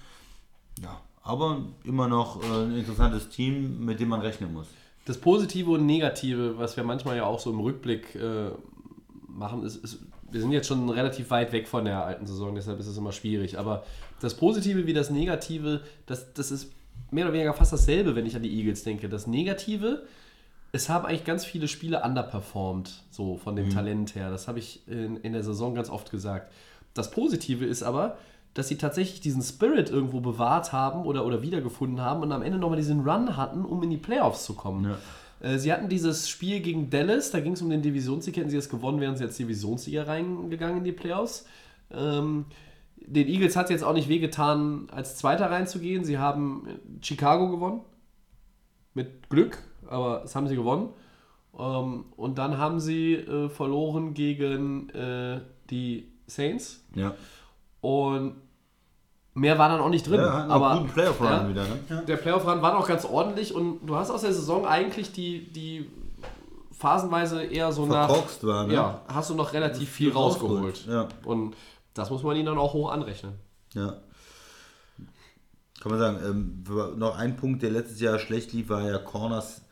Ja, 0.83 1.01
aber 1.23 1.59
immer 1.83 2.09
noch 2.09 2.43
äh, 2.43 2.65
ein 2.65 2.77
interessantes 2.77 3.29
Team, 3.29 3.85
mit 3.85 4.01
dem 4.01 4.09
man 4.09 4.21
rechnen 4.21 4.53
muss. 4.55 4.67
Das 5.05 5.19
Positive 5.19 5.71
und 5.73 5.85
Negative, 5.85 6.57
was 6.57 6.77
wir 6.79 6.85
manchmal 6.85 7.17
ja 7.17 7.27
auch 7.27 7.39
so 7.41 7.51
im 7.51 7.61
Rückblick 7.61 8.15
äh, 8.15 8.51
machen, 9.35 9.65
ist, 9.65 9.77
ist, 9.77 9.99
wir 10.31 10.41
sind 10.41 10.53
jetzt 10.53 10.69
schon 10.69 10.89
relativ 10.91 11.31
weit 11.31 11.53
weg 11.53 11.69
von 11.69 11.85
der 11.85 12.05
alten 12.05 12.27
Saison, 12.27 12.55
deshalb 12.55 12.79
ist 12.81 12.87
es 12.87 12.97
immer 12.97 13.13
schwierig. 13.13 13.59
Aber 13.59 13.85
das 14.21 14.35
Positive 14.35 14.87
wie 14.87 14.93
das 14.93 15.11
Negative, 15.11 15.83
das, 16.07 16.33
das 16.35 16.51
ist 16.51 16.73
mehr 17.11 17.25
oder 17.27 17.35
weniger 17.35 17.55
fast 17.55 17.73
dasselbe, 17.73 18.15
wenn 18.15 18.27
ich 18.27 18.37
an 18.37 18.43
die 18.43 18.57
Eagles 18.57 18.85
denke. 18.85 19.09
Das 19.09 19.27
Negative, 19.27 20.03
es 20.73 20.89
haben 20.89 21.07
eigentlich 21.07 21.25
ganz 21.25 21.45
viele 21.45 21.69
Spiele 21.69 22.03
underperformed, 22.03 22.91
so 23.11 23.37
von 23.37 23.57
dem 23.57 23.71
Talent 23.71 24.15
her. 24.15 24.31
Das 24.31 24.49
habe 24.49 24.59
ich 24.59 24.87
in, 24.89 25.17
in 25.19 25.33
der 25.33 25.43
Saison 25.43 25.75
ganz 25.75 25.91
oft 25.91 26.11
gesagt. 26.11 26.53
Das 26.95 27.11
Positive 27.11 27.65
ist 27.65 27.83
aber, 27.83 28.17
dass 28.55 28.69
sie 28.69 28.79
tatsächlich 28.79 29.21
diesen 29.21 29.43
Spirit 29.43 29.91
irgendwo 29.91 30.21
bewahrt 30.21 30.73
haben 30.73 31.05
oder, 31.05 31.27
oder 31.27 31.43
wiedergefunden 31.43 32.01
haben 32.01 32.23
und 32.23 32.33
am 32.33 32.43
Ende 32.43 32.59
nochmal 32.59 32.79
diesen 32.79 33.01
Run 33.01 33.37
hatten, 33.37 33.65
um 33.65 33.83
in 33.83 33.91
die 33.91 33.97
Playoffs 33.97 34.45
zu 34.45 34.55
kommen. 34.55 34.85
Äh, 34.85 34.95
Sie 35.57 35.73
hatten 35.73 35.89
dieses 35.89 36.29
Spiel 36.29 36.61
gegen 36.61 36.89
Dallas, 36.89 37.31
da 37.31 37.41
ging 37.41 37.53
es 37.53 37.61
um 37.61 37.69
den 37.69 37.83
Divisionssieg. 37.83 38.37
Hätten 38.37 38.49
sie 38.49 38.57
das 38.57 38.69
gewonnen, 38.69 39.01
wären 39.01 39.17
sie 39.17 39.25
als 39.25 39.37
Divisionssieger 39.37 40.09
reingegangen 40.09 40.79
in 40.79 40.85
die 40.85 40.93
Playoffs. 40.93 41.47
Ähm, 41.91 42.47
den 42.97 43.29
Eagles 43.29 43.57
hat 43.57 43.67
es 43.67 43.71
jetzt 43.71 43.85
auch 43.85 43.93
nicht 43.93 44.09
wehgetan, 44.09 44.89
als 44.91 45.17
Zweiter 45.17 45.51
reinzugehen. 45.51 46.05
Sie 46.05 46.19
haben 46.19 46.69
Chicago 47.03 47.51
gewonnen. 47.51 47.81
Mit 48.95 49.29
Glück, 49.29 49.59
aber 49.87 50.21
das 50.21 50.35
haben 50.37 50.47
sie 50.49 50.57
gewonnen. 50.57 50.91
Ähm, 51.59 52.07
und 52.17 52.39
dann 52.39 52.59
haben 52.59 52.81
sie 52.81 53.15
äh, 53.15 53.49
verloren 53.49 54.15
gegen 54.15 54.89
äh, 54.91 55.41
die 55.71 56.13
Saints. 56.27 56.85
Ja, 56.95 57.15
Und 57.81 58.37
mehr 59.35 59.59
war 59.59 59.69
dann 59.69 59.81
auch 59.81 59.89
nicht 59.89 60.07
drin. 60.09 60.21
ja 60.21 60.47
aber 60.47 60.79
guten 60.79 60.93
Playoff-Run 60.93 61.27
ja, 61.29 61.49
wieder. 61.49 61.65
Ne? 61.65 62.03
Der 62.07 62.17
Playoff-Run 62.17 62.63
war 62.63 62.73
noch 62.75 62.87
ganz 62.89 63.05
ordentlich 63.05 63.55
und 63.55 63.87
du 63.87 63.97
hast 63.97 64.11
aus 64.11 64.23
der 64.23 64.33
Saison 64.33 64.67
eigentlich 64.67 65.13
die, 65.13 65.51
die 65.53 65.91
phasenweise 66.73 67.43
eher 67.45 67.73
so 67.73 67.87
nach. 67.87 68.07
Verkorkst 68.09 68.47
war, 68.47 68.67
ne? 68.67 68.75
Ja, 68.75 69.01
hast 69.09 69.31
du 69.31 69.35
noch 69.35 69.53
relativ 69.53 69.89
viel 69.91 70.11
viel 70.11 70.17
rausgeholt. 70.17 70.87
ja. 70.87 71.09
Und 71.25 71.55
das 71.95 72.11
muss 72.11 72.23
man 72.23 72.37
ihnen 72.37 72.47
dann 72.47 72.59
auch 72.59 72.73
hoch 72.73 72.91
anrechnen. 72.91 73.35
Ja. 73.75 73.95
Kann 75.81 75.91
man 75.93 75.99
sagen, 75.99 76.19
ähm, 76.25 76.99
noch 76.99 77.17
ein 77.19 77.37
Punkt, 77.37 77.63
der 77.63 77.71
letztes 77.71 78.01
Jahr 78.01 78.19
schlecht 78.19 78.53
lief, 78.53 78.69
war 78.71 78.83
ja 78.83 78.99
Corners 78.99 79.63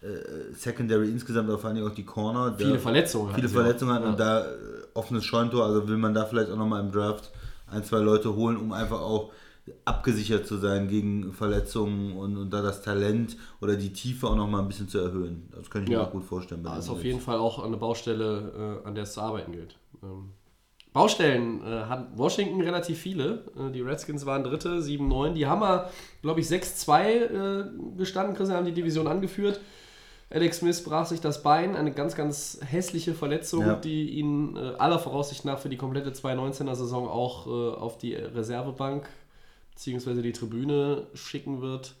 äh, 0.00 0.54
Secondary 0.54 1.08
insgesamt, 1.10 1.48
aber 1.48 1.58
vor 1.58 1.70
allem 1.70 1.86
auch 1.86 1.94
die 1.94 2.04
Corner. 2.04 2.54
Viele 2.56 2.70
Der- 2.72 2.78
Verletzungen. 2.80 3.34
Viele. 3.34 3.48
Verletzungen 3.48 3.92
hatten 3.92 4.04
Ja. 4.04 4.10
und 4.10 4.20
da 4.20 4.46
offenes 4.94 5.24
Scheuntor, 5.24 5.64
also 5.66 5.86
will 5.88 5.96
man 5.98 6.14
da 6.14 6.24
vielleicht 6.24 6.50
auch 6.50 6.56
nochmal 6.56 6.80
im 6.80 6.90
Draft 6.92 7.30
ein, 7.70 7.84
zwei 7.84 7.98
Leute 7.98 8.34
holen, 8.34 8.56
um 8.56 8.72
einfach 8.72 9.00
auch 9.00 9.32
abgesichert 9.84 10.46
zu 10.46 10.56
sein 10.56 10.88
gegen 10.88 11.32
Verletzungen 11.32 12.16
und, 12.16 12.36
und 12.36 12.50
da 12.50 12.62
das 12.62 12.82
Talent 12.82 13.36
oder 13.60 13.76
die 13.76 13.92
Tiefe 13.92 14.26
auch 14.26 14.36
nochmal 14.36 14.62
ein 14.62 14.68
bisschen 14.68 14.88
zu 14.88 14.98
erhöhen. 14.98 15.48
Das 15.54 15.68
kann 15.68 15.82
ich 15.82 15.88
mir 15.88 15.96
Ja. 15.96 16.04
auch 16.04 16.10
gut 16.10 16.24
vorstellen. 16.24 16.62
bei 16.62 16.70
Das 16.74 16.84
ist 16.84 16.90
auf 16.90 17.04
jeden 17.04 17.20
Fall 17.20 17.36
auch 17.38 17.62
eine 17.62 17.76
Baustelle, 17.76 18.80
äh, 18.84 18.88
an 18.88 18.94
der 18.94 19.04
es 19.04 19.12
zu 19.12 19.20
arbeiten 19.20 19.52
gilt. 19.52 19.76
Ähm, 20.02 20.30
Baustellen 20.94 21.60
äh, 21.64 21.84
hat 21.84 22.16
Washington 22.16 22.62
relativ 22.62 22.98
viele. 22.98 23.44
Äh, 23.58 23.70
die 23.72 23.82
Redskins 23.82 24.24
waren 24.24 24.42
Dritte, 24.42 24.80
7-9. 24.80 25.34
Die 25.34 25.46
Hammer, 25.46 25.90
glaube 26.22 26.40
ich, 26.40 26.46
6-2 26.46 27.02
äh, 27.10 27.64
gestanden. 27.96 28.34
Christian 28.34 28.58
haben 28.58 28.66
die 28.66 28.72
Division 28.72 29.06
angeführt. 29.06 29.60
Alex 30.30 30.58
Smith 30.58 30.84
brach 30.84 31.06
sich 31.06 31.20
das 31.20 31.42
Bein, 31.42 31.74
eine 31.74 31.90
ganz, 31.92 32.14
ganz 32.14 32.60
hässliche 32.62 33.14
Verletzung, 33.14 33.62
Ja. 33.62 33.76
die 33.76 34.10
ihn 34.10 34.56
äh, 34.56 34.74
aller 34.78 34.98
Voraussicht 34.98 35.44
nach 35.46 35.58
für 35.58 35.70
die 35.70 35.78
komplette 35.78 36.10
2019er 36.10 36.74
Saison 36.74 37.08
auch 37.08 37.46
äh, 37.46 37.50
auf 37.76 37.96
die 37.96 38.14
Reservebank 38.14 39.08
bzw. 39.74 40.20
die 40.20 40.32
Tribüne 40.32 41.06
schicken 41.14 41.62
wird. 41.62 41.94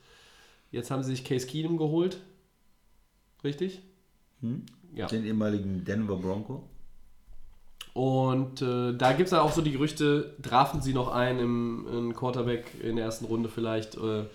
Jetzt 0.70 0.90
haben 0.90 1.02
sie 1.02 1.12
sich 1.12 1.24
Case 1.24 1.46
Keenum 1.46 1.78
geholt. 1.78 2.20
Richtig? 3.42 3.80
Hm? 4.42 4.66
Ja. 4.94 5.06
Den 5.06 5.24
ehemaligen 5.24 5.84
Denver 5.84 6.16
Bronco. 6.16 6.64
Und 7.94 8.60
äh, 8.62 8.94
da 8.94 9.12
gibt 9.12 9.28
es 9.28 9.32
auch 9.32 9.52
so 9.52 9.62
die 9.62 9.72
Gerüchte, 9.72 10.34
draften 10.40 10.82
sie 10.82 10.92
noch 10.92 11.08
einen 11.08 11.38
im, 11.40 11.86
im 11.90 12.14
Quarterback 12.14 12.66
in 12.82 12.96
der 12.96 13.06
ersten 13.06 13.24
Runde 13.24 13.48
vielleicht. 13.48 13.96
Äh, 13.96 14.20
ähm, 14.20 14.26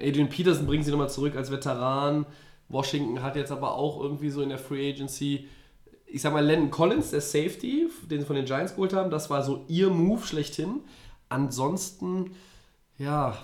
Adrian 0.00 0.28
Peterson 0.28 0.66
bringen 0.66 0.82
sie 0.82 0.90
nochmal 0.90 1.10
zurück 1.10 1.36
als 1.36 1.50
Veteran. 1.50 2.24
Washington 2.68 3.22
hat 3.22 3.36
jetzt 3.36 3.52
aber 3.52 3.74
auch 3.74 4.00
irgendwie 4.00 4.30
so 4.30 4.42
in 4.42 4.48
der 4.48 4.58
Free 4.58 4.90
Agency, 4.90 5.48
ich 6.06 6.22
sag 6.22 6.32
mal, 6.32 6.44
Landon 6.44 6.70
Collins, 6.70 7.10
der 7.10 7.20
Safety, 7.20 7.88
den 8.10 8.20
sie 8.20 8.26
von 8.26 8.36
den 8.36 8.44
Giants 8.44 8.74
geholt 8.74 8.92
haben, 8.92 9.10
das 9.10 9.30
war 9.30 9.42
so 9.42 9.64
ihr 9.68 9.90
Move 9.90 10.24
schlechthin. 10.24 10.80
Ansonsten, 11.28 12.32
ja, 12.98 13.36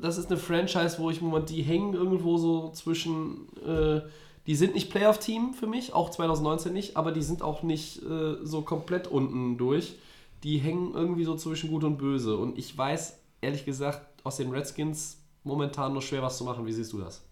das 0.00 0.18
ist 0.18 0.30
eine 0.30 0.38
Franchise, 0.38 0.98
wo 0.98 1.10
ich 1.10 1.20
Moment, 1.20 1.50
die 1.50 1.62
hängen 1.62 1.94
irgendwo 1.94 2.36
so 2.36 2.70
zwischen, 2.72 3.48
äh, 3.66 4.02
die 4.46 4.54
sind 4.54 4.74
nicht 4.74 4.90
Playoff-Team 4.90 5.54
für 5.54 5.66
mich, 5.66 5.92
auch 5.94 6.10
2019 6.10 6.72
nicht, 6.72 6.96
aber 6.96 7.12
die 7.12 7.22
sind 7.22 7.42
auch 7.42 7.62
nicht 7.62 8.02
äh, 8.02 8.36
so 8.42 8.62
komplett 8.62 9.06
unten 9.06 9.56
durch. 9.56 9.96
Die 10.42 10.58
hängen 10.58 10.92
irgendwie 10.94 11.24
so 11.24 11.36
zwischen 11.36 11.70
Gut 11.70 11.84
und 11.84 11.98
Böse. 11.98 12.36
Und 12.36 12.58
ich 12.58 12.76
weiß, 12.76 13.18
ehrlich 13.42 13.64
gesagt, 13.64 14.24
aus 14.24 14.36
den 14.36 14.50
Redskins 14.50 15.18
momentan 15.44 15.92
nur 15.92 16.02
schwer 16.02 16.22
was 16.22 16.38
zu 16.38 16.44
machen. 16.44 16.66
Wie 16.66 16.72
siehst 16.72 16.92
du 16.92 16.98
das? 16.98 17.22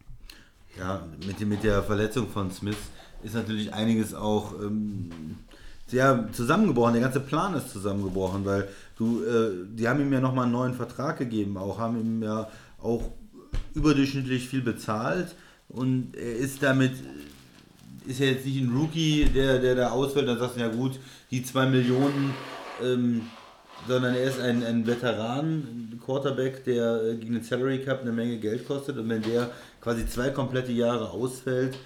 Ja, 0.76 1.06
mit, 1.26 1.40
mit 1.40 1.62
der 1.62 1.82
Verletzung 1.82 2.28
von 2.28 2.50
Smith 2.50 2.76
ist 3.22 3.34
natürlich 3.34 3.72
einiges 3.72 4.14
auch 4.14 4.52
ähm, 4.60 5.10
sehr 5.86 6.28
zusammengebrochen. 6.32 6.94
Der 6.94 7.02
ganze 7.02 7.20
Plan 7.20 7.54
ist 7.54 7.70
zusammengebrochen, 7.70 8.44
weil 8.44 8.68
du, 8.96 9.24
äh, 9.24 9.66
die 9.70 9.88
haben 9.88 10.00
ihm 10.00 10.12
ja 10.12 10.20
nochmal 10.20 10.44
einen 10.44 10.52
neuen 10.52 10.74
Vertrag 10.74 11.18
gegeben, 11.18 11.56
auch 11.56 11.78
haben 11.78 11.98
ihm 11.98 12.22
ja 12.22 12.48
auch 12.80 13.10
überdurchschnittlich 13.74 14.48
viel 14.48 14.60
bezahlt 14.60 15.34
und 15.68 16.14
er 16.16 16.36
ist 16.36 16.62
damit 16.62 16.92
ist 18.06 18.20
ja 18.20 18.26
jetzt 18.26 18.46
nicht 18.46 18.60
ein 18.60 18.74
Rookie, 18.74 19.26
der, 19.26 19.58
der 19.58 19.74
da 19.74 19.90
ausfällt, 19.90 20.28
dann 20.28 20.38
sagst 20.38 20.56
du, 20.56 20.60
ja 20.60 20.68
gut, 20.68 20.98
die 21.30 21.42
zwei 21.42 21.66
Millionen, 21.66 22.32
ähm, 22.82 23.22
sondern 23.86 24.14
er 24.14 24.24
ist 24.24 24.40
ein, 24.40 24.64
ein 24.64 24.86
Veteran, 24.86 25.90
ein 25.92 26.00
Quarterback, 26.02 26.64
der 26.64 27.02
äh, 27.02 27.16
gegen 27.16 27.34
den 27.34 27.42
Salary 27.42 27.80
Cup 27.84 28.00
eine 28.00 28.12
Menge 28.12 28.38
Geld 28.38 28.66
kostet 28.66 28.96
und 28.96 29.08
wenn 29.10 29.22
der 29.22 29.50
quasi 29.80 30.06
zwei 30.06 30.30
komplette 30.30 30.72
Jahre 30.72 31.10
ausfällt, 31.10 31.78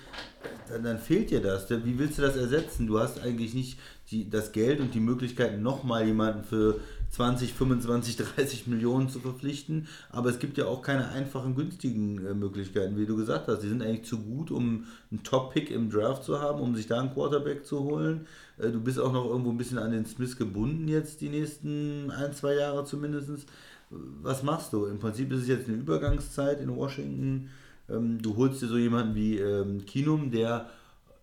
dann, 0.68 0.82
dann 0.82 0.98
fehlt 0.98 1.30
dir 1.30 1.40
das. 1.40 1.68
Wie 1.70 1.98
willst 1.98 2.18
du 2.18 2.22
das 2.22 2.36
ersetzen? 2.36 2.86
Du 2.86 2.98
hast 2.98 3.20
eigentlich 3.20 3.54
nicht 3.54 3.78
die, 4.10 4.28
das 4.28 4.52
Geld 4.52 4.80
und 4.80 4.94
die 4.94 5.00
Möglichkeit, 5.00 5.60
nochmal 5.60 6.06
jemanden 6.06 6.44
für 6.44 6.80
20, 7.10 7.52
25, 7.52 8.16
30 8.16 8.66
Millionen 8.66 9.08
zu 9.08 9.20
verpflichten. 9.20 9.88
Aber 10.10 10.30
es 10.30 10.38
gibt 10.38 10.58
ja 10.58 10.66
auch 10.66 10.82
keine 10.82 11.08
einfachen, 11.08 11.54
günstigen 11.54 12.24
äh, 12.24 12.34
Möglichkeiten, 12.34 12.96
wie 12.96 13.06
du 13.06 13.16
gesagt 13.16 13.48
hast. 13.48 13.62
Die 13.62 13.68
sind 13.68 13.82
eigentlich 13.82 14.04
zu 14.04 14.20
gut, 14.20 14.50
um 14.50 14.86
einen 15.10 15.22
Top-Pick 15.22 15.70
im 15.70 15.90
Draft 15.90 16.24
zu 16.24 16.40
haben, 16.40 16.60
um 16.60 16.74
sich 16.74 16.86
da 16.86 17.00
einen 17.00 17.12
Quarterback 17.12 17.66
zu 17.66 17.80
holen. 17.80 18.26
Äh, 18.58 18.70
du 18.70 18.80
bist 18.80 18.98
auch 18.98 19.12
noch 19.12 19.26
irgendwo 19.26 19.50
ein 19.50 19.58
bisschen 19.58 19.78
an 19.78 19.92
den 19.92 20.06
Smith 20.06 20.36
gebunden 20.36 20.88
jetzt 20.88 21.20
die 21.20 21.28
nächsten 21.28 22.10
ein, 22.10 22.32
zwei 22.32 22.54
Jahre 22.54 22.84
zumindest. 22.84 23.46
Was 23.90 24.42
machst 24.42 24.72
du? 24.72 24.86
Im 24.86 24.98
Prinzip 24.98 25.30
ist 25.32 25.42
es 25.42 25.48
jetzt 25.48 25.68
eine 25.68 25.76
Übergangszeit 25.76 26.60
in 26.60 26.74
Washington. 26.74 27.50
Ähm, 27.92 28.20
du 28.22 28.36
holst 28.36 28.62
dir 28.62 28.68
so 28.68 28.76
jemanden 28.78 29.14
wie 29.14 29.38
ähm, 29.38 29.84
Kinum, 29.84 30.30
der 30.30 30.70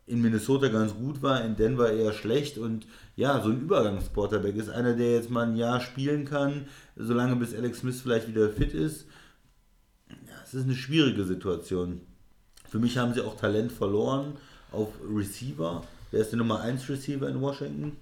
in 0.05 0.21
Minnesota 0.21 0.69
ganz 0.69 0.93
gut 0.95 1.21
war, 1.21 1.43
in 1.43 1.55
Denver 1.55 1.91
eher 1.91 2.13
schlecht 2.13 2.57
und 2.57 2.87
ja, 3.15 3.41
so 3.41 3.49
ein 3.49 3.59
Übergangsquarterback 3.61 4.55
ist 4.55 4.69
einer, 4.69 4.93
der 4.93 5.13
jetzt 5.13 5.29
mal 5.29 5.45
ein 5.45 5.55
Jahr 5.55 5.79
spielen 5.81 6.25
kann, 6.25 6.65
solange 6.95 7.35
bis 7.35 7.53
Alex 7.53 7.79
Smith 7.79 8.01
vielleicht 8.01 8.27
wieder 8.27 8.49
fit 8.49 8.73
ist. 8.73 9.05
Ja, 10.09 10.33
es 10.43 10.53
ist 10.55 10.63
eine 10.63 10.73
schwierige 10.75 11.25
Situation. 11.25 12.01
Für 12.67 12.79
mich 12.79 12.97
haben 12.97 13.13
sie 13.13 13.21
auch 13.21 13.35
Talent 13.37 13.71
verloren 13.71 14.33
auf 14.71 14.89
Receiver. 15.07 15.83
Wer 16.11 16.21
ist 16.21 16.31
der 16.31 16.37
Nummer 16.37 16.61
1 16.61 16.89
Receiver 16.89 17.27
in 17.29 17.39
Washington? 17.41 17.95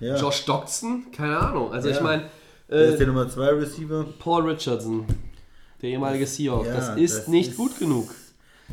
Ja. 0.00 0.16
Josh 0.16 0.44
Doxson? 0.46 1.10
Keine 1.12 1.38
Ahnung. 1.38 1.72
Also 1.72 1.88
Ja. 1.88 1.96
ich 1.96 2.00
meine, 2.00 2.30
Wer 2.68 2.86
ist 2.86 2.94
äh, 2.94 2.98
der 2.98 3.06
Nummer 3.08 3.28
2 3.28 3.48
Receiver? 3.50 4.06
Paul 4.18 4.48
Richardson, 4.48 5.06
der 5.82 5.90
ehemalige 5.90 6.26
Seahawk, 6.26 6.66
Ja, 6.66 6.74
das 6.74 6.96
ist 6.96 7.18
das 7.18 7.28
nicht 7.28 7.50
ist- 7.50 7.56
gut 7.56 7.78
genug. 7.78 8.14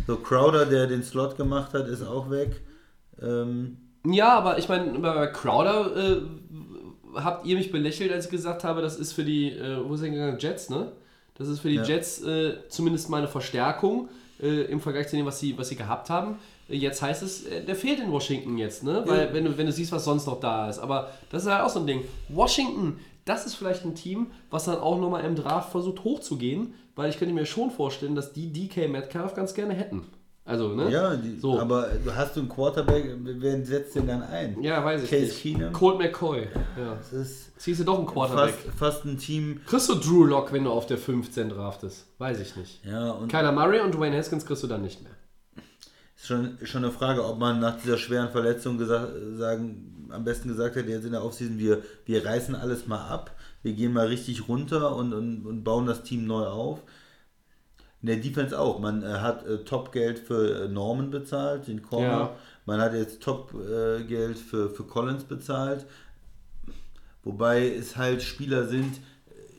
So 0.08 0.16
Crowder, 0.18 0.66
der 0.66 0.88
den 0.88 1.04
Slot 1.04 1.38
gemacht 1.38 1.74
hat, 1.74 1.88
ist 1.88 2.02
auch 2.04 2.30
weg. 2.30 2.62
Ähm, 3.22 3.78
Ja, 4.06 4.38
aber 4.38 4.58
ich 4.58 4.68
meine, 4.68 4.98
bei 5.00 5.28
Crowder 5.28 5.96
äh, 5.96 6.22
habt 7.16 7.46
ihr 7.46 7.56
mich 7.58 7.72
belächelt, 7.72 8.12
als 8.12 8.26
ich 8.26 8.32
gesagt 8.32 8.64
habe, 8.64 8.82
das 8.82 8.98
ist 8.98 9.14
für 9.14 9.24
die, 9.24 9.52
äh, 9.52 9.78
wo 9.88 9.94
ist 9.94 10.02
er 10.02 10.10
gegangen? 10.10 10.38
Jets, 10.40 10.70
ne? 10.70 10.92
Das 11.36 11.48
ist 11.48 11.60
für 11.60 11.70
die 11.70 11.76
Ja. 11.76 11.84
Jets 11.84 12.22
äh, 12.24 12.56
zumindest 12.70 13.10
mal 13.10 13.18
eine 13.18 13.28
Verstärkung 13.28 14.10
äh, 14.42 14.64
im 14.66 14.80
Vergleich 14.82 15.08
zu 15.08 15.16
dem, 15.16 15.26
was 15.26 15.40
sie, 15.40 15.58
was 15.58 15.70
sie 15.70 15.76
gehabt 15.76 16.10
haben. 16.10 16.38
Äh, 16.70 16.76
Jetzt 16.76 17.02
heißt 17.02 17.22
es, 17.24 17.46
äh, 17.46 17.64
der 17.64 17.76
fehlt 17.76 18.00
in 18.00 18.12
Washington 18.12 18.58
jetzt, 18.58 18.84
ne? 18.84 19.04
Weil, 19.06 19.32
wenn, 19.34 19.46
du, 19.46 19.58
wenn 19.58 19.68
du 19.68 19.72
siehst, 19.72 19.92
was 19.92 20.06
sonst 20.06 20.26
noch 20.26 20.40
da 20.40 20.70
ist. 20.70 20.80
Aber 20.80 21.12
das 21.30 21.44
ist 21.44 21.52
halt 21.52 21.64
auch 21.64 21.70
so 21.70 21.80
ein 21.80 21.88
Ding. 21.88 22.02
Washington, 22.30 23.00
das 23.26 23.46
ist 23.46 23.56
vielleicht 23.56 23.86
ein 23.86 23.96
Team, 23.96 24.28
was 24.50 24.66
dann 24.66 24.78
auch 24.80 25.00
nochmal 25.00 25.24
im 25.26 25.36
Draft 25.36 25.72
versucht 25.72 26.04
hochzugehen, 26.04 26.74
weil 26.96 27.10
ich 27.10 27.18
könnte 27.18 27.34
mir 27.34 27.46
schon 27.46 27.72
vorstellen, 27.72 28.16
dass 28.16 28.34
die 28.34 28.52
DK 28.52 28.88
Metcalf 28.90 29.34
ganz 29.34 29.54
gerne 29.54 29.74
hätten. 29.74 30.04
Also, 30.46 30.68
ne? 30.76 30.90
ja, 30.92 31.16
die, 31.16 31.38
So. 31.40 31.58
aber 31.58 31.88
du 32.04 32.14
hast 32.14 32.36
du 32.36 32.42
einen 32.42 32.50
Quarterback, 32.50 33.16
wer 33.22 33.64
setzt 33.66 33.96
den 33.96 34.08
dann 34.08 34.24
ein? 34.24 34.62
Ja, 34.62 34.84
weiß 34.84 35.04
ich 35.04 35.10
Case 35.10 35.22
nicht. 35.28 35.42
Keenum? 35.42 35.72
Colt 35.72 35.98
McCoy. 36.00 36.50
Ja. 36.78 36.96
Das 36.96 37.14
ist 37.14 37.58
Ziehst 37.62 37.80
du 37.80 37.86
doch 37.86 37.98
einen 37.98 38.06
Quarterback. 38.08 38.54
fast, 38.56 38.78
fast 38.78 39.06
ein 39.06 39.18
Team. 39.18 39.62
Kriegst 39.66 39.88
du 39.88 39.96
Drew 39.96 40.26
Lock, 40.26 40.52
wenn 40.52 40.66
du 40.66 40.72
auf 40.72 40.86
der 40.86 40.98
15 40.98 41.48
draftest? 41.48 42.08
Weiß 42.18 42.42
ich 42.42 42.58
nicht. 42.58 42.84
Ja, 42.84 43.12
und 43.12 43.30
Kyler 43.32 43.54
Murray 43.54 43.80
und 43.80 43.96
Dwayne 43.96 44.18
Haskins 44.18 44.46
kriegst 44.46 44.64
du 44.64 44.68
dann 44.68 44.82
nicht 44.82 45.02
mehr. 45.02 45.14
Schon, 46.24 46.58
schon 46.64 46.84
eine 46.84 46.94
Frage, 46.94 47.26
ob 47.26 47.40
man 47.40 47.60
nach 47.60 47.80
dieser 47.80 47.98
schweren 47.98 48.30
Verletzung 48.30 48.78
gesagt, 48.78 49.12
sagen, 49.38 50.08
am 50.10 50.24
besten 50.24 50.48
gesagt 50.48 50.76
hätte, 50.76 50.90
jetzt 50.90 51.06
in 51.06 51.12
der 51.12 51.24
Offseason, 51.24 51.58
wir, 51.58 51.82
wir 52.06 52.26
reißen 52.26 52.56
alles 52.56 52.88
mal 52.88 53.08
ab, 53.08 53.32
wir 53.62 53.74
gehen 53.74 53.94
mal 53.94 54.08
richtig 54.08 54.48
runter 54.48 54.96
und, 54.96 55.14
und, 55.14 55.46
und 55.46 55.64
bauen 55.64 55.86
das 55.86 56.04
Team 56.04 56.26
neu 56.26 56.46
auf. 56.46 56.82
In 58.02 58.08
der 58.08 58.18
Defense 58.18 58.60
auch. 58.60 58.80
Man 58.80 59.02
äh, 59.02 59.06
hat 59.06 59.46
äh, 59.46 59.64
Top-Geld 59.64 60.20
für 60.20 60.66
äh, 60.66 60.68
Norman 60.68 61.10
bezahlt, 61.10 61.68
den 61.68 61.82
Corner. 61.82 62.08
Ja. 62.08 62.36
Man 62.66 62.82
hat 62.82 62.94
jetzt 62.94 63.22
Top-Geld 63.22 64.38
für, 64.38 64.70
für 64.70 64.84
Collins 64.84 65.24
bezahlt. 65.24 65.86
Wobei 67.24 67.74
es 67.74 67.96
halt 67.96 68.22
Spieler 68.22 68.68
sind, 68.68 69.00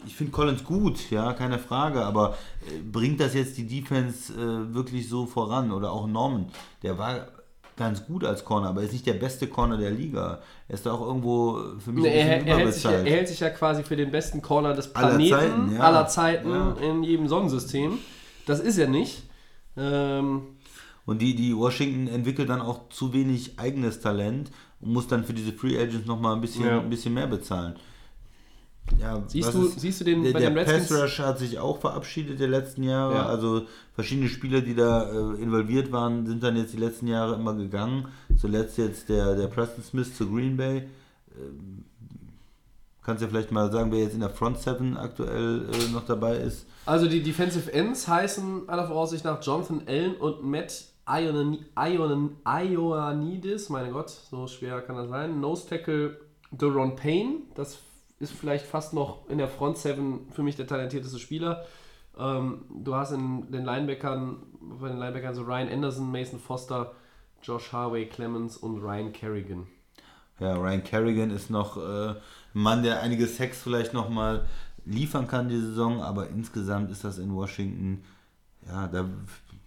ich 0.07 0.15
finde 0.15 0.33
Collins 0.33 0.65
gut, 0.65 1.11
ja, 1.11 1.33
keine 1.33 1.59
Frage, 1.59 2.05
aber 2.05 2.37
äh, 2.67 2.79
bringt 2.81 3.21
das 3.21 3.35
jetzt 3.35 3.57
die 3.57 3.67
Defense 3.67 4.33
äh, 4.33 4.75
wirklich 4.75 5.09
so 5.09 5.27
voran? 5.27 5.73
Oder 5.73 5.93
auch 5.93 6.07
Norman, 6.07 6.47
der 6.83 6.99
war 6.99 7.29
ganz 7.77 8.07
gut 8.07 8.25
als 8.25 8.45
Corner, 8.45 8.69
aber 8.69 8.83
ist 8.83 8.93
nicht 8.93 9.07
der 9.07 9.15
beste 9.15 9.49
Corner 9.49 9.77
der 9.77 9.91
Liga. 9.91 10.39
Er 10.69 10.75
ist 10.75 10.87
da 10.87 10.93
auch 10.93 11.01
irgendwo 11.01 11.59
für 11.81 11.91
mich 11.91 12.05
Er, 12.05 12.37
ein 12.37 12.47
er, 12.47 12.65
bisschen 12.65 12.91
er, 12.93 12.99
hält 12.99 13.05
sich 13.09 13.13
er 13.13 13.17
hält 13.19 13.29
sich 13.29 13.41
ja 13.41 13.51
quasi 13.51 13.83
für 13.83 13.97
den 13.97 14.11
besten 14.13 14.41
Corner 14.43 14.75
des 14.75 14.95
Aller 14.95 15.17
Planeten 15.17 15.31
Zeiten, 15.35 15.75
ja. 15.75 15.81
aller 15.81 16.07
Zeiten 16.07 16.51
Ja. 16.51 16.77
in 16.81 17.03
jedem 17.03 17.27
Sonnensystem. 17.27 17.99
Das 18.47 18.61
ist 18.61 18.79
er 18.79 18.87
nicht. 18.89 19.25
Ähm, 19.77 20.43
Und 21.05 21.21
die, 21.21 21.35
die 21.35 21.57
Washington 21.57 22.07
entwickelt 22.07 22.49
dann 22.49 22.61
auch 22.61 22.89
zu 22.91 23.13
wenig 23.13 23.59
eigenes 23.59 24.01
Talent 24.01 24.51
und 24.81 24.93
muss 24.93 25.09
dann 25.09 25.25
für 25.25 25.33
diese 25.35 25.53
Free 25.53 25.77
Agents 25.77 26.07
nochmal 26.07 26.35
ein 26.37 26.41
bisschen, 26.41 26.65
Ja. 26.67 26.79
ein 26.81 26.91
bisschen 26.91 27.15
mehr 27.15 27.27
bezahlen. 27.27 27.75
Ja, 29.01 29.23
Siehst 29.27 29.55
du- 29.55 29.67
siehst 29.69 30.01
du 30.01 30.05
den 30.05 30.23
der, 30.23 30.33
bei 30.33 30.41
der 30.41 30.51
den 30.51 30.59
Redskins- 30.59 30.89
Pass 30.89 31.03
Rush 31.03 31.19
hat 31.21 31.39
sich 31.39 31.59
auch 31.59 31.79
verabschiedet 31.81 32.39
der 32.39 32.49
letzten 32.49 32.83
Jahre. 32.83 33.15
Ja. 33.15 33.27
Also 33.27 33.63
verschiedene 33.95 34.29
Spieler, 34.29 34.61
die 34.61 34.75
da 34.75 35.05
äh, 35.11 35.43
involviert 35.43 35.91
waren, 35.91 36.27
sind 36.27 36.43
dann 36.43 36.57
jetzt 36.57 36.73
die 36.75 36.79
letzten 36.79 37.07
Jahre 37.09 37.35
immer 37.35 37.55
gegangen. 37.55 38.09
Zuletzt 38.39 38.77
jetzt 38.79 39.09
der, 39.09 39.35
der 39.37 39.47
Preston 39.49 39.83
Smith 39.83 40.15
zu 40.17 40.29
Green 40.31 40.57
Bay. 40.57 40.89
Ähm, 41.37 41.85
kannst 43.03 43.23
ja 43.23 43.29
vielleicht 43.29 43.53
mal 43.53 43.71
sagen, 43.73 43.91
wer 43.91 44.01
jetzt 44.01 44.15
in 44.15 44.21
der 44.21 44.31
Front 44.31 44.59
Seven 44.59 44.97
aktuell 44.97 45.63
äh, 45.73 45.93
noch 45.93 46.07
dabei 46.07 46.37
ist. 46.37 46.67
also 46.87 47.07
die 47.09 47.23
Defensive 47.23 47.73
Ends 47.73 48.07
heißen 48.07 48.69
aller 48.69 48.87
Voraussicht 48.87 49.25
nach 49.25 49.43
Jonathan 49.43 49.83
Allen 49.87 50.15
und 50.17 50.43
Matt 50.45 50.85
Ionan- 51.07 51.59
Ionan- 51.75 52.31
Ioannidis. 52.47 53.69
Meine 53.71 53.91
Gott, 53.91 54.11
so 54.11 54.47
schwer 54.47 54.81
kann 54.83 54.97
das 54.97 55.09
sein. 55.09 55.41
Nose 55.41 55.69
Tackle 55.69 56.19
Deron 56.51 56.97
Payne. 56.97 57.39
Das 57.55 57.79
ist 58.21 58.33
vielleicht 58.33 58.67
fast 58.67 58.95
noch 58.95 59.29
in 59.29 59.39
der 59.39 59.49
Front 59.49 59.79
Seven 59.79 60.29
für 60.31 60.43
mich 60.43 60.57
der 60.57 60.67
talentierteste 60.67 61.19
Spieler. 61.19 61.65
Ähm, 62.19 62.65
du 62.71 62.95
hast 62.95 63.13
in 63.13 63.51
den 63.51 63.65
Linebackern, 63.65 64.43
bei 64.81 64.89
den 64.89 64.99
Linebackern 64.99 65.35
so 65.35 65.43
Ryan 65.43 65.69
Anderson, 65.69 66.11
Mason 66.11 66.39
Foster, 66.39 66.93
Josh 67.43 67.73
Harvey, 67.73 68.07
Clemens 68.07 68.57
und 68.57 68.79
Ryan 68.79 69.13
Kerrigan. 69.13 69.67
Ja, 70.39 70.55
Ryan 70.55 70.83
Kerrigan 70.83 71.31
ist 71.31 71.51
noch 71.51 71.77
äh, 71.77 72.11
ein 72.11 72.17
Mann, 72.53 72.83
der 72.83 73.03
einige 73.03 73.27
Sex 73.27 73.63
vielleicht 73.63 73.93
nochmal 73.95 74.47
liefern 74.85 75.27
kann 75.27 75.49
die 75.49 75.61
Saison, 75.61 76.03
aber 76.03 76.29
insgesamt 76.29 76.91
ist 76.91 77.05
das 77.05 77.19
in 77.19 77.35
Washington, 77.35 78.05
ja, 78.67 78.87
da 78.89 79.09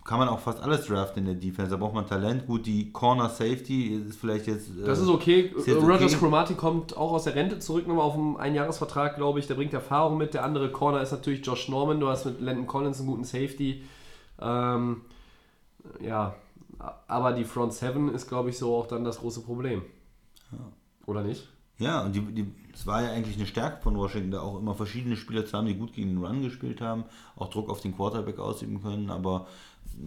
kann 0.07 0.19
man 0.19 0.29
auch 0.29 0.39
fast 0.39 0.61
alles 0.61 0.85
draften 0.87 1.19
in 1.19 1.25
der 1.25 1.35
Defense. 1.35 1.69
Da 1.69 1.75
braucht 1.77 1.93
man 1.93 2.07
Talent. 2.07 2.47
Gut, 2.47 2.65
die 2.65 2.91
Corner 2.93 3.27
Safety 3.27 3.93
ist 3.93 4.17
vielleicht 4.17 4.47
jetzt. 4.47 4.69
äh, 4.69 4.85
Das 4.85 4.99
ist 4.99 5.09
okay. 5.09 5.53
ist 5.55 5.67
Rogers 5.67 6.01
okay. 6.13 6.15
Cromartie 6.15 6.55
kommt 6.55 6.95
auch 6.95 7.11
aus 7.11 7.25
der 7.25 7.35
Rente 7.35 7.59
zurück, 7.59 7.85
nochmal 7.87 8.05
auf 8.05 8.15
einen 8.15 8.37
Einjahresvertrag, 8.37 9.17
glaube 9.17 9.39
ich. 9.39 9.47
Der 9.47 9.55
bringt 9.55 9.73
Erfahrung 9.73 10.17
mit. 10.17 10.33
Der 10.33 10.45
andere 10.45 10.71
Corner 10.71 11.01
ist 11.01 11.11
natürlich 11.11 11.45
Josh 11.45 11.67
Norman. 11.67 11.99
Du 11.99 12.07
hast 12.07 12.25
mit 12.25 12.39
Landon 12.39 12.65
Collins 12.67 12.99
einen 12.99 13.09
guten 13.09 13.25
Safety. 13.25 13.83
Ähm, 14.39 15.01
ja, 15.99 16.35
aber 17.07 17.33
die 17.33 17.43
Front 17.43 17.73
Seven 17.73 18.07
ist, 18.13 18.29
glaube 18.29 18.49
ich, 18.49 18.57
so 18.57 18.75
auch 18.77 18.87
dann 18.87 19.03
das 19.03 19.19
große 19.19 19.41
Problem. 19.41 19.81
Oder 21.05 21.21
nicht? 21.23 21.49
Ja, 21.79 22.01
und 22.01 22.15
die, 22.15 22.21
die, 22.21 22.47
es 22.73 22.87
war 22.87 23.03
ja 23.03 23.11
eigentlich 23.11 23.37
eine 23.37 23.45
Stärke 23.45 23.81
von 23.81 23.95
Washington, 23.97 24.31
da 24.31 24.41
auch 24.41 24.59
immer 24.59 24.73
verschiedene 24.73 25.15
Spieler 25.15 25.45
zu 25.45 25.57
haben, 25.57 25.67
die 25.67 25.75
gut 25.75 25.93
gegen 25.93 26.09
den 26.09 26.23
Run 26.23 26.41
gespielt 26.41 26.81
haben, 26.81 27.05
auch 27.35 27.49
Druck 27.49 27.69
auf 27.69 27.81
den 27.81 27.95
Quarterback 27.95 28.39
ausüben 28.39 28.81
können. 28.81 29.09
Aber 29.09 29.47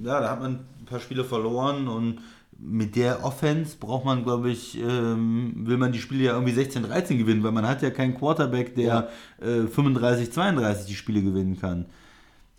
ja, 0.03 0.21
da 0.21 0.31
hat 0.31 0.41
man 0.41 0.61
ein 0.81 0.85
paar 0.87 1.01
Spiele 1.01 1.25
verloren 1.25 1.89
und 1.89 2.21
mit 2.63 2.95
der 2.95 3.25
Offense 3.25 3.77
braucht 3.79 4.05
man, 4.05 4.23
glaube 4.23 4.51
ich, 4.51 4.79
ähm, 4.79 5.67
will 5.67 5.79
man 5.79 5.93
die 5.93 5.99
Spiele 5.99 6.25
ja 6.25 6.35
irgendwie 6.35 6.53
16-13 6.53 7.17
gewinnen, 7.17 7.43
weil 7.43 7.53
man 7.53 7.67
hat 7.67 7.83
ja 7.83 7.91
keinen 7.91 8.15
Quarterback, 8.15 8.75
der 8.75 9.09
äh, 9.41 9.61
35-32 9.63 10.87
die 10.87 10.95
Spiele 10.95 11.23
gewinnen 11.23 11.59
kann. 11.59 11.87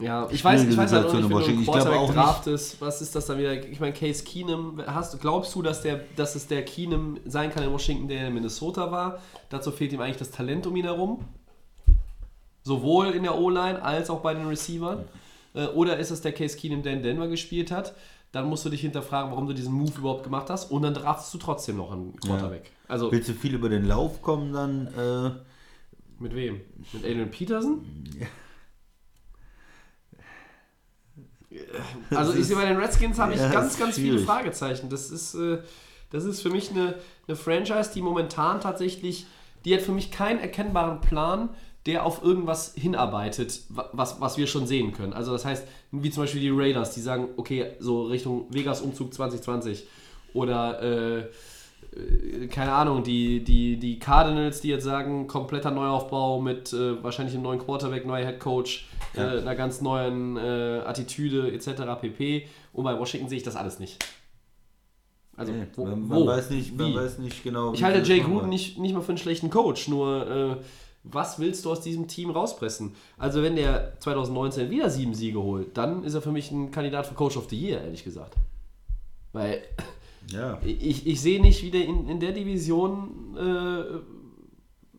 Ja, 0.02 0.28
ich 0.32 0.44
weiß, 0.44 0.64
ich 0.64 0.76
weiß 0.76 0.92
halt 0.94 1.06
auch 1.08 1.14
nicht, 1.14 1.24
wenn 1.24 1.30
du 1.30 1.36
einen 1.36 1.44
Washington. 1.44 1.60
Ich 1.62 1.66
glaube 1.66 1.80
Quarterback 1.82 2.00
auch 2.02 2.08
nicht- 2.10 2.18
draftest, 2.18 2.82
was 2.82 3.02
ist 3.02 3.16
das 3.16 3.26
dann 3.28 3.38
wieder? 3.38 3.54
Ich 3.68 3.80
meine, 3.80 3.94
Case 3.94 4.24
Keenum, 4.24 4.82
hast, 4.86 5.20
glaubst 5.22 5.54
du, 5.56 5.62
dass, 5.62 5.82
der, 5.82 6.02
dass 6.16 6.36
es 6.36 6.48
der 6.48 6.64
Keenum 6.66 7.20
sein 7.26 7.52
kann 7.52 7.64
in 7.64 7.72
Washington, 7.72 8.08
der 8.08 8.28
in 8.28 8.34
Minnesota 8.34 8.92
war? 8.92 9.20
Dazu 9.50 9.72
fehlt 9.72 9.94
ihm 9.94 10.02
eigentlich 10.02 10.18
das 10.18 10.32
Talent 10.32 10.66
um 10.68 10.76
ihn 10.76 10.86
herum. 10.86 11.26
Sowohl 12.64 13.08
in 13.12 13.24
der 13.24 13.38
O-Line 13.38 13.82
als 13.82 14.10
auch 14.10 14.20
bei 14.22 14.34
den 14.34 14.48
Receivern. 14.48 15.06
Äh, 15.54 15.66
Oder 15.68 15.98
ist 15.98 16.12
es 16.12 16.22
der 16.22 16.32
Case 16.32 16.56
Keenum, 16.58 16.84
der 16.84 16.94
in 16.94 17.04
Denver 17.04 17.28
gespielt 17.28 17.72
hat? 17.72 17.94
dann 18.34 18.48
musst 18.48 18.64
du 18.64 18.70
dich 18.70 18.80
hinterfragen, 18.80 19.30
warum 19.32 19.46
du 19.48 19.54
diesen 19.54 19.74
Move 19.74 19.92
überhaupt 19.98 20.24
gemacht 20.24 20.50
hast 20.50 20.72
und 20.72 20.84
dann 20.84 20.94
draftest 20.94 21.34
du 21.34 21.38
trotzdem 21.38 21.76
noch 21.76 21.92
einen 21.92 22.18
Quarterback. 22.22 22.72
Also 22.88 23.12
Willst 23.12 23.28
du 23.28 23.34
viel 23.34 23.56
über 23.56 23.68
den 23.68 23.84
Lauf 23.84 24.22
kommen, 24.22 24.54
dann 24.54 24.88
äh, 24.88 25.32
mit 26.24 26.34
wem? 26.34 26.62
Mit 26.94 27.04
Adrian 27.04 27.30
Peterson? 27.30 27.84
Also 32.12 32.34
ich 32.34 32.46
sehe 32.48 32.56
bei 32.56 32.66
den 32.66 32.78
Redskins 32.78 33.20
habe 33.20 33.34
ich 33.34 33.40
Ja, 33.40 33.52
ganz, 33.52 33.74
ist 33.74 33.80
ganz 33.80 33.96
viele 33.96 34.12
schwierig. 34.14 34.26
Fragezeichen. 34.26 34.90
Das 34.90 35.10
ist, 35.12 35.36
äh, 35.36 35.60
das 36.12 36.24
ist 36.26 36.42
für 36.42 36.50
mich 36.50 36.72
eine, 36.72 36.96
eine 37.28 37.36
Franchise, 37.36 37.92
die 37.94 38.02
momentan 38.02 38.62
tatsächlich, 38.62 39.26
die 39.66 39.74
hat 39.74 39.82
für 39.82 39.92
mich 39.92 40.12
keinen 40.12 40.40
erkennbaren 40.40 41.02
Plan, 41.02 41.50
der 41.86 42.06
auf 42.06 42.24
irgendwas 42.24 42.74
hinarbeitet, 42.76 43.62
wa- 43.70 43.90
was, 43.94 44.22
was 44.22 44.38
wir 44.38 44.48
schon 44.48 44.68
sehen 44.68 44.94
können. 44.94 45.14
Also 45.14 45.32
das 45.32 45.46
heißt, 45.46 45.66
wie 45.92 46.10
zum 46.12 46.24
Beispiel 46.24 46.42
die 46.42 46.50
Raiders, 46.52 46.94
die 46.94 47.02
sagen, 47.02 47.30
okay, 47.38 47.72
so 47.80 48.04
Richtung 48.04 48.46
Vegas-Umzug 48.50 49.14
2020 49.14 49.88
oder 50.34 50.82
äh, 50.82 51.20
äh, 51.20 51.24
keine 52.50 52.72
Ahnung, 52.72 53.04
die, 53.04 53.44
die, 53.44 53.78
die 53.78 54.00
Cardinals, 54.00 54.62
die 54.62 54.70
jetzt 54.70 54.86
sagen, 54.86 55.28
kompletter 55.28 55.72
Neuaufbau 55.72 56.40
mit 56.40 56.72
äh, 56.72 57.04
wahrscheinlich 57.04 57.36
einem 57.36 57.44
neuen 57.44 57.60
Quarterback, 57.60 58.06
neuer 58.06 58.26
Headcoach, 58.26 58.88
äh, 59.14 59.20
einer 59.20 59.56
ganz 59.56 59.82
neuen 59.82 60.38
äh, 60.38 60.82
Attitüde 60.86 61.52
etc. 61.52 62.00
pp. 62.00 62.48
Und 62.72 62.86
bei 62.86 62.98
Washington 62.98 63.28
sehe 63.28 63.38
ich 63.38 63.44
das 63.44 63.58
alles 63.58 63.80
nicht. 63.80 64.04
Also, 65.36 65.52
nee, 65.52 65.68
wo, 65.76 65.86
man, 65.86 66.08
man, 66.08 66.20
wo? 66.20 66.28
weiß 66.28 66.50
nicht, 66.52 66.78
man 66.78 66.88
Wie? 66.88 66.96
weiß 66.96 67.18
nicht 67.20 67.44
genau. 67.44 67.74
Ich 67.74 67.84
halte 67.84 68.08
Jay 68.08 68.22
Gruden 68.22 68.48
nicht, 68.48 68.78
nicht 68.78 68.94
mal 68.94 69.02
für 69.02 69.10
einen 69.10 69.18
schlechten 69.18 69.50
Coach, 69.50 69.90
nur 69.90 70.28
äh, 70.30 70.56
was 71.04 71.40
willst 71.40 71.66
du 71.66 71.72
aus 71.72 71.82
diesem 71.82 72.08
Team 72.08 72.30
rauspressen? 72.30 72.96
Also 73.18 73.42
wenn 73.42 73.56
der 73.56 74.00
2019 74.00 74.70
wieder 74.70 74.90
sieben 74.90 75.14
Siege 75.14 75.42
holt, 75.42 75.76
dann 75.76 76.04
ist 76.04 76.14
er 76.14 76.22
für 76.22 76.32
mich 76.32 76.52
ein 76.52 76.72
Kandidat 76.72 77.08
für 77.08 77.16
Coach 77.16 77.38
of 77.38 77.50
the 77.50 77.60
Year, 77.60 77.82
ehrlich 77.82 78.04
gesagt. 78.04 78.36
Weil 79.34 79.64
Ja. 80.28 80.60
ich, 80.64 81.06
ich 81.08 81.22
sehe 81.22 81.42
nicht, 81.42 81.64
wie 81.64 81.72
du 81.72 81.80
in, 81.80 82.08
in 82.08 82.20
der 82.20 82.32
Division 82.32 83.36
äh, 83.38 84.00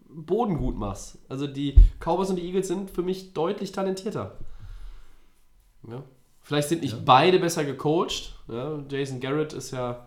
Boden 0.09 0.59
gut 0.59 0.77
machst. 0.77 1.19
Also 1.29 1.47
die 1.47 1.75
Cowboys 2.01 2.31
und 2.31 2.37
die 2.37 2.45
Eagles 2.47 2.69
sind 2.69 2.91
für 2.91 3.03
mich 3.03 3.33
deutlich 3.33 3.73
talentierter. 3.73 4.37
Ja. 5.89 6.03
Vielleicht 6.43 6.69
sind 6.69 6.83
nicht 6.83 7.05
beide 7.05 7.39
besser 7.39 7.65
gecoacht. 7.65 8.35
Ja. 8.49 8.83
Jason 8.89 9.21
Garrett 9.21 9.53
ist 9.53 9.71
ja 9.71 10.07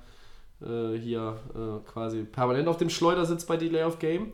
äh, 0.62 0.98
hier 0.98 1.38
äh, 1.54 1.90
quasi 1.90 2.24
permanent 2.24 2.68
auf 2.68 2.78
dem 2.78 2.90
Schleudersitz 2.90 3.46
bei 3.46 3.58
Delay 3.58 3.84
of 3.84 4.00
Game. 4.00 4.32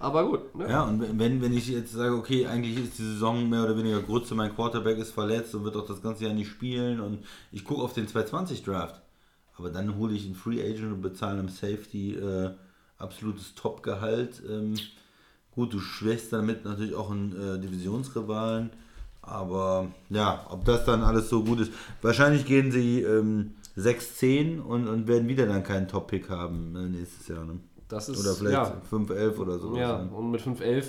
Aber 0.00 0.28
gut. 0.28 0.54
Ne? 0.54 0.68
Ja, 0.68 0.84
und 0.84 1.18
wenn, 1.18 1.42
wenn 1.42 1.52
ich 1.52 1.68
jetzt 1.68 1.92
sage, 1.92 2.14
okay, 2.14 2.46
eigentlich 2.46 2.78
ist 2.78 2.98
die 2.98 3.02
Saison 3.02 3.48
mehr 3.48 3.64
oder 3.64 3.76
weniger 3.76 4.00
Grütze, 4.00 4.34
mein 4.34 4.54
Quarterback 4.54 4.98
ist 4.98 5.10
verletzt 5.10 5.54
und 5.54 5.64
wird 5.64 5.76
auch 5.76 5.86
das 5.86 6.02
ganze 6.02 6.24
Jahr 6.24 6.34
nicht 6.34 6.48
spielen 6.48 7.00
und 7.00 7.24
ich 7.50 7.64
gucke 7.64 7.82
auf 7.82 7.94
den 7.94 8.06
220 8.06 8.62
Draft, 8.62 9.00
aber 9.58 9.70
dann 9.70 9.96
hole 9.96 10.14
ich 10.14 10.24
einen 10.24 10.34
Free 10.34 10.62
Agent 10.62 10.92
und 10.92 11.02
bezahle 11.02 11.40
einem 11.40 11.48
Safety 11.48 12.14
äh, 12.14 12.50
absolutes 12.98 13.54
Top-Gehalt. 13.54 14.42
Ähm, 14.48 14.74
gut, 15.54 15.72
du 15.72 15.80
schwächst 15.80 16.32
damit 16.32 16.64
natürlich 16.64 16.94
auch 16.94 17.10
einen 17.10 17.32
äh, 17.32 17.60
Divisionsrivalen, 17.60 18.70
aber 19.22 19.88
ja, 20.10 20.46
ob 20.50 20.64
das 20.64 20.84
dann 20.84 21.02
alles 21.02 21.28
so 21.28 21.44
gut 21.44 21.60
ist. 21.60 21.72
Wahrscheinlich 22.02 22.46
gehen 22.46 22.70
sie 22.70 23.02
ähm, 23.02 23.54
6-10 23.76 24.60
und, 24.60 24.88
und 24.88 25.06
werden 25.08 25.28
wieder 25.28 25.46
dann 25.46 25.62
keinen 25.62 25.88
Top-Pick 25.88 26.30
haben 26.30 26.74
äh, 26.76 26.88
nächstes 26.88 27.28
Jahr. 27.28 27.44
Ne? 27.44 27.60
Das 27.88 28.08
ist 28.08 28.20
Oder 28.20 28.34
vielleicht 28.34 28.52
ja, 28.52 28.82
5-11 28.90 29.38
oder 29.38 29.58
so. 29.58 29.76
Ja, 29.76 29.96
und 29.96 30.30
mit 30.30 30.42
5-11 30.42 30.60
äh, 30.60 30.84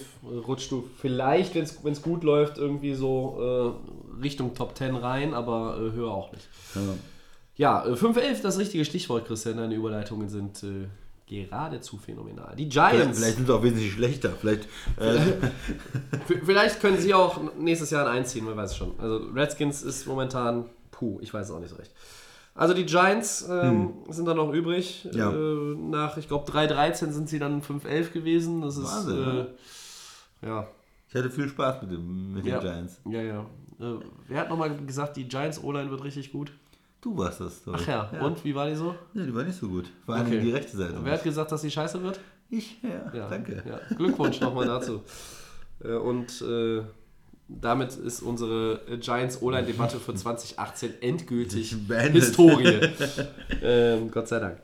rutscht 0.46 0.70
du 0.70 0.84
vielleicht, 0.98 1.56
wenn 1.56 1.94
es 1.94 2.02
gut 2.02 2.24
läuft, 2.24 2.58
irgendwie 2.58 2.94
so 2.94 3.78
äh, 4.20 4.22
Richtung 4.22 4.54
Top 4.54 4.78
10 4.78 4.96
rein, 4.96 5.34
aber 5.34 5.78
äh, 5.78 5.96
höher 5.96 6.12
auch 6.12 6.32
nicht. 6.34 6.48
Ja. 6.76 6.82
Ja, 7.60 7.86
äh, 7.86 7.92
5-11, 7.92 8.42
das 8.42 8.58
richtige 8.58 8.86
Stichwort, 8.86 9.28
Christian. 9.28 9.58
Deine 9.58 9.76
Überleitungen 9.76 10.30
sind 10.30 10.64
äh, 10.64 10.88
geradezu 11.28 11.98
phänomenal. 11.98 12.56
Die 12.56 12.70
Vielleicht, 12.72 12.96
Giants, 12.96 13.20
vielleicht 13.20 13.36
sind 13.36 13.48
sie 13.48 13.54
auch 13.54 13.62
wesentlich 13.64 13.92
schlechter. 13.92 14.30
Vielleicht, 14.32 14.64
äh, 14.98 15.20
vielleicht 16.46 16.80
können 16.80 16.98
sie 16.98 17.14
auch 17.14 17.42
nächstes 17.60 17.90
Jahr 17.90 18.10
einziehen, 18.10 18.46
man 18.46 18.56
weiß 18.56 18.72
es 18.72 18.78
schon. 18.78 18.98
Also 18.98 19.18
Redskins 19.36 19.84
ist 19.84 20.08
momentan, 20.08 20.68
puh, 20.92 21.20
ich 21.22 21.34
weiß 21.34 21.48
es 21.48 21.52
auch 21.54 21.60
nicht 21.60 21.72
so 21.72 21.76
recht. 21.76 21.92
Also 22.56 22.74
die 22.74 22.86
Giants 22.86 23.46
ähm, 23.50 23.92
sind 24.08 24.26
dann 24.26 24.38
noch 24.38 24.54
übrig. 24.54 25.06
Hm. 25.12 25.18
Ja. 25.18 25.30
Äh, 25.30 25.76
nach, 25.76 26.16
ich 26.16 26.30
glaube, 26.30 26.50
3-13 26.50 27.12
sind 27.12 27.28
sie 27.28 27.40
dann 27.40 27.62
5-11 27.62 28.12
gewesen. 28.12 28.62
Das 28.62 28.78
ist, 28.78 28.86
Wahnsinn, 28.86 29.18
äh, 29.18 29.34
ne? 29.34 29.48
ja, 30.44 30.68
ich 31.10 31.16
hatte 31.16 31.30
viel 31.30 31.50
Spaß 31.50 31.82
mit, 31.82 31.92
dem, 31.92 32.36
mit 32.36 32.46
Ja. 32.46 32.60
den 32.60 32.72
Giants. 32.72 33.02
Ja, 33.10 33.22
ja. 33.22 33.40
Äh, 33.82 34.00
wer 34.30 34.40
hat 34.40 34.50
nochmal 34.50 34.74
gesagt, 34.86 35.18
die 35.18 35.28
Giants 35.28 35.62
O-Line 35.62 35.92
wird 35.92 36.06
richtig 36.06 36.32
gut? 36.32 36.54
Du 37.02 37.18
warst 37.18 37.40
das. 37.42 37.64
Doch. 37.64 37.76
Ach 37.76 37.88
ja. 37.88 38.22
und 38.22 38.44
wie 38.44 38.54
war 38.54 38.68
die 38.70 38.76
so? 38.76 38.94
Nee, 39.14 39.26
die 39.26 39.34
war 39.34 39.44
nicht 39.44 39.58
so 39.58 39.68
gut. 39.70 39.90
Vor 40.06 40.16
allem 40.16 40.28
Okay. 40.28 40.42
die 40.42 40.52
rechte 40.52 40.76
Seite. 40.76 40.96
Wer 41.02 41.14
hat 41.14 41.24
gesagt, 41.24 41.52
dass 41.52 41.62
die 41.62 41.72
scheiße 41.72 42.02
wird? 42.04 42.20
ich? 42.50 42.82
Ja, 42.82 43.12
Ja, 43.14 43.30
danke. 43.30 43.64
Ja. 43.68 43.80
Glückwunsch 43.96 44.40
nochmal 44.42 44.66
dazu. 44.68 45.02
Äh, 45.82 45.94
Und 45.94 46.42
äh, 46.42 46.82
damit 47.48 47.96
ist 47.96 48.22
unsere 48.22 48.82
Giants 49.00 49.42
O-Line-Debatte 49.42 49.98
für 49.98 50.14
2018 50.14 51.02
endgültig. 51.02 51.74
Historie. 52.12 52.82
ähm, 53.64 54.12
Gott 54.12 54.28
sei 54.28 54.40
Dank. 54.40 54.58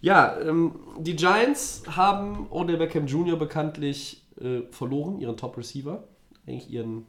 Ja, 0.00 0.38
ähm, 0.40 0.76
die 1.00 1.16
Giants 1.16 1.82
haben 1.88 2.46
Odell 2.50 2.76
Beckham 2.76 3.08
Jr. 3.08 3.36
bekanntlich 3.36 4.24
äh, 4.40 4.60
verloren, 4.70 5.18
ihren 5.18 5.36
Top-Receiver. 5.36 6.04
Eigentlich 6.46 6.70
ihren 6.70 7.04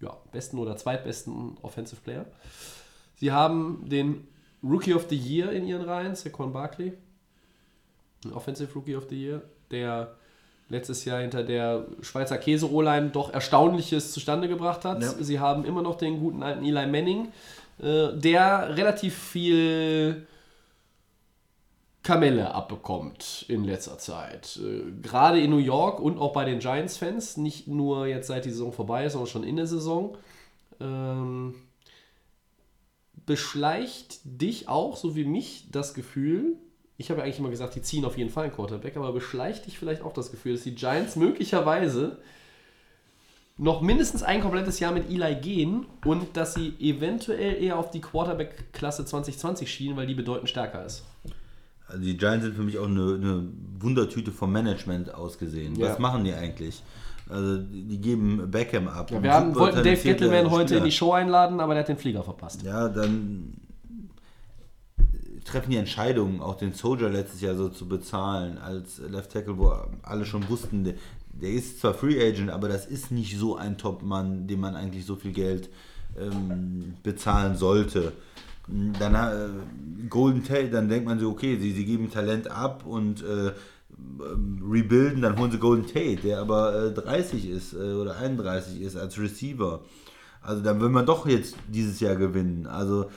ja, 0.00 0.16
besten 0.32 0.58
oder 0.58 0.76
zweitbesten 0.76 1.58
Offensive 1.62 2.00
Player. 2.02 2.26
Sie 3.20 3.30
haben 3.30 3.84
den 3.86 4.26
Rookie 4.62 4.94
of 4.94 5.06
the 5.10 5.16
Year 5.16 5.52
in 5.52 5.66
ihren 5.66 5.82
Reihen, 5.82 6.14
Saquon 6.14 6.54
Barkley. 6.54 6.94
Offensive 8.34 8.74
Rookie 8.74 8.96
of 8.96 9.04
the 9.10 9.22
Year, 9.22 9.42
der 9.70 10.16
letztes 10.70 11.04
Jahr 11.04 11.20
hinter 11.20 11.42
der 11.42 11.86
Schweizer 12.00 12.38
Käse-O-Line 12.38 13.10
doch 13.10 13.32
Erstaunliches 13.32 14.12
zustande 14.12 14.48
gebracht 14.48 14.86
hat. 14.86 15.02
Ja. 15.02 15.12
Sie 15.20 15.38
haben 15.38 15.66
immer 15.66 15.82
noch 15.82 15.96
den 15.96 16.18
guten 16.18 16.42
alten 16.42 16.64
Eli 16.64 16.86
Manning, 16.86 17.28
äh, 17.78 18.14
der 18.14 18.74
relativ 18.74 19.14
viel 19.18 20.26
Kamelle 22.02 22.54
abbekommt 22.54 23.44
in 23.48 23.64
letzter 23.64 23.98
Zeit. 23.98 24.58
Äh, 24.62 24.92
Gerade 25.02 25.40
in 25.40 25.50
New 25.50 25.58
York 25.58 26.00
und 26.00 26.18
auch 26.18 26.32
bei 26.32 26.46
den 26.46 26.60
Giants-Fans, 26.60 27.36
nicht 27.36 27.68
nur 27.68 28.06
jetzt 28.06 28.28
seit 28.28 28.46
die 28.46 28.50
Saison 28.50 28.72
vorbei 28.72 29.04
ist, 29.04 29.12
sondern 29.12 29.28
schon 29.28 29.44
in 29.44 29.56
der 29.56 29.66
Saison. 29.66 30.16
Ähm, 30.80 31.54
beschleicht 33.26 34.20
dich 34.24 34.68
auch, 34.68 34.96
so 34.96 35.16
wie 35.16 35.24
mich, 35.24 35.68
das 35.70 35.94
Gefühl, 35.94 36.56
ich 36.96 37.10
habe 37.10 37.20
ja 37.20 37.24
eigentlich 37.24 37.38
immer 37.38 37.50
gesagt, 37.50 37.74
die 37.74 37.82
ziehen 37.82 38.04
auf 38.04 38.18
jeden 38.18 38.30
Fall 38.30 38.44
einen 38.44 38.52
Quarterback, 38.52 38.96
aber 38.96 39.12
beschleicht 39.12 39.66
dich 39.66 39.78
vielleicht 39.78 40.02
auch 40.02 40.12
das 40.12 40.30
Gefühl, 40.30 40.52
dass 40.52 40.64
die 40.64 40.74
Giants 40.74 41.16
möglicherweise 41.16 42.18
noch 43.56 43.82
mindestens 43.82 44.22
ein 44.22 44.40
komplettes 44.40 44.80
Jahr 44.80 44.92
mit 44.92 45.10
Eli 45.10 45.36
gehen 45.36 45.86
und 46.04 46.36
dass 46.36 46.54
sie 46.54 46.74
eventuell 46.78 47.62
eher 47.62 47.78
auf 47.78 47.90
die 47.90 48.00
Quarterback-Klasse 48.00 49.04
2020 49.04 49.70
schielen, 49.70 49.96
weil 49.96 50.06
die 50.06 50.14
bedeutend 50.14 50.48
stärker 50.48 50.84
ist. 50.84 51.04
Also 51.86 52.02
die 52.02 52.16
Giants 52.16 52.44
sind 52.44 52.54
für 52.54 52.62
mich 52.62 52.78
auch 52.78 52.86
eine, 52.86 53.14
eine 53.14 53.48
Wundertüte 53.78 54.32
vom 54.32 54.52
Management 54.52 55.14
ausgesehen. 55.14 55.76
Ja. 55.76 55.90
Was 55.90 55.98
machen 55.98 56.24
die 56.24 56.32
eigentlich? 56.32 56.82
Also 57.30 57.58
die 57.58 58.00
geben 58.00 58.50
Beckham 58.50 58.88
ab. 58.88 59.10
Ja, 59.10 59.22
wir 59.22 59.32
haben, 59.32 59.54
wollten 59.54 59.84
Dave 59.84 59.96
Gettleman 59.96 60.50
heute 60.50 60.76
in 60.76 60.84
die 60.84 60.92
Show 60.92 61.12
einladen, 61.12 61.60
aber 61.60 61.74
der 61.74 61.82
hat 61.82 61.88
den 61.88 61.96
Flieger 61.96 62.22
verpasst. 62.22 62.62
Ja, 62.62 62.88
dann 62.88 63.54
treffen 65.44 65.70
die 65.70 65.76
Entscheidungen, 65.76 66.40
auch 66.40 66.56
den 66.56 66.72
Soldier 66.72 67.08
letztes 67.08 67.40
Jahr 67.40 67.54
so 67.54 67.68
zu 67.68 67.88
bezahlen 67.88 68.58
als 68.58 68.98
Left 68.98 69.32
Tackle, 69.32 69.58
wo 69.58 69.72
alle 70.02 70.24
schon 70.24 70.48
wussten, 70.48 70.84
der, 70.84 70.94
der 71.32 71.50
ist 71.50 71.80
zwar 71.80 71.94
Free 71.94 72.20
Agent, 72.20 72.50
aber 72.50 72.68
das 72.68 72.86
ist 72.86 73.10
nicht 73.10 73.38
so 73.38 73.56
ein 73.56 73.78
Top-Mann, 73.78 74.46
dem 74.46 74.60
man 74.60 74.76
eigentlich 74.76 75.06
so 75.06 75.16
viel 75.16 75.32
Geld 75.32 75.70
ähm, 76.18 76.94
bezahlen 77.02 77.56
sollte. 77.56 78.12
Dann 78.68 79.14
äh, 79.14 79.48
Golden 80.08 80.44
Tate, 80.44 80.70
dann 80.70 80.88
denkt 80.88 81.06
man 81.06 81.18
so, 81.18 81.30
okay, 81.30 81.58
sie, 81.58 81.72
sie 81.72 81.84
geben 81.84 82.10
Talent 82.10 82.50
ab 82.50 82.84
und 82.86 83.22
äh, 83.22 83.52
rebuilden, 84.70 85.22
dann 85.22 85.38
holen 85.38 85.50
sie 85.50 85.58
Golden 85.58 85.86
Tate, 85.86 86.16
der 86.16 86.40
aber 86.40 86.86
äh, 86.86 86.92
30 86.92 87.48
ist 87.48 87.72
äh, 87.72 87.94
oder 87.94 88.16
31 88.16 88.80
ist 88.80 88.96
als 88.96 89.18
Receiver. 89.18 89.80
Also 90.42 90.62
dann 90.62 90.80
will 90.80 90.88
man 90.88 91.04
doch 91.04 91.26
jetzt 91.26 91.56
dieses 91.68 92.00
Jahr 92.00 92.16
gewinnen. 92.16 92.66
Also 92.66 93.10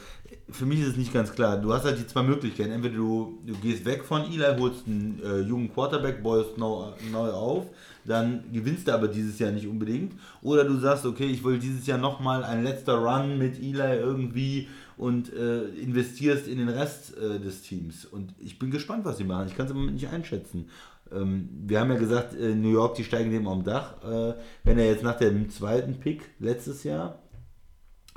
für 0.50 0.66
mich 0.66 0.82
ist 0.82 0.90
es 0.90 0.98
nicht 0.98 1.14
ganz 1.14 1.34
klar. 1.34 1.58
Du 1.58 1.74
hast 1.74 1.86
halt 1.86 1.98
die 1.98 2.08
zwei 2.08 2.24
Möglichkeiten. 2.24 2.72
Entweder 2.72 2.96
du, 2.96 3.40
du 3.46 3.54
gehst 3.56 3.86
weg 3.86 4.04
von 4.04 4.24
Eli, 4.24 4.60
holst 4.60 4.86
einen 4.88 5.22
äh, 5.24 5.40
jungen 5.40 5.74
Quarterback, 5.74 6.22
baust 6.22 6.58
neu, 6.58 6.92
neu 7.12 7.30
auf, 7.32 7.66
dann 8.06 8.44
gewinnst 8.52 8.88
du 8.88 8.94
aber 8.94 9.08
dieses 9.08 9.40
Jahr 9.40 9.52
nicht 9.52 9.68
unbedingt. 9.68 10.14
Oder 10.42 10.66
du 10.66 10.78
sagst, 10.78 11.06
okay, 11.06 11.26
ich 11.26 11.44
will 11.44 11.60
dieses 11.60 11.86
Jahr 11.88 11.98
nochmal 11.98 12.44
ein 12.44 12.64
letzter 12.64 12.96
Run 12.96 13.38
mit 13.38 13.58
Eli 13.60 13.98
irgendwie 14.00 14.68
und 14.98 15.34
äh, 15.34 15.66
investierst 15.66 16.48
in 16.48 16.60
den 16.60 16.70
Rest 16.70 17.18
äh, 17.18 17.40
des 17.40 17.62
Teams. 17.62 18.06
Und 18.06 18.34
ich 18.40 18.60
bin 18.60 18.72
gespannt, 18.72 19.06
was 19.06 19.18
sie 19.18 19.24
machen. 19.24 19.48
Ich 19.48 19.56
kann 19.56 19.66
es 19.66 19.72
im 19.72 19.78
Moment 19.78 19.96
nicht 19.96 20.10
einschätzen. 20.10 20.70
Ähm, 21.12 21.50
wir 21.66 21.80
haben 21.80 21.92
ja 21.92 21.98
gesagt, 21.98 22.36
äh, 22.36 22.56
New 22.56 22.72
York, 22.72 22.96
die 22.96 23.04
steigen 23.04 23.32
dem 23.32 23.48
am 23.48 23.64
Dach. 23.64 24.04
Äh, 24.04 24.36
wenn 24.64 24.78
er 24.78 24.88
jetzt 24.88 25.04
nach 25.04 25.18
dem 25.18 25.50
zweiten 25.50 26.00
Pick 26.00 26.30
letztes 26.40 26.84
Jahr 26.84 27.20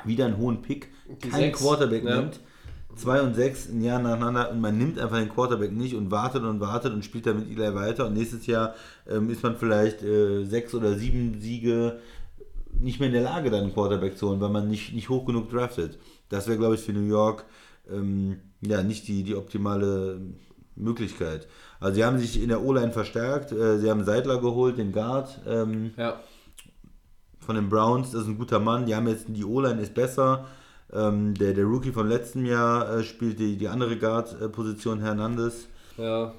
wieder 0.05 0.27
einen 0.27 0.37
hohen 0.37 0.63
Pick, 0.63 0.89
Die 1.23 1.29
kein 1.29 1.41
sechs, 1.41 1.61
Quarterback 1.61 2.05
ja. 2.05 2.21
nimmt, 2.21 2.41
2 2.97 3.23
und 3.23 3.35
6 3.35 3.69
ein 3.71 3.83
Jahr 3.83 3.99
nacheinander 4.01 4.51
und 4.51 4.61
man 4.61 4.77
nimmt 4.79 4.99
einfach 4.99 5.19
den 5.19 5.29
Quarterback 5.29 5.73
nicht 5.73 5.95
und 5.95 6.11
wartet 6.11 6.43
und 6.43 6.61
wartet 6.61 6.93
und 6.93 7.05
spielt 7.05 7.27
damit 7.27 7.49
Eli 7.51 7.75
weiter 7.75 8.07
und 8.07 8.15
nächstes 8.15 8.47
Jahr 8.47 8.75
ähm, 9.09 9.31
ist 9.31 9.43
man 9.43 9.57
vielleicht 9.57 10.03
äh, 10.03 10.45
sechs 10.45 10.75
oder 10.75 10.95
sieben 10.95 11.41
Siege 11.41 11.99
nicht 12.81 12.99
mehr 13.01 13.09
in 13.09 13.15
der 13.15 13.23
Lage, 13.23 13.51
dann 13.51 13.63
einen 13.65 13.73
Quarterback 13.75 14.19
zu 14.19 14.29
holen, 14.29 14.41
weil 14.41 14.51
man 14.51 14.69
nicht, 14.69 14.93
nicht 14.95 15.09
hoch 15.09 15.25
genug 15.25 15.49
draftet. 15.51 15.99
Das 16.29 16.47
wäre, 16.47 16.59
glaube 16.59 16.75
ich, 16.75 16.81
für 16.83 16.93
New 16.93 17.07
York 17.07 17.45
ähm, 17.91 18.39
ja 18.61 18.83
nicht 18.83 19.07
die, 19.09 19.23
die 19.23 19.35
optimale 19.35 20.21
Möglichkeit. 20.75 21.47
Also 21.81 21.95
sie 21.97 22.05
haben 22.05 22.19
sich 22.19 22.43
in 22.43 22.49
der 22.49 22.63
O-Line 22.63 22.93
verstärkt, 22.93 23.53
äh, 23.53 23.79
sie 23.79 23.91
haben 23.91 24.05
Seidler 24.05 24.41
geholt, 24.41 24.79
den 24.79 24.93
Guard 24.93 25.41
ähm, 25.47 25.93
Ja. 25.97 26.21
von 27.39 27.57
den 27.57 27.69
Browns, 27.69 28.11
das 28.11 28.23
ist 28.23 28.29
ein 28.29 28.39
guter 28.39 28.59
Mann, 28.59 28.87
die 28.87 28.95
haben 28.95 29.09
jetzt, 29.09 29.27
die 29.29 29.45
O-Line 29.45 29.81
ist 29.81 29.95
besser. 29.95 30.47
Ähm, 30.93 31.35
der, 31.35 31.53
der 31.53 31.65
Rookie 31.65 31.93
von 31.93 32.09
letztem 32.09 32.47
Jahr 32.47 32.99
äh, 32.99 33.05
spielt 33.05 33.39
die, 33.39 33.57
die 33.57 33.69
andere 33.69 33.97
Guard-Position, 33.97 35.01
Hernandez. 35.01 35.67
Ja. 35.97 36.33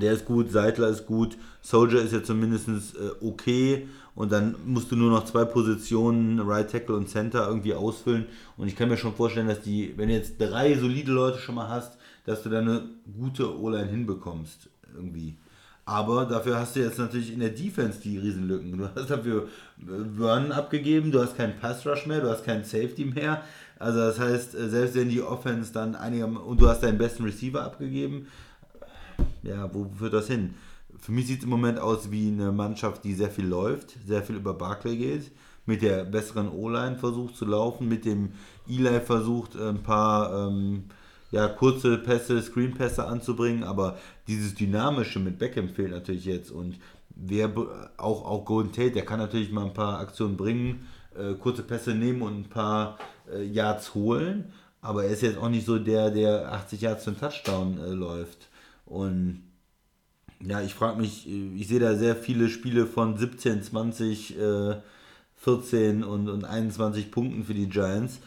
Der 0.00 0.12
ist 0.12 0.24
gut, 0.24 0.50
Seidler 0.50 0.88
ist 0.88 1.06
gut, 1.06 1.36
Soldier 1.60 2.00
ist 2.00 2.12
ja 2.12 2.22
zumindest 2.22 2.68
äh, 2.68 3.10
okay 3.24 3.86
und 4.14 4.32
dann 4.32 4.56
musst 4.66 4.90
du 4.90 4.96
nur 4.96 5.10
noch 5.10 5.24
zwei 5.24 5.44
Positionen, 5.44 6.40
Right 6.40 6.70
Tackle 6.70 6.96
und 6.96 7.08
Center, 7.08 7.46
irgendwie 7.46 7.74
ausfüllen. 7.74 8.26
Und 8.56 8.68
ich 8.68 8.76
kann 8.76 8.88
mir 8.88 8.96
schon 8.96 9.14
vorstellen, 9.14 9.48
dass 9.48 9.62
die, 9.62 9.94
wenn 9.96 10.08
du 10.08 10.14
jetzt 10.14 10.38
drei 10.38 10.74
solide 10.76 11.12
Leute 11.12 11.38
schon 11.38 11.54
mal 11.54 11.68
hast, 11.68 11.98
dass 12.24 12.42
du 12.42 12.50
dann 12.50 12.68
eine 12.68 12.82
gute 13.18 13.58
O-Line 13.58 13.88
hinbekommst, 13.88 14.68
irgendwie. 14.94 15.36
Aber 15.84 16.26
dafür 16.26 16.60
hast 16.60 16.76
du 16.76 16.80
jetzt 16.80 16.98
natürlich 16.98 17.32
in 17.32 17.40
der 17.40 17.48
Defense 17.48 18.00
die 18.00 18.16
Riesenlücken. 18.16 18.78
Du 18.78 18.88
hast 18.94 19.10
dafür 19.10 19.48
äh, 19.80 20.16
Vernon 20.16 20.52
abgegeben, 20.52 21.10
du 21.10 21.20
hast 21.20 21.36
keinen 21.36 21.58
Pass 21.58 21.84
Rush 21.86 22.06
mehr, 22.06 22.20
du 22.20 22.30
hast 22.30 22.44
keinen 22.44 22.64
Safety 22.64 23.06
mehr. 23.06 23.42
Also 23.82 23.98
das 23.98 24.18
heißt, 24.20 24.54
äh, 24.54 24.68
selbst 24.68 24.94
wenn 24.94 25.08
die 25.08 25.22
Offense 25.22 25.72
dann 25.72 25.96
einiger 25.96 26.26
und 26.26 26.60
du 26.60 26.68
hast 26.68 26.84
deinen 26.84 26.98
besten 26.98 27.24
Receiver 27.24 27.64
abgegeben, 27.64 28.28
ja, 29.42 29.68
wo 29.74 29.90
führt 29.98 30.12
das 30.12 30.28
hin? 30.28 30.54
Für 31.00 31.10
mich 31.10 31.26
sieht 31.26 31.38
es 31.38 31.44
im 31.44 31.50
Moment 31.50 31.80
aus 31.80 32.12
wie 32.12 32.28
eine 32.28 32.52
Mannschaft, 32.52 33.02
die 33.02 33.12
sehr 33.12 33.30
viel 33.30 33.46
läuft, 33.46 33.96
sehr 34.06 34.22
viel 34.22 34.36
über 34.36 34.54
Barclay 34.54 34.96
geht, 34.96 35.32
mit 35.66 35.82
der 35.82 36.04
besseren 36.04 36.48
O-Line 36.48 36.96
versucht 36.96 37.36
zu 37.36 37.44
laufen, 37.44 37.88
mit 37.88 38.04
dem 38.04 38.34
Eli 38.68 39.00
versucht, 39.00 39.56
ein 39.56 39.82
paar 39.82 40.48
ähm, 40.48 40.84
ja, 41.32 41.48
kurze 41.48 41.98
Pässe, 41.98 42.40
Screenpässe 42.40 43.04
anzubringen, 43.04 43.64
aber 43.64 43.98
dieses 44.28 44.54
Dynamische 44.54 45.18
mit 45.18 45.40
Beckham 45.40 45.68
fehlt 45.68 45.90
natürlich 45.90 46.26
jetzt 46.26 46.52
und 46.52 46.76
wer 47.16 47.50
auch, 47.96 48.24
auch 48.24 48.44
Golden 48.44 48.70
Tate, 48.70 48.92
der 48.92 49.04
kann 49.04 49.18
natürlich 49.18 49.50
mal 49.50 49.64
ein 49.64 49.74
paar 49.74 49.98
Aktionen 49.98 50.36
bringen, 50.36 50.86
äh, 51.18 51.34
kurze 51.34 51.64
Pässe 51.64 51.94
nehmen 51.94 52.22
und 52.22 52.42
ein 52.42 52.48
paar 52.48 52.96
äh, 53.32 53.44
Yards 53.44 53.94
holen, 53.94 54.52
aber 54.80 55.04
er 55.04 55.10
ist 55.10 55.22
jetzt 55.22 55.38
auch 55.38 55.48
nicht 55.48 55.66
so 55.66 55.78
der, 55.78 56.10
der 56.10 56.52
80 56.52 56.80
Yards 56.80 57.04
zum 57.04 57.18
Touchdown 57.18 57.78
äh, 57.78 57.90
läuft. 57.90 58.48
Und 58.84 59.42
ja, 60.40 60.60
ich 60.60 60.74
frage 60.74 61.00
mich, 61.00 61.28
äh, 61.28 61.54
ich 61.56 61.68
sehe 61.68 61.80
da 61.80 61.96
sehr 61.96 62.16
viele 62.16 62.48
Spiele 62.48 62.86
von 62.86 63.16
17, 63.16 63.62
20, 63.62 64.38
äh, 64.38 64.76
14 65.36 66.04
und, 66.04 66.28
und 66.28 66.44
21 66.44 67.10
Punkten 67.10 67.44
für 67.44 67.54
die 67.54 67.68
Giants. 67.68 68.20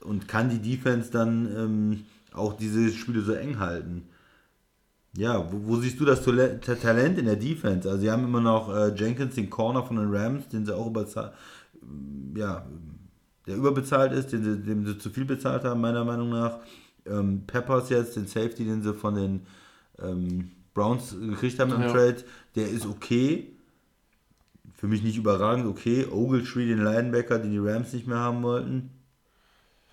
Und 0.00 0.28
kann 0.28 0.48
die 0.48 0.60
Defense 0.60 1.10
dann 1.10 1.46
ähm, 1.56 2.04
auch 2.32 2.56
diese 2.56 2.90
Spiele 2.92 3.22
so 3.22 3.32
eng 3.32 3.58
halten? 3.58 4.08
Ja, 5.16 5.50
wo, 5.50 5.66
wo 5.66 5.76
siehst 5.76 5.98
du 5.98 6.04
das 6.04 6.22
Talent 6.22 7.18
in 7.18 7.24
der 7.24 7.36
Defense? 7.36 7.88
Also, 7.88 8.02
sie 8.02 8.10
haben 8.10 8.24
immer 8.24 8.40
noch 8.40 8.72
äh, 8.72 8.94
Jenkins, 8.94 9.34
den 9.34 9.50
Corner 9.50 9.82
von 9.82 9.96
den 9.96 10.14
Rams, 10.14 10.48
den 10.48 10.64
sie 10.64 10.76
auch 10.76 10.86
überzahlt, 10.86 11.32
ja, 12.36 12.66
der 13.48 13.56
überbezahlt 13.56 14.12
ist, 14.12 14.32
den 14.32 14.44
sie, 14.44 14.62
dem 14.62 14.86
sie 14.86 14.98
zu 14.98 15.10
viel 15.10 15.24
bezahlt 15.24 15.64
haben, 15.64 15.80
meiner 15.80 16.04
Meinung 16.04 16.28
nach. 16.28 16.58
Ähm, 17.06 17.44
Peppers 17.46 17.88
jetzt, 17.88 18.16
den 18.16 18.26
Safety, 18.26 18.64
den 18.64 18.82
sie 18.82 18.92
von 18.92 19.14
den 19.14 19.46
ähm, 20.00 20.50
Browns 20.74 21.16
gekriegt 21.18 21.58
haben 21.58 21.72
im 21.72 21.80
Ja. 21.82 21.90
Trade, 21.92 22.24
der 22.54 22.68
ist 22.68 22.86
okay. 22.86 23.52
Für 24.74 24.86
mich 24.86 25.02
nicht 25.02 25.16
überragend, 25.16 25.66
okay. 25.66 26.06
Ogletree, 26.06 26.66
den 26.68 26.84
Linebacker, 26.84 27.38
den 27.38 27.50
die 27.50 27.58
Rams 27.58 27.92
nicht 27.92 28.06
mehr 28.06 28.18
haben 28.18 28.42
wollten. 28.42 28.90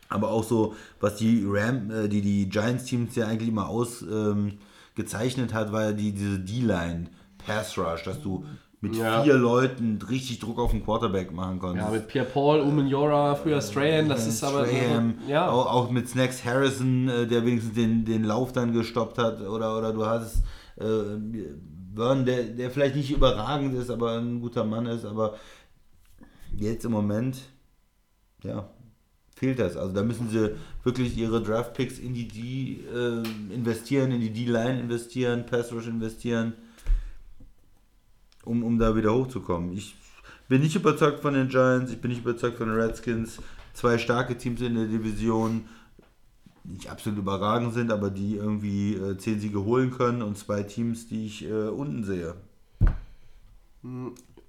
Aber 0.10 0.30
auch 0.30 0.44
so, 0.44 0.76
was 1.00 1.16
die 1.16 1.44
Ram, 1.48 1.90
äh, 1.90 2.08
die, 2.08 2.22
die 2.22 2.50
Giants-Teams 2.50 3.16
ja 3.16 3.28
eigentlich 3.28 3.50
immer 3.50 3.70
ausgezeichnet 3.70 5.52
ähm, 5.52 5.54
hat, 5.54 5.72
war 5.72 5.86
ja 5.86 5.92
die, 5.94 6.12
diese 6.12 6.40
D-Line, 6.40 7.08
Pass 7.38 7.78
Rush, 7.78 8.04
dass 8.04 8.22
du 8.22 8.46
mit 8.82 8.96
Ja. 8.96 9.24
vier 9.24 9.36
Leuten 9.36 10.00
richtig 10.10 10.40
Druck 10.40 10.60
auf 10.60 10.72
den 10.72 10.84
Quarterback 10.84 11.32
machen 11.32 11.60
konntest. 11.60 11.88
Ja, 11.88 11.92
mit 11.94 12.08
Pierre 12.08 12.28
Paul, 12.28 12.60
Umenjora, 12.60 13.36
früher 13.36 13.62
Strahan, 13.62 14.10
das 14.10 14.28
ist 14.28 14.44
aber. 14.44 14.66
Strahan, 14.68 15.16
Ja. 15.28 15.50
auch, 15.50 15.66
auch 15.72 15.90
mit 15.92 16.08
Snacks 16.10 16.44
Harrison, 16.46 17.08
äh, 17.10 17.26
der 17.28 17.46
wenigstens 17.46 17.74
den, 17.74 18.06
den 18.06 18.24
Lauf 18.24 18.52
dann 18.54 18.74
gestoppt 18.74 19.18
hat. 19.18 19.42
Oder, 19.42 19.78
oder 19.78 19.92
du 19.94 20.06
hast 20.06 20.44
äh, 20.78 20.84
Vern, 21.96 22.26
der, 22.26 22.44
der 22.44 22.70
vielleicht 22.72 22.96
nicht 22.96 23.12
überragend 23.12 23.74
ist, 23.76 23.90
aber 23.90 24.18
ein 24.20 24.42
guter 24.42 24.66
Mann 24.66 24.86
ist. 24.86 25.06
Aber 25.06 25.36
jetzt 26.58 26.84
im 26.86 26.92
Moment, 26.92 27.38
ja, 28.44 28.70
fehlt 29.36 29.60
das. 29.60 29.78
Also 29.78 29.94
da 29.94 30.04
müssen 30.04 30.30
sie 30.30 30.52
wirklich 30.84 31.18
ihre 31.18 31.42
Draft-Picks 31.42 32.00
in 32.00 32.14
die 32.14 32.28
D 32.28 32.82
äh, 32.94 33.54
investieren, 33.54 34.12
in 34.12 34.20
die 34.22 34.32
D-Line 34.32 34.80
investieren, 34.82 35.46
Pass 35.46 35.72
Rush 35.74 35.88
investieren, 35.88 36.54
um, 38.46 38.64
um 38.64 38.80
da 38.80 38.96
wieder 38.96 39.14
hochzukommen. 39.14 39.74
Ich 39.74 39.96
bin 40.48 40.62
nicht 40.62 40.76
überzeugt 40.76 41.22
von 41.22 41.34
den 41.34 41.50
Giants, 41.50 41.92
ich 41.92 42.00
bin 42.00 42.12
nicht 42.12 42.22
überzeugt 42.22 42.58
von 42.58 42.68
den 42.68 42.80
Redskins. 42.80 43.40
Zwei 43.74 43.98
starke 43.98 44.38
Teams 44.38 44.62
in 44.62 44.76
der 44.76 44.86
Division, 44.86 45.66
die 46.64 46.78
nicht 46.78 46.90
absolut 46.90 47.20
überragend 47.20 47.74
sind, 47.74 47.92
aber 47.92 48.10
die 48.10 48.36
irgendwie 48.36 48.94
äh, 48.94 49.18
zehn 49.18 49.40
Siege 49.40 49.64
holen 49.64 49.92
können 49.92 50.22
und 50.22 50.38
zwei 50.38 50.64
Teams, 50.64 51.08
die 51.08 51.26
ich 51.26 51.46
äh, 51.46 51.68
unten 51.68 52.04
sehe. 52.04 52.36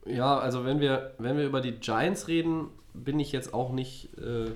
Ja, 0.06 0.39
also 0.39 0.64
wenn 0.64 0.81
wir, 0.81 1.14
wenn 1.18 1.36
wir 1.36 1.47
über 1.47 1.60
die 1.60 1.73
Giants 1.73 2.28
reden, 2.28 2.68
bin 2.94 3.20
ich 3.20 3.32
jetzt 3.32 3.52
auch 3.52 3.73
nicht 3.73 4.16
äh, 4.18 4.51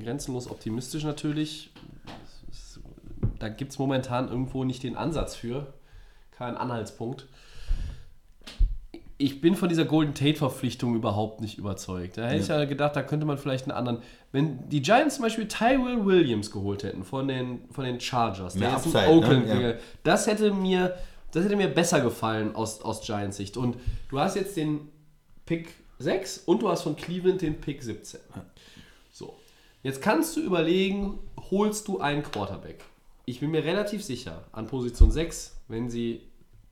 grenzenlos 0.00 0.50
optimistisch 0.50 1.04
natürlich. 1.04 1.70
Da 3.38 3.48
gibt 3.48 3.72
es 3.72 3.78
momentan 3.78 4.28
irgendwo 4.28 4.64
nicht 4.64 4.82
den 4.82 4.96
Ansatz 4.96 5.34
für, 5.34 5.72
keinen 6.32 6.56
Anhaltspunkt. 6.56 7.26
Ich 9.22 9.40
bin 9.40 9.54
von 9.54 9.68
dieser 9.68 9.84
Golden 9.84 10.14
Tate-Verpflichtung 10.14 10.96
überhaupt 10.96 11.40
nicht 11.40 11.56
überzeugt. 11.56 12.18
Da 12.18 12.26
hätte 12.26 12.42
ich 12.42 12.48
ja 12.48 12.64
gedacht, 12.64 12.96
da 12.96 13.02
könnte 13.02 13.24
man 13.24 13.38
vielleicht 13.38 13.64
einen 13.64 13.72
anderen. 13.76 13.98
Wenn 14.32 14.68
die 14.68 14.82
Giants 14.82 15.14
zum 15.16 15.22
Beispiel 15.22 15.46
Tyrell 15.46 16.04
Williams 16.04 16.50
geholt 16.50 16.82
hätten 16.82 17.04
von 17.04 17.28
den, 17.28 17.60
von 17.70 17.84
den 17.84 18.00
Chargers, 18.00 18.54
der 18.54 18.70
jetzt 18.72 18.86
in 18.86 18.92
ne? 18.92 19.08
Oakland 19.08 19.46
Ja. 19.46 19.54
gegangen- 19.54 19.78
das 20.02 20.26
hätte 20.26 20.52
mir, 20.52 20.96
das 21.30 21.44
hätte 21.44 21.54
mir 21.54 21.68
besser 21.68 22.00
gefallen 22.00 22.56
aus, 22.56 22.82
aus 22.82 23.02
Giants 23.06 23.36
Sicht. 23.36 23.56
Und 23.56 23.76
du 24.10 24.18
hast 24.18 24.34
jetzt 24.34 24.56
den 24.56 24.88
Pick 25.46 25.68
6 26.00 26.38
und 26.38 26.60
du 26.62 26.68
hast 26.68 26.82
von 26.82 26.96
Cleveland 26.96 27.42
den 27.42 27.60
Pick 27.60 27.82
17. 27.82 28.18
So. 29.12 29.36
Jetzt 29.84 30.02
kannst 30.02 30.36
du 30.36 30.40
überlegen, 30.40 31.20
holst 31.50 31.86
du 31.86 32.00
einen 32.00 32.24
Quarterback? 32.24 32.82
Ich 33.24 33.38
bin 33.38 33.52
mir 33.52 33.62
relativ 33.64 34.02
sicher, 34.02 34.42
an 34.50 34.66
Position 34.66 35.12
6, 35.12 35.60
wenn 35.68 35.88
sie 35.90 36.22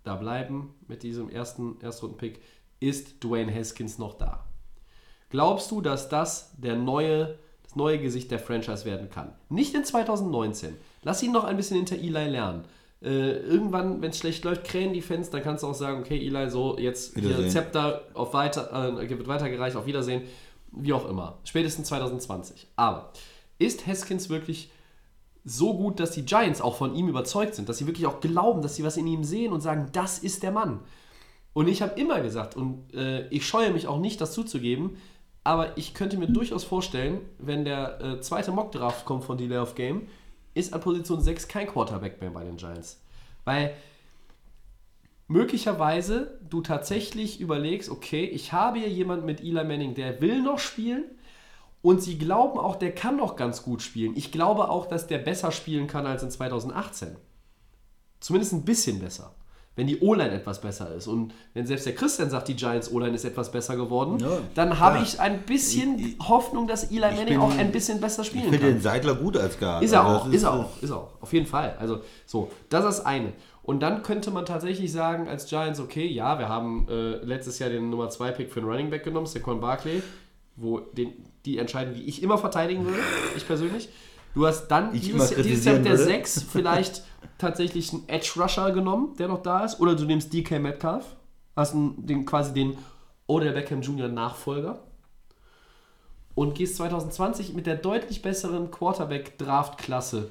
da 0.05 0.16
bleiben 0.16 0.74
mit 0.89 1.02
diesem 1.02 1.28
ersten 1.28 1.81
Erstrunden-Pick, 1.81 2.40
ist 2.81 3.22
Dwayne 3.22 3.55
Haskins 3.55 3.98
noch 3.98 4.14
da. 4.14 4.44
Glaubst 5.28 5.70
du, 5.70 5.81
dass 5.81 6.09
das 6.09 6.52
der 6.56 6.77
neue, 6.77 7.39
das 7.62 7.77
neue 7.77 7.98
Gesicht 7.98 8.31
der 8.31 8.39
Franchise 8.39 8.85
werden 8.85 9.10
kann? 9.10 9.32
Nicht 9.48 9.74
in 9.74 9.85
2019. 9.85 10.77
Lass 11.02 11.22
ihn 11.22 11.32
noch 11.32 11.44
ein 11.44 11.56
bisschen 11.56 11.77
hinter 11.77 11.97
Eli 11.97 12.28
lernen. 12.28 12.64
Äh, 13.02 13.39
irgendwann, 13.39 14.02
wenn 14.02 14.10
es 14.10 14.18
schlecht 14.18 14.44
läuft, 14.44 14.64
krähen 14.64 14.93
die 14.93 15.01
Fans, 15.01 15.31
dann 15.31 15.43
kannst 15.43 15.62
du 15.62 15.68
auch 15.68 15.74
sagen, 15.74 16.01
okay, 16.01 16.18
Eli, 16.18 16.51
so, 16.51 16.77
jetzt 16.78 17.18
hier. 17.18 17.48
Zepter 17.48 18.02
auf 18.12 18.35
weiter, 18.35 18.98
äh, 19.01 19.09
wird 19.09 19.28
weitergereicht, 19.28 19.77
auf 19.77 19.86
Wiedersehen, 19.86 20.22
wie 20.72 20.93
auch 20.93 21.09
immer. 21.09 21.39
Spätestens 21.44 21.89
2020. 21.89 22.66
Aber 22.77 23.12
ist 23.59 23.86
Haskins 23.86 24.28
wirklich 24.28 24.70
so 25.45 25.77
gut, 25.77 26.01
dass 26.01 26.12
die 26.12 26.25
Giants 26.25 26.61
auch 26.61 26.77
von 26.77 26.95
ihm 26.95 27.09
überzeugt 27.09 27.55
sind, 27.55 27.69
dass 27.69 27.79
sie 27.79 27.87
wirklich 27.87 28.07
auch 28.07 28.21
glauben, 28.21 28.62
dass 28.62 28.77
sie 28.77 28.85
was 28.85 28.97
in 28.97 29.07
ihm 29.07 29.25
sehen 29.25 29.53
und 29.53 29.61
sagen, 29.61 29.89
das 29.93 30.19
ist 30.19 30.43
der 30.43 30.53
Mann. 30.53 30.81
Und 31.53 31.69
ich 31.69 31.83
habe 31.83 31.99
immer 31.99 32.21
gesagt, 32.21 32.57
und 32.57 32.95
äh, 32.95 33.27
ich 33.29 33.47
scheue 33.47 33.73
mich 33.73 33.87
auch 33.87 33.99
nicht, 33.99 34.21
das 34.21 34.33
zuzugeben, 34.33 34.97
aber 35.43 35.77
ich 35.79 35.95
könnte 35.95 36.19
mir 36.19 36.29
durchaus 36.29 36.65
vorstellen, 36.65 37.21
wenn 37.39 37.65
der 37.65 38.01
äh, 38.01 38.21
zweite 38.21 38.53
Mock-Draft 38.53 39.07
kommt 39.07 39.25
von 39.25 39.39
Delay 39.39 39.59
of 39.59 39.75
Game, 39.75 40.07
ist 40.55 40.73
an 40.75 40.81
Position 40.81 41.21
6 41.21 41.49
kein 41.49 41.67
Quarterback 41.67 42.21
mehr 42.21 42.31
bei 42.31 42.45
den 42.45 42.57
Giants. 42.57 43.03
Weil 43.45 43.75
möglicherweise 45.27 46.39
du 46.49 46.61
tatsächlich 46.61 47.41
überlegst, 47.41 47.89
okay, 47.89 48.25
ich 48.25 48.53
habe 48.53 48.81
hier 48.81 48.89
jemanden 48.89 49.27
mit 49.27 49.41
Eli 49.41 49.65
Manning, 49.65 49.95
der 49.95 50.21
will 50.21 50.43
noch 50.43 50.59
spielen 50.59 51.05
und 51.82 52.02
sie 52.02 52.19
glauben 52.19 52.59
auch, 52.59 52.77
der 52.77 52.94
kann 52.94 53.16
noch 53.16 53.36
ganz 53.36 53.62
gut 53.62 53.81
spielen. 53.82 54.12
Ich 54.16 54.32
glaube 54.32 54.69
auch, 54.69 54.86
dass 54.86 55.07
der 55.07 55.19
besser 55.19 55.51
spielen 55.52 55.86
kann 55.86 56.07
als 56.07 56.23
in 56.23 56.31
2018. 56.31 57.16
Zumindest 58.20 58.52
ein 58.52 58.65
bisschen 58.65 58.98
besser. 59.01 59.35
wenn 59.77 59.86
die 59.86 60.01
O-Line 60.01 60.32
etwas 60.32 60.61
besser 60.61 60.93
ist. 60.94 61.07
Und 61.07 61.32
wenn 61.55 61.65
selbst 61.65 61.86
der 61.86 61.94
Christian 61.94 62.28
sagt, 62.28 62.48
die 62.48 62.57
Giants 62.57 62.93
O-Line 62.93 63.15
ist 63.15 63.24
etwas 63.24 63.51
besser 63.51 63.77
geworden, 63.77 64.19
Ja, 64.19 64.39
dann 64.55 64.78
habe 64.78 64.97
klar. 64.97 65.07
ich 65.07 65.20
ein 65.20 65.43
bisschen 65.44 65.98
Ich- 65.98 66.19
Hoffnung, 66.28 66.66
dass 66.66 66.90
Eli 66.90 67.01
Manning 67.01 67.24
bin- 67.27 67.40
auch 67.40 67.57
ein 67.57 67.70
bisschen 67.73 67.98
besser 68.01 68.23
Ich 68.23 68.28
spielen 68.28 68.44
finde 68.51 68.59
kann. 68.59 68.69
den 68.69 68.81
Seidler 68.82 69.15
gut 69.15 69.39
als 69.39 69.59
Guard. 69.59 69.82
Ist 69.82 69.93
er 69.93 70.05
Also 70.05 70.19
auch, 70.19 70.24
das 70.27 70.35
ist 70.35 70.43
er 70.43 70.52
auch, 70.52 70.82
ist 70.82 70.90
er 70.90 70.97
auch. 70.98 71.11
Auf 71.23 71.32
jeden 71.32 71.47
Fall. 71.47 71.77
Also 71.78 72.01
so, 72.27 72.51
das 72.69 72.81
ist 72.85 72.98
das 72.98 73.07
eine. 73.07 73.32
Und 73.62 73.81
dann 73.81 74.02
könnte 74.02 74.31
man 74.32 74.44
tatsächlich 74.44 74.90
sagen, 74.93 75.28
als 75.28 75.47
Giants, 75.47 75.81
okay, 75.81 76.07
ja, 76.09 76.39
wir 76.39 76.48
haben 76.48 76.86
äh, 76.90 77.24
letztes 77.24 77.59
Jahr 77.61 77.70
den 77.70 77.89
Nummer 77.89 78.11
2 78.11 78.32
Pick 78.32 78.52
für 78.52 78.61
den 78.61 78.69
Running 78.69 78.90
Back 78.90 79.05
genommen, 79.05 79.27
Saquon 79.27 79.61
Barkley, 79.61 80.02
wo 80.61 80.81
den, 80.81 81.12
die 81.45 81.59
entscheiden, 81.59 81.95
wie 81.95 82.03
ich 82.03 82.23
immer 82.23 82.39
verteidigen 82.39 82.85
würde, 82.85 83.01
ich 83.37 83.47
persönlich. 83.47 83.89
Du 84.35 84.47
hast 84.47 84.69
dann 84.69 84.95
Ich 84.95 85.03
dieses, 85.03 85.35
dieses 85.35 85.65
Jahr 85.65 85.77
mit 85.77 85.87
der 85.87 85.95
kritisieren 85.95 86.07
würde. 86.07 86.23
6 86.23 86.43
vielleicht 86.51 87.03
tatsächlich 87.39 87.93
einen 87.93 88.09
Edge 88.09 88.32
Rusher 88.37 88.70
genommen, 88.70 89.16
der 89.19 89.28
noch 89.28 89.43
da 89.43 89.65
ist, 89.65 89.81
oder 89.81 89.95
du 89.95 90.05
nimmst 90.05 90.32
DK 90.32 90.61
Metcalf, 90.61 91.16
hast 91.57 91.74
einen, 91.74 92.07
den, 92.07 92.24
quasi 92.24 92.53
den 92.53 92.77
Odell 93.27 93.53
Beckham 93.53 93.82
Jr. 93.82 94.09
Nachfolger 94.09 94.82
und 96.35 96.55
gehst 96.55 96.77
2020 96.77 97.55
mit 97.55 97.66
der 97.66 97.77
deutlich 97.77 98.23
besseren 98.23 98.70
Quarterback-Draft-Klasse 98.70 100.31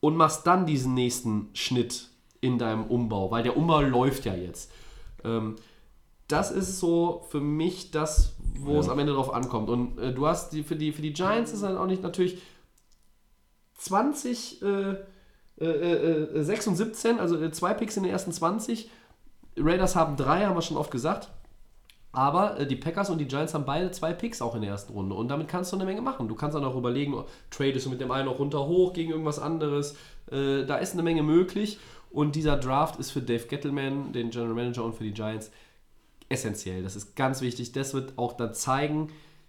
und 0.00 0.16
machst 0.16 0.46
dann 0.46 0.66
diesen 0.66 0.94
nächsten 0.94 1.50
Schnitt 1.52 2.08
in 2.40 2.58
deinem 2.58 2.84
Umbau, 2.84 3.30
weil 3.30 3.42
der 3.42 3.56
Umbau 3.56 3.80
läuft 3.82 4.24
ja 4.24 4.34
jetzt. 4.34 4.72
Ähm, 5.24 5.56
das 6.30 6.50
ist 6.50 6.78
so 6.78 7.26
für 7.30 7.40
mich 7.40 7.90
das, 7.90 8.36
wo 8.58 8.78
es 8.78 8.88
am 8.88 8.98
Ende 8.98 9.12
drauf 9.12 9.32
ankommt. 9.32 9.68
Und 9.68 9.98
äh, 9.98 10.12
du 10.12 10.26
hast 10.26 10.52
die, 10.52 10.62
für, 10.62 10.76
die, 10.76 10.92
für 10.92 11.02
die 11.02 11.12
Giants 11.12 11.52
ist 11.52 11.62
dann 11.62 11.76
auch 11.76 11.86
nicht 11.86 12.02
natürlich 12.02 12.40
20, 13.78 14.62
äh, 14.62 14.96
äh, 15.60 15.64
äh, 15.64 16.42
6 16.42 16.66
und 16.68 16.76
17, 16.76 17.18
also 17.18 17.40
äh, 17.40 17.50
zwei 17.50 17.74
Picks 17.74 17.96
in 17.96 18.02
den 18.02 18.12
ersten 18.12 18.32
20. 18.32 18.90
Raiders 19.56 19.96
haben 19.96 20.16
drei, 20.16 20.46
haben 20.46 20.56
wir 20.56 20.62
schon 20.62 20.76
oft 20.76 20.90
gesagt. 20.90 21.30
Aber 22.12 22.58
äh, 22.58 22.66
die 22.66 22.76
Packers 22.76 23.10
und 23.10 23.18
die 23.18 23.26
Giants 23.26 23.54
haben 23.54 23.64
beide 23.64 23.90
zwei 23.90 24.12
Picks 24.12 24.42
auch 24.42 24.54
in 24.54 24.62
der 24.62 24.70
ersten 24.70 24.92
Runde. 24.92 25.14
Und 25.14 25.28
damit 25.28 25.48
kannst 25.48 25.72
du 25.72 25.76
eine 25.76 25.84
Menge 25.84 26.02
machen. 26.02 26.28
Du 26.28 26.34
kannst 26.34 26.56
dann 26.56 26.64
auch 26.64 26.76
überlegen, 26.76 27.24
tradest 27.50 27.86
du 27.86 27.90
mit 27.90 28.00
dem 28.00 28.10
einen 28.10 28.26
noch 28.26 28.38
runter 28.38 28.66
hoch 28.66 28.92
gegen 28.92 29.10
irgendwas 29.10 29.38
anderes. 29.38 29.96
Äh, 30.30 30.64
da 30.64 30.76
ist 30.76 30.92
eine 30.92 31.02
Menge 31.02 31.22
möglich. 31.22 31.78
Und 32.10 32.34
dieser 32.34 32.56
Draft 32.56 32.98
ist 32.98 33.12
für 33.12 33.22
Dave 33.22 33.46
Gettleman, 33.46 34.12
den 34.12 34.30
General 34.30 34.54
Manager 34.54 34.84
und 34.84 34.96
für 34.96 35.04
die 35.04 35.12
Giants 35.12 35.52
essentiell. 36.30 36.82
Das 36.82 36.96
ist 36.96 37.14
ganz 37.16 37.42
wichtig. 37.42 37.72
Das 37.72 37.92
wird 37.92 38.14
auch 38.16 38.32
dann 38.32 38.54
zeigen, 38.54 39.08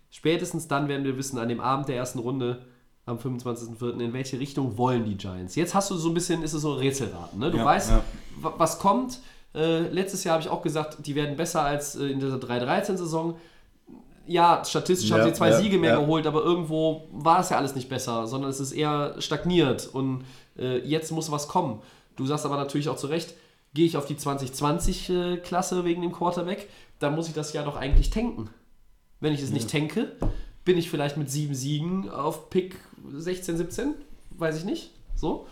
spätestens 0.09 0.67
dann 0.67 0.89
werden 0.89 1.05
wir 1.05 1.17
wissen, 1.17 1.37
an 1.39 1.47
dem 1.47 1.61
Abend 1.61 1.87
der 1.87 1.95
ersten 1.95 2.19
Runde, 2.19 2.65
am 3.05 3.17
25.04., 3.17 3.99
in 3.99 4.13
welche 4.13 4.39
Richtung 4.39 4.77
wollen 4.77 5.05
die 5.05 5.15
Giants. 5.15 5.55
Jetzt 5.55 5.73
hast 5.73 5.89
du 5.89 5.95
so 5.95 6.09
ein 6.09 6.13
bisschen, 6.13 6.43
ist 6.43 6.53
es 6.53 6.61
so 6.61 6.73
Rätselraten. 6.73 7.39
Ne? 7.39 7.49
Du 7.51 7.57
Ja, 7.57 7.65
weißt, 7.65 7.91
ja. 7.91 8.03
wa- 8.41 8.53
was 8.57 8.77
kommt. 8.79 9.19
Äh, 9.55 9.87
letztes 9.89 10.23
Jahr 10.23 10.33
habe 10.33 10.43
ich 10.43 10.49
auch 10.49 10.61
gesagt, 10.61 11.05
die 11.05 11.15
werden 11.15 11.35
besser 11.35 11.61
als 11.61 11.95
äh, 11.95 12.05
in 12.07 12.19
dieser 12.19 12.37
3-13-Saison. 12.37 13.35
Ja, 14.27 14.63
statistisch 14.63 15.09
Ja, 15.09 15.17
haben 15.17 15.25
sie 15.27 15.33
zwei 15.33 15.49
ja, 15.49 15.57
Siege 15.57 15.77
mehr 15.77 15.93
ja. 15.95 15.99
geholt, 15.99 16.27
aber 16.27 16.43
irgendwo 16.43 17.07
war 17.11 17.39
es 17.39 17.49
ja 17.49 17.57
alles 17.57 17.75
nicht 17.75 17.89
besser, 17.89 18.27
sondern 18.27 18.49
es 18.51 18.59
ist 18.59 18.71
eher 18.71 19.15
stagniert 19.19 19.89
und 19.91 20.23
äh, 20.57 20.77
jetzt 20.87 21.11
muss 21.11 21.31
was 21.31 21.47
kommen. 21.47 21.81
Du 22.15 22.25
sagst 22.27 22.45
aber 22.45 22.55
natürlich 22.55 22.87
auch 22.87 22.97
zu 22.97 23.07
Recht, 23.07 23.33
gehe 23.73 23.85
ich 23.85 23.97
auf 23.97 24.05
die 24.05 24.15
2020-Klasse 24.15 25.85
wegen 25.85 26.01
dem 26.01 26.11
Quarterback, 26.11 26.69
dann 26.99 27.15
muss 27.15 27.27
ich 27.27 27.33
das 27.33 27.53
ja 27.53 27.63
doch 27.63 27.75
eigentlich 27.75 28.09
tanken. 28.09 28.49
Wenn 29.19 29.33
ich 29.33 29.41
es 29.41 29.51
nicht 29.51 29.69
tanke, 29.69 30.15
bin 30.65 30.77
ich 30.77 30.89
vielleicht 30.89 31.17
mit 31.17 31.29
sieben 31.29 31.55
Siegen 31.55 32.09
auf 32.09 32.49
Pick 32.49 32.75
16, 33.11 33.57
17, 33.57 33.93
weiß 34.31 34.57
ich 34.57 34.65
nicht. 34.65 34.91
So. 35.15 35.47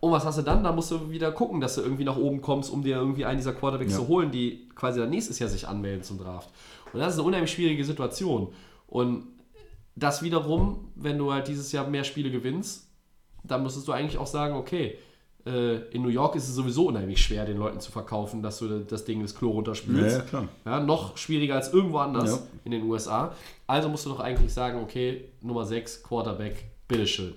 Und 0.00 0.10
was 0.10 0.24
hast 0.24 0.38
du 0.38 0.42
dann? 0.42 0.64
Da 0.64 0.72
musst 0.72 0.90
du 0.90 1.10
wieder 1.10 1.30
gucken, 1.30 1.60
dass 1.60 1.76
du 1.76 1.80
irgendwie 1.82 2.04
nach 2.04 2.16
oben 2.16 2.42
kommst, 2.42 2.70
um 2.70 2.82
dir 2.82 2.96
irgendwie 2.96 3.24
einen 3.24 3.38
dieser 3.38 3.52
Quarterbacks 3.52 3.92
Ja. 3.92 3.98
zu 3.98 4.08
holen, 4.08 4.32
die 4.32 4.68
quasi 4.74 4.98
dann 4.98 5.10
nächstes 5.10 5.38
Jahr 5.38 5.48
sich 5.48 5.68
anmelden 5.68 6.02
zum 6.02 6.18
Draft. 6.18 6.50
Und 6.92 6.98
das 7.00 7.14
ist 7.14 7.18
eine 7.20 7.28
unheimlich 7.28 7.52
schwierige 7.52 7.84
Situation. 7.84 8.52
Und 8.88 9.28
das 9.94 10.22
wiederum, 10.22 10.88
wenn 10.96 11.18
du 11.18 11.32
halt 11.32 11.46
dieses 11.48 11.70
Jahr 11.70 11.86
mehr 11.86 12.04
Spiele 12.04 12.30
gewinnst, 12.30 12.88
dann 13.44 13.62
müsstest 13.62 13.86
du 13.86 13.92
eigentlich 13.92 14.18
auch 14.18 14.26
sagen, 14.26 14.56
okay, 14.56 14.98
in 15.44 16.02
New 16.02 16.08
York 16.08 16.36
ist 16.36 16.48
es 16.48 16.54
sowieso 16.54 16.86
unheimlich 16.86 17.20
schwer, 17.20 17.44
den 17.44 17.56
Leuten 17.58 17.80
zu 17.80 17.90
verkaufen, 17.90 18.42
dass 18.42 18.58
du 18.60 18.80
das 18.80 19.04
Ding 19.04 19.20
ins 19.20 19.34
Klo 19.34 19.50
runterspülst. 19.50 20.16
ja, 20.18 20.22
klar. 20.22 20.48
Ja, 20.64 20.78
noch 20.80 21.16
schwieriger 21.16 21.56
als 21.56 21.72
irgendwo 21.72 21.98
anders 21.98 22.30
Ja. 22.30 22.38
in 22.64 22.70
den 22.70 22.84
USA. 22.84 23.34
Also 23.66 23.88
musst 23.88 24.06
du 24.06 24.10
doch 24.10 24.20
eigentlich 24.20 24.52
sagen, 24.52 24.80
okay, 24.80 25.24
Nummer 25.40 25.64
6, 25.64 26.02
Quarterback, 26.04 26.64
bitteschön. 26.86 27.34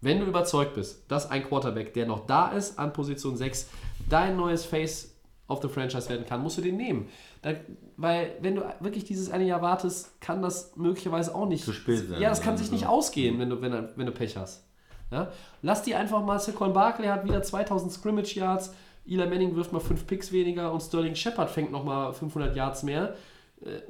Wenn 0.00 0.18
du 0.20 0.26
überzeugt 0.26 0.74
bist, 0.74 1.04
dass 1.08 1.30
ein 1.30 1.44
Quarterback, 1.46 1.92
der 1.94 2.06
noch 2.06 2.26
da 2.26 2.48
ist, 2.52 2.78
an 2.78 2.92
Position 2.92 3.36
6, 3.36 3.68
dein 4.08 4.36
neues 4.36 4.64
Face 4.64 5.14
of 5.46 5.60
the 5.62 5.68
Franchise 5.68 6.08
werden 6.08 6.24
kann, 6.26 6.42
musst 6.42 6.56
du 6.58 6.62
den 6.62 6.76
nehmen. 6.76 7.08
Da, 7.42 7.54
weil, 7.96 8.32
wenn 8.40 8.54
du 8.56 8.62
wirklich 8.80 9.04
dieses 9.04 9.30
eine 9.30 9.44
Jahr 9.44 9.60
wartest, 9.62 10.20
kann 10.20 10.40
das 10.42 10.74
möglicherweise 10.76 11.34
auch 11.34 11.46
nicht. 11.46 11.64
Zu 11.64 11.72
spät 11.72 12.08
sein, 12.08 12.20
Ja, 12.20 12.30
das 12.30 12.40
kann 12.40 12.56
sich 12.56 12.70
nicht 12.72 12.86
ausgehen, 12.86 13.38
wenn 13.38 13.50
du, 13.50 13.60
wenn, 13.60 13.88
wenn 13.94 14.06
du 14.06 14.12
Pech 14.12 14.36
hast. 14.36 14.64
Ja? 15.10 15.32
Lass 15.62 15.82
die 15.82 15.94
einfach 15.94 16.24
mal, 16.24 16.38
Saquon 16.38 16.72
Barkley 16.72 17.08
hat 17.08 17.24
wieder 17.24 17.42
2000 17.42 17.92
Scrimmage 17.92 18.34
Yards, 18.36 18.74
Eli 19.06 19.26
Manning 19.26 19.56
wirft 19.56 19.72
mal 19.72 19.80
5 19.80 20.06
Picks 20.06 20.32
weniger 20.32 20.72
und 20.72 20.80
Sterling 20.80 21.14
Shepard 21.14 21.50
fängt 21.50 21.72
nochmal 21.72 22.12
500 22.12 22.54
Yards 22.54 22.82
mehr. 22.82 23.16
Äh, 23.62 23.80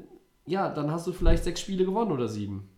ja, 0.47 0.68
dann 0.68 0.90
hast 0.90 1.06
du 1.06 1.12
vielleicht 1.12 1.44
sechs 1.44 1.60
Spiele 1.60 1.84
gewonnen 1.84 2.12
oder 2.12 2.28
sieben. 2.28 2.68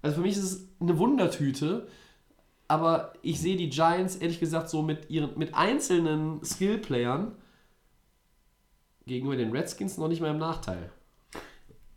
Also 0.00 0.16
für 0.16 0.22
mich 0.22 0.36
ist 0.36 0.42
es 0.42 0.68
eine 0.80 0.98
Wundertüte, 0.98 1.86
aber 2.66 3.12
ich 3.22 3.40
sehe 3.40 3.56
die 3.56 3.70
Giants 3.70 4.16
ehrlich 4.16 4.40
gesagt 4.40 4.68
so 4.68 4.82
mit 4.82 5.10
ihren 5.10 5.38
mit 5.38 5.54
einzelnen 5.54 6.42
Skill-Playern 6.42 7.36
gegenüber 9.06 9.36
den 9.36 9.52
Redskins 9.52 9.98
noch 9.98 10.08
nicht 10.08 10.20
mal 10.20 10.30
im 10.30 10.38
Nachteil. 10.38 10.90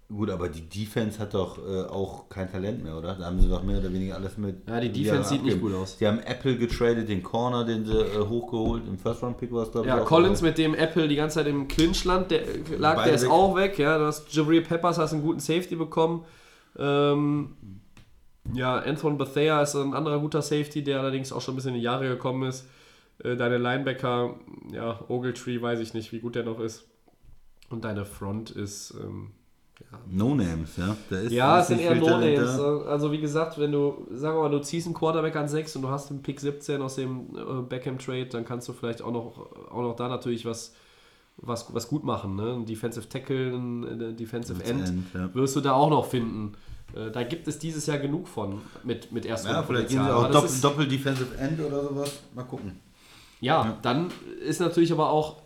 Gut, 0.08 0.30
aber 0.30 0.50
die 0.50 0.70
Defense 0.70 1.18
hat 1.18 1.34
doch 1.34 1.58
äh, 1.58 1.82
auch 1.82 2.30
kein 2.30 2.52
Talent 2.52 2.84
mehr, 2.84 2.96
oder? 2.96 3.16
Da 3.16 3.26
haben 3.26 3.42
sie 3.42 3.50
doch 3.50 3.64
mehr 3.64 3.80
oder 3.80 3.92
weniger 3.92 4.16
alles 4.16 4.38
mit. 4.38 4.68
Ja, 4.68 4.80
die 4.80 4.92
Defense 4.92 5.30
sieht 5.30 5.44
nicht 5.44 5.60
gut 5.60 5.74
aus. 5.74 5.98
Die 5.98 6.06
haben 6.06 6.20
Apple 6.20 6.58
getradet, 6.58 7.10
den 7.10 7.24
Corner, 7.24 7.66
den 7.66 7.86
sie 7.86 7.98
äh, 7.98 8.20
hochgeholt, 8.20 8.84
im 8.88 9.00
First-Round-Pick 9.00 9.52
war 9.52 9.64
es, 9.64 9.72
glaube 9.72 9.88
ich. 9.88 9.94
Ja. 9.94 10.02
Collins 10.02 10.44
mit 10.44 10.60
dem 10.60 10.76
Apple 10.76 11.08
die 11.08 11.16
ganze 11.16 11.40
Zeit 11.40 11.48
im 11.48 11.68
Clinch 11.68 12.04
der 12.04 12.44
lag, 12.78 12.98
Beide 12.98 13.06
der 13.06 13.16
ist 13.16 13.24
weg. 13.24 13.32
auch 13.32 13.56
weg. 13.56 13.80
Ja, 13.80 13.98
du 13.98 14.06
hast 14.06 14.32
Jabril 14.32 14.62
Peppers, 14.62 15.00
hast 15.00 15.14
einen 15.14 15.24
guten 15.24 15.40
Safety 15.40 15.76
bekommen. 15.76 16.24
Ähm, 16.78 17.56
ja, 18.54 18.78
Anton 18.78 19.18
Bethea 19.18 19.64
ist 19.64 19.74
ein 19.74 19.96
anderer 19.96 20.20
guter 20.20 20.44
Safety, 20.44 20.84
der 20.84 21.00
allerdings 21.00 21.32
auch 21.32 21.42
schon 21.42 21.54
ein 21.54 21.58
bisschen 21.58 21.72
in 21.72 21.78
die 21.78 21.84
Jahre 21.84 22.08
gekommen 22.08 22.48
ist. 22.48 22.68
Äh, 23.24 23.36
deine 23.38 23.58
Linebacker, 23.58 24.36
ja, 24.72 25.00
Ogletree, 25.08 25.60
weiß 25.60 25.80
ich 25.80 25.96
nicht, 25.96 26.12
wie 26.12 26.20
gut 26.20 26.36
der 26.36 26.44
noch 26.44 26.60
ist. 26.60 26.86
Und 27.70 27.86
deine 27.86 28.06
Front 28.06 28.52
ist, 28.52 28.94
ähm, 29.02 29.32
No-Names, 30.10 30.78
ja. 30.78 30.96
Da 31.10 31.20
ist 31.20 31.32
ja, 31.32 31.60
es 31.60 31.68
sind 31.68 31.82
eher 31.82 31.96
No-Names. 31.96 32.60
Also 32.88 33.12
wie 33.12 33.20
gesagt, 33.20 33.58
wenn 33.58 33.72
du, 33.72 34.08
sagen 34.12 34.38
wir 34.38 34.44
mal, 34.44 34.50
du 34.50 34.60
ziehst 34.62 34.88
einen 34.88 34.96
Quarterback 34.96 35.36
an 35.36 35.48
6 35.48 35.76
und 35.78 35.82
du 35.84 35.90
hast 35.90 36.12
einen 36.12 36.22
Pick 36.22 36.40
17 36.40 36.82
aus 36.82 36.96
dem 36.96 37.36
äh, 37.36 37.62
Beckham-Trade, 37.62 38.28
dann 38.28 38.46
kannst 38.46 38.68
du 38.68 38.74
vielleicht 38.74 39.02
auch 39.02 39.12
noch, 39.12 39.38
auch 39.72 39.82
noch 39.82 39.96
da 39.96 40.08
natürlich 40.08 40.46
was, 40.46 40.74
was, 41.38 41.74
was 41.74 41.88
gut 41.88 42.04
machen. 42.04 42.36
Ne? 42.36 42.54
Ein 42.54 42.66
Defensive 42.66 43.10
Tackle, 43.10 43.54
ein 43.54 44.16
Defensive 44.18 44.64
End, 44.64 44.88
End, 44.88 45.04
ja. 45.14 45.34
wirst 45.34 45.56
du 45.56 45.62
da 45.62 45.74
auch 45.74 45.90
noch 45.90 46.06
finden. 46.06 46.54
Äh, 46.96 47.12
Da 47.12 47.24
gibt 47.24 47.48
es 47.48 47.60
dieses 47.60 47.86
Jahr 47.86 47.98
genug 47.98 48.28
von 48.28 48.62
mit, 48.84 49.12
mit 49.12 49.26
ersten 49.26 49.50
Ja, 49.50 49.64
vielleicht 49.64 49.90
gehen 49.90 50.04
sie 50.04 50.16
auch 50.16 50.32
Doppel, 50.32 50.50
Doppel-Defensive 50.62 51.38
End 51.38 51.60
oder 51.60 51.84
sowas. 51.84 52.20
Mal 52.34 52.44
gucken. 52.44 52.80
Ja, 53.42 53.78
dann 53.82 54.12
ist 54.48 54.62
natürlich 54.62 54.92
aber 54.92 55.10
auch, 55.10 55.42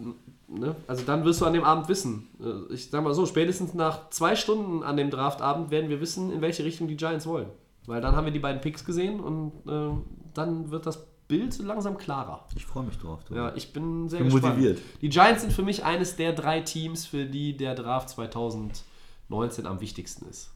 ne, 0.50 0.76
also 0.88 1.04
dann 1.06 1.24
wirst 1.26 1.42
du 1.42 1.46
an 1.46 1.54
dem 1.54 1.64
Abend 1.64 1.88
wissen. 1.90 2.28
Äh, 2.42 2.74
Ich 2.74 2.90
sag 2.90 3.04
mal 3.04 3.14
so, 3.14 3.26
spätestens 3.26 3.74
nach 3.74 4.10
zwei 4.10 4.36
Stunden 4.36 4.84
an 4.84 4.98
dem 4.98 5.10
Draftabend 5.10 5.72
werden 5.72 5.90
wir 5.90 6.02
wissen, 6.02 6.32
in 6.32 6.42
welche 6.42 6.64
Richtung 6.66 6.88
die 6.88 6.98
Giants 6.98 7.26
wollen. 7.26 7.48
Weil 7.86 8.02
dann 8.02 8.16
haben 8.16 8.26
wir 8.26 8.32
die 8.34 8.40
beiden 8.40 8.62
Picks 8.62 8.86
gesehen 8.86 9.20
und 9.20 9.52
äh, 9.68 9.90
dann 10.34 10.70
wird 10.72 10.86
das 10.86 11.08
Bild 11.28 11.58
langsam 11.60 11.98
klarer. 11.98 12.46
Ich 12.56 12.66
freue 12.66 12.84
mich 12.84 12.98
drauf. 12.98 13.24
du. 13.26 13.36
Ja, 13.36 13.54
ich 13.56 13.72
bin 13.74 14.10
sehr 14.10 14.20
Bin 14.20 14.30
gespannt. 14.30 14.56
motiviert. 14.58 14.80
Die 15.02 15.10
Giants 15.10 15.42
sind 15.42 15.54
für 15.54 15.62
mich 15.64 15.84
eines 15.84 16.16
der 16.16 16.34
drei 16.34 16.62
Teams, 16.62 17.06
für 17.06 17.26
die 17.26 17.56
der 17.56 17.76
Draft 17.76 18.10
2019 18.10 19.66
am 19.68 19.80
wichtigsten 19.80 20.28
ist. 20.28 20.52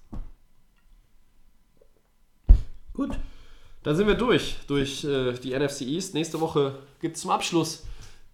Gut. 2.93 3.17
Dann 3.83 3.95
sind 3.95 4.07
wir 4.07 4.15
durch, 4.15 4.57
durch 4.67 5.03
äh, 5.03 5.33
die 5.33 5.57
NFC 5.57 5.81
East. 5.81 6.13
Nächste 6.13 6.39
Woche 6.39 6.75
gibt 7.01 7.15
es 7.17 7.21
zum 7.21 7.31
Abschluss 7.31 7.83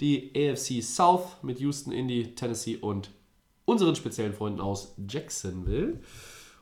die 0.01 0.31
AFC 0.35 0.81
South 0.81 1.37
mit 1.41 1.59
Houston, 1.59 1.91
Indy, 1.91 2.35
Tennessee 2.35 2.77
und 2.77 3.11
unseren 3.65 3.95
speziellen 3.95 4.33
Freunden 4.33 4.61
aus 4.61 4.95
Jacksonville. 5.07 5.99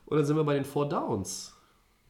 Und 0.06 0.16
dann 0.16 0.26
sind 0.26 0.36
wir 0.36 0.44
bei 0.44 0.54
den 0.54 0.64
Four 0.64 0.88
Downs. 0.88 1.54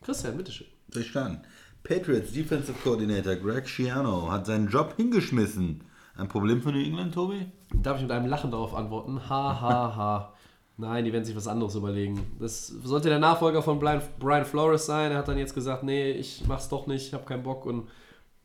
Christian, 0.03 0.37
bitteschön. 0.37 0.67
Starten? 1.01 1.43
Patriots 1.83 2.33
Defensive 2.33 2.79
Coordinator 2.83 3.37
Greg 3.37 3.69
Schiano 3.69 4.31
hat 4.31 4.47
seinen 4.47 4.69
Job 4.69 4.95
hingeschmissen. 4.97 5.85
Ein 6.17 6.29
Problem 6.29 6.63
für 6.63 6.73
New 6.73 6.83
England, 6.83 7.15
Tobi? 7.15 7.47
Darf 7.75 7.97
ich 7.97 8.03
mit 8.03 8.11
einem 8.11 8.27
Lachen 8.27 8.51
darauf 8.51 8.75
antworten? 8.75 9.29
Ha, 9.29 9.61
ha, 9.61 9.97
ha. 9.97 10.35
Nein, 10.77 11.05
die 11.05 11.13
werden 11.13 11.25
sich 11.25 11.37
was 11.37 11.49
anderes 11.49 11.75
überlegen. 11.75 12.37
Das 12.39 12.69
sollte 12.69 13.09
der 13.09 13.19
Nachfolger 13.19 13.63
von 13.63 13.79
Brian, 13.79 14.45
Flores 14.45 14.87
sein. 14.87 15.13
Er 15.13 15.19
hat 15.19 15.29
dann 15.29 15.39
jetzt 15.39 15.55
gesagt, 15.55 15.83
nee, 15.83 16.13
ich 16.13 16.45
mach's 16.47 16.69
doch 16.69 16.87
nicht, 16.87 17.09
ich 17.09 17.15
habe 17.15 17.25
keinen 17.25 17.43
Bock. 17.43 17.67
Und 17.67 17.89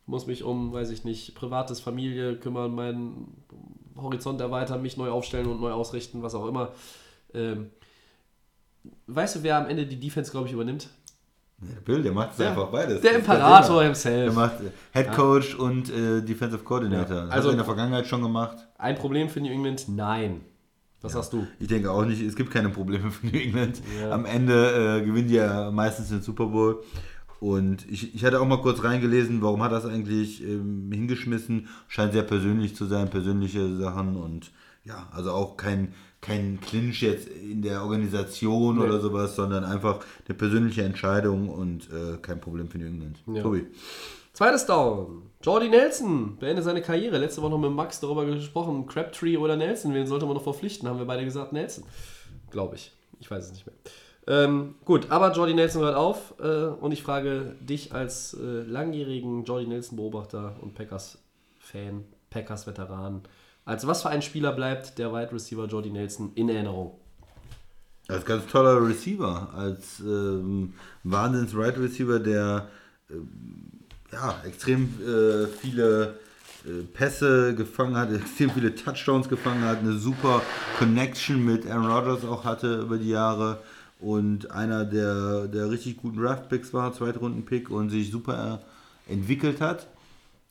muss 0.05 0.27
mich 0.27 0.43
um, 0.43 0.73
weiß 0.73 0.89
ich 0.89 1.03
nicht, 1.03 1.35
privates 1.35 1.79
Familie 1.79 2.35
kümmern, 2.37 2.75
meinen 2.75 3.43
Horizont 3.95 4.41
erweitern, 4.41 4.81
mich 4.81 4.97
neu 4.97 5.09
aufstellen 5.09 5.47
und 5.47 5.61
neu 5.61 5.71
ausrichten, 5.71 6.21
was 6.23 6.35
auch 6.35 6.47
immer. 6.47 6.71
Ähm, 7.33 7.69
weißt 9.07 9.37
du, 9.37 9.43
wer 9.43 9.57
am 9.57 9.67
Ende 9.67 9.85
die 9.85 9.99
Defense, 9.99 10.31
glaube 10.31 10.47
ich, 10.47 10.53
übernimmt? 10.53 10.89
Ja, 11.61 11.69
der 11.75 11.81
Bill, 11.81 12.03
der 12.03 12.11
macht 12.11 12.37
Ja. 12.39 12.49
einfach 12.49 12.67
beides. 12.67 13.01
Der 13.01 13.15
Imperator 13.15 13.77
kann 13.77 13.85
himself. 13.85 14.33
Der 14.33 14.43
macht 14.43 14.59
äh, 14.61 14.71
Head 14.91 15.13
Coach 15.13 15.55
und 15.55 15.89
äh, 15.89 16.21
Defensive 16.21 16.63
Coordinator. 16.63 17.15
Ja. 17.15 17.21
Also- 17.23 17.35
hat 17.35 17.45
er 17.45 17.51
in 17.51 17.57
der 17.57 17.65
Vergangenheit 17.65 18.07
schon 18.07 18.21
gemacht. 18.21 18.57
Ein 18.77 18.95
Problem 18.95 19.29
für 19.29 19.39
New 19.39 19.51
England? 19.51 19.85
Nein. 19.87 20.41
Was 21.01 21.13
sagst 21.13 21.33
du? 21.33 21.45
Ich 21.59 21.67
denke 21.67 21.91
auch 21.91 22.05
nicht, 22.05 22.21
es 22.21 22.33
gibt 22.35 22.49
keine 22.51 22.69
Probleme 22.69 23.11
für 23.11 23.27
New 23.27 23.37
England. 23.37 23.81
Ja. 24.01 24.11
Am 24.11 24.25
Ende 24.25 24.99
äh, 25.01 25.05
gewinnen 25.05 25.27
die 25.27 25.35
ja 25.35 25.69
meistens 25.69 26.09
den 26.09 26.21
Super 26.21 26.45
Bowl. 26.45 26.81
Und 27.43 27.85
ich, 27.91 28.15
ich 28.15 28.23
hatte 28.23 28.39
auch 28.39 28.45
mal 28.47 28.61
kurz 28.61 28.85
reingelesen, 28.85 29.41
warum 29.41 29.61
hat 29.63 29.73
er 29.73 29.81
das 29.81 29.85
eigentlich 29.85 30.41
ähm, 30.41 30.89
hingeschmissen. 30.93 31.67
Scheint 31.89 32.13
sehr 32.13 32.23
persönlich 32.23 32.73
zu 32.73 32.85
sein, 32.85 33.09
persönliche 33.09 33.75
Sachen 33.75 34.15
und 34.15 34.51
ja, 34.85 35.09
also 35.11 35.31
auch 35.33 35.57
kein, 35.57 35.93
kein 36.21 36.61
Clinch 36.61 37.01
jetzt 37.01 37.27
in 37.27 37.61
der 37.61 37.83
Organisation 37.83 38.77
Nee. 38.77 38.85
oder 38.85 39.01
sowas, 39.01 39.35
sondern 39.35 39.65
einfach 39.65 39.99
eine 40.25 40.37
persönliche 40.37 40.83
Entscheidung 40.83 41.49
und 41.49 41.89
äh, 41.91 42.15
kein 42.21 42.39
Problem 42.39 42.69
für 42.69 42.77
New 42.77 42.87
England. 42.87 43.21
Ja. 43.27 43.41
Tobi. 43.41 43.67
Zweites 44.31 44.65
Down. 44.65 45.23
Jordy 45.41 45.67
Nelson 45.67 46.37
beendet 46.37 46.63
seine 46.63 46.81
Karriere. 46.81 47.17
Letzte 47.17 47.41
Woche 47.41 47.51
noch 47.51 47.59
mit 47.59 47.71
Max 47.71 47.99
darüber 47.99 48.25
gesprochen. 48.25 48.85
Crabtree 48.85 49.35
oder 49.35 49.57
Nelson, 49.57 49.93
wen 49.93 50.07
sollte 50.07 50.25
man 50.25 50.35
noch 50.35 50.43
verpflichten? 50.43 50.87
Haben 50.87 50.97
wir 50.97 51.05
beide 51.05 51.25
gesagt, 51.25 51.51
Nelson. 51.51 51.83
Glaube 52.51 52.77
ich. 52.77 52.93
Ich 53.19 53.29
weiß 53.29 53.47
es 53.47 53.51
nicht 53.51 53.65
mehr. 53.65 53.75
Ähm, 54.25 54.75
gut, 54.85 55.11
aber 55.11 55.33
Jordy 55.33 55.53
Nelson 55.53 55.81
hört 55.81 55.95
auf 55.95 56.35
äh, 56.39 56.65
und 56.65 56.91
ich 56.93 57.03
frage 57.03 57.55
dich 57.59 57.93
als 57.93 58.33
äh, 58.33 58.61
langjährigen 58.61 59.43
Jordy 59.43 59.67
Nelson-Beobachter 59.67 60.55
und 60.61 60.75
Packers-Fan, 60.75 62.05
Packers-Veteran, 62.29 63.23
als 63.65 63.85
was 63.85 64.01
für 64.01 64.09
ein 64.09 64.21
Spieler 64.21 64.53
bleibt 64.53 64.97
der 64.97 65.11
Wide 65.11 65.33
Receiver 65.33 65.65
Jordy 65.65 65.89
Nelson 65.89 66.31
in 66.35 66.47
Erinnerung? 66.47 66.99
Als 68.07 68.25
ganz 68.25 68.45
toller 68.47 68.85
Receiver, 68.85 69.49
als 69.55 69.99
ähm, 69.99 70.73
Wahnsinns-Right 71.03 71.77
Receiver, 71.77 72.19
der 72.19 72.69
ähm, 73.09 73.71
ja, 74.11 74.35
extrem 74.45 74.83
äh, 75.01 75.47
viele 75.47 76.19
äh, 76.65 76.83
Pässe 76.93 77.55
gefangen 77.55 77.97
hat, 77.97 78.13
extrem 78.13 78.51
viele 78.51 78.73
Touchdowns 78.73 79.27
gefangen 79.27 79.63
hat, 79.63 79.79
eine 79.79 79.97
super 79.97 80.41
Connection 80.79 81.43
mit 81.43 81.69
Aaron 81.69 81.91
Rodgers 81.91 82.25
auch 82.25 82.45
hatte 82.45 82.81
über 82.81 82.97
die 82.97 83.09
Jahre 83.09 83.59
und 84.03 84.51
einer 84.51 84.85
der, 84.85 85.47
der 85.47 85.71
richtig 85.71 85.97
guten 85.97 86.17
Draft-Picks 86.17 86.73
war, 86.73 86.93
Zweitrunden-Pick 86.93 87.69
und 87.69 87.89
sich 87.89 88.11
super 88.11 88.61
entwickelt 89.07 89.61
hat. 89.61 89.87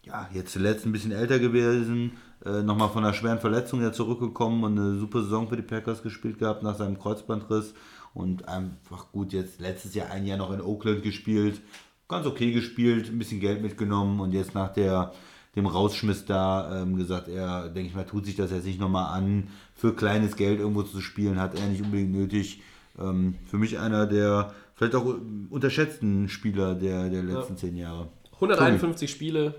Ja, 0.04 0.28
jetzt 0.32 0.52
zuletzt 0.52 0.86
ein 0.86 0.92
bisschen 0.92 1.12
älter 1.12 1.38
gewesen, 1.38 2.12
äh, 2.44 2.62
nochmal 2.62 2.88
von 2.88 3.04
einer 3.04 3.14
schweren 3.14 3.38
Verletzung 3.38 3.82
ja 3.82 3.92
zurückgekommen 3.92 4.64
und 4.64 4.78
eine 4.78 4.98
super 4.98 5.22
Saison 5.22 5.48
für 5.48 5.56
die 5.56 5.62
Packers 5.62 6.02
gespielt 6.02 6.38
gehabt 6.38 6.62
nach 6.62 6.76
seinem 6.76 6.98
Kreuzbandriss 6.98 7.74
und 8.14 8.48
einfach 8.48 9.12
gut 9.12 9.32
jetzt 9.32 9.60
letztes 9.60 9.94
Jahr 9.94 10.10
ein 10.10 10.26
Jahr 10.26 10.38
noch 10.38 10.52
in 10.52 10.60
Oakland 10.60 11.02
gespielt, 11.02 11.60
ganz 12.08 12.26
okay 12.26 12.52
gespielt, 12.52 13.08
ein 13.08 13.18
bisschen 13.18 13.40
Geld 13.40 13.62
mitgenommen 13.62 14.18
und 14.20 14.32
jetzt 14.32 14.54
nach 14.54 14.72
der 14.72 15.12
dem 15.54 15.66
Rausschmiss 15.66 16.24
da 16.24 16.80
ähm, 16.80 16.96
gesagt, 16.96 17.28
er, 17.28 17.68
denke 17.68 17.90
ich 17.90 17.94
mal, 17.94 18.06
tut 18.06 18.24
sich 18.24 18.36
das 18.36 18.50
jetzt 18.50 18.64
nicht 18.64 18.80
nochmal 18.80 19.14
an, 19.14 19.48
für 19.74 19.94
kleines 19.94 20.36
Geld 20.36 20.60
irgendwo 20.60 20.82
zu 20.82 21.02
spielen, 21.02 21.38
hat 21.38 21.54
er 21.54 21.66
nicht 21.66 21.82
unbedingt 21.82 22.12
nötig. 22.12 22.62
Ähm, 22.98 23.39
für 23.47 23.59
mich 23.59 23.78
einer 23.78 24.06
der 24.06 24.55
vielleicht 24.74 24.94
auch 24.94 25.05
unterschätzten 25.51 26.28
Spieler 26.28 26.74
der, 26.74 27.09
der 27.09 27.23
letzten 27.23 27.56
zehn 27.56 27.77
Jahre. 27.77 28.09
151 28.35 29.10
Spiele, 29.10 29.55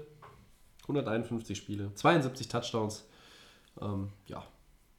151 0.83 1.57
Spiele, 1.57 1.91
72 1.95 2.47
Touchdowns. 2.47 3.05
Ähm, 3.81 4.09
ja, 4.27 4.43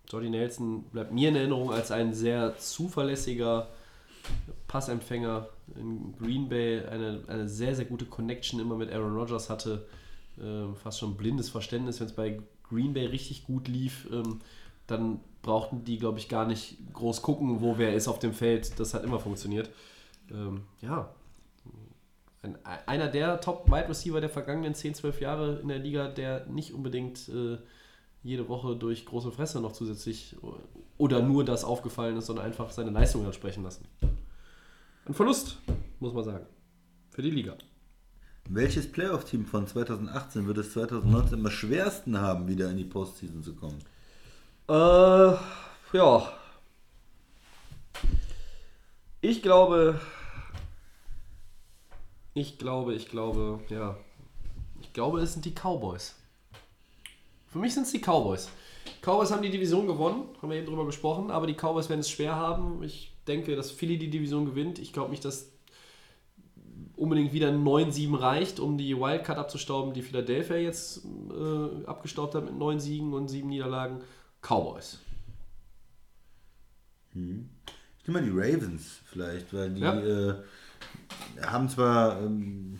Jordy 0.09 0.31
Nelson 0.31 0.85
bleibt 0.85 1.12
mir 1.12 1.28
in 1.28 1.36
Erinnerung 1.36 1.70
als 1.70 1.90
ein 1.90 2.15
sehr 2.15 2.56
zuverlässiger 2.59 3.69
Passempfänger 4.66 5.48
in 5.77 6.15
Green 6.19 6.48
Bay, 6.48 6.85
eine, 6.86 7.20
eine 7.27 7.48
sehr, 7.48 7.74
sehr 7.74 7.85
gute 7.85 8.06
Connection 8.06 8.61
immer 8.61 8.77
mit 8.77 8.90
Aaron 8.90 9.15
Rodgers 9.15 9.51
hatte. 9.51 9.86
Ähm, 10.40 10.74
fast 10.77 10.98
schon 10.98 11.16
blindes 11.16 11.51
Verständnis, 11.51 12.01
wenn 12.01 12.06
es 12.06 12.15
bei 12.15 12.40
Green 12.69 12.94
Bay 12.94 13.06
richtig 13.06 13.44
gut 13.44 13.69
lief, 13.69 14.09
ähm, 14.11 14.40
dann 14.86 15.20
brauchten 15.44 15.84
die, 15.84 15.98
glaube 15.98 16.18
ich, 16.18 16.28
gar 16.28 16.46
nicht 16.46 16.78
groß 16.92 17.22
gucken, 17.22 17.60
wo 17.60 17.78
wer 17.78 17.94
ist 17.94 18.08
auf 18.08 18.18
dem 18.18 18.32
Feld. 18.32 18.80
Das 18.80 18.94
hat 18.94 19.04
immer 19.04 19.20
funktioniert. 19.20 19.70
Ähm, 20.30 20.62
ja, 20.80 21.14
ein, 22.44 22.58
einer 22.86 23.08
der 23.08 23.40
Top-Wide 23.40 23.88
Receiver 23.88 24.20
der 24.20 24.30
vergangenen 24.30 24.74
10, 24.74 24.94
12 24.94 25.20
Jahre 25.20 25.60
in 25.60 25.68
der 25.68 25.78
Liga, 25.78 26.08
der 26.08 26.46
nicht 26.46 26.74
unbedingt 26.74 27.28
äh, 27.28 27.58
jede 28.22 28.48
Woche 28.48 28.76
durch 28.76 29.04
große 29.06 29.32
Fresse 29.32 29.60
noch 29.60 29.72
zusätzlich 29.72 30.36
oder 30.96 31.22
nur 31.22 31.44
das 31.44 31.64
aufgefallen 31.64 32.16
ist, 32.16 32.26
sondern 32.26 32.46
einfach 32.46 32.70
seine 32.70 32.90
Leistung 32.90 33.26
hat 33.26 33.34
sprechen 33.34 33.64
lassen. 33.64 33.86
Ein 35.06 35.14
Verlust, 35.14 35.58
muss 36.00 36.14
man 36.14 36.24
sagen, 36.24 36.46
für 37.10 37.22
die 37.22 37.30
Liga. 37.30 37.56
Welches 38.48 38.90
Playoff-Team 38.90 39.46
von 39.46 39.66
2018 39.66 40.46
wird 40.46 40.58
es 40.58 40.72
2019 40.72 41.38
am 41.38 41.50
schwersten 41.50 42.18
haben, 42.18 42.46
wieder 42.46 42.70
in 42.70 42.76
die 42.76 42.84
Postseason 42.84 43.42
zu 43.42 43.54
kommen? 43.54 43.78
Äh, 44.69 44.73
ja. 45.93 46.32
Ich 49.20 49.43
glaube, 49.43 50.01
ich 52.32 52.59
glaube, 52.59 52.95
ich 52.95 53.09
glaube, 53.09 53.61
ja. 53.69 53.97
Ich 54.81 54.93
glaube, 54.93 55.20
es 55.20 55.32
sind 55.32 55.45
die 55.45 55.53
Cowboys. 55.55 56.15
Für 57.47 57.59
mich 57.59 57.74
sind 57.74 57.85
es 57.85 57.93
die 57.93 58.01
Cowboys. 58.01 58.49
Cowboys 59.03 59.31
haben 59.31 59.43
die 59.43 59.51
Division 59.51 59.86
gewonnen, 59.86 60.24
haben 60.41 60.51
wir 60.51 60.57
eben 60.57 60.66
drüber 60.66 60.86
gesprochen, 60.86 61.31
aber 61.31 61.47
die 61.47 61.55
Cowboys 61.55 61.89
werden 61.89 62.01
es 62.01 62.11
schwer 62.11 62.35
haben. 62.36 62.82
Ich 62.82 63.12
denke, 63.27 63.57
dass 63.57 63.70
Philly 63.70 63.99
die 63.99 64.11
Division 64.11 64.47
gewinnt. 64.47 64.78
Ich 64.78 64.93
glaube 64.93 65.11
nicht, 65.11 65.24
dass 65.24 65.51
unbedingt 66.97 67.32
wieder 67.32 67.49
ein 67.49 67.65
9-7 67.65 68.19
reicht, 68.19 68.61
um 68.61 68.78
die 68.78 68.99
Wildcard 68.99 69.39
abzustauben, 69.39 69.93
die 69.93 70.03
Philadelphia 70.03 70.57
jetzt 70.57 71.05
äh, 71.05 71.86
abgestaubt 71.86 72.35
hat 72.35 72.45
mit 72.45 72.57
9 72.57 72.81
Siegen 72.81 73.12
und 73.12 73.28
7 73.28 73.49
Niederlagen. 73.49 74.01
Cowboys. 74.46 74.98
Ich 77.12 77.16
nehme 78.08 78.20
mal 78.20 78.22
die 78.22 78.30
Ravens 78.30 79.00
vielleicht, 79.06 79.54
weil 79.54 79.70
die 79.70 79.80
Ja. 79.80 79.98
äh, 80.00 80.34
haben 81.42 81.68
zwar 81.68 82.20
ähm, 82.20 82.78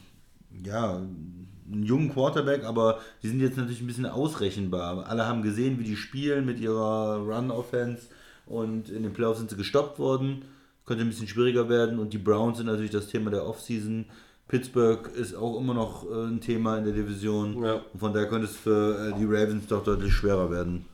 ja, 0.65 0.97
einen 0.97 1.83
jungen 1.83 2.13
Quarterback, 2.13 2.65
aber 2.65 3.01
die 3.23 3.29
sind 3.29 3.41
jetzt 3.41 3.57
natürlich 3.57 3.81
ein 3.81 3.87
bisschen 3.87 4.07
ausrechenbar. 4.07 5.07
Alle 5.07 5.27
haben 5.27 5.43
gesehen, 5.43 5.79
wie 5.79 5.85
die 5.85 5.97
spielen 5.97 6.45
mit 6.45 6.59
ihrer 6.61 7.19
Run-Offense 7.19 8.09
und 8.47 8.89
in 8.91 9.03
den 9.03 9.13
Playoffs 9.13 9.39
sind 9.39 9.51
sie 9.51 9.57
gestoppt 9.57 9.99
worden. 9.99 10.45
Könnte 10.85 11.03
ein 11.05 11.09
bisschen 11.09 11.29
schwieriger 11.29 11.69
werden 11.71 11.99
und 11.99 12.13
die 12.13 12.19
Browns 12.19 12.59
sind 12.59 12.67
natürlich 12.67 12.91
das 12.91 13.07
Thema 13.07 13.31
der 13.31 13.47
Offseason. 13.47 14.05
Pittsburgh 14.49 15.09
ist 15.17 15.35
auch 15.35 15.59
immer 15.59 15.73
noch 15.73 16.05
äh, 16.11 16.27
ein 16.27 16.41
Thema 16.43 16.77
in 16.77 16.85
der 16.85 16.93
Division. 16.93 17.63
Ja. 17.63 17.81
Und 17.93 18.01
von 18.01 18.13
daher 18.13 18.29
könnte 18.29 18.47
es 18.47 18.57
für 18.57 19.09
äh, 19.15 19.19
die 19.19 19.25
Ravens 19.25 19.67
doch 19.69 19.83
deutlich 19.83 20.13
schwerer 20.13 20.51
werden. 20.51 20.85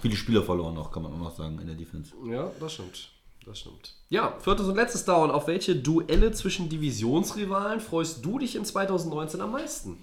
Viele 0.00 0.16
Spieler 0.16 0.42
verloren 0.42 0.74
noch, 0.74 0.90
kann 0.90 1.02
man 1.02 1.12
auch 1.12 1.18
noch 1.18 1.36
sagen, 1.36 1.58
in 1.60 1.66
der 1.66 1.76
Defense. 1.76 2.12
Ja, 2.26 2.50
das 2.58 2.74
stimmt. 2.74 3.10
Das 3.46 3.58
stimmt. 3.58 3.94
Ja, 4.10 4.36
viertes 4.40 4.66
und 4.66 4.76
letztes 4.76 5.04
Down. 5.04 5.30
Auf 5.30 5.46
welche 5.46 5.74
Duelle 5.74 6.32
zwischen 6.32 6.68
Divisionsrivalen 6.68 7.80
freust 7.80 8.24
du 8.24 8.38
dich 8.38 8.54
in 8.54 8.64
2019 8.64 9.40
am 9.40 9.52
meisten? 9.52 9.96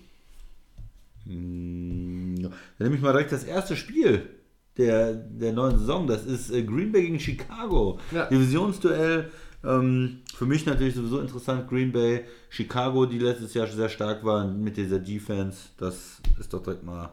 Ja. 1.25 2.49
Dann 2.49 2.53
nehme 2.79 2.95
ich 2.95 3.01
mal 3.01 3.11
direkt 3.11 3.31
das 3.31 3.43
erste 3.43 3.75
Spiel 3.75 4.29
der, 4.77 5.13
der 5.13 5.53
neuen 5.53 5.77
Saison. 5.77 6.07
Das 6.07 6.25
ist 6.25 6.51
äh, 6.51 6.63
Green 6.63 6.91
Bay 6.91 7.03
gegen 7.03 7.19
Chicago. 7.19 7.99
Ja. 8.11 8.25
Divisionsduell. 8.25 9.29
Ähm, 9.63 10.19
für 10.35 10.45
mich 10.45 10.65
natürlich 10.65 10.95
sowieso 10.95 11.19
interessant. 11.19 11.67
Green 11.67 11.91
Bay, 11.91 12.25
Chicago, 12.49 13.05
die 13.05 13.19
letztes 13.19 13.53
Jahr 13.53 13.67
sehr 13.67 13.89
stark 13.89 14.23
waren 14.23 14.61
mit 14.63 14.77
dieser 14.77 14.99
Defense. 14.99 15.69
Das 15.77 16.21
ist 16.39 16.53
doch 16.53 16.63
direkt 16.63 16.83
mal 16.83 17.05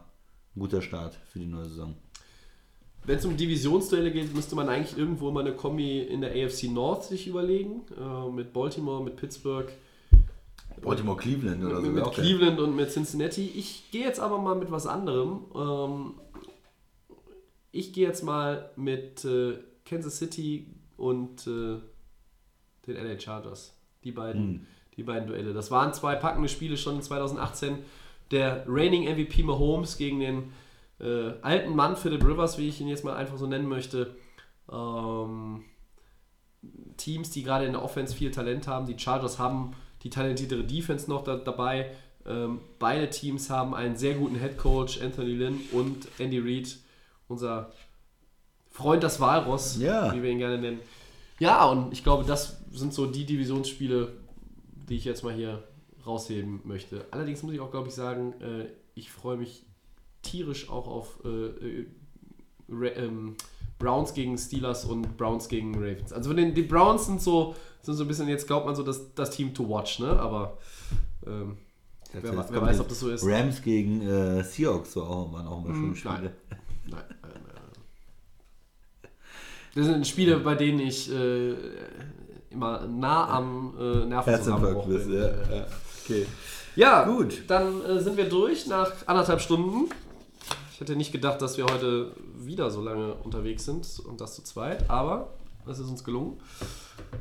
ein 0.54 0.60
guter 0.60 0.82
Start 0.82 1.18
für 1.32 1.38
die 1.38 1.46
neue 1.46 1.68
Saison. 1.68 1.96
Wenn 3.04 3.18
es 3.18 3.24
um 3.24 3.36
Divisionsduelle 3.36 4.10
geht, 4.10 4.34
müsste 4.34 4.56
man 4.56 4.68
eigentlich 4.68 4.96
irgendwo 4.96 5.30
mal 5.30 5.40
eine 5.40 5.54
Kombi 5.54 6.00
in 6.00 6.22
der 6.22 6.30
AFC 6.30 6.64
North 6.64 7.04
sich 7.04 7.26
überlegen. 7.26 7.82
Äh, 7.98 8.30
mit 8.30 8.52
Baltimore, 8.52 9.04
mit 9.04 9.16
Pittsburgh, 9.16 9.70
Baltimore 10.82 11.16
Cleveland 11.16 11.64
oder 11.64 11.80
so. 11.80 11.88
mit, 11.88 12.04
geil. 12.04 12.12
Cleveland 12.12 12.60
und 12.60 12.76
mit 12.76 12.90
Cincinnati. 12.90 13.50
Ich 13.54 13.90
gehe 13.90 14.04
jetzt 14.04 14.20
aber 14.20 14.38
mal 14.38 14.54
mit 14.54 14.70
was 14.70 14.86
anderem. 14.86 15.44
Ähm, 15.54 16.14
ich 17.72 17.92
gehe 17.92 18.06
jetzt 18.06 18.22
mal 18.22 18.70
mit 18.76 19.24
äh, 19.24 19.58
Kansas 19.84 20.18
City 20.18 20.66
und 20.96 21.46
äh, 21.46 21.78
den 22.86 22.96
LA 22.96 23.18
Chargers. 23.18 23.74
Die 24.04 24.12
beiden, 24.12 24.66
die 24.96 25.02
beiden 25.02 25.26
Duelle. 25.26 25.54
Das 25.54 25.70
waren 25.70 25.92
zwei 25.94 26.14
packende 26.14 26.48
Spiele 26.48 26.76
schon 26.76 26.96
in 26.96 27.02
2018. 27.02 27.78
Der 28.30 28.64
reigning 28.68 29.04
MVP 29.04 29.42
Mahomes 29.42 29.96
gegen 29.96 30.20
den 30.20 30.52
äh, 31.00 31.32
alten 31.42 31.74
Mann 31.74 31.96
Philip 31.96 32.24
Rivers, 32.24 32.58
wie 32.58 32.68
ich 32.68 32.80
ihn 32.80 32.88
jetzt 32.88 33.04
mal 33.04 33.14
einfach 33.14 33.36
so 33.36 33.46
nennen 33.46 33.68
möchte. 33.68 34.14
Ähm, 34.70 35.64
Teams, 36.96 37.30
die 37.30 37.42
gerade 37.42 37.66
in 37.66 37.72
der 37.72 37.82
Offense 37.82 38.14
viel 38.14 38.30
Talent 38.30 38.66
haben. 38.66 38.86
Die 38.86 38.98
Chargers 38.98 39.38
haben 39.38 39.72
die 40.02 40.10
talentiertere 40.10 40.64
Defense 40.64 41.08
noch 41.10 41.24
da, 41.24 41.36
dabei. 41.36 41.90
Ähm, 42.26 42.60
beide 42.78 43.10
Teams 43.10 43.50
haben 43.50 43.74
einen 43.74 43.96
sehr 43.96 44.14
guten 44.14 44.36
Head 44.36 44.56
Coach, 44.56 45.00
Anthony 45.02 45.32
Lynn 45.34 45.60
und 45.72 46.08
Andy 46.18 46.38
Reid, 46.38 46.78
unser 47.28 47.70
Freund 48.70 49.02
das 49.02 49.20
Walross, 49.20 49.76
Ja. 49.78 50.12
wie 50.14 50.22
wir 50.22 50.30
ihn 50.30 50.38
gerne 50.38 50.58
nennen. 50.58 50.80
Ja, 51.38 51.64
und 51.66 51.92
ich 51.92 52.02
glaube, 52.02 52.24
das 52.24 52.62
sind 52.72 52.94
so 52.94 53.06
die 53.06 53.26
Divisionsspiele, 53.26 54.12
die 54.88 54.96
ich 54.96 55.04
jetzt 55.04 55.22
mal 55.22 55.34
hier 55.34 55.64
rausheben 56.06 56.60
möchte. 56.64 57.04
Allerdings 57.10 57.42
muss 57.42 57.52
ich 57.52 57.60
auch, 57.60 57.70
glaube 57.70 57.88
ich, 57.88 57.94
sagen, 57.94 58.32
äh, 58.40 58.66
ich 58.94 59.10
freue 59.10 59.36
mich 59.36 59.64
tierisch 60.24 60.68
auch 60.68 60.88
auf 60.88 61.18
äh, 61.24 61.28
äh, 61.28 62.88
ähm, 62.96 63.36
Browns 63.78 64.14
gegen 64.14 64.36
Steelers 64.38 64.84
und 64.84 65.16
Browns 65.16 65.48
gegen 65.48 65.74
Ravens. 65.74 66.12
Also 66.12 66.32
den, 66.32 66.54
die 66.54 66.62
Browns 66.62 67.06
sind 67.06 67.20
so, 67.22 67.54
sind 67.82 67.94
so 67.94 68.04
ein 68.04 68.08
bisschen, 68.08 68.28
jetzt 68.28 68.46
glaubt 68.46 68.66
man 68.66 68.74
so, 68.74 68.82
das, 68.82 69.14
das 69.14 69.30
Team 69.30 69.52
to 69.54 69.68
watch, 69.68 69.98
ne? 70.00 70.08
Aber 70.18 70.58
ähm, 71.26 71.58
wer, 72.12 72.22
wer 72.22 72.32
kommt 72.32 72.60
weiß, 72.62 72.80
ob 72.80 72.88
das 72.88 73.00
so 73.00 73.10
ist. 73.10 73.24
Rams 73.26 73.62
gegen 73.62 74.00
äh, 74.02 74.42
Seahawks 74.42 74.92
so 74.94 75.02
auch, 75.04 75.28
immer 75.28 75.64
schöne 75.66 75.88
Hm, 75.88 75.94
Spiele. 75.96 76.14
nein. 76.14 76.32
Nein, 76.86 77.02
nein, 77.22 77.32
nein. 77.32 79.10
Das 79.74 79.86
sind 79.86 80.06
Spiele, 80.06 80.38
bei 80.38 80.54
denen 80.54 80.80
ich 80.80 81.10
äh, 81.12 81.54
immer 82.50 82.86
nah 82.86 83.28
am 83.28 83.74
äh, 83.78 84.06
Nervenzusammenbruch 84.06 84.86
bin. 84.86 85.12
ja. 85.12 85.26
ja. 85.26 85.66
Okay. 86.04 86.26
Ja, 86.76 87.04
Gut. 87.04 87.44
Dann 87.48 87.82
äh, 87.82 88.00
sind 88.00 88.16
wir 88.16 88.28
durch 88.28 88.66
nach 88.66 88.92
anderthalb 89.06 89.40
Stunden. 89.40 89.88
Ich 90.74 90.80
hätte 90.80 90.96
nicht 90.96 91.12
gedacht, 91.12 91.40
dass 91.40 91.56
wir 91.56 91.66
heute 91.66 92.10
wieder 92.36 92.68
so 92.68 92.82
lange 92.82 93.14
unterwegs 93.14 93.64
sind 93.64 93.86
und 94.08 94.20
das 94.20 94.34
zu 94.34 94.42
zweit, 94.42 94.90
aber 94.90 95.28
es 95.68 95.78
ist 95.78 95.88
uns 95.88 96.02
gelungen. 96.02 96.40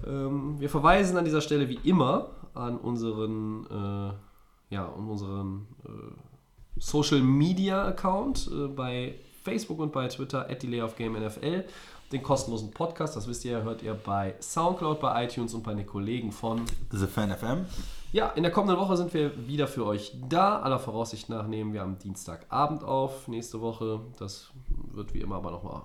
Ähm, 0.08 0.60
wir 0.60 0.72
verweisen 0.72 1.18
an 1.18 1.24
dieser 1.24 1.40
Stelle 1.40 1.70
wie 1.70 1.78
immer 1.84 2.32
an 2.56 2.78
unseren, 2.78 3.68
äh, 3.68 4.74
ja, 4.74 4.92
an 4.92 5.08
unseren 5.08 5.68
äh, 5.86 6.80
Social 6.80 7.22
Media 7.22 7.86
Account 7.86 8.50
äh, 8.52 8.70
bei 8.70 9.20
Facebook 9.44 9.78
und 9.78 9.94
bei 9.94 10.08
Twitter 10.08 10.50
at 10.50 10.64
NFL. 10.64 11.64
Den 12.12 12.24
kostenlosen 12.24 12.72
Podcast, 12.72 13.16
das 13.16 13.28
wisst 13.28 13.46
ihr, 13.46 13.62
hört 13.62 13.84
ihr 13.84 13.94
bei 13.94 14.34
Soundcloud, 14.42 15.00
bei 15.00 15.26
iTunes 15.26 15.54
und 15.54 15.62
bei 15.62 15.76
den 15.76 15.86
Kollegen 15.86 16.32
von 16.32 16.64
The 16.92 17.06
Fan 17.06 17.30
FM. 17.30 17.68
Ja, 18.14 18.30
in 18.30 18.44
der 18.44 18.52
kommenden 18.52 18.78
Woche 18.78 18.96
sind 18.96 19.12
wir 19.14 19.48
wieder 19.48 19.68
für 19.68 19.86
euch 19.88 20.16
da. 20.30 20.60
Aller 20.62 20.78
Voraussicht 20.78 21.30
nach 21.30 21.48
nehmen 21.48 21.74
wir 21.74 21.82
am 21.82 21.98
Dienstagabend 21.98 22.84
auf, 22.84 23.28
nächste 23.28 23.60
Woche. 23.60 24.02
Das 24.20 24.52
wird 24.92 25.16
wie 25.16 25.20
immer 25.20 25.36
aber 25.38 25.50
nochmal 25.50 25.82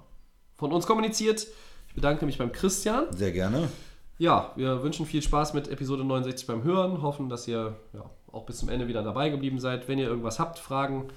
von 0.57 0.71
uns 0.71 0.87
kommuniziert. 0.87 1.47
Ich 1.89 1.95
bedanke 1.95 2.27
mich 2.27 2.37
beim 2.37 2.53
Christian. 2.53 3.07
Sehr 3.13 3.33
gerne. 3.33 3.71
Ja, 4.19 4.53
wir 4.57 4.83
wünschen 4.83 5.07
viel 5.07 5.23
Spaß 5.23 5.55
mit 5.55 5.69
Episode 5.69 6.05
69 6.05 6.47
beim 6.47 6.65
Hören. 6.65 7.01
Hoffen, 7.01 7.31
dass 7.31 7.49
ihr 7.49 7.77
ja, 7.95 8.05
auch 8.31 8.45
bis 8.45 8.59
zum 8.59 8.69
Ende 8.69 8.89
wieder 8.89 9.03
dabei 9.03 9.31
geblieben 9.31 9.59
seid. 9.59 9.89
Wenn 9.89 9.99
ihr 9.99 10.07
irgendwas 10.07 10.39
habt, 10.39 10.59
Fragen, 10.59 11.09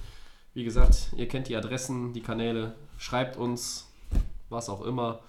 wie 0.53 0.63
gesagt, 0.63 1.11
ihr 1.17 1.27
kennt 1.27 1.49
die 1.49 1.57
Adressen, 1.57 2.13
die 2.13 2.21
Kanäle. 2.21 2.73
Schreibt 2.97 3.35
uns, 3.35 3.91
was 4.49 4.69
auch 4.69 4.85
immer. 4.85 5.19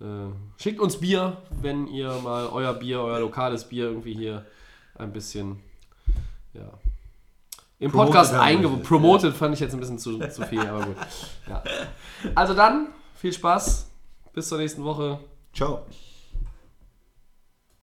Äh, 0.00 0.30
schickt 0.56 0.80
uns 0.80 1.00
Bier, 1.00 1.36
wenn 1.60 1.86
ihr 1.86 2.14
mal 2.24 2.46
euer 2.46 2.72
Bier, 2.72 3.00
euer 3.02 3.20
lokales 3.20 3.64
Bier 3.64 3.84
irgendwie 3.84 4.14
hier 4.14 4.46
ein 4.98 5.12
bisschen 5.12 5.60
ja, 6.54 6.70
im 7.78 7.90
Promoted 7.90 8.12
Podcast 8.12 8.32
wir. 8.32 8.82
Promoted 8.82 9.34
fand 9.34 9.54
ich 9.54 9.60
jetzt 9.60 9.72
ein 9.74 9.80
bisschen 9.80 9.98
zu, 9.98 10.18
zu 10.28 10.42
viel, 10.46 10.60
aber 10.60 10.86
gut. 10.86 10.96
Ja. 11.48 11.62
Also 12.34 12.54
dann, 12.54 12.88
viel 13.14 13.32
Spaß. 13.32 13.90
Bis 14.32 14.48
zur 14.48 14.58
nächsten 14.58 14.84
Woche. 14.84 15.18
Ciao. 15.52 15.86